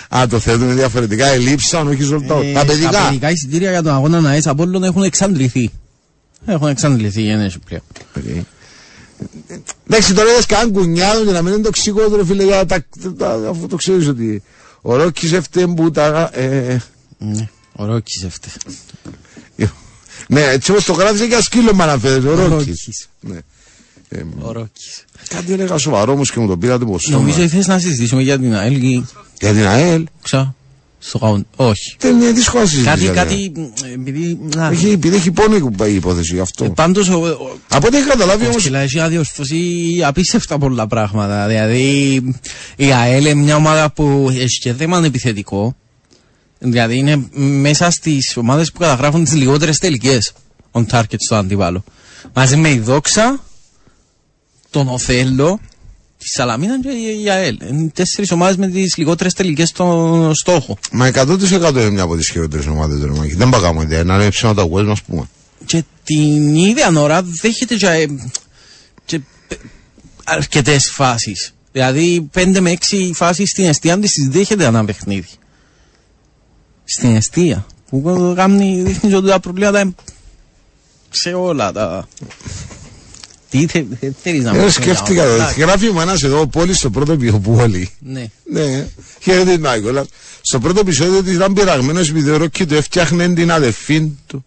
Α, 0.08 0.26
το 0.26 0.38
θέτουν 0.38 0.74
διαφορετικά. 0.74 1.26
Ελείψαν, 1.26 1.88
όχι 1.88 2.08
sold 2.12 2.32
out. 2.32 2.44
Ε, 2.44 2.52
τα 2.52 2.64
παιδικά. 2.64 2.90
Τα 2.90 3.06
παιδικά 3.06 3.30
εισιτήρια 3.30 3.70
για 3.70 3.82
τον 3.82 3.92
αγώνα 3.92 4.20
ΝΑΕΣ 4.20 4.46
Απόλλων 4.46 4.84
έχουν 4.84 5.02
εξαντληθεί. 5.02 5.70
Έχουν 6.46 6.68
εξαντληθεί, 6.68 7.26
δεν 7.26 7.40
έχει 7.40 7.58
πλέον. 7.58 7.82
Παιδί. 8.12 8.46
Εντάξει, 9.88 10.14
τώρα 10.14 10.30
είδες 10.30 10.46
καν 10.46 10.72
κουνιάδο 10.72 11.24
και 11.24 11.30
να 11.30 11.42
μην 11.42 11.52
είναι 11.52 11.62
τοξικό, 11.62 12.08
τώρα 12.08 12.24
φίλε, 12.24 12.44
για 12.44 12.66
τα, 12.66 12.84
τα, 13.18 13.48
αφού 13.50 13.66
το 13.66 13.76
ξέρεις 13.76 14.08
ότι 14.08 14.42
ο 14.86 14.96
Ρόκης 14.96 15.32
έφταιγε 15.32 15.66
που 15.66 15.90
τα... 15.90 16.30
Ε, 16.32 16.76
Ναι, 17.18 17.48
ο 17.72 17.84
Ρόκης 17.84 18.22
έφτε. 18.22 18.48
ε, 19.56 19.66
ναι, 20.28 20.40
έτσι 20.42 20.70
όπως 20.70 20.84
το 20.84 20.92
γράφησε 20.92 21.26
και 21.26 21.42
σκύλο 21.42 21.74
με 21.74 21.82
αναφέρεται, 21.82 22.28
ο 22.28 22.32
Ο 22.32 22.34
Ρόκης. 22.34 22.48
Ρόκης. 22.66 23.08
Ναι. 23.20 23.38
Ε, 24.08 24.24
Ο 24.40 24.52
Ρόκης. 24.52 25.04
κάτι 25.28 25.52
έλεγα 25.52 25.78
σοβαρό 25.78 26.12
όμως 26.12 26.30
και 26.32 26.40
μου 26.40 26.46
το 26.48 26.56
πήρατε 26.56 26.84
πως 26.84 27.08
Νομίζω 27.08 27.48
θες 27.48 27.66
να 27.66 27.78
συζητήσουμε 27.78 28.22
για 28.22 28.38
την 28.38 28.54
ΑΕΛ 28.54 28.82
ή 28.82 29.04
Για 29.40 29.52
την 29.52 29.66
ΑΕΛ. 29.66 30.04
ξα, 30.22 30.54
στο 31.06 31.18
καουν. 31.18 31.46
Όχι. 31.56 31.96
Δεν 31.98 32.20
είναι 32.20 32.30
δύσκολο 32.30 32.62
να 32.62 32.68
συζητήσει. 32.68 32.90
Κάτι, 33.06 33.12
για 33.12 33.24
την 33.26 33.72
κάτι, 33.74 33.88
ε, 33.90 33.92
επειδή, 33.94 34.38
να, 34.54 34.66
Έχει, 34.66 34.90
επειδή 34.90 35.16
έχει 35.16 35.30
πόνο 35.30 35.56
η- 35.56 35.92
η 35.92 35.94
υπόθεση 35.94 36.34
γι' 36.34 36.40
αυτό. 36.40 36.64
ε, 36.64 36.68
πάντως 36.68 37.08
ο, 37.08 37.14
ο, 37.26 37.56
Από 37.68 37.86
ό,τι 37.86 37.96
έχει 37.96 38.06
καταλάβει 38.08 38.44
ο 38.44 38.48
όμως 38.48 38.62
Σκυλά 38.62 38.78
έχει 38.78 39.00
αδιορθώσει 39.00 39.58
απίστευτα 40.06 40.58
πολλά 40.58 40.86
πράγματα. 40.86 41.46
Δηλαδή 41.46 42.14
η 42.76 42.92
ΑΕΛ 42.92 43.24
είναι 43.24 43.34
μια 43.42 43.56
ομάδα 43.56 43.90
που 43.92 44.28
έχει 44.30 44.58
και 44.60 44.72
θέμα 44.72 45.02
επιθετικό. 45.04 45.76
Δηλαδή 46.58 46.96
είναι 46.96 47.28
μέσα 47.36 47.90
στις 47.90 48.36
ομάδες 48.36 48.72
που 48.72 48.78
καταγράφουν 48.78 49.24
τις 49.24 49.34
λιγότερες 49.34 49.78
τελικές 49.78 50.32
on 50.72 50.84
target 50.90 51.14
στο 51.18 51.34
αντιβάλλο. 51.34 51.84
Μαζί 52.34 52.56
με 52.56 52.70
η 52.70 52.78
Δόξα, 52.78 53.40
τον 54.70 54.88
Οθέλο, 54.88 55.60
τη 56.24 56.30
Σαλαμίνα 56.30 56.80
και 56.80 56.88
η- 56.88 57.22
η 57.24 57.30
ΑΕΛ. 57.30 57.56
Είναι 57.70 57.88
τέσσερις 57.94 58.30
ομάδες 58.30 58.56
με 58.56 58.66
τις 58.68 58.96
λιγότερες 58.96 59.32
τελικές 59.32 59.68
στον 59.68 60.34
στόχο. 60.34 60.78
Μα 60.92 61.06
100% 61.06 61.80
είναι 61.80 61.90
μια 61.90 62.02
από 62.02 62.16
τις 62.16 62.30
χειρότερες 62.30 62.66
ομάδες 62.66 63.00
του 63.00 63.06
Ρεμάκη. 63.06 63.34
Δεν 63.34 63.48
παγάμε 63.48 63.82
ιδέα, 63.82 64.04
να 64.04 64.14
είναι 64.14 64.28
ψέματα 64.30 64.60
τα 64.62 64.66
γουές 64.68 64.86
μας 64.86 65.02
πούμε. 65.02 65.28
Και 65.64 65.84
την 66.04 66.54
ίδια 66.54 66.92
ώρα 66.96 67.22
δέχεται 67.22 67.74
και, 67.76 67.86
ε, 67.86 68.06
και 69.04 69.20
ε, 69.48 69.54
αρκετές 70.24 70.90
φάσεις. 70.92 71.54
Δηλαδή 71.72 72.30
5 72.34 72.60
με 72.60 72.70
6 72.70 73.10
φάσεις 73.14 73.50
στην 73.50 73.64
αιστεία 73.64 73.98
της 73.98 74.10
τις 74.12 74.28
δέχεται 74.28 74.64
ένα 74.64 74.84
παιχνίδι. 74.84 75.28
Στην 76.84 77.16
αιστεία. 77.16 77.66
Που 77.88 78.32
κάνει, 78.36 78.82
δείχνει 78.82 79.14
ότι 79.14 79.28
τα 79.28 79.40
προβλήματα 79.40 79.80
είναι 79.80 79.94
σε 81.10 81.32
όλα 81.32 81.72
τα... 81.72 82.08
Τι 83.58 83.66
θε, 83.66 83.84
θε, 84.00 84.10
θέλεις 84.22 84.42
να 84.44 84.50
Ε, 84.50 84.58
πούμε 84.58 84.70
σκέφτηκα 84.70 85.12
για 85.12 85.22
όλα. 85.22 85.32
εδώ. 85.32 85.42
Εντάξει. 85.42 85.60
Γράφει 85.60 85.90
μου 85.90 86.00
ένας 86.00 86.22
εδώ 86.22 86.40
ο 86.40 86.46
Πόλης 86.46 86.76
στο 86.78 86.90
πρώτο 86.90 87.12
επεισόδιο. 87.12 87.86
Ναι. 87.98 88.26
Ναι, 88.44 88.86
χαίρετε 89.20 89.56
Νάικολα. 89.58 90.06
Στο 90.40 90.58
πρώτο 90.58 90.80
επεισόδιο 90.80 91.22
της 91.22 91.34
ήταν 91.34 91.52
πειραγμένος 91.52 92.08
επειδή 92.10 92.30
ο 92.30 92.36
Ρόκκι 92.36 92.66
του 92.66 92.74
έφτιαχνε 92.74 93.34
την 93.34 93.50
αδερφή 93.52 94.12
του. 94.26 94.44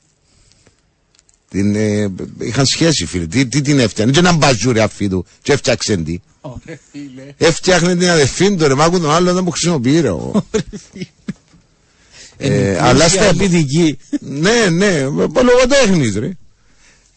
Την, 1.49 1.75
ε, 1.75 2.11
είχαν 2.39 2.65
σχέση 2.65 3.05
φίλε. 3.05 3.25
Τι, 3.25 3.45
τι 3.45 3.61
την 3.61 3.79
έφτιαχνε. 3.79 4.11
Και 4.13 4.19
έναν 4.19 4.35
μπαζούρι 4.35 4.79
αφή 4.79 5.07
του. 5.09 5.25
Και 5.41 5.51
έφτιαξε 5.53 5.97
τι. 5.97 6.19
Ωραία 6.41 6.79
φίλε. 6.91 7.33
Έφτιαχνε 7.37 7.95
την 7.95 8.09
αδερφή 8.09 8.55
του. 8.55 8.67
Ρε 8.67 8.75
μάκου 8.75 8.99
τον 8.99 9.11
άλλο 9.11 9.33
δεν 9.33 9.43
μου 9.43 9.51
χρησιμοποιεί 9.51 9.99
ρε. 9.99 10.07
εγώ. 10.07 10.45
Ε, 12.37 12.77
αλλά 12.81 13.07
στα- 13.07 13.25
πολιτική. 13.25 13.97
ναι, 14.19 14.69
ναι, 14.71 15.09
με- 15.09 15.27
με 15.33 15.41
λογοτέχνης 15.41 16.15
ρε. 16.15 16.31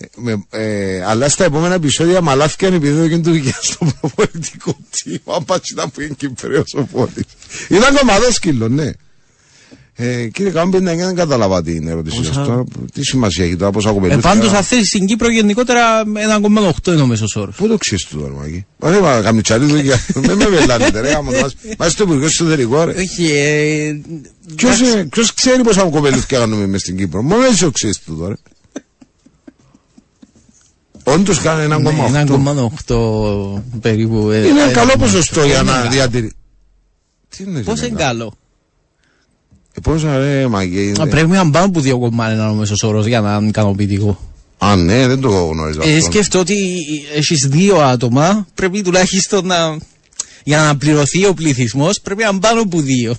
Ε, 0.02 0.06
με- 0.16 0.44
ε, 0.50 1.04
αλλά 1.04 1.28
στα 1.28 1.44
επόμενα 1.44 1.74
επεισόδια 1.74 2.20
μαλάθηκαν 2.20 2.72
επειδή 2.74 2.92
δεν 2.92 3.02
έγινε 3.04 3.22
του 3.22 3.30
δικιά 3.30 3.56
στο 3.60 3.86
προπολιτικό 4.00 4.76
τίμο. 4.90 5.42
Πας 5.46 5.68
ήταν 5.70 5.90
που 5.90 6.00
είναι 6.00 6.14
Κυπρέος 6.16 6.74
ο 6.74 6.82
Πόλης. 6.82 7.24
Ήταν 7.68 7.96
κομμαδό 7.96 8.32
σκύλο, 8.32 8.68
ναι. 8.68 8.90
Ε, 9.94 10.26
κύριε 10.26 10.50
Κάμπη, 10.52 10.80
ναι, 10.80 10.94
δεν 10.94 11.14
κατάλαβα 11.14 11.62
την 11.62 11.88
ερώτηση 11.88 12.16
Πόσα- 12.16 12.32
σας 12.32 12.46
τώρα. 12.46 12.64
Τι 12.92 13.04
σημασία 13.04 13.44
έχει 13.44 13.56
τώρα, 13.56 13.70
πόσα 13.70 13.88
Ε, 13.90 13.92
κοπελούθηκα. 13.92 14.28
πάντως 14.28 14.52
αν 14.52 14.62
θέλεις 14.62 14.86
στην 14.88 15.06
Κύπρο 15.06 15.30
γενικότερα 15.30 16.02
1,8 16.14 16.92
είναι 16.92 17.02
ο 17.02 17.06
μέσος 17.06 17.36
όρος. 17.36 17.56
Πού 17.56 17.68
το 17.68 17.76
ξέρεις 17.76 18.04
του 18.04 18.18
τώρα, 18.18 18.32
Μάκη. 18.32 18.66
Μα 18.78 18.88
δεν 18.90 18.98
είπα, 18.98 19.20
καμιτσαρί 19.22 19.64
δουλειά. 19.64 20.00
Δεν 20.14 20.36
με 20.36 20.46
βελάνετε, 20.46 21.00
ρε. 21.00 21.14
άμα 21.14 21.30
μας- 21.40 21.54
Μας 21.78 21.92
στο 21.92 22.02
υπουργό 22.02 22.24
εσωτερικό, 22.24 22.84
ρε. 22.84 22.92
Όχι, 23.00 23.30
ε, 23.32 24.00
Ποιος, 24.56 24.80
ε, 24.80 25.04
ποιος 25.10 25.34
ξέρει 25.34 25.62
πόσα 25.62 25.82
κοπελούθηκα 25.82 26.38
κάνουμε 26.38 26.66
μες 26.66 26.80
στην 26.80 26.96
Κύπρο; 26.96 27.22
Μόνο 27.22 27.44
έτσι 27.44 27.64
ο 27.64 27.70
ξέρεις 27.70 27.98
του 28.00 28.16
τώρα. 28.18 28.36
Όντως 31.04 31.40
κάνει 31.40 31.74
1,8. 31.74 32.10
Ναι, 32.10 32.24
1,8 32.26 33.62
περίπου. 33.80 34.30
ε, 34.30 34.46
Είναι 34.48 34.62
ε, 34.62 34.72
καλό 34.72 34.90
ε, 34.94 34.98
ποσοστό 34.98 35.40
ε, 35.40 35.46
για 35.46 35.58
ε, 35.58 35.62
να 35.62 35.84
ε, 35.84 35.88
διατηρεί. 35.88 36.32
Τι 37.36 37.42
είναι 37.46 37.60
Πώς 37.60 37.80
είναι 37.82 37.96
καλό; 37.98 38.32
Ε, 39.74 39.80
Πόσα 39.80 40.18
ρε 40.18 40.46
μαγε 40.48 40.92
Α, 41.00 41.06
Πρέπει 41.06 41.28
να 41.30 41.50
πάμε 41.50 41.70
που 41.70 41.80
δύο 41.80 41.98
κομμάτια 41.98 42.34
να 42.36 42.42
είναι 42.42 42.50
ο 42.52 42.54
μέσος 42.54 42.82
όρος 42.82 43.06
για 43.06 43.20
να 43.20 43.36
είναι 43.36 43.48
ικανοποιητικό. 43.48 44.18
Α, 44.58 44.76
ναι, 44.76 45.06
δεν 45.06 45.20
το 45.20 45.28
γνώριζα 45.28 45.80
Ε, 45.84 45.96
αυτό. 45.96 46.04
σκέφτομαι 46.04 46.42
ότι 46.42 46.76
έχεις 47.14 47.46
δύο 47.50 47.76
άτομα, 47.76 48.46
πρέπει 48.54 48.82
τουλάχιστον 48.82 49.46
να... 49.46 49.76
Για 50.44 50.58
να 50.58 50.76
πληρωθεί 50.76 51.26
ο 51.26 51.34
πληθυσμός 51.34 52.00
πρέπει 52.00 52.22
να 52.22 52.28
είναι 52.28 52.40
πάνω 52.40 52.60
από 52.60 52.80
δύο. 52.80 53.14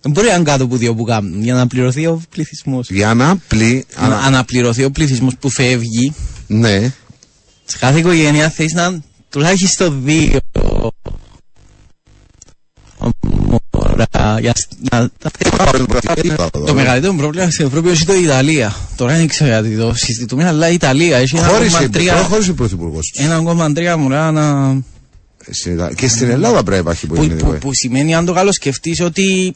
Δεν 0.00 0.12
μπορεί 0.12 0.26
να 0.26 0.34
είναι 0.34 0.42
κάτω 0.44 0.64
από 0.64 0.76
δύο 0.76 0.94
που 0.94 1.04
κάνουν 1.04 1.42
για 1.42 1.54
να 1.54 1.66
πληρωθεί 1.66 2.06
ο 2.06 2.22
πληθυσμός. 2.30 2.90
Για 2.90 3.14
να 3.14 3.36
πλή. 3.36 3.84
Να 4.08 4.16
αναπληρωθεί 4.16 4.84
ο 4.84 4.90
πληθυσμός 4.90 5.36
που 5.40 5.50
φεύγει, 5.50 6.14
Ναι. 6.46 6.92
σε 7.64 7.78
κάθε 7.78 7.98
οικογένεια 7.98 8.48
θες 8.50 8.72
να 8.72 8.84
είναι 8.86 9.02
τουλάχιστον 9.30 10.00
δύο. 10.04 10.38
Μωρά, 13.72 14.38
για 14.40 14.52
να 14.90 15.10
τα 15.18 15.30
Το 16.66 16.74
μεγαλύτερο 16.74 17.14
πρόβλημα 17.14 17.50
στην 17.50 17.66
Ευρώπη 17.66 17.88
είναι 17.88 17.98
το 18.06 18.14
Ιταλία. 18.14 18.74
Τώρα 18.96 19.16
δεν 19.16 19.26
ξέρω 19.26 19.50
γιατί 19.50 19.76
το 19.76 19.94
συζητούμε, 19.94 20.46
αλλά 20.46 20.68
η 20.70 20.74
Ιταλία 20.74 21.16
έχει 21.16 21.38
Χώρισε, 21.38 21.88
1,3 21.92 22.24
χώρισε 22.28 22.50
ο 22.50 22.54
πρωθυπουργός. 22.54 23.12
1,3 23.16 23.96
μωρά 23.98 24.30
να... 24.32 24.76
Στην 25.50 25.72
Ιτα- 25.72 25.94
Και 25.94 26.08
στην 26.08 26.30
Ελλάδα 26.30 26.62
πρέπει 26.62 26.70
να 26.70 26.76
υπάρχει 26.78 27.06
που, 27.06 27.14
πολιτικό. 27.14 27.50
που, 27.50 27.58
που 27.58 27.70
σημαίνει 27.74 28.14
αν 28.14 28.24
το 28.24 28.32
καλό 28.32 28.52
σκεφτείς 28.52 29.00
ότι 29.00 29.54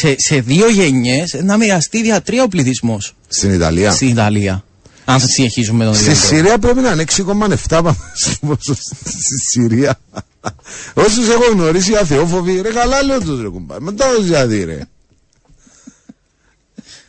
σε, 0.00 0.14
σε 0.18 0.40
δύο 0.40 0.68
γενιές 0.70 1.36
να 1.42 1.56
μοιραστεί 1.56 2.02
δια 2.02 2.20
τρία 2.22 2.42
ο 2.42 2.48
πληθυσμός 2.48 3.14
Στην 3.28 3.52
Ιταλία. 3.52 3.90
στην 3.92 4.08
Ιταλία. 4.08 4.64
Αν 5.04 5.20
συνεχίζουμε 5.20 5.84
τον 5.84 5.94
Στη 5.94 6.02
ίδιο 6.04 6.14
τρόπο. 6.20 6.34
Συρία 6.34 6.58
πρέπει 6.58 6.80
να 6.80 6.90
είναι 6.90 7.04
6,7 7.16 7.54
πάμε 7.68 7.96
στο 8.14 8.46
ποσοστό. 8.46 8.94
Στη 9.04 9.38
Συρία. 9.50 9.98
Όσους 10.94 11.28
έχω 11.28 11.52
γνωρίσει 11.52 11.94
αθεόφοβοι, 11.96 12.60
ρε 12.60 12.68
καλά 12.72 13.02
λέω 13.02 13.20
τους 13.20 13.40
ρε 13.40 13.48
κουμπά. 13.48 13.80
Μετά 13.80 14.04
τους 14.16 14.26
γιατί 14.26 14.64
ρε. 14.64 14.78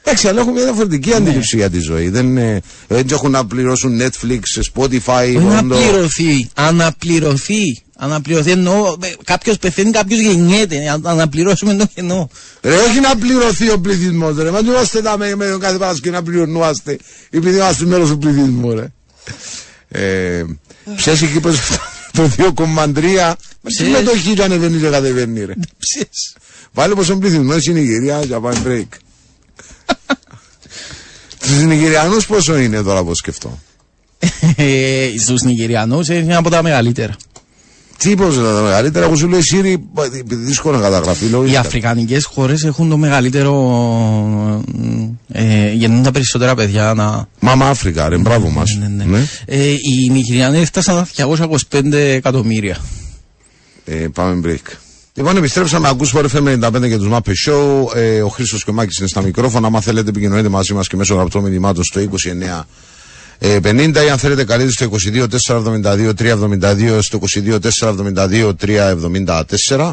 Εντάξει, 0.03 0.27
αλλά 0.27 0.41
έχουν 0.41 0.53
μια 0.53 0.63
διαφορετική 0.63 1.13
αντίληψη 1.13 1.55
για 1.57 1.69
τη 1.69 1.79
ζωή. 1.79 2.09
Δεν, 2.09 2.25
είναι, 2.25 2.61
δεν 2.87 3.07
έχουν 3.11 3.31
να 3.31 3.45
πληρώσουν 3.45 4.01
Netflix, 4.01 4.39
Spotify, 4.73 5.33
Όχι 5.35 5.37
Rondo. 5.37 5.63
να 5.63 5.63
πληρωθεί. 5.75 6.49
Αναπληρωθεί. 6.53 7.81
Αναπληρωθεί 7.99 8.51
εννοώ. 8.51 8.95
Κάποιος 9.23 9.57
πεθαίνει, 9.57 9.91
κάποιος 9.91 10.19
γεννιέται. 10.19 10.89
Αν- 10.89 11.07
Αναπληρώσουμε 11.07 11.73
το 11.75 11.85
κενό. 11.93 12.29
Ρε, 12.61 12.75
όχι 12.75 12.99
να 12.99 13.15
πληρωθεί 13.15 13.69
ο 13.69 13.79
πληθυσμός, 13.79 14.35
ρε. 14.37 14.51
Μα 14.51 14.61
δεν 14.61 14.71
είμαστε 14.71 15.01
να 15.01 15.17
με, 15.17 15.35
με 15.35 15.57
κάθε 15.59 15.77
Παρασκευή 15.77 16.15
να 16.15 16.23
πληρωνόμαστε. 16.23 16.97
Επειδή 17.29 17.55
είμαστε 17.55 17.85
μέρος 17.85 18.09
του 18.09 18.17
πληθυσμού, 18.17 18.73
ρε. 18.73 18.91
Ε, 19.89 20.43
Ψες 20.95 21.21
εκεί 21.21 21.39
πως 21.39 21.57
το 22.11 22.29
2,3 22.37 23.33
με 23.61 23.69
συμμετοχή 23.71 24.33
και 24.33 24.43
ανεβαίνει 24.43 24.79
και 24.79 24.87
κατεβαίνει, 24.89 25.45
ρε. 25.45 25.53
Ψες. 25.79 26.35
Βάλε 26.73 26.93
πως 26.95 27.09
ο 27.09 27.17
πληθυσμός 27.17 27.61
στην 27.61 27.73
Νιγηρία 27.73 28.21
για 28.23 28.39
πάμε 28.39 28.61
break. 28.65 28.97
Στους 31.41 31.61
Νιγηριανούς 31.61 32.25
πόσο 32.27 32.57
είναι 32.57 32.81
τώρα 32.81 33.03
που 33.03 33.15
σκεφτώ; 33.15 33.59
Ε, 34.55 35.07
Στους 35.19 35.41
Νιγηριανούς 35.41 36.07
είναι 36.07 36.35
από 36.35 36.49
τα 36.49 36.63
μεγαλύτερα. 36.63 37.15
Τι 37.97 38.15
πως 38.15 38.35
είναι 38.35 38.43
τα 38.43 38.61
μεγαλύτερα, 38.61 39.05
εγώ 39.05 39.15
σου 39.15 39.27
λέω 39.27 39.41
Σύριοι, 39.41 39.89
επειδή 40.19 40.43
δύσκολο 40.43 40.77
να 40.77 40.83
καταγραφεί. 40.83 41.25
λόγω 41.25 41.43
Οι 41.43 41.47
ίντερνετ. 41.47 41.67
Αφρικανικές 41.67 42.25
χώρες 42.25 42.63
έχουν 42.63 42.89
το 42.89 42.97
μεγαλύτερο... 42.97 44.63
Ε, 45.31 45.71
γεννούν 45.71 46.03
τα 46.03 46.11
περισσότερα 46.11 46.55
παιδιά 46.55 46.93
να... 46.93 47.27
Μάμα 47.39 47.69
Αφρικα, 47.69 48.09
ρε, 48.09 48.17
μπράβο 48.17 48.49
μας. 48.49 48.77
Ναι, 48.79 48.87
ναι. 48.87 49.03
Ναι. 49.03 49.27
Ε, 49.45 49.69
οι 49.69 50.09
Νιγηριανοί 50.11 50.59
έφτασαν 50.59 51.05
στα 51.05 51.27
225 51.71 51.93
εκατομμύρια. 51.93 52.77
Ε, 53.85 54.07
πάμε 54.13 54.41
break. 54.45 54.73
Λοιπόν, 55.13 55.37
επιστρέψαμε. 55.37 55.87
Ακούς 55.87 56.13
for 56.15 56.25
FM 56.29 56.63
95 56.63 56.87
και 56.87 56.97
τους 56.97 57.09
Muppet 57.11 57.49
Show. 57.49 57.95
Ε, 57.95 58.21
ο 58.21 58.27
Χρήστος 58.27 58.63
και 58.63 58.69
ο 58.69 58.73
Μάκης 58.73 58.97
είναι 58.97 59.07
στα 59.07 59.21
μικρόφωνα. 59.21 59.67
Αν 59.67 59.81
θέλετε, 59.81 60.09
επικοινωνείτε 60.09 60.49
μαζί 60.49 60.73
μας 60.73 60.87
και 60.87 60.95
μέσω 60.95 61.15
γραπτών 61.15 61.43
μηνυμάτων 61.43 61.83
στο 61.83 62.01
29 62.01 62.05
ε, 62.41 62.63
50 63.41 64.05
ή 64.05 64.09
αν 64.09 64.17
θέλετε 64.17 64.43
καλείτε 64.43 64.71
στο 64.71 64.89
22 65.13 65.25
472 65.27 66.11
372 66.13 66.99
στο 67.01 67.19
22 67.45 67.57
472 67.59 68.53
374. 68.59 69.91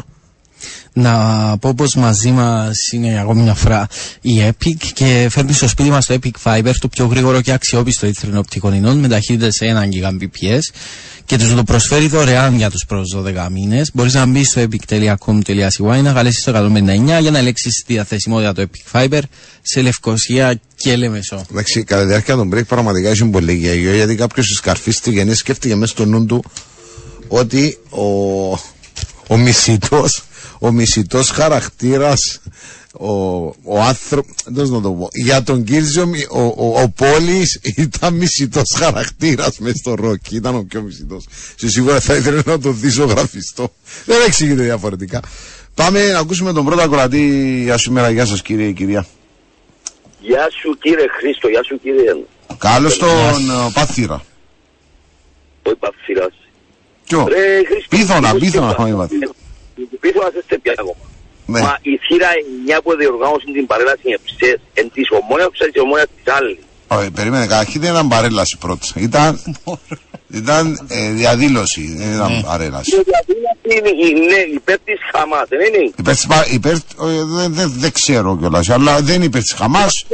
Να 0.97 1.57
πω 1.57 1.73
πως 1.73 1.95
μαζί 1.95 2.31
μας 2.31 2.91
είναι 2.91 3.19
ακόμη 3.19 3.41
μια 3.41 3.53
φορά 3.53 3.87
η 4.21 4.47
Epic 4.47 4.91
και 4.93 5.27
φέρνει 5.31 5.53
στο 5.53 5.67
σπίτι 5.67 5.89
μας 5.89 6.05
το 6.05 6.17
Epic 6.21 6.31
Fiber 6.43 6.71
το 6.79 6.87
πιο 6.87 7.05
γρήγορο 7.05 7.41
και 7.41 7.51
αξιόπιστο 7.51 8.07
ίθρινο 8.07 8.39
οπτικών 8.39 8.73
ινών 8.73 8.97
με 8.97 9.07
ταχύτητες 9.07 9.57
1 9.61 9.65
Gbps 10.21 10.59
και 11.25 11.37
τους 11.37 11.53
το 11.53 11.63
προσφέρει 11.63 12.07
δωρεάν 12.07 12.55
για 12.55 12.69
τους 12.69 12.85
πρώτους 12.85 13.15
12 13.15 13.47
μήνες. 13.51 13.91
Μπορείς 13.93 14.13
να 14.13 14.25
μπεις 14.25 14.47
στο 14.47 14.61
epic.com.cy 14.61 16.01
να 16.03 16.13
καλέσεις 16.13 16.43
το 16.43 16.51
159 16.55 17.21
για 17.21 17.31
να 17.31 17.37
ελέγξεις 17.37 17.83
τη 17.85 17.93
διαθεσιμότητα 17.93 18.53
του 18.53 18.69
Epic 18.69 18.99
Fiber 18.99 19.21
σε 19.61 19.81
Λευκοσία 19.81 20.59
και 20.75 20.95
Λεμεσό. 20.95 21.45
Εντάξει, 21.51 21.83
κατά 21.83 22.01
τη 22.01 22.07
διάρκεια 22.07 22.35
των 22.35 22.51
break 22.53 22.65
πραγματικά 22.67 23.09
ήσουν 23.09 23.31
πολύ 23.31 23.53
γέγιο 23.53 23.95
γιατί 23.95 24.15
κάποιος 24.15 24.47
σκαρφίστηκε 24.47 25.23
και 25.23 25.35
σκέφτηκε 25.35 25.75
μέσα 25.75 25.91
στο 25.91 26.05
νου 26.05 26.25
του 26.25 26.43
ότι 27.27 27.77
ο, 27.89 28.03
ο 29.27 29.37
μισητός, 29.37 30.23
ο 30.65 30.71
μισητός 30.71 31.29
χαρακτήρας 31.29 32.39
ο, 32.99 33.09
ο 33.63 33.79
άνθρωπο, 33.87 34.33
δεν 34.45 34.67
να 34.67 34.81
το 34.81 34.91
πω, 34.91 35.07
για 35.13 35.43
τον 35.43 35.63
Κίρζιο 35.63 36.05
μι- 36.05 36.27
ο, 36.31 36.41
ο, 36.41 36.81
ο 36.81 36.89
Πόλης 36.89 37.59
ήταν 37.75 38.13
μισητός 38.13 38.75
χαρακτήρας 38.77 39.57
μέσα 39.59 39.75
στο 39.75 39.95
ροκ, 39.95 40.31
ήταν 40.31 40.55
ο 40.55 40.65
πιο 40.69 40.81
μισητός. 40.81 41.25
Σε 41.55 41.69
σίγουρα 41.69 41.99
θα 41.99 42.15
ήθελες 42.15 42.43
να 42.45 42.59
το 42.59 42.71
δισογραφιστώ. 42.71 43.73
Δεν 44.05 44.17
εξηγείται 44.27 44.63
διαφορετικά. 44.63 45.19
Πάμε 45.75 46.11
να 46.11 46.19
ακούσουμε 46.19 46.53
τον 46.53 46.65
πρώτο 46.65 46.81
ακροατή 46.81 47.61
για 47.63 47.77
σήμερα. 47.77 48.09
Γεια 48.09 48.25
σας 48.25 48.41
κύριε 48.41 48.71
κυρία. 48.71 49.05
Γεια 50.21 50.47
σου 50.61 50.77
κύριε 50.81 51.05
Χρήστο, 51.19 51.47
γεια 51.47 51.63
σου 51.63 51.79
κύριε 51.81 52.15
Καλώς 52.57 52.97
τον 52.97 53.09
ε, 53.09 53.71
Πάθυρα. 53.73 54.23
ο 55.63 55.69
Υπαφυράς. 55.69 56.33
Ποιο; 57.07 57.25
Ρε 57.27 57.61
Χρήστο. 57.67 57.87
Πίθωνα, 57.97 58.31
πώς 58.31 58.39
πίθωνα, 58.39 58.75
είπα. 59.75 59.81
όχι, 59.81 59.89
είπατε. 59.93 59.97
Πίθωνα 60.01 60.29
σε 60.35 60.41
στέπια 60.45 60.73
ακόμα. 60.77 61.03
Ναι. 61.47 61.59
Μα 61.61 61.77
η 61.81 61.97
θύρα 62.05 62.29
9 62.77 62.81
που 62.83 62.95
διοργάνωσαν 62.95 63.53
την 63.53 63.65
παρέλαση 63.71 64.07
εψές 64.17 64.57
εν 64.73 64.91
της 64.93 65.07
ομόνιας 65.19 65.49
και 65.59 65.65
της 65.71 65.81
ομόνιας 65.81 66.07
της 66.15 66.33
άλλης. 66.33 66.57
Όχι, 66.87 67.11
περίμενε, 67.11 67.45
καταρχήν 67.47 67.81
δεν 67.81 67.91
ήταν 67.93 68.07
παρέλαση 68.07 68.57
πρώτα. 68.57 68.85
Ήταν, 68.95 69.41
ήταν 70.41 70.87
ε, 70.89 71.09
διαδήλωση, 71.11 71.95
δεν 71.97 72.13
ήταν 72.13 72.43
παρέλαση. 72.45 72.91
Και 72.91 73.03
διαδήλωση 73.11 73.67
είναι 73.77 73.89
η- 74.07 74.25
ναι, 74.31 74.39
υπέρ 74.55 74.79
της 74.79 74.99
Χαμάς, 75.13 75.47
δεν 75.49 75.59
είναι; 75.73 75.91
Υπέρ, 75.97 76.13
της 76.15 76.25
πα- 76.27 76.47
υπέρ, 76.51 76.73
ε, 76.73 76.77
δεν, 77.37 77.53
δεν, 77.53 77.71
δεν 77.75 77.91
ξέρω 77.91 78.37
κιόλας, 78.37 78.69
αλλά 78.69 79.01
δεν 79.01 79.21
υπέρ 79.21 79.41
της 79.41 79.53
Χαμάς. 79.53 80.05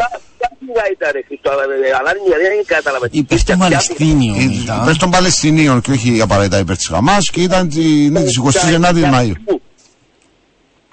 Ποια 0.42 0.50
ποια 0.60 0.68
θύρα 0.74 0.84
ήταν 0.96 1.10
ρε 1.16 1.22
Χρήστο, 1.28 1.50
αλλά 1.52 1.64
ε, 1.64 1.92
αλλά 2.00 2.12
είναι- 2.18 2.38
δεν 2.44 2.66
κατάλαβα. 2.66 3.08
Υπέρ 3.12 3.38
των 3.44 3.46
Ποια- 3.46 3.56
ποια- 3.56 3.58
Παλαιστίνιων 3.64 4.36
Ε, 4.40 4.44
ήταν. 4.64 4.82
Υπέρ 4.84 4.98
των 4.98 5.10
Παλαιστινίων 5.16 5.82
και 5.82 5.92
όχι 5.92 6.22
απαραίτητα 6.22 6.58
υπέρ 6.60 6.76
της 6.76 6.88
Χαμάς 6.88 7.30
και 7.34 7.42
ήταν 7.42 7.70
τη, 7.70 7.84
ναι, 8.14 8.22
της 8.24 8.36
29ης 8.38 9.04
Μαΐου. 9.14 9.36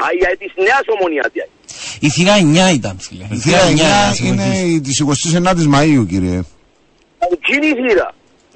Α, 0.05 0.07
για 0.21 0.31
της 0.43 0.53
νέας 0.67 0.85
ομονίας. 0.95 1.27
δηλαδή. 1.33 1.51
Η 2.01 2.09
θύρα 2.11 2.35
9 2.37 2.71
ήταν 2.79 2.97
φίλε. 3.01 3.25
Η 3.31 3.37
θύρα 3.37 3.63
9 3.69 4.27
είναι 4.27 4.47
η 4.73 4.81
της 4.81 5.01
29ης 5.01 5.67
Μαΐου 5.75 6.05
κύριε. 6.09 6.41
Εκείνη 7.37 7.67
η 7.67 7.75
θύρα. 7.89 8.09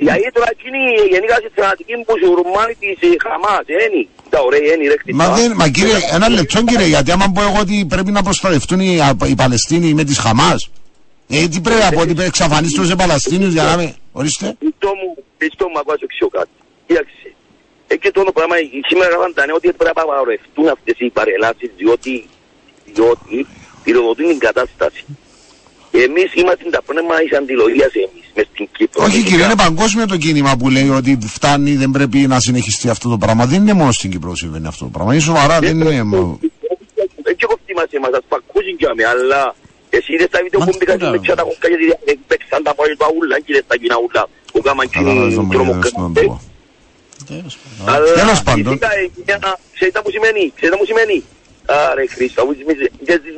Γιατί 0.07 0.31
τώρα 0.33 0.49
εκείνη 0.57 0.79
γενικά 1.11 1.35
στη 1.35 1.49
θανατική 1.61 1.93
που 2.07 2.15
σου 2.21 2.29
ρουμάνει 2.35 2.75
της 2.81 2.97
ε, 3.01 3.07
Χαμάς, 3.27 3.65
ένι. 3.87 4.09
Τα 4.31 4.39
ωραία, 4.41 4.61
ένι 4.73 4.85
ρε 4.87 4.95
Χρήστο. 5.03 5.23
Μα, 5.23 5.29
δεν, 5.37 5.53
μα 5.57 5.69
κύριε, 5.69 5.95
ένα 6.13 6.29
λεπτό 6.29 6.63
κύριε, 6.65 6.87
γιατί 6.87 7.11
άμα 7.11 7.27
πω 7.35 7.43
εγώ 7.43 7.59
ότι 7.61 7.87
πρέπει 7.89 8.11
να 8.11 8.23
προστατευτούν 8.23 8.81
οι, 8.81 8.99
οι 9.27 9.35
Παλαιστίνοι 9.35 9.95
με 9.95 10.05
τις 10.05 10.19
Χαμάς, 10.19 10.71
ε, 11.37 11.49
τι 11.49 11.59
πρέπει 11.67 11.81
να 11.87 11.91
πω, 11.97 12.01
ότι 12.05 12.13
πρέπει 12.19 12.19
να 12.29 12.33
εξαφανίσουν 12.35 12.81
τους 12.85 12.95
Παλαιστίνιους 12.95 13.53
για 13.53 13.63
να 13.63 13.77
με... 13.77 13.87
Ορίστε. 14.13 14.47
Χριστό 14.63 14.91
μου, 15.01 15.09
Χριστό 15.39 15.65
μου, 15.71 15.79
ακούω 15.81 15.95
εξηγώ 16.07 16.29
κάτι. 16.39 16.55
Κοίταξε. 16.87 17.29
Εκεί 17.95 18.09
το 18.11 18.19
όνομα 18.21 18.33
πράγμα, 18.39 18.55
σήμερα 18.89 19.09
γράφαν 19.13 19.33
τα 19.39 19.43
νέα 19.47 19.55
ότι 19.59 19.67
πρέπει 19.81 19.85
να 19.85 20.03
απαγορευτούν 20.03 20.67
αυτές 20.77 20.97
οι 20.99 21.09
παρελάσεις 21.19 21.71
διότι, 21.81 22.15
διότι 22.95 23.37
πυροδοτούν 23.85 24.27
την 24.29 24.39
κατάσταση. 24.49 25.05
Εμείς 26.07 26.29
είμαστε 26.41 26.65
τα 26.77 26.83
πνεύμα 26.87 27.15
της 27.25 27.33
αντιλογίας 27.39 27.93
εμείς, 28.05 28.27
μες 28.37 28.47
στην 28.53 28.69
Κύπρο. 28.77 29.05
Όχι 29.05 29.23
κύριε, 29.23 29.45
είναι 29.45 29.61
παγκόσμιο 29.67 30.07
το 30.07 30.17
κίνημα 30.17 30.53
που 30.59 30.69
λέει 30.71 30.89
ότι 30.89 31.19
φτάνει, 31.27 31.73
δεν 31.83 31.91
πρέπει 31.91 32.19
να 32.19 32.41
συνεχιστεί 32.41 32.89
αυτό 32.89 33.09
το 33.09 33.19
πράγμα. 33.19 33.47
Δεν 33.47 33.61
είναι 33.63 33.73
μόνο 33.73 33.93
στην 33.93 34.11
Κύπρο 34.11 34.29
που 34.31 34.37
συμβαίνει 34.37 34.67
αυτό 34.67 34.85
το 34.85 34.91
πράγμα. 34.91 35.13
Είναι 35.13 35.23
σοβαρά, 35.23 35.59
δεν 35.59 35.81
είναι... 35.81 36.03
μόνο- 36.03 36.39
Δεν 37.23 37.37
και 37.37 37.45
εγώ 37.49 37.59
φτύμασε 37.63 37.99
μας, 38.03 38.11
ας 38.13 38.25
πακούσουν 38.29 38.77
κι 38.77 38.87
άμε, 38.91 39.05
αλλά 39.05 39.55
εσύ 39.99 40.11
είδες 40.15 40.29
τα 40.35 40.39
βίντεο 40.45 40.59
Μα 40.61 40.67
που 40.67 40.75
μπήκαν 40.79 40.97
τι 40.99 41.05
με 41.05 41.11
να- 41.11 41.21
τσάτα 41.25 41.43
κοκκά 41.49 41.67
γιατί 41.69 42.21
παίξαν 42.31 42.61
τα 42.67 42.73
πόδια 42.79 42.97
του 42.99 43.05
αούλα 43.09 43.37
και 43.45 43.53
δεν 43.57 43.65
τα 43.71 43.77
κοινά 43.81 43.97
ούλα. 44.05 44.23
Που 44.53 44.61
κάμαν 44.67 44.87
Κατάλαβες 44.91 45.35
το 45.35 45.41
κοινή 45.41 45.57
μέγεθος 45.57 45.91
του 45.91 46.13
τρομοκράτη. 46.13 46.21
αντρού. 46.21 46.41
Αλλά 47.93 48.07
Τέλος 48.21 48.43
πάντων. 48.43 48.73
η 48.73 48.77
θήτα 48.77 48.89
εννιά, 49.03 49.59
ξέρετε 49.75 49.99
τι 49.99 50.05
μου 50.05 50.11
σημαίνει, 50.17 50.43
ξέρετε 50.57 50.75
τι 50.77 50.81
μου 50.83 50.89
σημαίνει. 50.93 51.19
Άρε 51.91 52.07
Χρήστο, 52.15 52.43
αφού 52.43 52.53
ζεις 52.57 52.65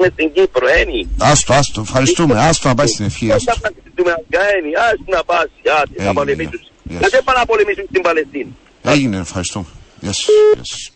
μες 0.01 0.11
στην 0.13 0.33
Κύπρο, 0.33 0.67
ένι. 0.81 1.09
Άστο, 1.19 1.53
άστο, 1.55 1.81
ευχαριστούμε. 1.81 2.35
Άστο 2.49 2.69
να 2.69 2.75
πάει 2.75 2.87
στην 2.87 3.05
ευχή, 3.05 3.27
Δεν 3.27 3.37
άστο. 3.37 3.53
θα 3.53 3.61
πας 3.61 3.73
να 4.07 4.17
κάνει, 4.39 4.71
ας 4.89 4.99
να 5.15 5.25
πας, 5.25 5.49
άτε, 5.79 5.89
Έγινε, 5.93 6.05
θα 6.07 6.13
πολεμήσουν. 6.13 6.61
yes. 6.63 6.99
Γιατί 7.01 7.19
πάνε 7.25 7.39
να 7.39 7.47
πολεμήσουν 7.47 7.85
στην 7.91 8.03
Παλαιστίνη. 8.03 8.57
Έγινε, 8.83 9.17
ευχαριστούμε. 9.19 9.67
Γεια 10.01 10.13
σας. 10.13 10.25
Γεια 10.55 10.65
σας. 10.65 10.91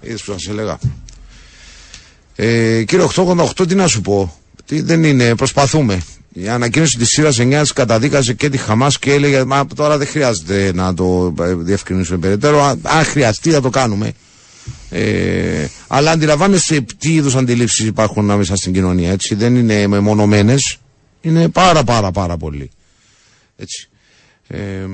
Είδες 0.00 0.22
που 0.22 0.32
σας 0.32 0.48
έλεγα; 0.48 0.78
Ε, 2.36 2.82
κύριε 2.82 3.06
888, 3.14 3.66
τι 3.68 3.74
να 3.74 3.86
σου 3.86 4.00
πω. 4.00 4.36
Τι 4.66 4.80
δεν 4.80 5.04
είναι, 5.04 5.34
προσπαθούμε. 5.34 6.02
Η 6.32 6.48
ανακοίνωση 6.48 6.98
της 6.98 7.08
σειρά 7.08 7.30
9 7.36 7.64
καταδίκαζε 7.74 8.32
και 8.32 8.48
τη 8.48 8.56
Χαμάς 8.58 8.98
και 8.98 9.12
έλεγε 9.12 9.44
Μα 9.44 9.66
τώρα 9.66 9.98
δεν 9.98 10.06
χρειάζεται 10.06 10.72
να 10.74 10.94
το 10.94 11.34
ε, 11.40 11.54
διευκρινίσουμε 11.54 12.18
περαιτέρω. 12.18 12.62
Αν 12.62 12.80
αν 12.82 13.04
χρειαστεί 13.04 13.50
θα 13.50 13.60
το 13.60 13.70
κάνουμε. 13.70 14.12
Ε, 14.90 15.66
αλλά 15.86 16.10
αντιλαμβάνεστε 16.10 16.84
τι 16.98 17.14
είδους 17.14 17.34
αντιλήψεις 17.34 17.86
υπάρχουν 17.86 18.24
μέσα 18.24 18.56
στην 18.56 18.72
κοινωνία. 18.72 19.10
Έτσι. 19.10 19.34
Δεν 19.34 19.56
είναι 19.56 19.86
μεμονωμένες. 19.86 20.78
Είναι 21.20 21.48
πάρα 21.48 21.84
πάρα 21.84 22.10
πάρα 22.10 22.36
πολύ. 22.36 22.70
Έτσι. 23.56 23.88
Ε, 24.46 24.86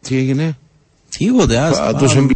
τι 0.00 0.16
έγινε; 0.16 0.56
Τίποτε, 1.18 1.58
ας 1.58 1.78
Πάντως 1.78 2.14
πάμε. 2.14 2.32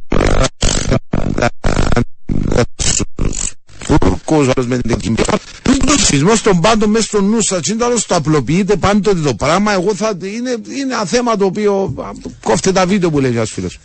Τουρκός 3.99 4.49
άλλος 4.55 4.67
με 4.67 4.79
την 4.79 4.97
Κυπριακή. 4.97 5.45
Το 5.87 5.99
σεισμό 5.99 6.33
των 6.43 6.61
πάντων 6.61 6.91
μέσα 6.91 7.05
στο 7.05 7.21
νου 7.21 7.41
σας 7.41 7.67
είναι 7.67 7.85
άλλος 7.85 8.07
το 8.07 8.15
απλοποιείτε 8.15 8.77
πάντοτε 8.77 9.21
το 9.21 9.35
πράγμα. 9.35 9.73
Εγώ 9.73 9.95
θα, 9.95 10.17
είναι, 10.23 10.51
είναι 10.51 10.95
ένα 10.95 11.05
θέμα 11.05 11.37
το 11.37 11.45
οποίο 11.45 11.95
α, 11.99 12.11
κόφτε 12.43 12.73
τα 12.73 12.87
βίντεο 12.87 13.11
που 13.11 13.21
λέει 13.21 13.31
ένας 13.31 13.51
φίλος. 13.51 13.79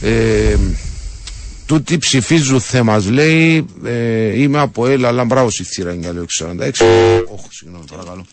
Ε, 0.00 0.56
τούτη 1.66 1.98
ψηφίζουν 1.98 2.60
θέμα 2.60 3.04
λέει 3.10 3.66
ε, 3.84 4.40
είμαι 4.40 4.58
από 4.58 4.86
έλα 4.86 5.08
αλλά 5.08 5.24
μπράβο 5.24 5.50
στη 5.50 5.64
θύρα 5.64 5.92
9 5.92 6.00
λέω 6.00 6.24
46 6.40 6.70
Όχ, 7.32 7.40
συγγνώμη 7.50 7.84
παρακαλώ 7.90 8.26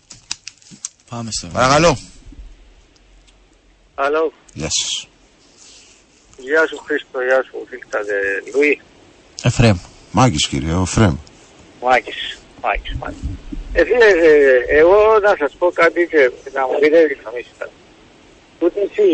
Πάμε 1.09 1.30
στο 1.31 1.47
παρακαλώ 1.47 1.97
Αλλό, 3.95 4.34
γεια 4.53 4.67
σας 4.69 5.07
γεια 6.38 6.67
σου 6.67 6.77
Χρήστο, 6.85 7.19
γεια 7.22 7.43
σου 7.43 7.67
Φίλτατε 7.69 8.13
Λουί, 8.55 8.81
Εφραίμ. 9.41 9.77
Μάκης 10.17 10.47
κύριε 10.47 10.73
ο 10.73 10.85
Φρέμ 10.85 11.15
Μάκης. 11.81 12.39
μάχης 12.63 12.95
μας. 13.01 13.13
Ε, 13.73 13.83
φίλε, 13.85 14.09
ε, 14.29 14.77
εγώ 14.79 14.99
να 15.21 15.35
σας 15.39 15.51
πω 15.59 15.67
κάτι 15.81 16.07
και 16.11 16.31
να 16.53 16.61
μου 16.67 16.75
πείτε 16.79 16.99
τη 17.07 17.13
γνώμη 17.19 17.45
σας. 17.57 17.69
Τούτες 18.59 18.89
οι, 18.97 19.13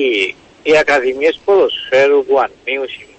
οι 0.64 0.78
ακαδημίες 0.78 1.40
ποδοσφαίρου 1.46 2.20
που 2.26 2.36
ανίουσαν, 2.46 3.12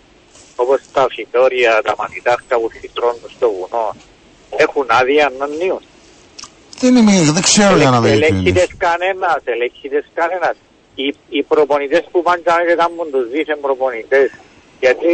όπως 0.57 0.81
τα 0.93 1.07
φυτόρια, 1.15 1.73
τα 1.87 1.95
μανιτάχτα 1.99 2.55
που 2.61 2.69
φυτρώνουν 2.81 3.29
στο 3.37 3.47
βουνό, 3.57 3.97
έχουν 4.65 4.87
άδεια 4.89 5.33
να 5.39 5.45
ανίουν. 5.45 5.83
Δεν, 6.81 6.97
είμαι, 6.97 7.15
δεν 7.37 7.43
ξέρω 7.43 7.77
για 7.77 7.91
να 7.91 8.01
με 8.01 8.11
Ελέγχητες 8.11 8.71
κανένας, 8.87 9.41
ελέγχητες 9.45 10.05
κανένας. 10.15 10.57
Οι, 10.95 11.15
οι 11.29 11.43
προπονητές 11.43 12.05
που 12.11 12.23
πάνε 12.23 12.43
και 12.69 12.75
κάνουν 12.81 13.11
τους 13.13 13.27
δίθεν 13.33 13.61
προπονητές, 13.61 14.31
γιατί 14.85 15.13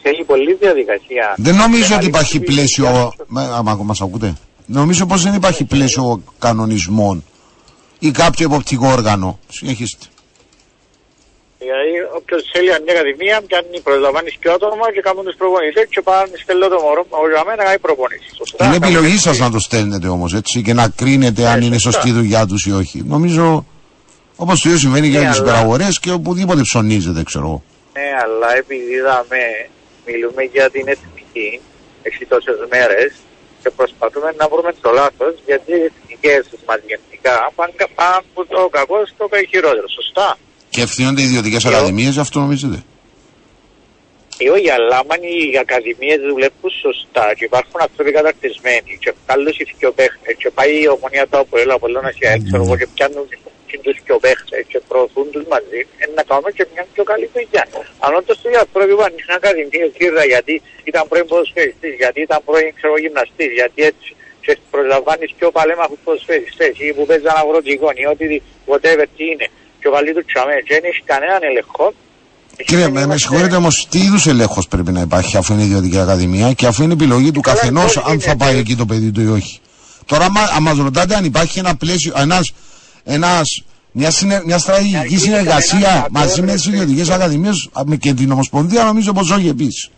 σε 0.00 0.06
έχει 0.12 0.22
πολλή 0.30 0.52
διαδικασία. 0.64 1.26
Δεν 1.36 1.54
νομίζω 1.56 1.82
ότι 1.84 1.90
Μεγάλη 1.92 2.06
υπάρχει 2.06 2.38
κουβέντα. 2.38 2.52
πλαίσιο. 2.52 3.12
Μα, 3.26 3.42
άμα 3.42 3.72
μας 3.90 4.00
ακούτε. 4.00 4.34
Νομίζω 4.66 5.06
πως 5.06 5.22
δεν 5.22 5.34
υπάρχει 5.34 5.64
πλαίσιο 5.64 6.22
κανονισμών 6.38 7.24
ή 7.98 8.10
κάποιο 8.10 8.44
εποπτικό 8.50 8.86
όργανο. 8.88 9.38
Συνεχίστε. 9.48 10.04
Δηλαδή, 11.58 11.92
όποιος 12.18 12.42
θέλει 12.52 12.66
μια 12.84 12.92
ακαδημία, 12.94 13.36
πιάνει 13.46 13.80
προσλαμβάνεις 13.86 14.34
και 14.40 14.48
άτομα 14.56 14.86
και 14.94 15.00
κάνουν 15.06 15.24
τους 15.24 15.36
προπονητές 15.40 15.86
και 15.94 16.00
πάνε 16.08 16.30
στέλνω 16.42 16.68
το 16.68 16.78
μωρό 16.84 17.02
μου 17.10 17.16
για 17.34 17.42
μένα 17.46 17.56
να 17.56 17.64
κάνει 17.68 17.78
προπονήσεις. 17.78 18.32
Σωστά, 18.40 18.64
Είναι 18.64 18.72
κάνουν 18.78 18.88
επιλογή 18.88 19.12
τις 19.14 19.22
σας 19.26 19.38
να 19.38 19.50
το 19.50 19.58
στέλνετε 19.58 20.08
όμως 20.16 20.34
έτσι 20.34 20.62
και 20.62 20.72
να 20.80 20.88
κρίνετε 20.88 21.46
αν 21.46 21.58
Ναι, 21.58 21.64
είναι 21.64 21.78
σωστά. 21.78 21.90
σωστή 22.00 22.08
η 22.08 22.12
δουλειά 22.20 22.46
τους 22.46 22.66
ή 22.66 22.72
όχι. 22.72 22.98
Νομίζω 23.14 23.66
όπως 24.36 24.60
το 24.60 24.68
ίδιο 24.68 24.80
συμβαίνει 24.80 25.08
και 25.10 25.18
Ναι, 25.18 25.24
με 25.24 25.30
τις 25.30 25.40
αλλά- 25.40 25.48
υπεραγορές 25.50 26.00
και 26.00 26.10
οπουδήποτε 26.10 26.60
ψωνίζεται 26.62 27.22
ξέρω 27.22 27.44
εγώ. 27.46 27.62
Ναι, 27.96 28.08
αλλά 28.24 28.48
επειδή 28.56 28.92
είδαμε, 28.98 29.42
μιλούμε 30.06 30.42
για 30.42 30.70
την 30.74 30.84
εθνική 30.94 31.60
έχει 32.02 32.24
τόσες 32.32 32.58
μέρες 32.72 33.12
και 33.62 33.70
προσπαθούμε 33.78 34.30
να 34.40 34.48
βρούμε 34.48 34.72
το 34.84 34.90
λάθος 35.00 35.34
γιατί 35.48 35.72
οι 35.72 35.84
εθνικές 35.90 36.42
μας 36.66 36.80
γενικά 36.90 37.34
πάνε, 37.54 37.72
πάνε 37.94 38.16
από 38.22 38.40
το 38.52 38.60
κακό 38.76 38.98
στο 39.12 39.24
χειρότερο. 39.50 39.88
Σωστά. 39.98 40.38
Και 40.70 40.80
ευθύνονται 40.82 41.20
οι 41.20 41.24
ιδιωτικές 41.24 41.64
Εγώ- 41.64 41.76
ακαδημίες, 41.76 42.12
γι' 42.16 42.24
αυτό 42.26 42.36
νομίζετε; 42.40 42.78
Ε, 44.38 44.50
όχι, 44.56 44.70
αλλά 44.76 44.96
άμα 45.02 45.14
οι 45.30 45.58
ακαδημίες 45.64 46.18
δουλεύουν 46.30 46.70
σωστά 46.84 47.26
και 47.36 47.44
υπάρχουν 47.50 47.78
άνθρωποι 47.86 48.10
καταρτισμένοι 48.18 48.92
και 49.02 49.10
καλούς 49.26 49.56
οι 49.58 49.64
δυο 49.78 49.90
παίχτες 49.98 50.34
και 50.42 50.50
πάει 50.50 50.72
η 50.82 50.88
ομονία 50.96 51.24
του 51.30 51.38
από 51.38 51.58
έλα 51.62 51.74
από 51.74 51.86
λόγω 51.88 52.08
για 52.20 52.30
έξω 52.36 52.56
εγώ 52.62 52.76
και 52.80 52.86
πιάνουν 52.94 53.26
και 53.82 53.90
τους 53.92 53.98
δυο 54.04 54.16
παίχτες 54.24 54.62
και 54.70 54.78
προωθούν 54.88 55.26
τους 55.34 55.44
μαζί 55.52 55.80
ε, 56.02 56.04
να 56.18 56.22
κάνουμε 56.28 56.50
και 56.56 56.64
μια 56.72 56.84
πιο 56.94 57.04
καλή 57.10 57.26
δουλειά. 57.34 57.64
Αν 58.04 58.10
όντως 58.18 58.38
οι 58.52 58.56
άνθρωποι 58.64 58.92
που 58.98 59.04
ανοίξαν 59.08 59.34
ακαδημίες 59.40 59.90
γύρω 59.98 60.22
γιατί 60.34 60.54
ήταν 60.90 61.02
πρώην 61.10 61.26
ποδοσφαιριστής, 61.30 61.94
γιατί 62.02 62.18
ήταν 62.26 62.38
πρώην 62.46 62.70
ξέρω, 62.76 62.94
γυμναστής, 63.04 63.50
γιατί 63.60 63.80
έτσι 63.90 64.10
και 64.44 64.52
προσλαμβάνεις 64.72 65.30
πιο 65.38 65.48
παλέμαχους 65.56 66.00
ποδοσφαιριστές 66.04 66.74
ή 66.86 66.86
που 66.96 67.04
παίζαν 67.08 67.36
αγροτικό 67.42 67.88
ή 68.02 68.04
ότι 68.12 68.26
whatever 68.70 69.06
τι 69.16 69.24
είναι 69.32 69.46
και 69.80 69.88
βάλει 69.94 70.10
τους 70.16 70.26
τσαμέ 70.30 70.56
και 70.66 70.72
δεν 70.76 70.84
έχει 70.90 71.02
κανέναν 71.12 71.42
ελεγχό 71.50 71.86
Κύριε, 72.64 72.88
με, 72.88 73.06
με 73.06 73.16
συγχωρείτε 73.18 73.56
όμως, 73.56 73.86
τι 73.90 73.98
είδους 73.98 74.26
ελέγχος 74.26 74.68
πρέπει 74.68 74.92
να 74.92 75.00
υπάρχει 75.00 75.36
αφού 75.36 75.52
είναι 75.52 75.62
ιδιωτική 75.62 75.98
ακαδημία 75.98 76.52
και 76.52 76.66
αφού 76.66 76.82
είναι 76.82 76.92
επιλογή 76.92 77.30
του 77.30 77.40
Καλά, 77.40 77.56
καθενός 77.56 77.84
πώς 77.84 77.96
αν 77.96 78.04
θα 78.04 78.12
γίνεται. 78.12 78.36
πάει 78.44 78.58
εκεί 78.58 78.76
το 78.76 78.86
παιδί 78.86 79.10
του 79.10 79.20
ή 79.20 79.26
όχι. 79.26 79.60
Τώρα, 80.06 80.24
άμα, 80.24 80.40
άμα 80.40 80.70
μας 80.70 80.84
ρωτάτε 80.84 81.14
αν 81.14 81.24
υπάρχει 81.24 81.58
ένα 81.58 81.76
πλαίσιο, 81.76 82.12
ένας, 82.16 82.52
ένας, 83.06 83.64
μια, 83.92 84.10
συνε, 84.10 84.42
μια 84.46 84.58
στρατηγική 84.58 84.96
αρχίσει 84.96 85.18
συνεργασία 85.24 85.80
κανένα 85.80 86.08
μαζί 86.10 86.42
με 86.42 86.52
τις 86.52 86.64
κακό, 86.64 86.76
ιδιωτικές 86.76 87.08
ρε, 87.08 87.14
ακαδημίε 87.14 87.50
και 88.00 88.12
την 88.14 88.30
Ομοσπονδία, 88.32 88.84
νομίζω 88.84 89.12
πως 89.12 89.30
όχι 89.30 89.48
επίσης. 89.48 89.90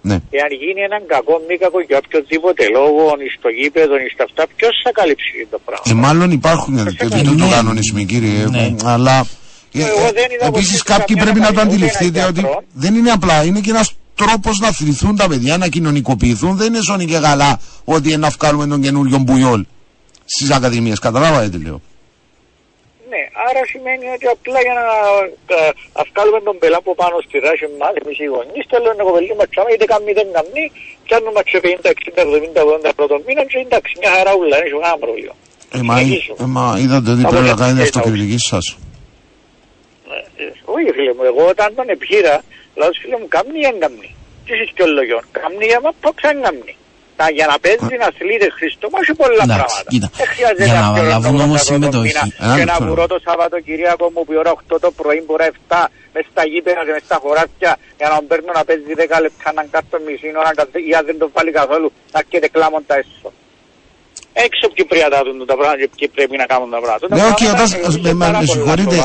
Ναι. 0.00 0.14
Εάν 0.30 0.50
γίνει 0.62 0.80
έναν 0.88 1.02
κακό, 1.06 1.34
μη 1.48 1.56
κακό 1.58 1.80
για 1.80 1.98
οποιοδήποτε 2.04 2.62
λόγο, 2.78 3.02
εις 3.26 3.34
στο 3.38 3.48
γήπεδο, 3.48 3.94
εις 3.96 4.12
στα 4.12 4.24
αυτά, 4.24 4.42
ποιος 4.56 4.74
θα 4.84 4.90
καλύψει 4.92 5.46
το 5.50 5.58
πράγμα; 5.64 5.84
Ε, 5.90 5.94
μάλλον 6.06 6.30
υπάρχουν 6.30 6.78
επί 6.78 7.22
του 7.22 7.34
Ναι. 7.34 7.48
κανονισμοί, 7.50 8.04
κύριε. 8.04 8.44
Ναι. 8.50 8.74
Αλλά 8.84 9.26
Εγώ 9.72 10.10
δεν 10.18 10.26
είδα 10.34 10.46
επίσης 10.46 10.78
ποτέ 10.82 10.92
κάποιοι 10.92 11.16
καμιά 11.16 11.22
πρέπει 11.24 11.40
να 11.40 11.46
το 11.46 11.60
ακαδημία, 11.60 11.62
ούτε 11.62 11.74
αντιληφθείτε 11.74 12.18
ένα 12.18 12.28
ότι 12.28 12.40
γιατρό. 12.40 12.62
δεν 12.72 12.94
είναι 12.94 13.10
απλά. 13.10 13.44
Είναι 13.44 13.60
και 13.60 13.70
ένας 13.70 13.92
τρόπος 14.14 14.58
να 14.58 14.70
θρηθούν 14.72 15.16
τα 15.16 15.28
παιδιά, 15.28 15.56
να 15.56 15.68
κοινωνικοποιηθούν. 15.68 16.56
Δεν 16.56 16.66
είναι 16.66 16.82
σώνη 16.82 17.04
και 17.04 17.18
καλά 17.18 17.60
ότι 17.84 18.16
να 18.16 18.28
βγάλουμε 18.28 18.66
τον 18.66 18.80
καινούριο 18.80 19.18
μπουιόλ 19.18 19.64
στις 20.34 20.48
ακαδημίες. 20.56 20.98
Καταλάβατε 21.06 21.48
τι 21.54 21.58
λέω. 21.66 21.80
Ναι, 23.12 23.22
άρα 23.48 23.62
σημαίνει 23.72 24.06
ότι 24.16 24.26
απλά 24.34 24.58
για 24.66 24.74
να 24.80 24.86
ε, 25.56 25.70
αυκάλουμε 26.02 26.40
τον 26.48 26.56
πελά 26.62 26.78
από 26.84 26.92
πάνω 27.00 27.16
στη 27.26 27.36
ράση 27.46 27.66
μας, 27.80 27.92
εμείς 28.00 28.16
οι 28.24 28.28
γονείς, 28.34 28.64
θέλω 28.72 28.88
να 28.98 29.02
κοπελί 29.08 29.32
μας 29.40 29.48
τσάμε, 29.52 29.70
είτε 29.74 29.84
καμί 29.92 30.12
δεν 30.18 30.28
καμί, 30.36 30.64
πιάνουμε 31.06 31.40
σε 31.52 31.58
50, 31.64 31.90
60, 31.92 32.22
70, 32.88 32.90
80 32.90 32.92
πρώτο 32.98 33.14
μήνα 33.26 33.42
και 33.50 33.58
εντάξει, 33.66 33.92
μια 34.00 34.10
χαρά 34.16 34.32
ούλα, 34.38 34.54
δεν 34.58 34.64
έχει 34.66 34.76
κανένα 34.84 34.98
πρόβλημα. 35.04 35.34
Ε, 35.76 35.78
μα, 35.88 35.94
Συνεχίζουμε. 35.98 36.38
ε, 36.44 36.46
μα 36.56 36.64
είδατε 36.82 37.08
ότι 37.14 37.22
Από 37.24 37.32
πρέπει 37.32 37.48
να 37.52 37.56
τα- 37.56 37.62
κάνετε 37.62 37.80
ε, 37.86 37.88
αυτοκριτική 37.90 38.38
σας. 38.50 38.64
Ε, 40.14 40.42
ε, 40.42 40.46
Όχι 40.74 40.88
φίλε 40.96 41.12
μου, 41.16 41.24
εγώ 41.30 41.42
όταν 41.54 41.68
τον 41.78 41.86
επήρα, 41.96 42.34
λέω 42.78 42.90
φίλε 43.02 43.16
μου, 43.20 43.28
καμνή 43.36 43.60
δεν 43.68 43.76
καμνή. 43.84 44.10
Τι 44.44 44.50
είσαι 44.54 44.66
και 44.76 44.82
ο 44.86 44.88
λόγιον, 44.96 45.22
καμνή 45.38 45.68
άμα 45.78 45.90
πω 46.02 46.08
ξαν 46.18 46.36
καμνή. 46.46 46.74
Να, 47.20 47.26
για 47.38 47.46
να 47.52 47.56
παίζει 47.64 47.96
να 48.02 48.06
αθλείται 48.12 48.48
Χριστό, 48.58 48.86
μα 48.92 48.98
έχει 49.04 49.14
πολλά 49.22 49.44
Εντάξει, 49.48 49.58
πράγματα. 49.60 49.90
κοίτα. 49.92 50.08
Δεν 50.20 50.28
χρειάζεται 50.32 50.64
Για 50.70 50.78
να 50.80 50.86
να 50.86 50.92
πιω 50.94 51.02
λάβουν 51.12 51.34
τον 51.36 51.44
όμως 51.46 51.60
πρώτο 51.62 51.72
συμμετοχή. 51.72 52.06
μήνα 52.08 52.22
Ένα 52.46 52.54
Και 52.58 52.64
να 52.70 52.74
λεπτό. 52.76 52.84
βουρώ 52.88 53.04
το 53.12 53.18
Σαββατοκυριακό 53.26 54.06
μου 54.14 54.20
που 54.26 54.32
η 54.36 54.38
ώρα 54.42 54.50
8 54.58 54.76
το 54.84 54.90
πρωί 54.98 55.20
μπορεί 55.26 55.44
7 55.52 55.80
μες 56.14 56.24
στα 56.32 56.42
γήπεδα 56.52 56.80
και 56.86 56.92
μες 56.96 57.04
στα 57.08 57.16
χωράφια 57.22 57.72
για 58.00 58.08
να 58.12 58.16
παίρνω 58.28 58.50
να 58.58 58.62
παίζει 58.68 58.92
10 59.02 59.18
λεπτά 59.26 59.48
να 59.58 59.62
κάτω 59.74 59.94
μισή 60.06 60.28
ώρα 60.42 60.50
ή 60.88 60.90
αν 60.98 61.04
δεν 61.08 61.16
το 61.22 61.26
βάλει 61.36 61.52
καθόλου 61.60 61.88
να 62.12 62.18
έρχεται 62.22 62.48
κλάμοντα 62.54 62.94
έσω. 63.02 63.28
Έξω 64.46 64.64
ποιοι 64.72 64.84
πρέπει 64.90 65.04
να 65.08 65.12
τα 65.16 65.20
δουν 65.26 65.38
τα 65.50 65.54
πράγματα 65.58 65.78
και 65.82 65.88
ποιοι 65.94 66.06
πρέπει 66.16 66.34
να 66.42 66.46
κάνουν 66.52 66.68
τα 66.76 66.80
πράγματα. 66.84 67.04
Ναι, 67.14 67.20
Τα 67.22 67.26
οκ, 67.32 67.38
πράγματα 67.38 67.62
όταν- 67.64 67.92
είναι 67.96 68.08
με- 68.08 68.14
με- 68.20 68.24
πάρα 68.24 68.38
με 68.40 68.44
πολλά 68.48 68.54
συγχωρείτε. 68.54 68.96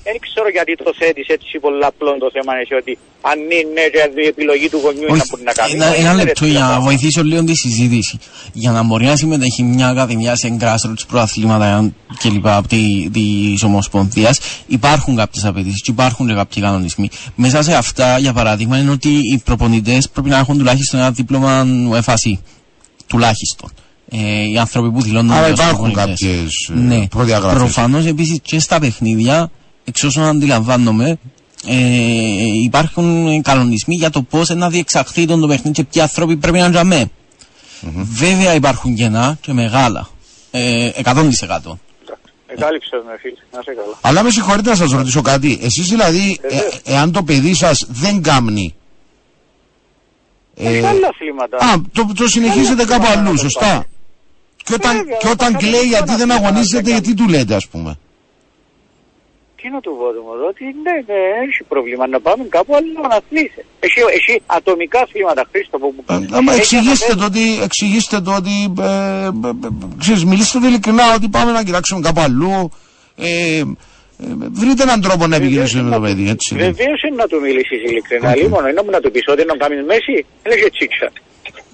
Σοβαρά. 0.00 0.12
Δεν 0.12 0.16
ξέρω 0.26 0.48
γιατί 0.56 0.72
το 0.76 0.92
θέτεις 0.98 1.26
έτσι 1.36 1.58
πολλά 1.64 1.86
απλό 1.86 2.10
το 2.24 2.30
θέμα 2.32 2.52
εσύ 2.62 2.74
ότι 2.74 2.92
αν 3.30 3.38
είναι 3.58 3.82
και 3.92 4.20
η 4.22 4.26
επιλογή 4.26 4.68
του 4.68 4.80
γονιού 4.84 5.06
είναι 5.08 5.16
να 5.16 5.26
μπορεί 5.30 5.42
να 5.42 5.52
κάνει. 5.52 5.72
ένα, 5.72 5.86
Είναι 5.86 5.96
ένα 5.96 6.10
ρε 6.10 6.16
λεπτό 6.16 6.32
τέτοια 6.32 6.46
για 6.46 6.60
να 6.60 6.66
πράγματα. 6.66 6.88
βοηθήσω 6.88 7.22
λίγο 7.22 7.44
τη 7.44 7.54
συζήτηση. 7.54 8.18
Για 8.52 8.70
να 8.70 8.82
μπορεί 8.82 9.04
να 9.04 9.16
συμμετέχει 9.16 9.62
μια 9.62 9.88
ακαδημία 9.88 10.36
σε 10.36 10.56
grassroots 10.60 11.04
προαθλήματα 11.08 11.92
κλπ. 12.18 12.46
από 12.48 12.68
τη, 12.68 13.10
της 13.10 13.62
Ομοσπονδίας 13.62 14.38
υπάρχουν 14.66 15.16
κάποιες 15.16 15.44
απαιτήσεις 15.44 15.82
και 15.82 15.90
υπάρχουν 15.90 16.26
και 16.28 16.34
κάποιοι 16.34 16.62
κανονισμοί. 16.62 17.08
Μέσα 17.34 17.62
σε 17.62 17.74
αυτά, 17.74 18.18
για 18.18 18.32
παράδειγμα, 18.32 18.78
είναι 18.78 18.90
ότι 18.90 19.08
οι 19.08 19.40
προπονητές 19.44 20.08
πρέπει 20.08 20.28
να 20.28 20.38
έχουν 20.38 20.58
τουλάχιστον 20.58 21.00
ένα 21.00 21.10
δίπλωμα 21.10 21.66
UFAC. 21.92 22.32
Τουλάχιστον. 23.06 23.70
Ε, 24.12 24.48
οι 24.52 24.58
άνθρωποι 24.58 24.90
που 24.90 25.02
δηλώνουν 25.02 25.32
Άρα 25.32 25.46
ως 25.46 25.50
υπάρχουν 25.52 25.92
προπονητές. 25.92 26.04
κάποιες, 26.04 26.70
ε, 26.70 26.78
ναι. 26.78 27.06
προδιαγραφές. 27.08 27.58
Προφανώς 27.58 28.06
επίσης 28.06 28.38
και 28.42 28.58
στα 28.60 28.78
παιχνίδια, 28.80 29.50
εξ 29.90 30.02
όσων 30.02 30.24
αντιλαμβάνομαι, 30.24 31.18
ε, 31.66 31.76
υπάρχουν 32.62 33.42
κανονισμοί 33.42 33.94
για 33.94 34.10
το 34.10 34.22
πώς 34.22 34.48
να 34.48 34.68
διεξαχθεί 34.68 35.26
τον 35.26 35.40
το 35.40 35.46
παιχνίδι 35.46 35.70
και 35.70 35.84
ποιοι 35.84 36.02
άνθρωποι 36.02 36.36
πρέπει 36.36 36.58
να 36.58 36.64
είναι 36.64 36.74
Βέβαια 38.12 38.54
υπάρχουν 38.54 38.94
κενά 38.94 39.38
και 39.40 39.52
μεγάλα. 39.52 40.08
Ε, 40.50 40.90
100%. 41.04 41.78
Εκάλυψες 42.46 43.00
με 43.06 43.16
φίλε, 43.20 43.34
να 43.52 43.62
σε 43.62 43.74
καλά. 43.74 43.98
Αλλά 44.00 44.22
με 44.22 44.30
συγχωρείτε 44.30 44.70
να 44.70 44.76
σας 44.76 44.90
ρωτήσω 44.90 45.20
κάτι. 45.22 45.58
Εσείς 45.62 45.88
δηλαδή, 45.88 46.38
ε, 46.42 46.48
Βεβαίως. 46.48 46.80
εάν 46.84 47.12
το 47.12 47.22
παιδί 47.22 47.54
σας 47.54 47.86
δεν 47.88 48.22
κάμνει. 48.22 48.74
Έχει 50.56 50.86
άλλα 50.86 51.08
αθλήματα. 51.08 51.56
α, 51.56 51.80
το, 51.92 52.12
το 52.16 52.28
συνεχίζετε 52.28 52.82
Άλλα 52.82 52.84
κάπου 52.84 53.04
αθλήματα 53.04 53.18
αλλού, 53.18 53.24
να 53.24 53.30
το 53.30 53.36
σωστά. 53.42 53.66
πάρει. 53.66 53.84
Και 54.64 54.74
όταν, 54.74 54.96
Βέβαια, 54.96 55.16
και 55.16 55.28
όταν 55.28 55.48
όταν 55.48 55.56
κλαίει 55.56 55.70
κάποιος 55.70 55.84
γιατί 55.84 56.14
δεν 56.14 56.30
αθλήματα 56.30 56.34
αγωνίζεται, 56.48 56.82
δεν 56.82 56.92
γιατί 56.92 57.14
του 57.14 57.28
λέτε, 57.28 57.54
ας 57.54 57.66
πούμε. 57.68 57.98
Τι 59.62 59.68
να 59.70 59.80
του 59.80 59.90
πω 59.98 60.06
μου 60.24 60.32
ότι 60.50 60.64
ναι, 60.84 60.96
ναι, 61.08 61.20
έχει 61.44 61.62
πρόβλημα 61.72 62.06
να 62.06 62.20
πάμε 62.20 62.44
κάπου 62.56 62.74
άλλο 62.76 62.86
να 63.12 63.16
αθλείσαι. 63.20 63.62
Έχει, 63.80 63.98
έχει 64.18 64.42
ατομικά 64.46 65.00
αθλήματα, 65.00 65.42
Χρήστο, 65.50 65.78
που 65.78 65.94
μου 65.96 66.02
Ε, 66.08 66.36
άμα 66.36 66.52
εξηγήστε 66.54 67.14
το 67.14 67.24
ότι, 67.24 67.44
εξηγήστε 67.62 68.20
το 68.20 68.32
ότι 68.40 68.56
ε, 68.80 68.84
ε, 68.84 69.26
ε, 69.26 69.52
ξέρεις, 69.98 70.24
μιλήστε 70.24 70.58
το 70.58 70.66
ειλικρινά 70.66 71.14
ότι 71.14 71.28
πάμε 71.28 71.52
να 71.52 71.62
κοιτάξουμε 71.62 72.00
κάπου 72.00 72.20
αλλού. 72.20 72.70
Ε, 73.16 73.58
ε, 73.58 73.64
βρείτε 74.60 74.82
έναν 74.82 75.00
τρόπο 75.00 75.26
να 75.26 75.36
επικοινωνήσετε 75.36 75.82
με 75.82 75.90
το 75.90 76.00
παιδί, 76.00 76.28
έτσι. 76.28 76.54
Βεβαίως 76.54 77.02
είναι 77.02 77.16
να 77.16 77.26
του 77.26 77.40
μιλήσεις 77.40 77.78
ειλικρινά. 77.88 78.30
Οκ. 78.30 78.36
Λοιπόν, 78.36 78.66
ενώ 78.66 78.82
μου 78.82 78.90
να 78.90 79.00
του 79.00 79.10
πεις 79.10 79.24
ότι 79.28 79.44
να 79.44 79.56
κάνεις 79.56 79.84
μέση, 79.86 80.16
λέγε 80.48 80.68
τσίτσα. 80.70 81.08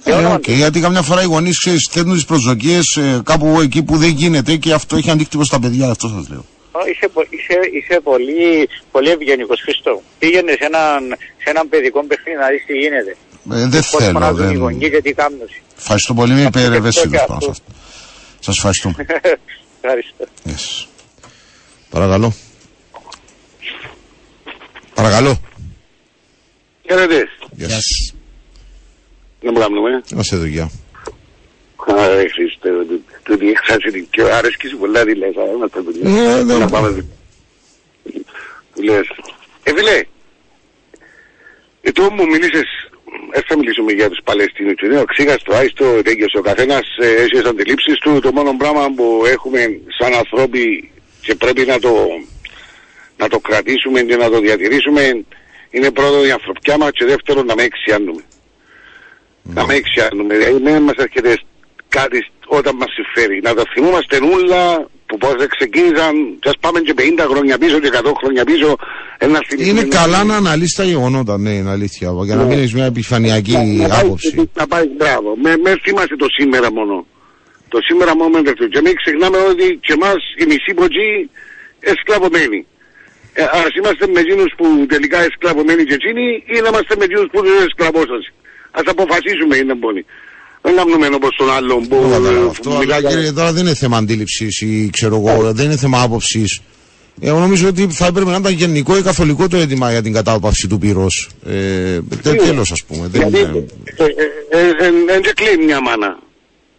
Ε, 0.05 0.35
οκ, 0.35 0.49
γιατί 0.49 0.81
καμιά 0.81 1.03
φορά 1.03 1.23
οι 1.23 1.25
γονείς 1.25 1.59
θέτουν 1.91 2.13
τις 2.13 2.25
προσδοκίες 2.25 2.99
κάπου 3.25 3.61
εκεί 3.61 3.83
που 3.83 3.97
δεν 3.97 4.09
γίνεται 4.09 4.57
και 4.57 4.73
αυτό 4.73 4.97
έχει 4.97 5.11
αντίκτυπο 5.11 5.45
στα 5.45 5.59
παιδιά, 5.61 5.91
αυτό 5.91 6.09
σας 6.09 6.29
λέω. 6.29 6.45
Είσαι, 6.91 7.09
πο- 7.09 7.27
είσαι, 7.31 7.55
είσαι 7.73 8.01
πολύ, 8.01 8.69
πολύ 8.91 9.11
ευγενικός, 9.11 9.61
Χριστό. 9.61 10.03
Πήγαινε 10.19 10.53
σε 10.53 10.65
έναν, 10.65 11.17
σε 11.43 11.51
έναν 11.51 11.69
παιδικό 11.69 12.05
παιχνίδι 12.07 12.39
να 12.39 12.49
δεις 12.49 12.65
τι 12.67 12.73
γίνεται. 12.79 13.11
Ε, 13.53 13.67
δεν 13.69 13.71
Πώς 13.71 13.89
θέλω. 13.91 14.13
φωνάζουν 14.13 14.45
οι 14.45 14.47
Δεν... 14.47 14.57
γονείς 14.57 14.89
και 14.91 15.01
τι 15.03 15.13
κάνουν. 15.13 15.41
Ευχαριστώ 15.79 16.15
πολύ, 16.15 16.33
είμαι 16.33 16.45
Αυτό 16.45 16.59
και 16.59 16.65
υπερευαίσθητο 16.65 17.17
αυτό. 17.17 17.27
πάνω 17.27 17.41
σε 17.41 17.51
αυτό. 17.51 17.65
Σας 18.41 18.57
ευχαριστούμε. 18.57 18.95
Ευχαριστώ. 19.81 20.25
Yes. 20.47 20.87
Παρακαλώ. 21.91 22.33
Παρακαλώ. 24.95 25.41
Χαίρετε. 26.89 27.29
Yes. 27.59 28.15
Δεν 29.41 29.51
μου 29.55 29.61
κάνουμε. 29.61 30.03
Είμαστε 30.13 30.37
εδώ, 30.37 30.45
γεια. 30.45 30.71
Άρα, 31.89 32.15
Χριστέ, 32.35 32.69
το 33.27 33.37
διεξάζει 33.37 34.07
και 34.11 34.23
αρέσκει 34.23 34.69
σου 34.69 34.77
πολλά 34.79 35.05
δηλαδή, 35.05 35.35
να 35.61 35.69
το 35.69 35.85
Ε, 36.05 36.43
δεν- 36.45 36.59
Να 36.59 36.67
πάμε. 36.69 37.05
Λες, 38.75 39.09
ε, 39.63 39.71
φίλε, 39.77 40.03
ε, 41.81 41.93
το 41.93 42.11
μου 42.11 42.27
μίλησες, 42.27 42.69
δεν 43.33 43.43
θα 43.49 43.57
μιλήσουμε 43.59 43.93
για 43.93 44.09
τους 44.09 44.19
Παλαιστίνους, 44.25 44.75
του 44.75 44.87
νέου 44.87 45.05
ξύγαστο, 45.05 45.55
άιστο, 45.55 46.03
τέτοιος, 46.03 46.35
ο 46.35 46.41
καθένας 46.41 46.81
ε, 47.01 47.07
έχεις 47.15 47.39
τις 47.41 47.45
αντιλήψεις 47.49 47.99
του, 47.99 48.21
το 48.21 48.33
μόνο 48.33 48.57
πράγμα 48.59 48.91
που 48.97 49.23
έχουμε 49.27 49.81
σαν 49.99 50.13
ανθρώποι 50.15 50.91
και 51.21 51.35
πρέπει 51.35 51.65
να 51.67 51.79
το, 51.79 51.95
να 53.17 53.29
το 53.29 53.39
κρατήσουμε 53.39 54.03
και 54.03 54.17
να 54.17 54.31
το 54.31 54.41
διατηρήσουμε 54.41 55.25
είναι 55.71 55.91
πρώτον 55.91 56.27
η 56.27 56.31
ανθρωπιά 56.31 56.79
μας 56.79 56.91
και 56.93 57.05
δεύτερον 57.05 57.47
να 57.47 57.55
μην 57.55 57.65
εξιάνουμε. 57.65 58.23
Να 59.43 59.65
μην 59.67 59.77
εξιάνουμε, 59.77 60.37
δηλαδή 60.37 60.61
μην 60.63 60.83
μας 60.83 60.95
έρχεται 60.97 61.39
κάτι 61.89 62.27
όταν 62.47 62.77
μας 62.77 62.89
συμφέρει. 62.93 63.41
Να 63.43 63.55
τα 63.55 63.63
θυμούμαστε 63.73 64.17
όλα 64.17 64.89
που 65.07 65.17
πώς 65.19 65.35
ξεκίνησαν, 65.59 66.13
και 66.41 66.49
ας 66.49 66.55
πάμε 66.61 66.81
και 66.81 66.95
50 66.97 67.27
χρόνια 67.31 67.59
πίσω 67.59 67.79
και 67.81 67.87
100 67.93 68.13
χρόνια 68.21 68.45
πίσω, 68.45 68.77
ένα 69.19 69.39
θυμηθούμε- 69.49 69.83
Είναι 69.83 69.89
καλά 69.99 70.25
να 70.25 70.37
αναλύσει 70.37 70.77
τα 70.77 70.85
γεγονότα, 70.85 71.39
ναι, 71.39 71.51
είναι 71.51 71.71
αλήθεια. 71.71 72.09
Για 72.25 72.35
να 72.35 72.43
Ναι. 72.43 72.49
μην 72.49 72.59
έχεις 72.59 72.75
μια 72.75 72.85
επιφανειακή 72.85 73.53
να 73.53 73.89
πάει- 73.89 74.01
άποψη. 74.01 74.51
Να 74.55 74.67
πάει, 74.67 74.87
μπράβο. 74.99 75.37
Με, 75.43 75.57
με 75.57 75.79
θυμάστε 75.85 76.17
το 76.17 76.27
σήμερα 76.39 76.73
μόνο. 76.73 77.07
Το 77.69 77.79
σήμερα 77.89 78.17
μόνο 78.17 78.43
δεν 78.43 78.55
το. 78.57 78.67
Και 78.69 78.81
μην 78.81 78.95
ξεχνάμε 78.97 79.39
ότι 79.51 79.79
και 79.83 79.93
εμάς 79.93 80.17
οι 80.39 80.45
μισοί 80.51 80.75
ποτζοί 80.75 81.11
εσκλαβωμένοι. 81.81 82.67
Ε, 83.33 83.43
ας 83.43 83.73
είμαστε 83.79 84.07
με 84.15 84.21
εκείνους 84.21 84.51
που 84.57 84.87
τελικά 84.89 85.19
εσκλαβωμένοι 85.29 85.85
και 85.85 85.95
εκείνοι 85.95 86.27
ή 86.55 86.61
να 86.63 86.69
είμαστε 86.69 86.95
με 86.99 87.05
εκείνους 87.05 87.29
που 87.33 87.41
δεν 87.43 87.53
εσκλαβώσαν. 87.69 88.21
Ας 88.71 88.83
αποφασίσουμε 88.87 89.57
είναι 89.57 89.75
μπόνοι. 89.75 90.03
Δεν 90.63 90.77
κάνουμε 90.77 91.07
όπως 91.15 91.31
τον 91.37 91.51
άλλον 91.53 91.81
που 91.89 91.97
Το 91.97 92.09
καταλαβαίνω 92.09 92.49
αυτό, 92.49 92.63
που 92.63 92.71
αλλά 92.71 92.79
μιλάει 92.79 93.01
για- 93.01 93.11
κύριε, 93.11 93.33
τώρα 93.33 93.53
δεν 93.53 93.67
είναι 93.67 93.75
θέμα 93.75 93.97
αντίληψη 93.97 94.49
ή 94.61 94.91
ξέρω 94.91 95.17
εγώ, 95.17 95.53
δεν 95.53 95.65
είναι 95.65 95.77
θέμα 95.77 96.03
άποψη. 96.03 96.45
Εγώ 97.21 97.39
νομίζω 97.39 97.69
ότι 97.69 97.89
θα 97.91 98.07
έπρεπε 98.07 98.31
να 98.31 98.37
ήταν 98.37 98.53
γενικό 98.53 98.97
ή 98.97 99.03
καθολικό 99.03 99.49
το 99.49 99.57
αίτημα 99.57 99.91
για 99.91 100.03
την 100.03 100.13
κατάπαυση 100.13 100.67
του 100.69 100.79
πυρό. 100.79 101.07
Ε, 101.47 101.99
Τέλο, 102.23 102.61
α 102.61 102.85
πούμε. 102.87 103.07
Δεν 103.09 103.21
Γιατί 103.21 103.39
είναι... 103.39 103.67
ε, 103.97 104.05
ε, 104.05 104.59
ε, 104.61 104.85
ε, 104.85 104.87
ε, 104.87 105.21
δεν 105.23 105.35
κλαίει 105.35 105.65
μια 105.67 105.81
μάνα. 105.83 106.19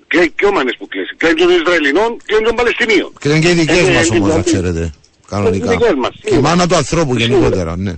Κλαίει 0.08 0.32
και 0.36 0.46
ο 0.46 0.52
μάνες 0.52 0.76
που 0.80 0.88
κλαίει. 0.88 1.04
Κλαίει 1.18 1.34
των 1.34 1.50
Ισραηλινών, 1.50 2.18
κλαίει 2.26 2.42
των 2.42 2.56
Παλαιστινίων. 2.56 3.12
Και 3.20 3.30
είναι 3.30 3.40
και 3.40 3.50
οι 3.50 3.54
δικέ 3.54 3.72
Ε, 3.72 3.76
μα 3.76 3.90
ε, 4.00 4.06
όμω, 4.12 4.18
να 4.20 4.26
δηλαδή- 4.26 4.44
ξέρετε. 4.52 4.92
Κανονικά. 5.30 5.72
οι 5.72 5.76
δικές 5.76 5.94
μας, 5.98 6.12
Και 6.24 6.36
η 6.36 6.40
μάνα 6.40 6.68
του 6.68 6.76
ανθρώπου 6.76 7.16
γενικότερα, 7.16 7.78
ναι. 7.78 7.94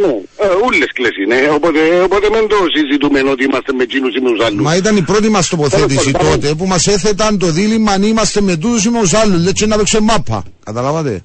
Ναι, 0.00 0.12
ε, 0.44 0.46
ούλες 0.64 0.92
κλαις 0.92 1.16
είναι, 1.22 1.50
οπότε, 1.52 2.00
οπότε 2.00 2.26
μην 2.30 2.48
το 2.48 2.56
συζητούμε 2.74 3.20
ότι 3.30 3.44
είμαστε 3.44 3.72
με 3.72 3.82
εκείνους 3.82 4.14
ή 4.14 4.20
με 4.20 4.30
τους 4.30 4.44
άλλους. 4.44 4.62
Μα 4.62 4.76
ήταν 4.76 4.96
η 4.96 5.02
πρώτη 5.02 5.28
μας 5.28 5.48
τοποθέτηση 5.48 5.96
Τέλος 5.96 6.10
πάντων. 6.12 6.30
τότε 6.30 6.54
που 6.54 6.66
μας 6.66 6.86
έθεταν 6.86 7.38
το 7.38 7.46
δίλημα 7.46 7.92
αν 7.92 8.02
είμαστε 8.02 8.40
με 8.40 8.56
τούτους 8.56 8.84
ή 8.84 8.90
με 8.90 9.00
τους 9.00 9.14
άλλους. 9.14 9.44
Λέτε 9.44 9.66
να 9.66 9.76
παίξουμε 9.76 10.02
μάπα. 10.12 10.42
Καταλάβατε; 10.64 11.24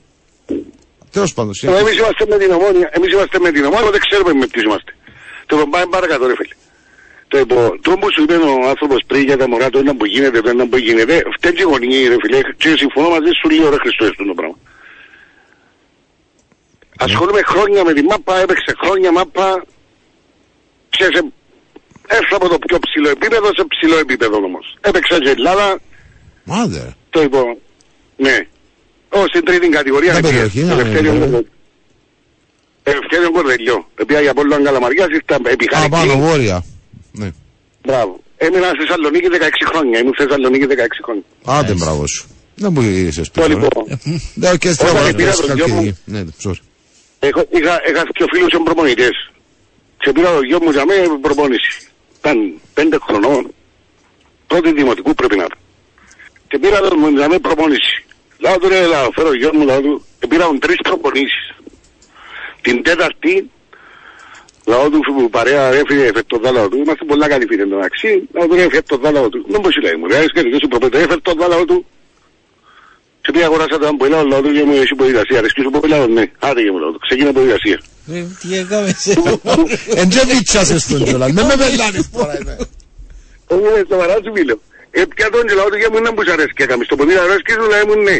Τέλος 1.11 1.33
πάντων. 1.33 1.51
Ε, 1.51 1.55
συνεχίστε. 1.55 1.87
Εμείς 1.87 1.97
είμαστε 1.99 2.25
με 2.29 2.37
την 2.37 2.51
ομόνια, 2.51 2.89
εμείς 2.91 3.09
είμαστε 3.13 3.39
με 3.39 3.51
την 3.51 3.63
ομόνια, 3.65 3.89
δεν 3.91 4.01
ξέρουμε 4.07 4.33
με 4.33 4.47
ποιους 4.47 4.63
είμαστε. 4.63 4.91
Το 5.45 5.55
είπα, 5.55 5.67
πάμε 5.69 5.85
παρακάτω 5.95 6.27
ρε 6.27 6.35
φίλε. 6.39 6.55
Το 7.27 7.37
είπα, 7.39 7.55
το 7.81 7.91
που 7.99 8.07
σου 8.13 8.21
είπε 8.23 8.35
ο 8.35 8.69
άνθρωπος 8.73 8.99
πριν 9.07 9.23
για 9.29 9.37
τα 9.37 9.47
μωρά, 9.49 9.69
το 9.69 9.79
ένα 9.79 9.95
που 9.95 10.05
γίνεται, 10.05 10.41
το 10.41 10.49
ένα 10.49 10.67
που 10.67 10.77
γίνεται, 10.77 11.15
φταίνει 11.35 11.55
και 11.55 11.61
οι 11.61 11.69
γονείς 11.71 12.07
ρε 12.11 12.17
φίλε, 12.23 12.39
και 12.61 12.69
συμφωνώ 12.81 13.09
μαζί 13.15 13.31
σου 13.39 13.49
λίγο 13.49 13.69
ρε 13.69 13.79
Χριστό 13.83 14.03
αυτό 14.05 14.23
το 14.31 14.33
πράγμα. 14.39 14.57
Ασχολούμαι 17.05 17.41
χρόνια 17.45 17.83
με 17.83 17.93
τη 17.93 18.01
μάπα, 18.01 18.39
έπαιξε 18.39 18.73
χρόνια 18.83 19.11
μάπα 19.11 19.63
και 20.89 21.03
σε... 21.03 21.21
Έφτασα 22.07 22.35
από 22.35 22.47
το 22.49 22.57
πιο 22.67 22.77
ψηλό 22.79 23.09
επίπεδο 23.09 23.45
σε 23.57 23.63
ψηλό 23.73 23.97
επίπεδο 23.97 24.35
όμως. 24.37 24.77
Έπαιξα 24.81 25.19
και 25.19 25.29
Ελλάδα, 25.29 25.79
Μάδε. 26.43 26.95
το 27.09 27.21
είπα, 27.21 27.41
ναι. 28.17 28.47
Ω 29.09 29.19
στην 29.27 29.45
τρίτη 29.45 29.67
κατηγορία. 29.69 30.11
Τα 30.13 30.19
ρε, 30.21 30.27
περιοχή, 30.27 30.49
κύριε. 30.49 30.65
ναι, 30.65 30.73
Ελευθέριο 30.73 31.11
ναι, 31.11 31.17
ναι. 31.19 31.25
Κορδελιό. 31.25 31.45
Ελευθέριος 32.83 33.29
Κορδελιό. 33.33 33.87
Επειδή 33.95 34.21
για 34.21 34.33
πολλών 34.33 34.63
Καλαμαριάς 34.63 35.07
ήρθα 35.07 35.35
επί 35.53 35.65
Α, 35.75 35.89
πάνω, 35.89 36.11
Χαρική. 36.11 36.25
βόρεια. 36.27 36.63
Ναι. 37.11 37.29
Μπράβο. 37.85 38.19
Έμεινα 38.37 38.67
στη 38.67 38.77
Θεσσαλονίκη 38.77 39.27
16 39.31 39.37
χρόνια. 39.71 39.99
Ήμουν 39.99 40.13
στη 40.13 40.23
Θεσσαλονίκη 40.23 40.65
16 40.69 40.73
χρόνια. 41.05 41.23
Άντε, 41.45 41.73
μπράβο 41.73 42.07
σου. 42.07 42.27
Δεν 42.55 42.71
μου 42.73 42.81
γύρισε 42.81 43.21
Το 43.21 43.29
πίσω. 43.33 43.47
ρε. 43.47 43.53
λοιπόν. 43.53 43.99
Ναι, 44.33 44.55
και 44.57 44.69
Όταν 44.69 44.95
Έχω, 47.23 47.43
είχα, 47.49 47.81
είχα 47.89 48.03
πιο 48.13 48.25
φίλους 48.33 48.49
και 48.51 48.59
προπονητές. 48.63 49.31
Και 49.97 50.11
πήρα 50.11 50.33
το 50.35 50.41
γιο 50.41 50.59
μου 50.61 50.71
για 50.71 50.85
μένα 50.85 51.19
προπόνηση. 51.19 51.87
Ήταν 52.17 52.61
πέντε 52.73 52.97
χρονών. 53.01 53.53
Πρώτη 54.47 54.71
δημοτικού 54.73 55.13
πρέπει 55.13 55.35
να 55.35 55.43
ήταν. 55.43 55.57
Και 56.47 56.57
πήρα 56.59 56.79
το 56.79 56.97
μου 56.97 57.07
για 57.07 57.27
μένα 57.27 57.39
προπόνηση. 57.39 58.05
Λάω 58.37 58.57
του 58.57 58.67
ρε, 58.67 58.85
λάω, 58.85 59.11
φέρω 59.11 59.33
γιο 59.33 59.49
μου, 59.53 59.65
λάω 59.65 59.81
του. 59.81 60.05
Και 60.19 60.27
πήρα 60.27 60.57
τρεις 60.59 60.77
προπονήσεις. 60.83 61.55
Την 62.61 62.83
τέταρτη, 62.83 63.49
λάω 64.65 64.89
του 64.89 64.99
που 64.99 65.29
παρέα 65.29 65.73
έφυγε 65.73 66.03
έφερε 66.03 66.23
το 66.27 66.37
δάλαο 66.37 66.69
του. 66.69 66.77
Είμαστε 66.77 67.05
πολλά 67.05 67.27
καλοί 67.27 67.45
φίλοι 67.45 67.61
εντωμεταξύ. 67.61 68.27
Λάω 68.33 68.47
του 68.47 68.55
ρε, 68.55 68.61
έφερε 68.61 68.81
το 68.81 68.97
δάλαο 68.97 69.29
του. 69.29 69.45
Δεν 69.47 69.61
μπορεί 69.61 69.81
λέει 69.81 69.95
μου, 69.95 70.07
ρε, 70.07 70.17
έσκατε 70.17 70.49
και 70.49 70.57
σου 70.61 70.67
προπονητής, 70.67 71.01
έφερε 71.01 71.19
το 71.19 71.33
δάλαο 71.33 71.65
του. 71.65 71.85
Και 73.23 73.31
πήγα 73.31 73.45
αγοράσα 73.45 73.77
το 73.81 73.87
αμπολάο, 73.87 74.23
λάω 74.31 74.41
του 74.41 74.51
και 74.55 74.63
μου 74.67 74.75
έχει 74.83 74.95
ποηδασία. 74.99 75.37
Αρέσκει 75.41 75.61
σου 75.61 75.69
ποηδασία, 75.75 76.07
ναι. 76.17 76.23
Άντε 76.47 76.61
και 76.65 76.71
μου 76.73 76.79
λάω 76.83 76.91
του. 76.93 76.99
Ξεκίνα 77.07 77.31
ποηδασία. 77.37 77.77
Ε, 78.15 78.19
Τι 78.41 78.49
έκαμε 78.61 78.91
σε 79.03 79.11
Εν 80.01 80.07
και 80.13 80.21
βίτσασες 80.31 80.81
τον 80.87 81.03
κιόλας. 81.03 81.31
Με 81.37 81.43
με 81.49 81.55
πελάνεις 81.61 82.05
τώρα. 82.15 82.33
είμαι. 82.41 82.55
Όχι, 83.51 83.61
είναι 83.61 83.83
σοβαρά 83.91 84.15
σου 84.23 84.31
φίλο. 84.35 84.55
Ε, 84.91 85.01
πια 85.15 85.27
τον 85.33 85.43
και 85.47 85.53
λαό 85.59 85.69
του 85.71 85.77
για 85.81 85.89
μου 85.91 85.97
είναι 86.01 86.11
που 86.15 86.23
σ' 86.27 86.31
αρέσει 86.35 86.53
και 86.57 86.63
έκαμε. 86.67 86.83
Στο 86.87 86.95
ποδήλα 86.99 87.21
αρέσκει 87.27 87.51
σου 87.57 87.65
λέει 87.73 87.83
μου 87.89 87.95
ναι. 88.07 88.17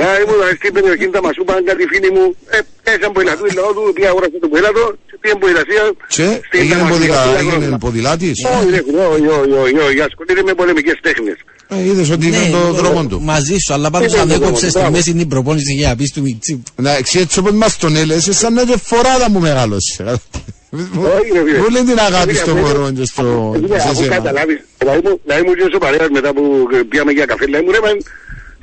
Λέει 0.00 0.22
μου 0.28 0.34
αρέσκει 0.44 0.66
την 0.70 0.74
περιοχή 0.76 1.06
τα 1.16 1.20
μασού 1.26 1.42
πάνε 1.48 1.60
κάτι 1.70 1.82
φίλοι 1.92 2.10
μου. 2.16 2.24
Ε, 2.56 2.58
έσαν 2.92 3.10
που 3.14 3.20
του, 3.40 3.46
λαό 3.58 3.70
του, 3.76 3.82
πια 3.96 4.08
αγόρασε 4.12 4.36
το 4.44 4.48
ποηλάτο, 4.52 4.84
πήγαν 5.20 5.38
που 5.40 5.46
ηλασία. 5.54 5.82
Και 6.16 6.26
έγινε 6.60 6.82
ποδηλα- 6.90 7.36
έγινε 7.42 7.78
ποδηλάτης. 7.84 8.36
Όχι, 8.56 8.68
ρε, 8.74 8.80
όχι, 9.14 9.26
όχι, 9.40 9.52
όχι, 9.64 9.78
όχι, 9.86 10.00
ασχολείται 10.08 10.42
με 10.48 10.54
πολεμικές 10.60 10.98
τέχνες. 11.06 11.38
Ε, 11.68 11.84
Είδες 11.84 12.10
ότι 12.10 12.26
είναι 12.26 12.48
το 12.50 12.72
δρόμο 12.72 13.06
του. 13.06 13.20
Μαζί 13.22 13.56
σου, 13.58 13.72
αλλά 13.74 13.90
πάντως 13.90 14.06
Είναι 14.12 14.16
το 14.16 14.22
ανέκοψε 14.22 14.66
δρόμο 14.66 14.70
στη 14.70 14.80
του, 14.84 14.90
μέση 14.90 15.12
την 15.14 15.28
προπόνηση 15.28 15.72
για 15.74 15.88
να 15.88 15.96
πεις 15.96 16.12
του 16.12 16.20
Μιτσίπ. 16.22 16.60
Εντάξει, 16.78 17.18
έτσι 17.18 17.38
όπως 17.38 17.52
μας 17.52 17.76
τον 17.76 17.96
έλεσαι, 17.96 18.32
σαν 18.32 18.52
να 18.52 18.64
και 18.64 18.76
φοράδα 18.82 19.30
μου 19.30 19.40
μεγάλωσε. 19.40 20.04
Όχι, 20.04 21.30
ρε, 21.32 21.42
φίλε. 21.44 21.58
Μου 21.58 21.68
λένε 21.70 21.84
την 21.90 21.98
αγάπη 21.98 22.28
Φίλε, 22.28 22.38
στο 22.40 22.50
αφού- 22.50 22.62
μωρό 22.62 22.90
και 22.90 23.04
στο... 23.04 23.52
Φίλε, 23.54 23.78
σε 23.80 23.88
Αφού 23.88 24.02
σένα. 24.02 24.14
καταλάβεις, 24.14 24.60
δηλαδή 24.78 25.00
μου- 25.08 25.20
δηλαδή 25.24 25.42
μου 25.46 25.54
και 25.54 25.76
ο 25.76 25.78
παρέας 25.78 26.08
μετά 26.12 26.32
που 26.34 26.42
πήγαμε 26.88 27.12
για 27.12 27.24
καφέ, 27.24 27.46
λέει 27.46 27.60
μου 27.62 27.70
ρε 27.70 27.78
μεν, 27.84 27.96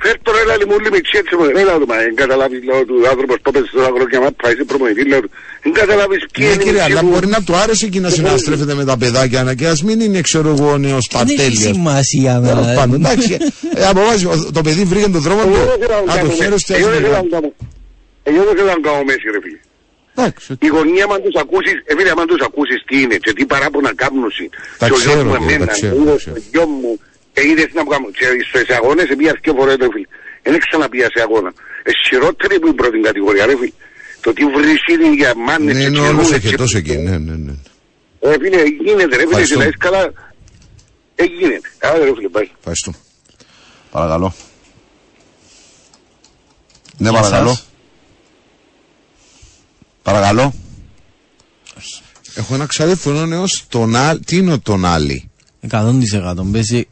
φέρ' 0.02 0.18
τώρα 0.26 0.38
έλα 0.44 0.54
λέει 0.58 0.66
μου 0.68 0.74
όλοι 0.78 0.90
με 0.90 1.00
τσιέτσι 1.00 1.34
μου, 1.36 1.44
έλα 1.62 1.72
του 1.80 1.86
μα, 1.92 1.96
εν 2.08 2.14
καταλάβεις 2.22 2.60
λέω 2.68 2.84
του 2.84 2.96
άνθρωπος 3.12 3.36
το 3.42 3.48
έπαιζε 3.52 3.66
στο 3.72 3.80
αγρό 3.90 4.04
και 4.12 4.18
μα 4.24 4.30
πάει 4.42 4.54
σε 4.58 4.64
προμονητή, 4.64 5.02
λέω 5.08 5.20
του, 5.20 5.30
εν 5.66 5.72
καταλάβεις 5.72 6.22
ποιοι 6.32 6.44
Ναι 6.46 6.52
είναι 6.52 6.62
οι 6.62 6.64
κύριε, 6.66 6.82
αλλά 6.82 7.00
μισοί 7.02 7.12
μπορεί 7.12 7.26
μου. 7.26 7.32
να 7.36 7.40
του 7.46 7.54
άρεσε 7.62 7.86
εκεί 7.86 8.00
να 8.00 8.10
συναστρέφεται 8.10 8.74
με 8.74 8.84
τα 8.84 8.96
παιδάκια 8.98 9.42
να 9.42 9.54
και 9.54 9.66
ας 9.66 9.82
μην 9.82 10.00
είναι 10.00 10.20
ξέρω 10.20 10.48
εγώ 10.58 10.78
νέος 10.78 11.08
Δεν 11.12 11.20
έχει 11.26 11.34
πατέλιος. 11.36 11.62
σημασία 11.62 12.32
Τέλος 12.46 12.66
να... 12.66 12.74
πάντων, 12.74 12.94
εντάξει. 13.04 13.36
Ε, 13.74 13.86
Από 13.86 14.00
βάση, 14.08 14.26
ο- 14.26 14.50
το 14.52 14.60
παιδί 14.66 14.82
βρήκε 14.84 15.08
τον 15.16 15.20
δρόμο 15.26 15.40
Εγώ 15.44 15.50
του. 15.54 15.64
δεν 15.70 15.78
θέλω 15.80 15.94
να 16.06 16.12
Αν 16.12 16.18
το 16.20 16.26
κάνω 16.26 16.30
χαίρεστε, 16.40 16.72
μέση. 16.72 16.72
ας 16.72 16.78
Εγώ 16.80 16.88
δεν 16.90 17.00
θέλω 17.04 17.20
μην 17.22 17.28
να 17.30 17.36
κάνω- 17.36 17.52
Εγώ 18.30 18.40
δεν 18.48 18.54
θέλω 18.56 18.68
να 18.76 18.80
κάνω 18.86 19.02
μέση 19.10 19.26
ρε 19.34 19.40
φίλε. 19.44 19.58
Εντάξει, 20.16 20.56
Η 20.66 20.68
γωνία, 20.76 21.04
αν 21.14 21.20
τους 21.24 21.34
ακούσεις, 21.44 21.74
ε, 21.84 21.92
φίλε, 21.96 22.10
αν 22.22 22.26
τους 22.32 22.42
ακούσεις 22.48 22.78
τι 22.88 22.96
είναι 23.02 23.16
και 23.24 23.32
τι 23.32 23.44
παράπονα 23.52 23.90
κάμνωση. 24.02 24.44
Τα 24.78 24.86
Και 24.86 24.92
ο 24.92 24.96
γιος 24.96 25.12
ξέρω, 25.14 25.24
μου 25.28 25.36
κύριε, 25.36 25.54
εμένα, 25.54 25.66
τα 25.66 25.72
ξέρω, 25.72 25.94
είδες 27.42 27.42
τα 27.42 27.42
ξέρω. 27.42 27.42
το 27.42 27.42
γιο 27.42 27.42
μου, 27.42 27.42
ε, 27.42 27.42
είδες 27.48 27.70
να 27.74 27.82
μου 27.82 27.88
κάνω. 27.88 28.06
Και 28.10 28.26
στις 28.48 28.76
αγώνες 28.76 29.08
επία 29.08 29.38
δύο 29.42 29.54
φορές 29.54 29.76
ρε 29.76 29.86
φίλε. 29.92 30.06
Δεν 30.42 30.58
ξαναπία 30.58 31.08
σε 31.14 31.22
αγώνα. 31.22 31.52
Ε, 31.82 31.90
χειρότερη 32.08 32.58
που 32.58 32.68
η 32.68 32.72
πρώτη 32.74 32.98
κατηγορία 33.00 33.46
ρε 33.46 33.56
φίλε. 33.56 33.72
Το 34.20 34.32
τι 34.32 34.44
βρίσκεται 34.44 35.14
για 35.14 35.32
μάνες 35.36 35.74
Ναι, 35.74 35.80
και 35.80 35.86
είναι 35.86 35.98
όλος 35.98 36.10
τσιρούλες 36.10 36.40
και- 36.40 36.46
εχετός 36.46 36.74
εκεί, 36.74 36.96
ναι, 36.96 37.18
ναι, 37.18 37.34
ναι. 37.36 37.52
Ε, 38.20 38.32
φίλε, 38.40 38.62
γίνεται 38.84 39.16
ρε 39.16 39.22
φίλε, 39.22 39.22
Ευχαριστώ. 39.22 39.58
δηλαδή 39.58 39.76
καλά. 39.76 40.12
Ε, 41.14 41.24
γίνεται. 41.24 41.68
Άρα 41.78 41.98
ρε 41.98 42.12
φίλε, 42.14 42.28
πάει. 42.28 42.50
Ευχαριστώ. 42.58 42.92
Παρακαλώ. 43.90 44.34
Ναι, 46.96 47.10
Γεια 47.10 47.20
παρακαλώ. 47.20 47.48
σας. 47.48 47.66
Παρακαλώ. 50.02 50.54
Έχω 52.34 52.54
ένα 52.54 52.66
ξαδέρφο 52.66 53.10
νέος 53.10 53.50
στον 53.52 53.96
Άλι. 53.96 54.20
Τι 54.20 54.36
είναι 54.36 54.52
ο 54.52 54.58
τον 54.60 54.84
Άλλη. 54.84 55.30
100% 55.70 56.50
πέσει. 56.52 56.88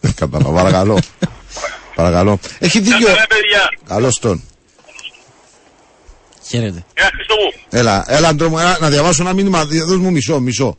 Κατάλαβα, 0.20 0.52
παρακαλώ. 0.52 0.98
παρακαλώ. 1.94 2.38
Έχει 2.58 2.80
δίκιο. 2.80 3.08
Καλώς 3.88 4.18
τον. 4.18 4.42
Χαίρετε. 6.48 6.84
Έλα, 7.70 8.04
έλα, 8.08 8.28
Αντρό 8.28 8.48
μου, 8.48 8.58
έλα, 8.58 8.78
να 8.80 8.88
διαβάσω 8.88 9.22
ένα 9.22 9.32
μήνυμα. 9.32 9.64
Δώσ' 9.64 9.98
μου 9.98 10.10
μισό, 10.10 10.40
μισό. 10.40 10.76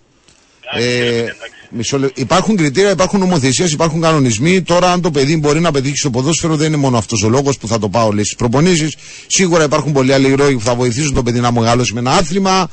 Ε, 0.77 1.23
μισό 1.69 1.99
λε- 1.99 2.18
Υπάρχουν 2.18 2.56
κριτήρια, 2.56 2.89
υπάρχουν 2.89 3.19
νομοθεσίες, 3.19 3.72
υπάρχουν 3.72 4.02
κανονισμοί. 4.02 4.61
Τώρα, 4.61 4.91
αν 4.91 5.02
το 5.02 5.11
παιδί 5.11 5.38
μπορεί 5.38 5.60
να 5.60 5.72
πετύχει 5.72 5.95
στο 5.98 6.10
ποδόσφαιρο, 6.10 6.56
δεν 6.56 6.68
είναι 6.68 6.77
μόνο 6.77 6.98
αυτός 6.98 7.23
ο 7.23 7.30
λόγος 7.30 7.57
που 7.57 7.68
θα 7.68 7.80
το 7.80 7.89
πάω 7.89 8.11
λέει, 8.11 8.23
στις 8.23 8.35
προπονήσεις. 8.35 8.95
Σίγουρα 9.27 9.64
υπάρχουν 9.64 9.91
πολλοί 9.91 10.14
άλλοι 10.14 10.27
λόγοι 10.30 10.53
που 10.56 10.61
θα 10.64 10.76
βοηθήσουν 10.76 11.14
το 11.14 11.23
παιδί 11.23 11.39
να 11.39 11.52
μεγαλώσει 11.52 11.93
με 11.93 11.99
ένα 11.99 12.11
άθλημα. 12.11 12.69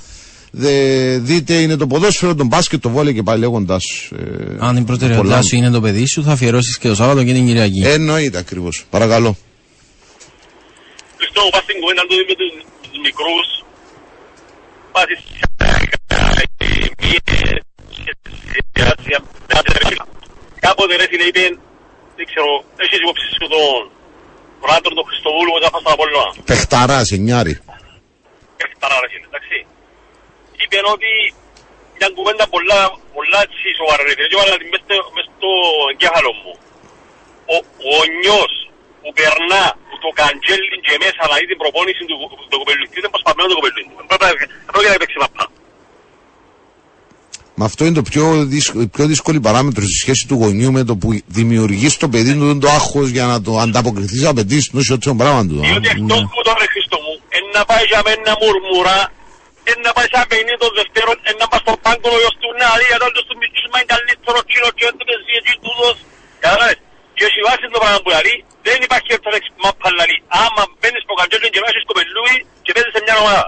Δε- 0.50 1.18
δείτε 1.18 1.54
είναι 1.54 1.76
το 1.76 1.86
ποδόσφαιρο, 1.86 2.34
το 2.34 2.44
μπάσκετ, 2.44 2.80
το 2.82 2.88
βόλεϊ 2.90 3.14
και 3.14 3.22
πάλι 3.22 3.40
λέγοντας. 3.40 3.84
Αν 4.58 4.76
η 4.76 4.82
προτεραιότητά 4.84 5.42
σου 5.42 5.56
είναι 5.56 5.70
το 5.70 5.80
παιδί 5.80 6.06
σου, 6.06 6.22
θα 6.22 6.32
αφιερώσεις 6.32 6.78
και 6.78 6.88
το 6.88 6.94
Σάββατο 6.94 7.24
και 7.24 7.32
την 7.32 7.46
Κυριακή. 7.46 7.80
Εννοείται 7.86 8.38
ακριβώς. 8.38 8.84
Παρακαλώ. 8.90 9.36
Χριστό, 11.16 11.42
πας 11.50 11.62
στην 11.62 11.80
κουβέντα 11.80 12.02
του 12.08 12.14
με 12.28 12.34
τους 12.34 12.50
τους 12.90 12.98
μικρούς. 13.06 13.46
Πας 14.92 15.04
Κάποτε 20.60 20.96
ρε 20.96 21.06
φίλε 21.10 21.24
είπε, 21.30 21.44
δεν 22.16 22.26
ξέρω, 22.30 22.50
έχεις 22.82 22.98
υπόψη 23.02 23.24
σου 23.32 23.38
τον 23.38 23.50
τον 24.60 24.70
άντρο 24.76 24.92
τον 24.98 25.04
Χριστοβούλου 25.08 25.50
που 25.52 25.58
έφτασε 25.66 25.82
στον 25.84 25.92
Απόλλωνα; 25.96 26.28
Πεχταρά, 26.50 26.98
εννιάρη. 27.16 27.54
Εκτάρα 28.64 28.96
ρε 29.02 29.08
φίλε, 29.12 29.26
εντάξει. 29.30 29.56
Είπε 30.62 30.78
ότι 30.96 31.10
μια 31.98 32.08
κουβέντα 32.16 32.44
πολλά, 32.54 32.80
πολλά 33.16 33.38
έτσι 33.46 33.66
σοβαρά 33.78 34.02
ρε 34.08 34.12
φίλε, 34.16 34.28
και 34.30 34.36
έβαλα 34.38 34.56
την 34.60 34.68
μες 34.72 34.82
στο- 34.84 35.08
μες 35.14 35.26
στο 35.34 35.50
εγκέφαλο 35.92 36.32
μου. 36.40 36.52
Ο, 37.54 37.56
ο 37.92 37.94
νιός 38.22 38.52
που 39.02 39.10
περνά 39.18 39.64
που 39.88 39.96
το 40.04 40.08
καντζέλι 40.20 40.66
και 40.86 40.94
μέσα 41.04 41.20
να 41.30 41.34
δει 41.40 41.46
την 41.52 41.58
προπόνηση 41.62 42.02
του, 42.08 42.16
του 42.50 42.58
κοπελουκού 42.62 42.94
είναι 43.00 43.10
προσπαθμένο 43.14 43.46
το 43.52 43.56
κοπελουκού. 43.58 43.92
Πρέπει 44.10 44.24
να- 44.26 44.72
Πρέπει 44.72 44.88
να 44.94 45.00
παίξει 45.02 45.18
μαπά. 45.24 45.44
Μα 47.60 47.64
αυτό 47.70 47.84
είναι 47.84 47.94
το 47.94 48.02
πιο, 48.12 48.24
δύσκολο, 48.54 48.82
η 48.82 48.88
πιο 48.96 49.04
δύσκολη 49.12 49.40
παράμετρο 49.40 49.82
στη 49.84 49.96
σχέση 50.04 50.22
του 50.28 50.34
γονιού 50.42 50.70
με 50.72 50.82
το 50.88 50.96
που 50.96 51.08
δημιουργείς 51.38 51.92
στο 51.92 52.08
παιδί 52.08 52.32
του 52.38 52.58
το 52.58 52.68
άγχος 52.78 53.08
για 53.16 53.24
να 53.32 53.36
το 53.42 53.52
ανταποκριθείς 53.58 54.20
σε 54.20 54.28
απαιτήσει 54.28 54.70
του 54.70 54.78
όσο 54.80 54.98
το 54.98 55.14
πράγμα 55.14 55.42
του. 55.46 55.58
Διότι 55.60 55.88
εκτός 55.88 56.20
που 56.32 56.40
τον 56.46 56.54
ρε 56.62 56.66
Χριστό 56.74 56.96
μου, 57.04 57.12
εν 57.36 57.44
να 57.56 57.64
πάει 57.64 57.84
για 57.92 58.00
μένα 58.06 58.30
μουρμουρά, 58.40 58.98
εν 59.02 59.17
να 59.86 59.90
πάει 59.96 60.08
σαν 60.14 60.24
παιχνίδι 60.30 60.58
των 60.64 60.70
Δευτέρων, 60.78 61.16
εν 61.28 61.34
να 61.42 61.46
πάει 61.50 61.62
στον 61.64 61.76
πάγκο 61.84 62.08
ο 62.16 62.18
γιος 62.22 62.34
του 62.40 62.48
να 62.60 62.68
δει, 62.80 62.86
ενώ 62.96 63.06
τους 63.14 63.26
μισούς 63.40 63.64
μα 63.72 63.76
είναι 63.80 63.90
καλύτερο 63.94 64.38
κοινό 64.50 64.68
και 64.76 64.84
έντο 64.88 65.02
και 65.08 65.16
ζήσει 65.26 65.54
τούτος. 65.64 65.96
Καταλάβες. 66.44 66.78
Και 67.16 67.22
έχει 67.28 67.40
βάσει 67.48 67.64
το 67.74 67.78
πράγμα 67.82 67.98
που 68.04 68.10
λέει, 68.14 68.36
δεν 68.66 68.78
υπάρχει 68.86 69.10
ορθόδεξη 69.16 69.50
μάπα 69.62 69.88
λαλή. 69.98 70.18
Άμα 70.44 70.62
μπαίνεις 70.78 71.02
στο 71.06 71.14
καντζέλι 71.20 71.48
και 71.54 71.60
βάζεις 71.64 71.82
κοπελούι 71.90 72.36
και 72.64 72.70
παίζεις 72.74 72.92
σε 72.96 73.00
μια 73.06 73.16
ομάδα. 73.22 73.46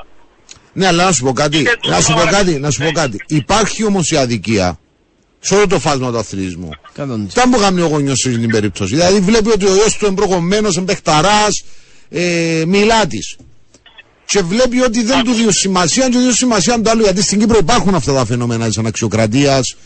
Ναι, 0.79 0.87
αλλά 0.91 1.03
να 1.09 1.13
σου 1.17 1.23
πω 1.27 1.33
κάτι, 1.43 1.59
Και 1.69 1.89
να 1.95 2.01
σου 2.05 2.13
πω 2.17 2.23
τώρα- 2.25 2.35
κάτι, 2.37 2.53
να 2.65 2.69
σου 2.73 2.81
πω 2.85 2.91
κάτι. 3.03 3.17
Υπάρχει 3.43 3.81
όμως 3.91 4.05
η 4.15 4.17
αδικία 4.25 4.69
σε 5.47 5.53
όλο 5.57 5.67
το 5.67 5.79
φάσμα 5.87 6.09
του 6.13 6.19
αθλητισμού. 6.19 6.71
Κατόντως. 6.99 7.33
Τι 7.35 7.49
μου 7.49 7.59
κάνει 7.65 7.81
ο 7.81 7.87
γονιός 7.87 8.19
σε 8.19 8.29
αυτήν 8.29 8.43
την 8.45 8.53
περίπτωση. 8.57 8.95
Δηλαδή 8.95 9.19
βλέπει 9.21 9.51
ότι 9.57 9.67
ο 9.67 9.75
γιος 9.75 9.97
του 9.97 10.07
είναι 10.07 10.15
προχωμένος, 10.15 10.77
εμπεχταρά, 10.77 11.47
ε, 12.11 12.63
μιλά 12.67 13.07
τη. 13.07 13.19
Και 14.31 14.41
βλέπει 14.43 14.81
ότι 14.81 15.03
δεν 15.03 15.25
του 15.25 15.33
δίνουν 15.33 15.53
σημασία 15.53 16.05
και 16.05 16.11
του 16.13 16.19
δίνουν 16.19 16.35
σημασία 16.35 16.81
το 16.83 16.91
άλλο. 16.91 17.03
Γιατί 17.03 17.23
στην 17.23 17.39
Κύπρο 17.39 17.59
υπάρχουν 17.61 17.95
αυτά 17.95 18.13
τα 18.13 18.25
φαινόμενα 18.27 18.67
της 18.67 18.79
αναξιοκρατίας, 18.79 19.77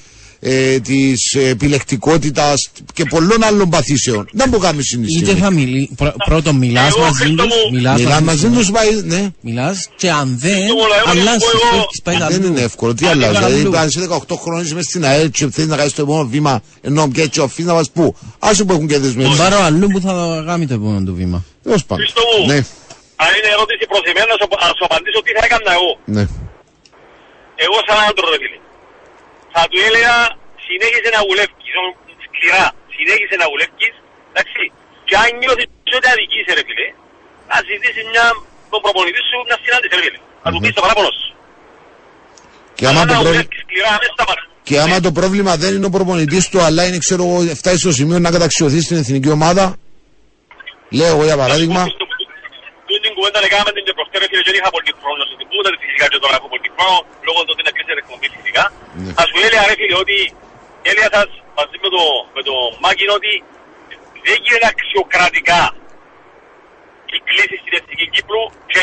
ε, 0.40 0.78
της 0.80 1.34
επιλεκτικότητας 1.34 2.70
και 2.92 3.04
πολλών 3.04 3.42
άλλων 3.44 3.68
παθήσεων. 3.68 4.28
Δεν 4.32 4.48
μου 4.52 4.58
κάνει 4.58 4.74
Είτε 4.78 4.84
συνεισφέρει. 4.86 5.38
θα 5.38 5.50
μιλεί, 5.50 5.90
πρω- 5.96 6.14
πρώτον 6.24 6.56
μιλάς 6.56 6.88
Εγώ, 6.88 7.00
μαζί 7.04 7.14
Χριστό 7.22 7.42
τους, 7.42 7.54
μου, 7.54 7.72
μιλάς 7.76 7.98
Μιλάς 8.00 8.20
μαζί 8.20 8.48
τους, 8.48 8.70
πάει, 8.70 9.02
ναι. 9.04 9.28
Μιλάς 9.40 9.88
και 9.96 10.10
αν 10.10 10.36
δεν, 10.40 10.50
Χριστό 10.54 10.74
μου, 10.74 10.80
λέω, 10.80 11.04
αλλάζεις. 11.22 11.42
εγώ- 11.42 11.70
Φεύγει, 11.70 11.84
πάει 12.02 12.16
Δεν 12.16 12.22
αλλού. 12.24 12.46
είναι 12.46 12.60
εύκολο. 12.60 12.94
Τι 12.94 13.04
Πάει 13.04 13.12
αλλάζεις. 13.12 13.36
αλλού. 13.42 13.56
Δηλαδή, 13.56 13.76
αν 13.76 13.88
είσαι 13.88 14.00
18 14.00 14.36
χρόνια, 14.36 14.62
είσαι 14.64 14.74
μέσα 14.74 14.88
στην 14.88 15.04
ΑΕΛ 15.04 15.30
και 15.30 15.48
θέλεις 15.50 15.70
να 15.70 15.76
κάνεις 15.76 15.92
το 15.92 16.02
επόμενο 16.02 16.28
βήμα, 16.28 16.62
ενώ 16.80 17.08
και 17.08 17.20
έτσι 17.22 17.40
οφείλεις 17.40 17.70
να 17.70 17.76
μα 17.76 17.82
πού; 17.92 18.14
Άσε 18.38 18.64
που 18.64 18.72
έχουν 18.72 18.86
και 18.86 18.94
Τον 18.94 19.02
δεσμεύσει. 19.02 19.36
πάρω 19.38 19.56
αλλού 19.62 19.86
που 19.86 20.00
θα 20.00 20.42
κάνει 20.46 20.66
το 20.66 20.74
επόμενο 20.74 21.04
του 21.04 21.14
βήμα. 21.14 21.44
Τέλος 21.62 21.84
πάντων. 21.84 22.04
Χριστό 23.16 23.22
μου. 23.22 23.22
Ναι, 23.22 23.24
Αν 23.24 23.30
είναι 23.36 23.50
ερώτηση 23.56 23.84
προς 23.90 24.02
εμένα, 24.10 24.28
να 24.32 24.36
σου, 24.40 24.46
να 24.66 24.70
σου 24.78 24.84
απαντήσω 24.88 25.18
τι 25.24 25.30
θα 25.36 25.42
έκανα 25.48 25.72
εγώ. 25.78 25.90
ναι. 26.16 26.24
Εγώ 27.64 27.76
σαν 27.86 27.98
άντρο 28.08 28.26
ρε 28.34 28.38
φίλε. 28.42 28.58
Θα 29.54 29.62
του 29.70 29.78
έλεγα 29.88 30.14
συνέχισε 30.66 31.08
να 31.16 31.20
βουλεύκεις, 31.28 31.72
ο- 31.82 31.94
σκληρά, 32.26 32.64
συνέχισε 32.96 33.34
να 33.42 33.46
βουλεύκεις, 33.52 33.92
εντάξει. 34.30 34.62
Και 35.08 35.14
αν 35.22 35.28
νιώθεις 35.40 35.66
ότι 35.98 36.08
αδικείσαι 36.14 36.52
ρε 36.58 36.62
φίλε, 36.68 36.88
να 37.50 37.56
ζητήσεις 37.68 38.04
μια, 38.12 38.26
τον 38.72 38.80
προπονητή 38.84 39.20
σου 39.28 39.36
μια 39.48 39.56
συνάντηση 39.62 39.92
ρε 39.98 40.02
φίλε. 40.06 40.20
Να 40.44 40.48
του 40.52 40.58
πεις 40.62 40.72
το 40.76 40.80
παράπονο 40.84 41.10
σου. 41.18 41.26
Και 42.78 42.84
άμα, 42.90 43.00
Αλλά 43.00 43.06
το 43.08 43.12
να 43.14 43.20
πρόβλημα, 43.20 43.30
βουλεύκεις 43.32 43.60
σκληρά, 43.66 43.90
μέσα 44.00 44.12
στα 44.16 44.24
μάτια. 44.28 44.46
και 44.68 44.74
άμα 44.84 44.96
το 45.06 45.10
πρόβλημα 45.18 45.52
δεν 45.62 45.70
είναι 45.76 45.86
ο 45.90 45.92
προπονητής 45.96 46.44
του, 46.50 46.58
αλλά 46.66 46.82
είναι, 46.86 46.98
ξέρω 47.04 47.22
εγώ, 47.28 47.38
φτάσει 47.60 47.78
στο 47.84 47.92
σημείο 47.98 48.18
να 48.26 48.30
καταξιωθεί 48.36 48.80
στην 48.86 48.96
εθνική 49.02 49.30
ομάδα. 49.38 49.64
Λέω 50.98 51.06
εγώ 51.14 51.24
για 51.30 51.36
παράδειγμα. 51.42 51.82
Τούτη 53.24 53.36
την 53.36 53.40
κουβέντα 53.40 53.40
λέγαμε 53.46 53.70
την 53.76 53.84
και 53.86 53.94
προχτές 53.98 54.18
ρε 54.22 54.26
φίλε 54.30 54.42
και 54.44 54.50
δεν 54.52 54.58
είχα 54.60 54.70
πολύ 54.76 54.90
χρόνο 55.00 55.22
στην 55.28 55.36
κουβέντα, 55.50 55.68
τη 55.72 55.78
φυσικά 55.84 56.06
και 56.12 56.18
τώρα 56.24 56.34
έχω 56.38 56.48
πολύ 56.54 56.68
χρόνο, 56.76 56.98
λόγω 57.26 57.40
του 57.44 57.50
ότι 57.54 57.60
είναι 57.62 57.72
κλείσει 57.76 57.92
εκπομπή 58.04 58.28
φυσικά. 58.36 58.64
Ναι. 59.02 59.10
Θα 59.18 59.24
σου 59.28 59.36
έλεγα 59.46 59.64
ρε 59.70 59.74
φίλε 59.80 59.96
ότι 60.04 60.18
έλεγα 60.90 61.08
σας 61.16 61.30
μαζί 61.58 61.76
με 61.84 61.88
το, 61.94 62.02
με 62.36 62.42
το 62.48 62.54
Μάκη 62.82 63.04
ότι 63.18 63.32
δεν 64.26 64.36
γίνεται 64.44 64.68
αξιοκρατικά 64.72 65.62
η 67.16 67.18
κλίση 67.28 67.56
στην 67.62 67.72
Εθνική 67.78 68.06
Κύπρου 68.14 68.42
και 68.72 68.80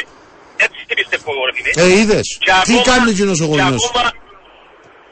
έτσι 0.65 0.79
πιστεύω 0.99 1.29
εγώ 1.35 1.43
ρε 1.49 1.53
φίλε. 1.57 1.71
Ε, 1.83 1.85
είδες. 1.99 2.27
Και 2.45 2.51
Τι 2.69 2.75
ακόμα- 2.77 2.87
κάνει 2.89 3.07
εκείνος 3.13 3.37
ο 3.43 3.45
και 3.45 3.49
γονιός; 3.51 3.81
ακόμα 3.89 4.09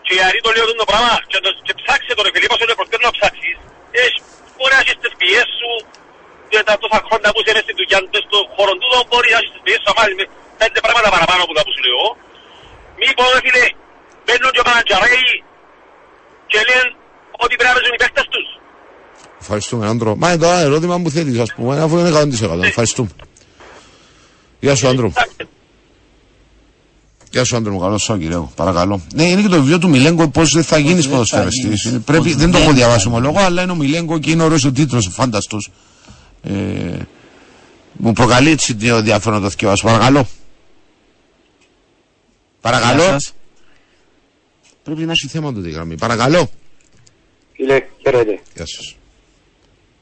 και 0.06 0.14
γιατί 0.20 0.38
το 0.46 0.50
λέω 0.56 0.64
αυτό 0.68 0.78
το 0.84 0.88
πράγμα 0.92 1.14
και, 1.32 1.40
το, 1.46 1.50
και 1.66 1.74
ψάξε 1.80 2.12
το 2.18 2.22
ρε 2.26 2.32
φίλε, 2.34 2.46
είπα 2.48 2.56
σου 2.60 2.66
προχτές 2.80 3.00
να 3.08 3.12
ψάξεις. 3.18 3.58
Έχεις, 4.04 4.22
μπορεί 4.56 4.74
να 4.78 4.82
έχεις 4.84 4.98
τις 5.04 5.14
πιέσεις 5.20 5.56
σου 5.62 5.72
και 6.52 6.60
τα 6.68 6.74
τόσα 6.82 7.00
χρόνια 7.08 7.30
που 7.34 7.40
είσαι 7.42 7.52
μέσα 7.56 7.66
στην 7.68 7.76
δουλειά 7.80 8.00
του, 8.12 8.20
στον 8.28 8.44
χώρο 8.56 8.74
του, 8.82 8.88
μπορεί 9.10 9.30
να 9.34 9.38
έχεις 9.42 9.52
τις 9.54 9.62
πιέσεις 9.66 9.82
σου, 9.86 9.90
αμάς 9.94 10.10
με 10.20 10.26
πέντε 10.62 10.80
πράγματα 10.86 11.10
παραπάνω 11.16 11.42
από 11.46 11.54
τα 11.58 11.62
που 11.66 11.72
σου 11.76 11.82
λέω. 11.88 12.06
Μήπως 13.02 13.28
ρε 13.36 13.40
φίλε, 13.46 13.66
μπαίνουν 14.26 14.52
και 14.56 14.62
πανατζαρέοι 14.68 15.28
και 16.52 16.60
λένε 16.68 16.88
ότι 17.44 17.54
πρέπει 17.60 17.70
να 17.72 17.76
παίζουν 17.78 17.94
οι 17.98 18.02
παίκτες 18.04 18.28
τους. 18.34 18.48
Ευχαριστούμε, 19.44 19.84
άντρο. 19.92 20.12
Μα 20.22 20.28
είναι 20.30 20.42
το 20.44 20.48
ένα 20.54 20.60
ερώτημα 20.70 20.96
που 21.04 21.10
θέλει, 21.16 21.32
ας 21.46 21.52
πούμε, 21.56 21.74
αφού 21.86 21.94
είναι 22.00 22.10
100%. 22.10 22.64
Ευχαριστούμε. 22.74 23.10
Γεια 24.60 24.76
σου, 24.76 24.88
άντρο. 24.92 25.08
Γεια 27.32 27.44
σου, 27.44 27.56
άντρο 27.56 27.72
μου, 27.74 27.80
καλό 27.80 27.98
σου, 27.98 28.18
κύριε. 28.18 28.38
μου. 28.38 28.52
Παρακαλώ. 28.56 29.02
Ναι, 29.14 29.24
είναι 29.24 29.42
και 29.42 29.48
το 29.48 29.56
βιβλίο 29.56 29.80
του 29.80 29.90
Μιλέγκο, 29.90 30.30
πώς 30.30 30.52
δεν 30.54 30.64
θα 30.64 30.78
γίνεις 30.78 31.04
δεν 31.04 31.12
ποδοσφαιριστής. 31.12 31.82
θα 31.82 31.90
γίνεις. 31.90 32.04
Πρέπει, 32.06 32.24
Πώς 32.24 32.36
δεν 32.36 32.46
το 32.52 32.52
δεν 32.52 32.62
έχω 32.62 32.70
θα 32.72 32.76
διαβάσει 32.78 33.08
γίνεις. 33.08 33.18
ομολογώ, 33.18 33.46
αλλά 33.46 33.62
είναι 33.62 33.72
ο 33.72 33.76
Μιλέγκο 33.76 34.20
και 34.20 34.32
είναι 34.32 34.44
ωραίος 34.44 34.64
ο 34.66 34.72
τίτλος, 34.72 35.08
φάνταστο. 35.12 35.58
Ε, 36.44 36.98
μου 37.94 38.14
προκαλεί 38.14 38.50
έτσι 38.50 38.76
το 38.76 38.96
ενδιαφέρον 38.96 39.38
να 39.40 39.44
το 39.44 39.50
θυκευάσω. 39.50 39.86
Παρακαλώ. 39.88 40.28
Παρακαλώ. 42.62 43.02
Γεια 43.02 43.12
σας. 43.12 43.34
Πρέπει 44.84 45.02
να 45.06 45.12
έχει 45.12 45.28
θέμα 45.28 45.54
το 45.54 45.62
τη 45.62 45.70
γραμμή. 45.70 45.98
Παρακαλώ. 45.98 46.50
Φίλε, 47.54 47.82
χαίρετε. 48.04 48.40
Γεια 48.56 48.66
σας. 48.68 48.96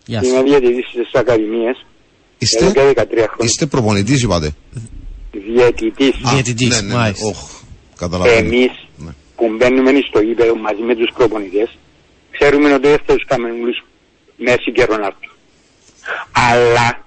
Γεια 0.05 0.22
Είμαι 0.23 0.34
σας. 0.35 0.43
διαιτητής 0.43 0.85
στις 0.88 1.09
Ακαδημίες. 1.14 1.85
Είστε, 2.38 2.65
Εδώ 2.65 2.72
και 2.73 2.80
13 2.81 3.05
χρόνια. 3.27 3.35
είστε 3.39 3.65
προπονητής, 3.65 4.22
είπατε. 4.23 4.51
Διαιτητής. 5.31 6.15
Α, 6.27 6.31
Διαιτητής, 6.34 6.68
ναι, 6.69 6.81
ναι, 6.81 6.88
ναι. 6.88 6.93
μάλιστα. 6.93 7.27
Οχ, 7.27 7.49
καταλαβαίνω. 7.97 8.38
Εμείς 8.47 8.72
Ναι. 8.97 9.11
που 9.35 9.55
μπαίνουμε 9.57 9.91
στο 10.07 10.19
γήπεδο 10.19 10.55
μαζί 10.55 10.81
με 10.81 10.95
τους 10.95 11.11
προπονητές, 11.14 11.77
ξέρουμε 12.31 12.73
ότι 12.73 12.88
δεν 12.88 12.97
θα 13.05 13.14
τους 13.14 13.26
κάνουμε 13.26 13.51
όλους 13.61 13.85
μέση 14.38 14.72
καιρό 14.72 14.97
να 14.97 15.05
έρθουν. 15.05 15.27
Αλλά 16.31 17.05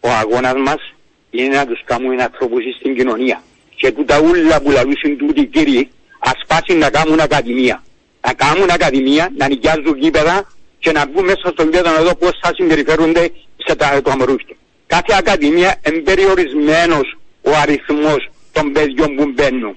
ο 0.00 0.08
αγώνας 0.08 0.54
μας 0.66 0.94
είναι 1.30 1.56
να 1.56 1.66
τους 1.66 1.80
κάνουμε 1.84 2.22
ανθρώπους 2.22 2.62
στην 2.78 2.96
κοινωνία. 2.96 3.42
Και 3.76 3.92
τούτα 3.92 4.20
ούλα 4.20 4.60
που 4.60 4.70
λαλούσαν 4.70 5.16
τούτοι 5.16 5.40
οι 5.40 5.46
κύριοι, 5.46 5.90
ας 6.18 6.40
πάσουν 6.46 6.78
να 6.78 6.90
κάνουν 6.90 7.20
ακαδημία. 7.20 7.82
Να 8.26 8.32
κάνουν 8.32 8.70
ακαδημία, 8.70 9.28
να 9.36 9.48
νοικιάζουν 9.48 9.96
γήπεδα 9.98 10.46
και 10.78 10.92
να 10.92 11.06
βγουν 11.06 11.24
μέσα 11.24 11.48
στο 11.52 11.62
γήπεδο 11.62 11.90
να 11.90 12.02
δω 12.02 12.14
πώς 12.14 12.38
θα 12.42 12.50
συμπεριφέρονται 12.54 13.30
σε 13.56 13.74
τα, 13.74 14.02
το 14.02 14.10
αμερούχιο. 14.10 14.56
Κάθε 14.86 15.14
ακαδημία 15.18 15.80
είναι 15.86 15.98
περιορισμένος 15.98 17.18
ο 17.42 17.50
αριθμός 17.62 18.30
των 18.52 18.72
παιδιών 18.72 19.16
που 19.16 19.30
μπαίνουν. 19.34 19.76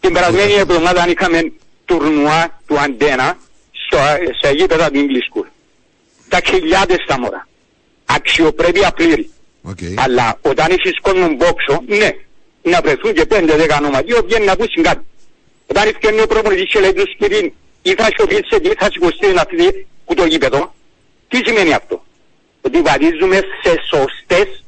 Την 0.00 0.12
περασμένη 0.12 0.52
εβδομάδα 0.52 1.08
είχαμε 1.08 1.52
τουρνουά 1.84 2.60
του 2.66 2.78
Αντένα 2.80 3.36
στο, 3.86 3.98
σε 4.42 4.52
γήπεδα 4.52 4.90
του 4.90 5.06
English 5.06 5.38
School. 5.38 5.46
Τα 6.28 6.40
χιλιάδες 6.46 7.04
τα 7.06 7.18
μωρά. 7.20 7.48
Αξιοπρέπεια 8.16 8.90
πλήρη. 8.90 9.30
Οκ. 9.62 9.78
Αλλά 9.94 10.38
όταν 10.42 10.66
έχεις 10.70 11.00
κόσμο 11.00 11.26
μπόξο, 11.28 11.82
ναι, 11.86 12.10
να 12.62 12.80
βρεθούν 12.80 13.12
και 13.12 13.24
πέντε-δέκα 13.24 13.76
ονόματα, 13.76 14.22
βγαίνει 14.26 14.44
να 14.44 14.56
πούσει 14.56 14.80
κάτι. 14.80 15.04
Όταν 15.66 15.88
έρχεται 15.88 16.22
ο 16.22 16.26
προπονητής 16.26 16.70
και 16.72 16.80
λέει 16.80 16.92
τους 16.92 17.16
κύριοι, 17.18 17.54
ή 17.82 17.94
θα 17.94 18.08
σιωπήσετε 18.16 18.68
ή 18.68 18.74
θα 18.78 18.88
σηκωστείτε 18.92 19.32
να 19.32 19.44
φύγετε 19.48 19.86
που 20.04 20.14
το 20.14 20.24
γήπεδο, 20.24 20.74
τι 21.28 21.38
σημαίνει 21.44 21.72
αυτό; 21.74 22.04
Ότι 22.60 22.80
βαδίζουμε 22.80 23.36
σε 23.62 23.74
σωστές 23.90 24.64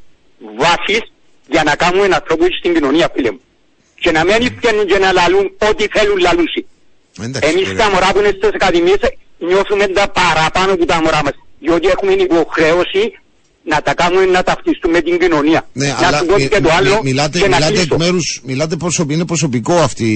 βάσεις 0.56 1.02
για 1.48 1.62
να 1.62 1.76
κάνουμε 1.76 2.14
ανθρώπους 2.14 2.56
στην 2.58 2.74
κοινωνία, 2.74 3.10
φίλε 3.14 3.30
μου. 3.30 3.40
Και 3.94 4.10
να 4.10 4.24
μην 4.24 4.56
βγαίνουν 4.60 4.86
και 4.86 4.98
να 4.98 5.12
λαλούν 5.12 5.52
ό,τι 5.68 5.86
θέλουν 5.86 6.18
λαλούσι. 6.18 6.66
Εντάξει, 7.20 7.50
Εμείς 7.50 7.68
ωραία. 7.68 7.84
τα 7.84 7.90
μωρά 7.90 8.12
που 8.12 8.18
είναι 8.18 8.28
στις 8.28 8.48
ακαδημίες 8.54 8.98
νιώθουμε 9.38 9.86
τα 9.86 10.08
παραπάνω 10.08 10.72
από 10.72 10.86
τα 10.86 11.02
μωρά 11.02 11.20
μας. 11.24 11.32
Διότι 11.60 11.88
έχουμε 11.88 12.14
την 12.14 12.24
υποχρέωση 12.24 13.18
να 13.64 13.82
τα 13.82 13.94
κάνουμε 13.94 14.24
να 14.26 14.42
ταυτιστούμε 14.42 14.92
με 14.92 15.00
την 15.00 15.18
κοινωνία. 15.18 15.68
Ναι, 15.72 15.86
να 15.86 16.06
αλλά 16.06 16.18
σου 16.18 16.26
πω 16.26 16.34
μι- 16.34 16.48
και 16.48 16.54
το 16.54 16.60
μι- 16.62 16.72
άλλο 16.72 17.00
μιλάτε, 17.02 17.38
και 17.38 17.48
να 17.48 17.56
μιλάτε 17.56 17.72
εκ 17.72 17.78
κλείσω. 17.88 17.96
μέρους, 17.98 18.40
μιλάτε 18.44 18.76
προσωπικό, 18.76 19.14
είναι 19.14 19.24
προσωπικό 19.26 19.72
αυτή 19.74 20.10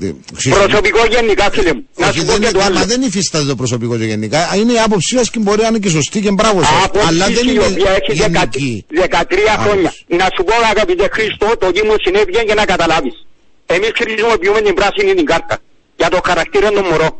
ε, 0.00 0.06
ε, 0.06 0.12
Χρήστο. 0.36 0.60
Προσωπικό 0.60 1.06
γενικά 1.10 1.50
φίλε 1.52 1.72
μου. 1.74 1.84
Να 1.96 2.06
Όχι, 2.08 2.18
σου 2.18 2.24
πω 2.24 2.32
δεν, 2.32 2.40
και 2.40 2.46
το 2.46 2.50
είναι- 2.58 2.64
άλλο. 2.64 2.74
μα 2.78 2.84
δεν 2.84 3.02
υφίσταται 3.02 3.44
το 3.44 3.54
προσωπικό 3.56 3.96
και 3.98 4.04
γενικά. 4.04 4.56
Είναι 4.56 4.72
η 4.72 4.78
άποψή 4.78 5.16
σας 5.16 5.30
και 5.30 5.38
μπορεί 5.38 5.60
να 5.62 5.66
είναι 5.68 5.78
και 5.78 5.88
σωστή 5.88 6.20
και 6.20 6.30
μπράβο 6.30 6.62
σας. 6.62 6.84
Από 6.84 6.98
Αλλά 7.08 7.26
δεν 7.26 7.46
η 7.48 7.50
είναι 7.50 7.64
οποία 7.64 7.90
έχει 7.90 8.12
γενική. 8.12 8.84
13 8.88 9.56
χρόνια. 9.62 9.92
Να 10.06 10.24
σου 10.36 10.44
πω 10.44 10.52
αγαπητέ 10.70 11.08
Χρήστο, 11.12 11.46
το 11.58 11.72
τι 11.72 11.82
μου 11.86 11.94
συνέβη 12.04 12.30
για 12.44 12.54
να 12.54 12.64
καταλάβεις. 12.64 13.26
Εμείς 13.66 13.90
χρησιμοποιούμε 13.94 14.60
την 14.60 14.74
πράσινη 14.74 15.14
την 15.14 15.24
κάρτα. 15.26 15.58
Για 15.96 16.08
το 16.08 16.20
χαρακτήρα 16.24 16.70
των 16.70 16.84
μωρών. 16.90 17.10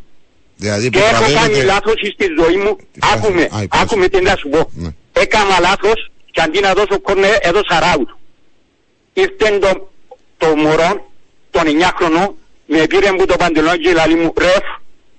Δηλαδή 0.56 0.90
Και 0.90 0.98
που 0.98 1.05
έχω 1.05 1.20
κάνει 1.23 1.32
βραβεύεται- 1.32 1.64
λάθος 1.64 1.94
στη 2.14 2.27
ζωή 2.40 2.56
μου. 2.64 2.77
πράσινη. 2.98 3.12
Άκουμε, 3.14 3.43
Α, 3.43 3.44
η 3.44 3.48
πράσινη. 3.48 3.68
άκουμε 3.82 4.09
τι 4.09 4.20
να 4.23 4.35
σου 4.40 4.48
πω. 4.48 4.70
Ναι. 5.16 5.22
Έκανα 5.22 5.60
λάθος 5.60 6.10
και 6.30 6.40
αντί 6.40 6.60
να 6.60 6.72
δώσω 6.72 7.01
κόρνε 7.01 7.38
έδωσα 7.40 7.80
ράουτ. 7.80 8.09
Ήρθε 9.12 9.59
το, 9.59 9.90
το 10.36 10.56
μωρό, 10.56 11.10
τον 11.51 11.62
9χρονο, 11.62 12.32
με 12.66 12.86
πήρε 12.86 13.12
μου 13.12 13.24
το 13.26 13.36
παντελόνι 13.36 13.78
και 13.78 13.93
λέει 13.93 14.14
μου, 14.14 14.32
ρεφ, 14.38 14.66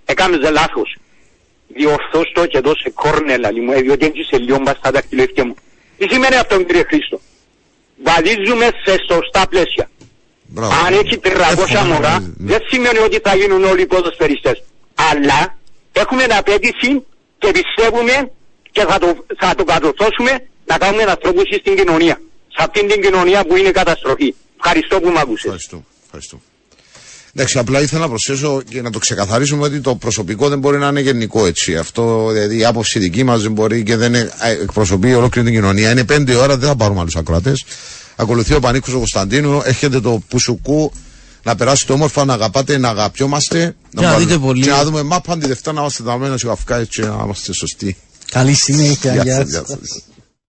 έκαμες 0.05 0.49
λάθος. 0.49 0.97
Διορθώσ' 1.67 2.31
το 2.33 2.45
και 2.45 2.59
δώσε 2.59 2.89
κόρνε, 2.93 3.37
λέει 3.37 3.59
μου, 3.59 3.71
ε, 3.71 3.81
διότι 3.81 4.05
έτσι 4.05 4.23
σε 4.23 4.37
λίγο 4.37 4.57
μπας 4.57 4.77
στα 4.77 4.91
δαχτυλίδια 4.91 5.45
μου. 5.45 5.55
Τι 5.97 6.05
σημαίνει 6.09 6.35
αυτό 6.35 6.63
κύριε 6.63 6.83
Χρήστο; 6.87 7.19
Βαδίζουμε 8.03 8.69
σε 8.83 8.95
σωστά 9.09 9.47
πλαίσια. 9.49 9.89
Μπράβο. 10.43 10.73
Αν 10.85 10.93
έχει 10.93 11.19
300 11.23 11.29
Εύχομαι 11.29 11.73
να 11.73 11.83
μωρά, 11.83 12.09
γνωρίζει, 12.09 12.33
ναι. 12.37 12.51
δεν 12.51 12.59
σημαίνει 12.69 12.97
ότι 12.97 13.19
θα 13.23 13.35
γίνουν 13.35 13.63
όλοι 13.63 13.81
οι 13.81 13.85
ποδοσφαιριστές. 13.85 14.63
Αλλά 15.11 15.57
έχουμε 15.91 16.23
απέτηση 16.23 17.05
και 17.37 17.51
πιστεύουμε 17.51 18.31
και 18.77 18.85
θα 18.91 18.97
το, 19.03 19.09
θα 19.41 19.49
το 19.57 19.63
κατορθώσουμε 19.63 20.31
να 20.65 20.77
κάνουμε 20.77 21.03
ανθρώπους 21.03 21.43
στην 21.61 21.75
κοινωνία. 21.79 22.15
Σε 22.55 22.63
αυτήν 22.65 22.87
την 22.87 23.01
κοινωνία 23.01 23.45
που 23.45 23.55
είναι 23.57 23.71
καταστροφή. 23.71 24.33
Ευχαριστώ 24.61 24.99
που 24.99 25.09
με 25.09 25.19
άκουσες. 25.19 25.43
Ευχαριστώ. 25.45 25.83
Ευχαριστώ. 26.05 26.37
Εντάξει, 27.33 27.57
απλά 27.57 27.81
ήθελα 27.81 28.01
να 28.01 28.07
προσθέσω 28.09 28.61
και 28.69 28.81
να 28.81 28.89
το 28.89 28.99
ξεκαθαρίσουμε 28.99 29.63
ότι 29.63 29.79
το 29.81 29.95
προσωπικό 29.95 30.49
δεν 30.49 30.59
μπορεί 30.59 30.77
να 30.77 30.87
είναι 30.87 30.99
γενικό 30.99 31.45
έτσι. 31.45 31.77
Αυτό, 31.77 32.29
δηλαδή 32.31 32.57
η 32.57 32.65
άποψη 32.65 32.99
δική 32.99 33.23
μας 33.23 33.41
δεν 33.41 33.51
μπορεί 33.51 33.83
και 33.83 33.95
δεν 33.95 34.13
είναι- 34.13 34.31
ε, 34.41 34.51
εκπροσωπεί 34.51 35.13
ολόκληρη 35.13 35.47
την 35.47 35.55
κοινωνία. 35.59 35.91
Είναι 35.91 36.03
πέντε 36.03 36.35
ώρα, 36.35 36.57
δεν 36.57 36.67
θα 36.69 36.75
πάρουμε 36.75 36.99
άλλους 36.99 37.15
ακροατές. 37.15 37.65
Ακολουθεί 38.15 38.53
ο 38.53 38.59
Πανίκος 38.59 38.93
ο 38.93 38.97
Κωνσταντίνου, 38.97 39.61
έχετε 39.65 39.99
το 39.99 40.21
Πουσουκού 40.27 40.91
να 41.43 41.55
περάσετε 41.55 41.93
όμορφα, 41.93 42.25
να 42.25 42.33
αγαπάτε, 42.33 42.77
να 42.77 42.89
αγαπιόμαστε. 42.89 43.75
Και 43.89 43.95
να 43.95 44.01
πάρουμε- 44.01 44.25
δείτε 44.27 44.39
πολύ. 44.39 44.61
Και 44.61 44.69
να 44.69 44.83
δούμε 44.83 45.03
μάπα 45.03 45.37
τη 45.37 45.47
Δευτέρα 45.47 45.75
να 45.75 45.81
είμαστε 45.81 46.03
δαμένα 46.03 46.37
σε 46.37 46.47
καυκά 46.47 46.77
έτσι 46.77 47.01
να 47.01 47.21
είμαστε 47.23 47.53
σωστοί. 47.53 47.97
Καλή 48.31 48.53
συνέχεια. 48.53 49.13
Γεια 49.13 49.23
Γεια 49.23 49.35
σας, 49.35 49.49
σας. 49.51 49.67
γεια 49.67 49.77
σας. 49.77 50.01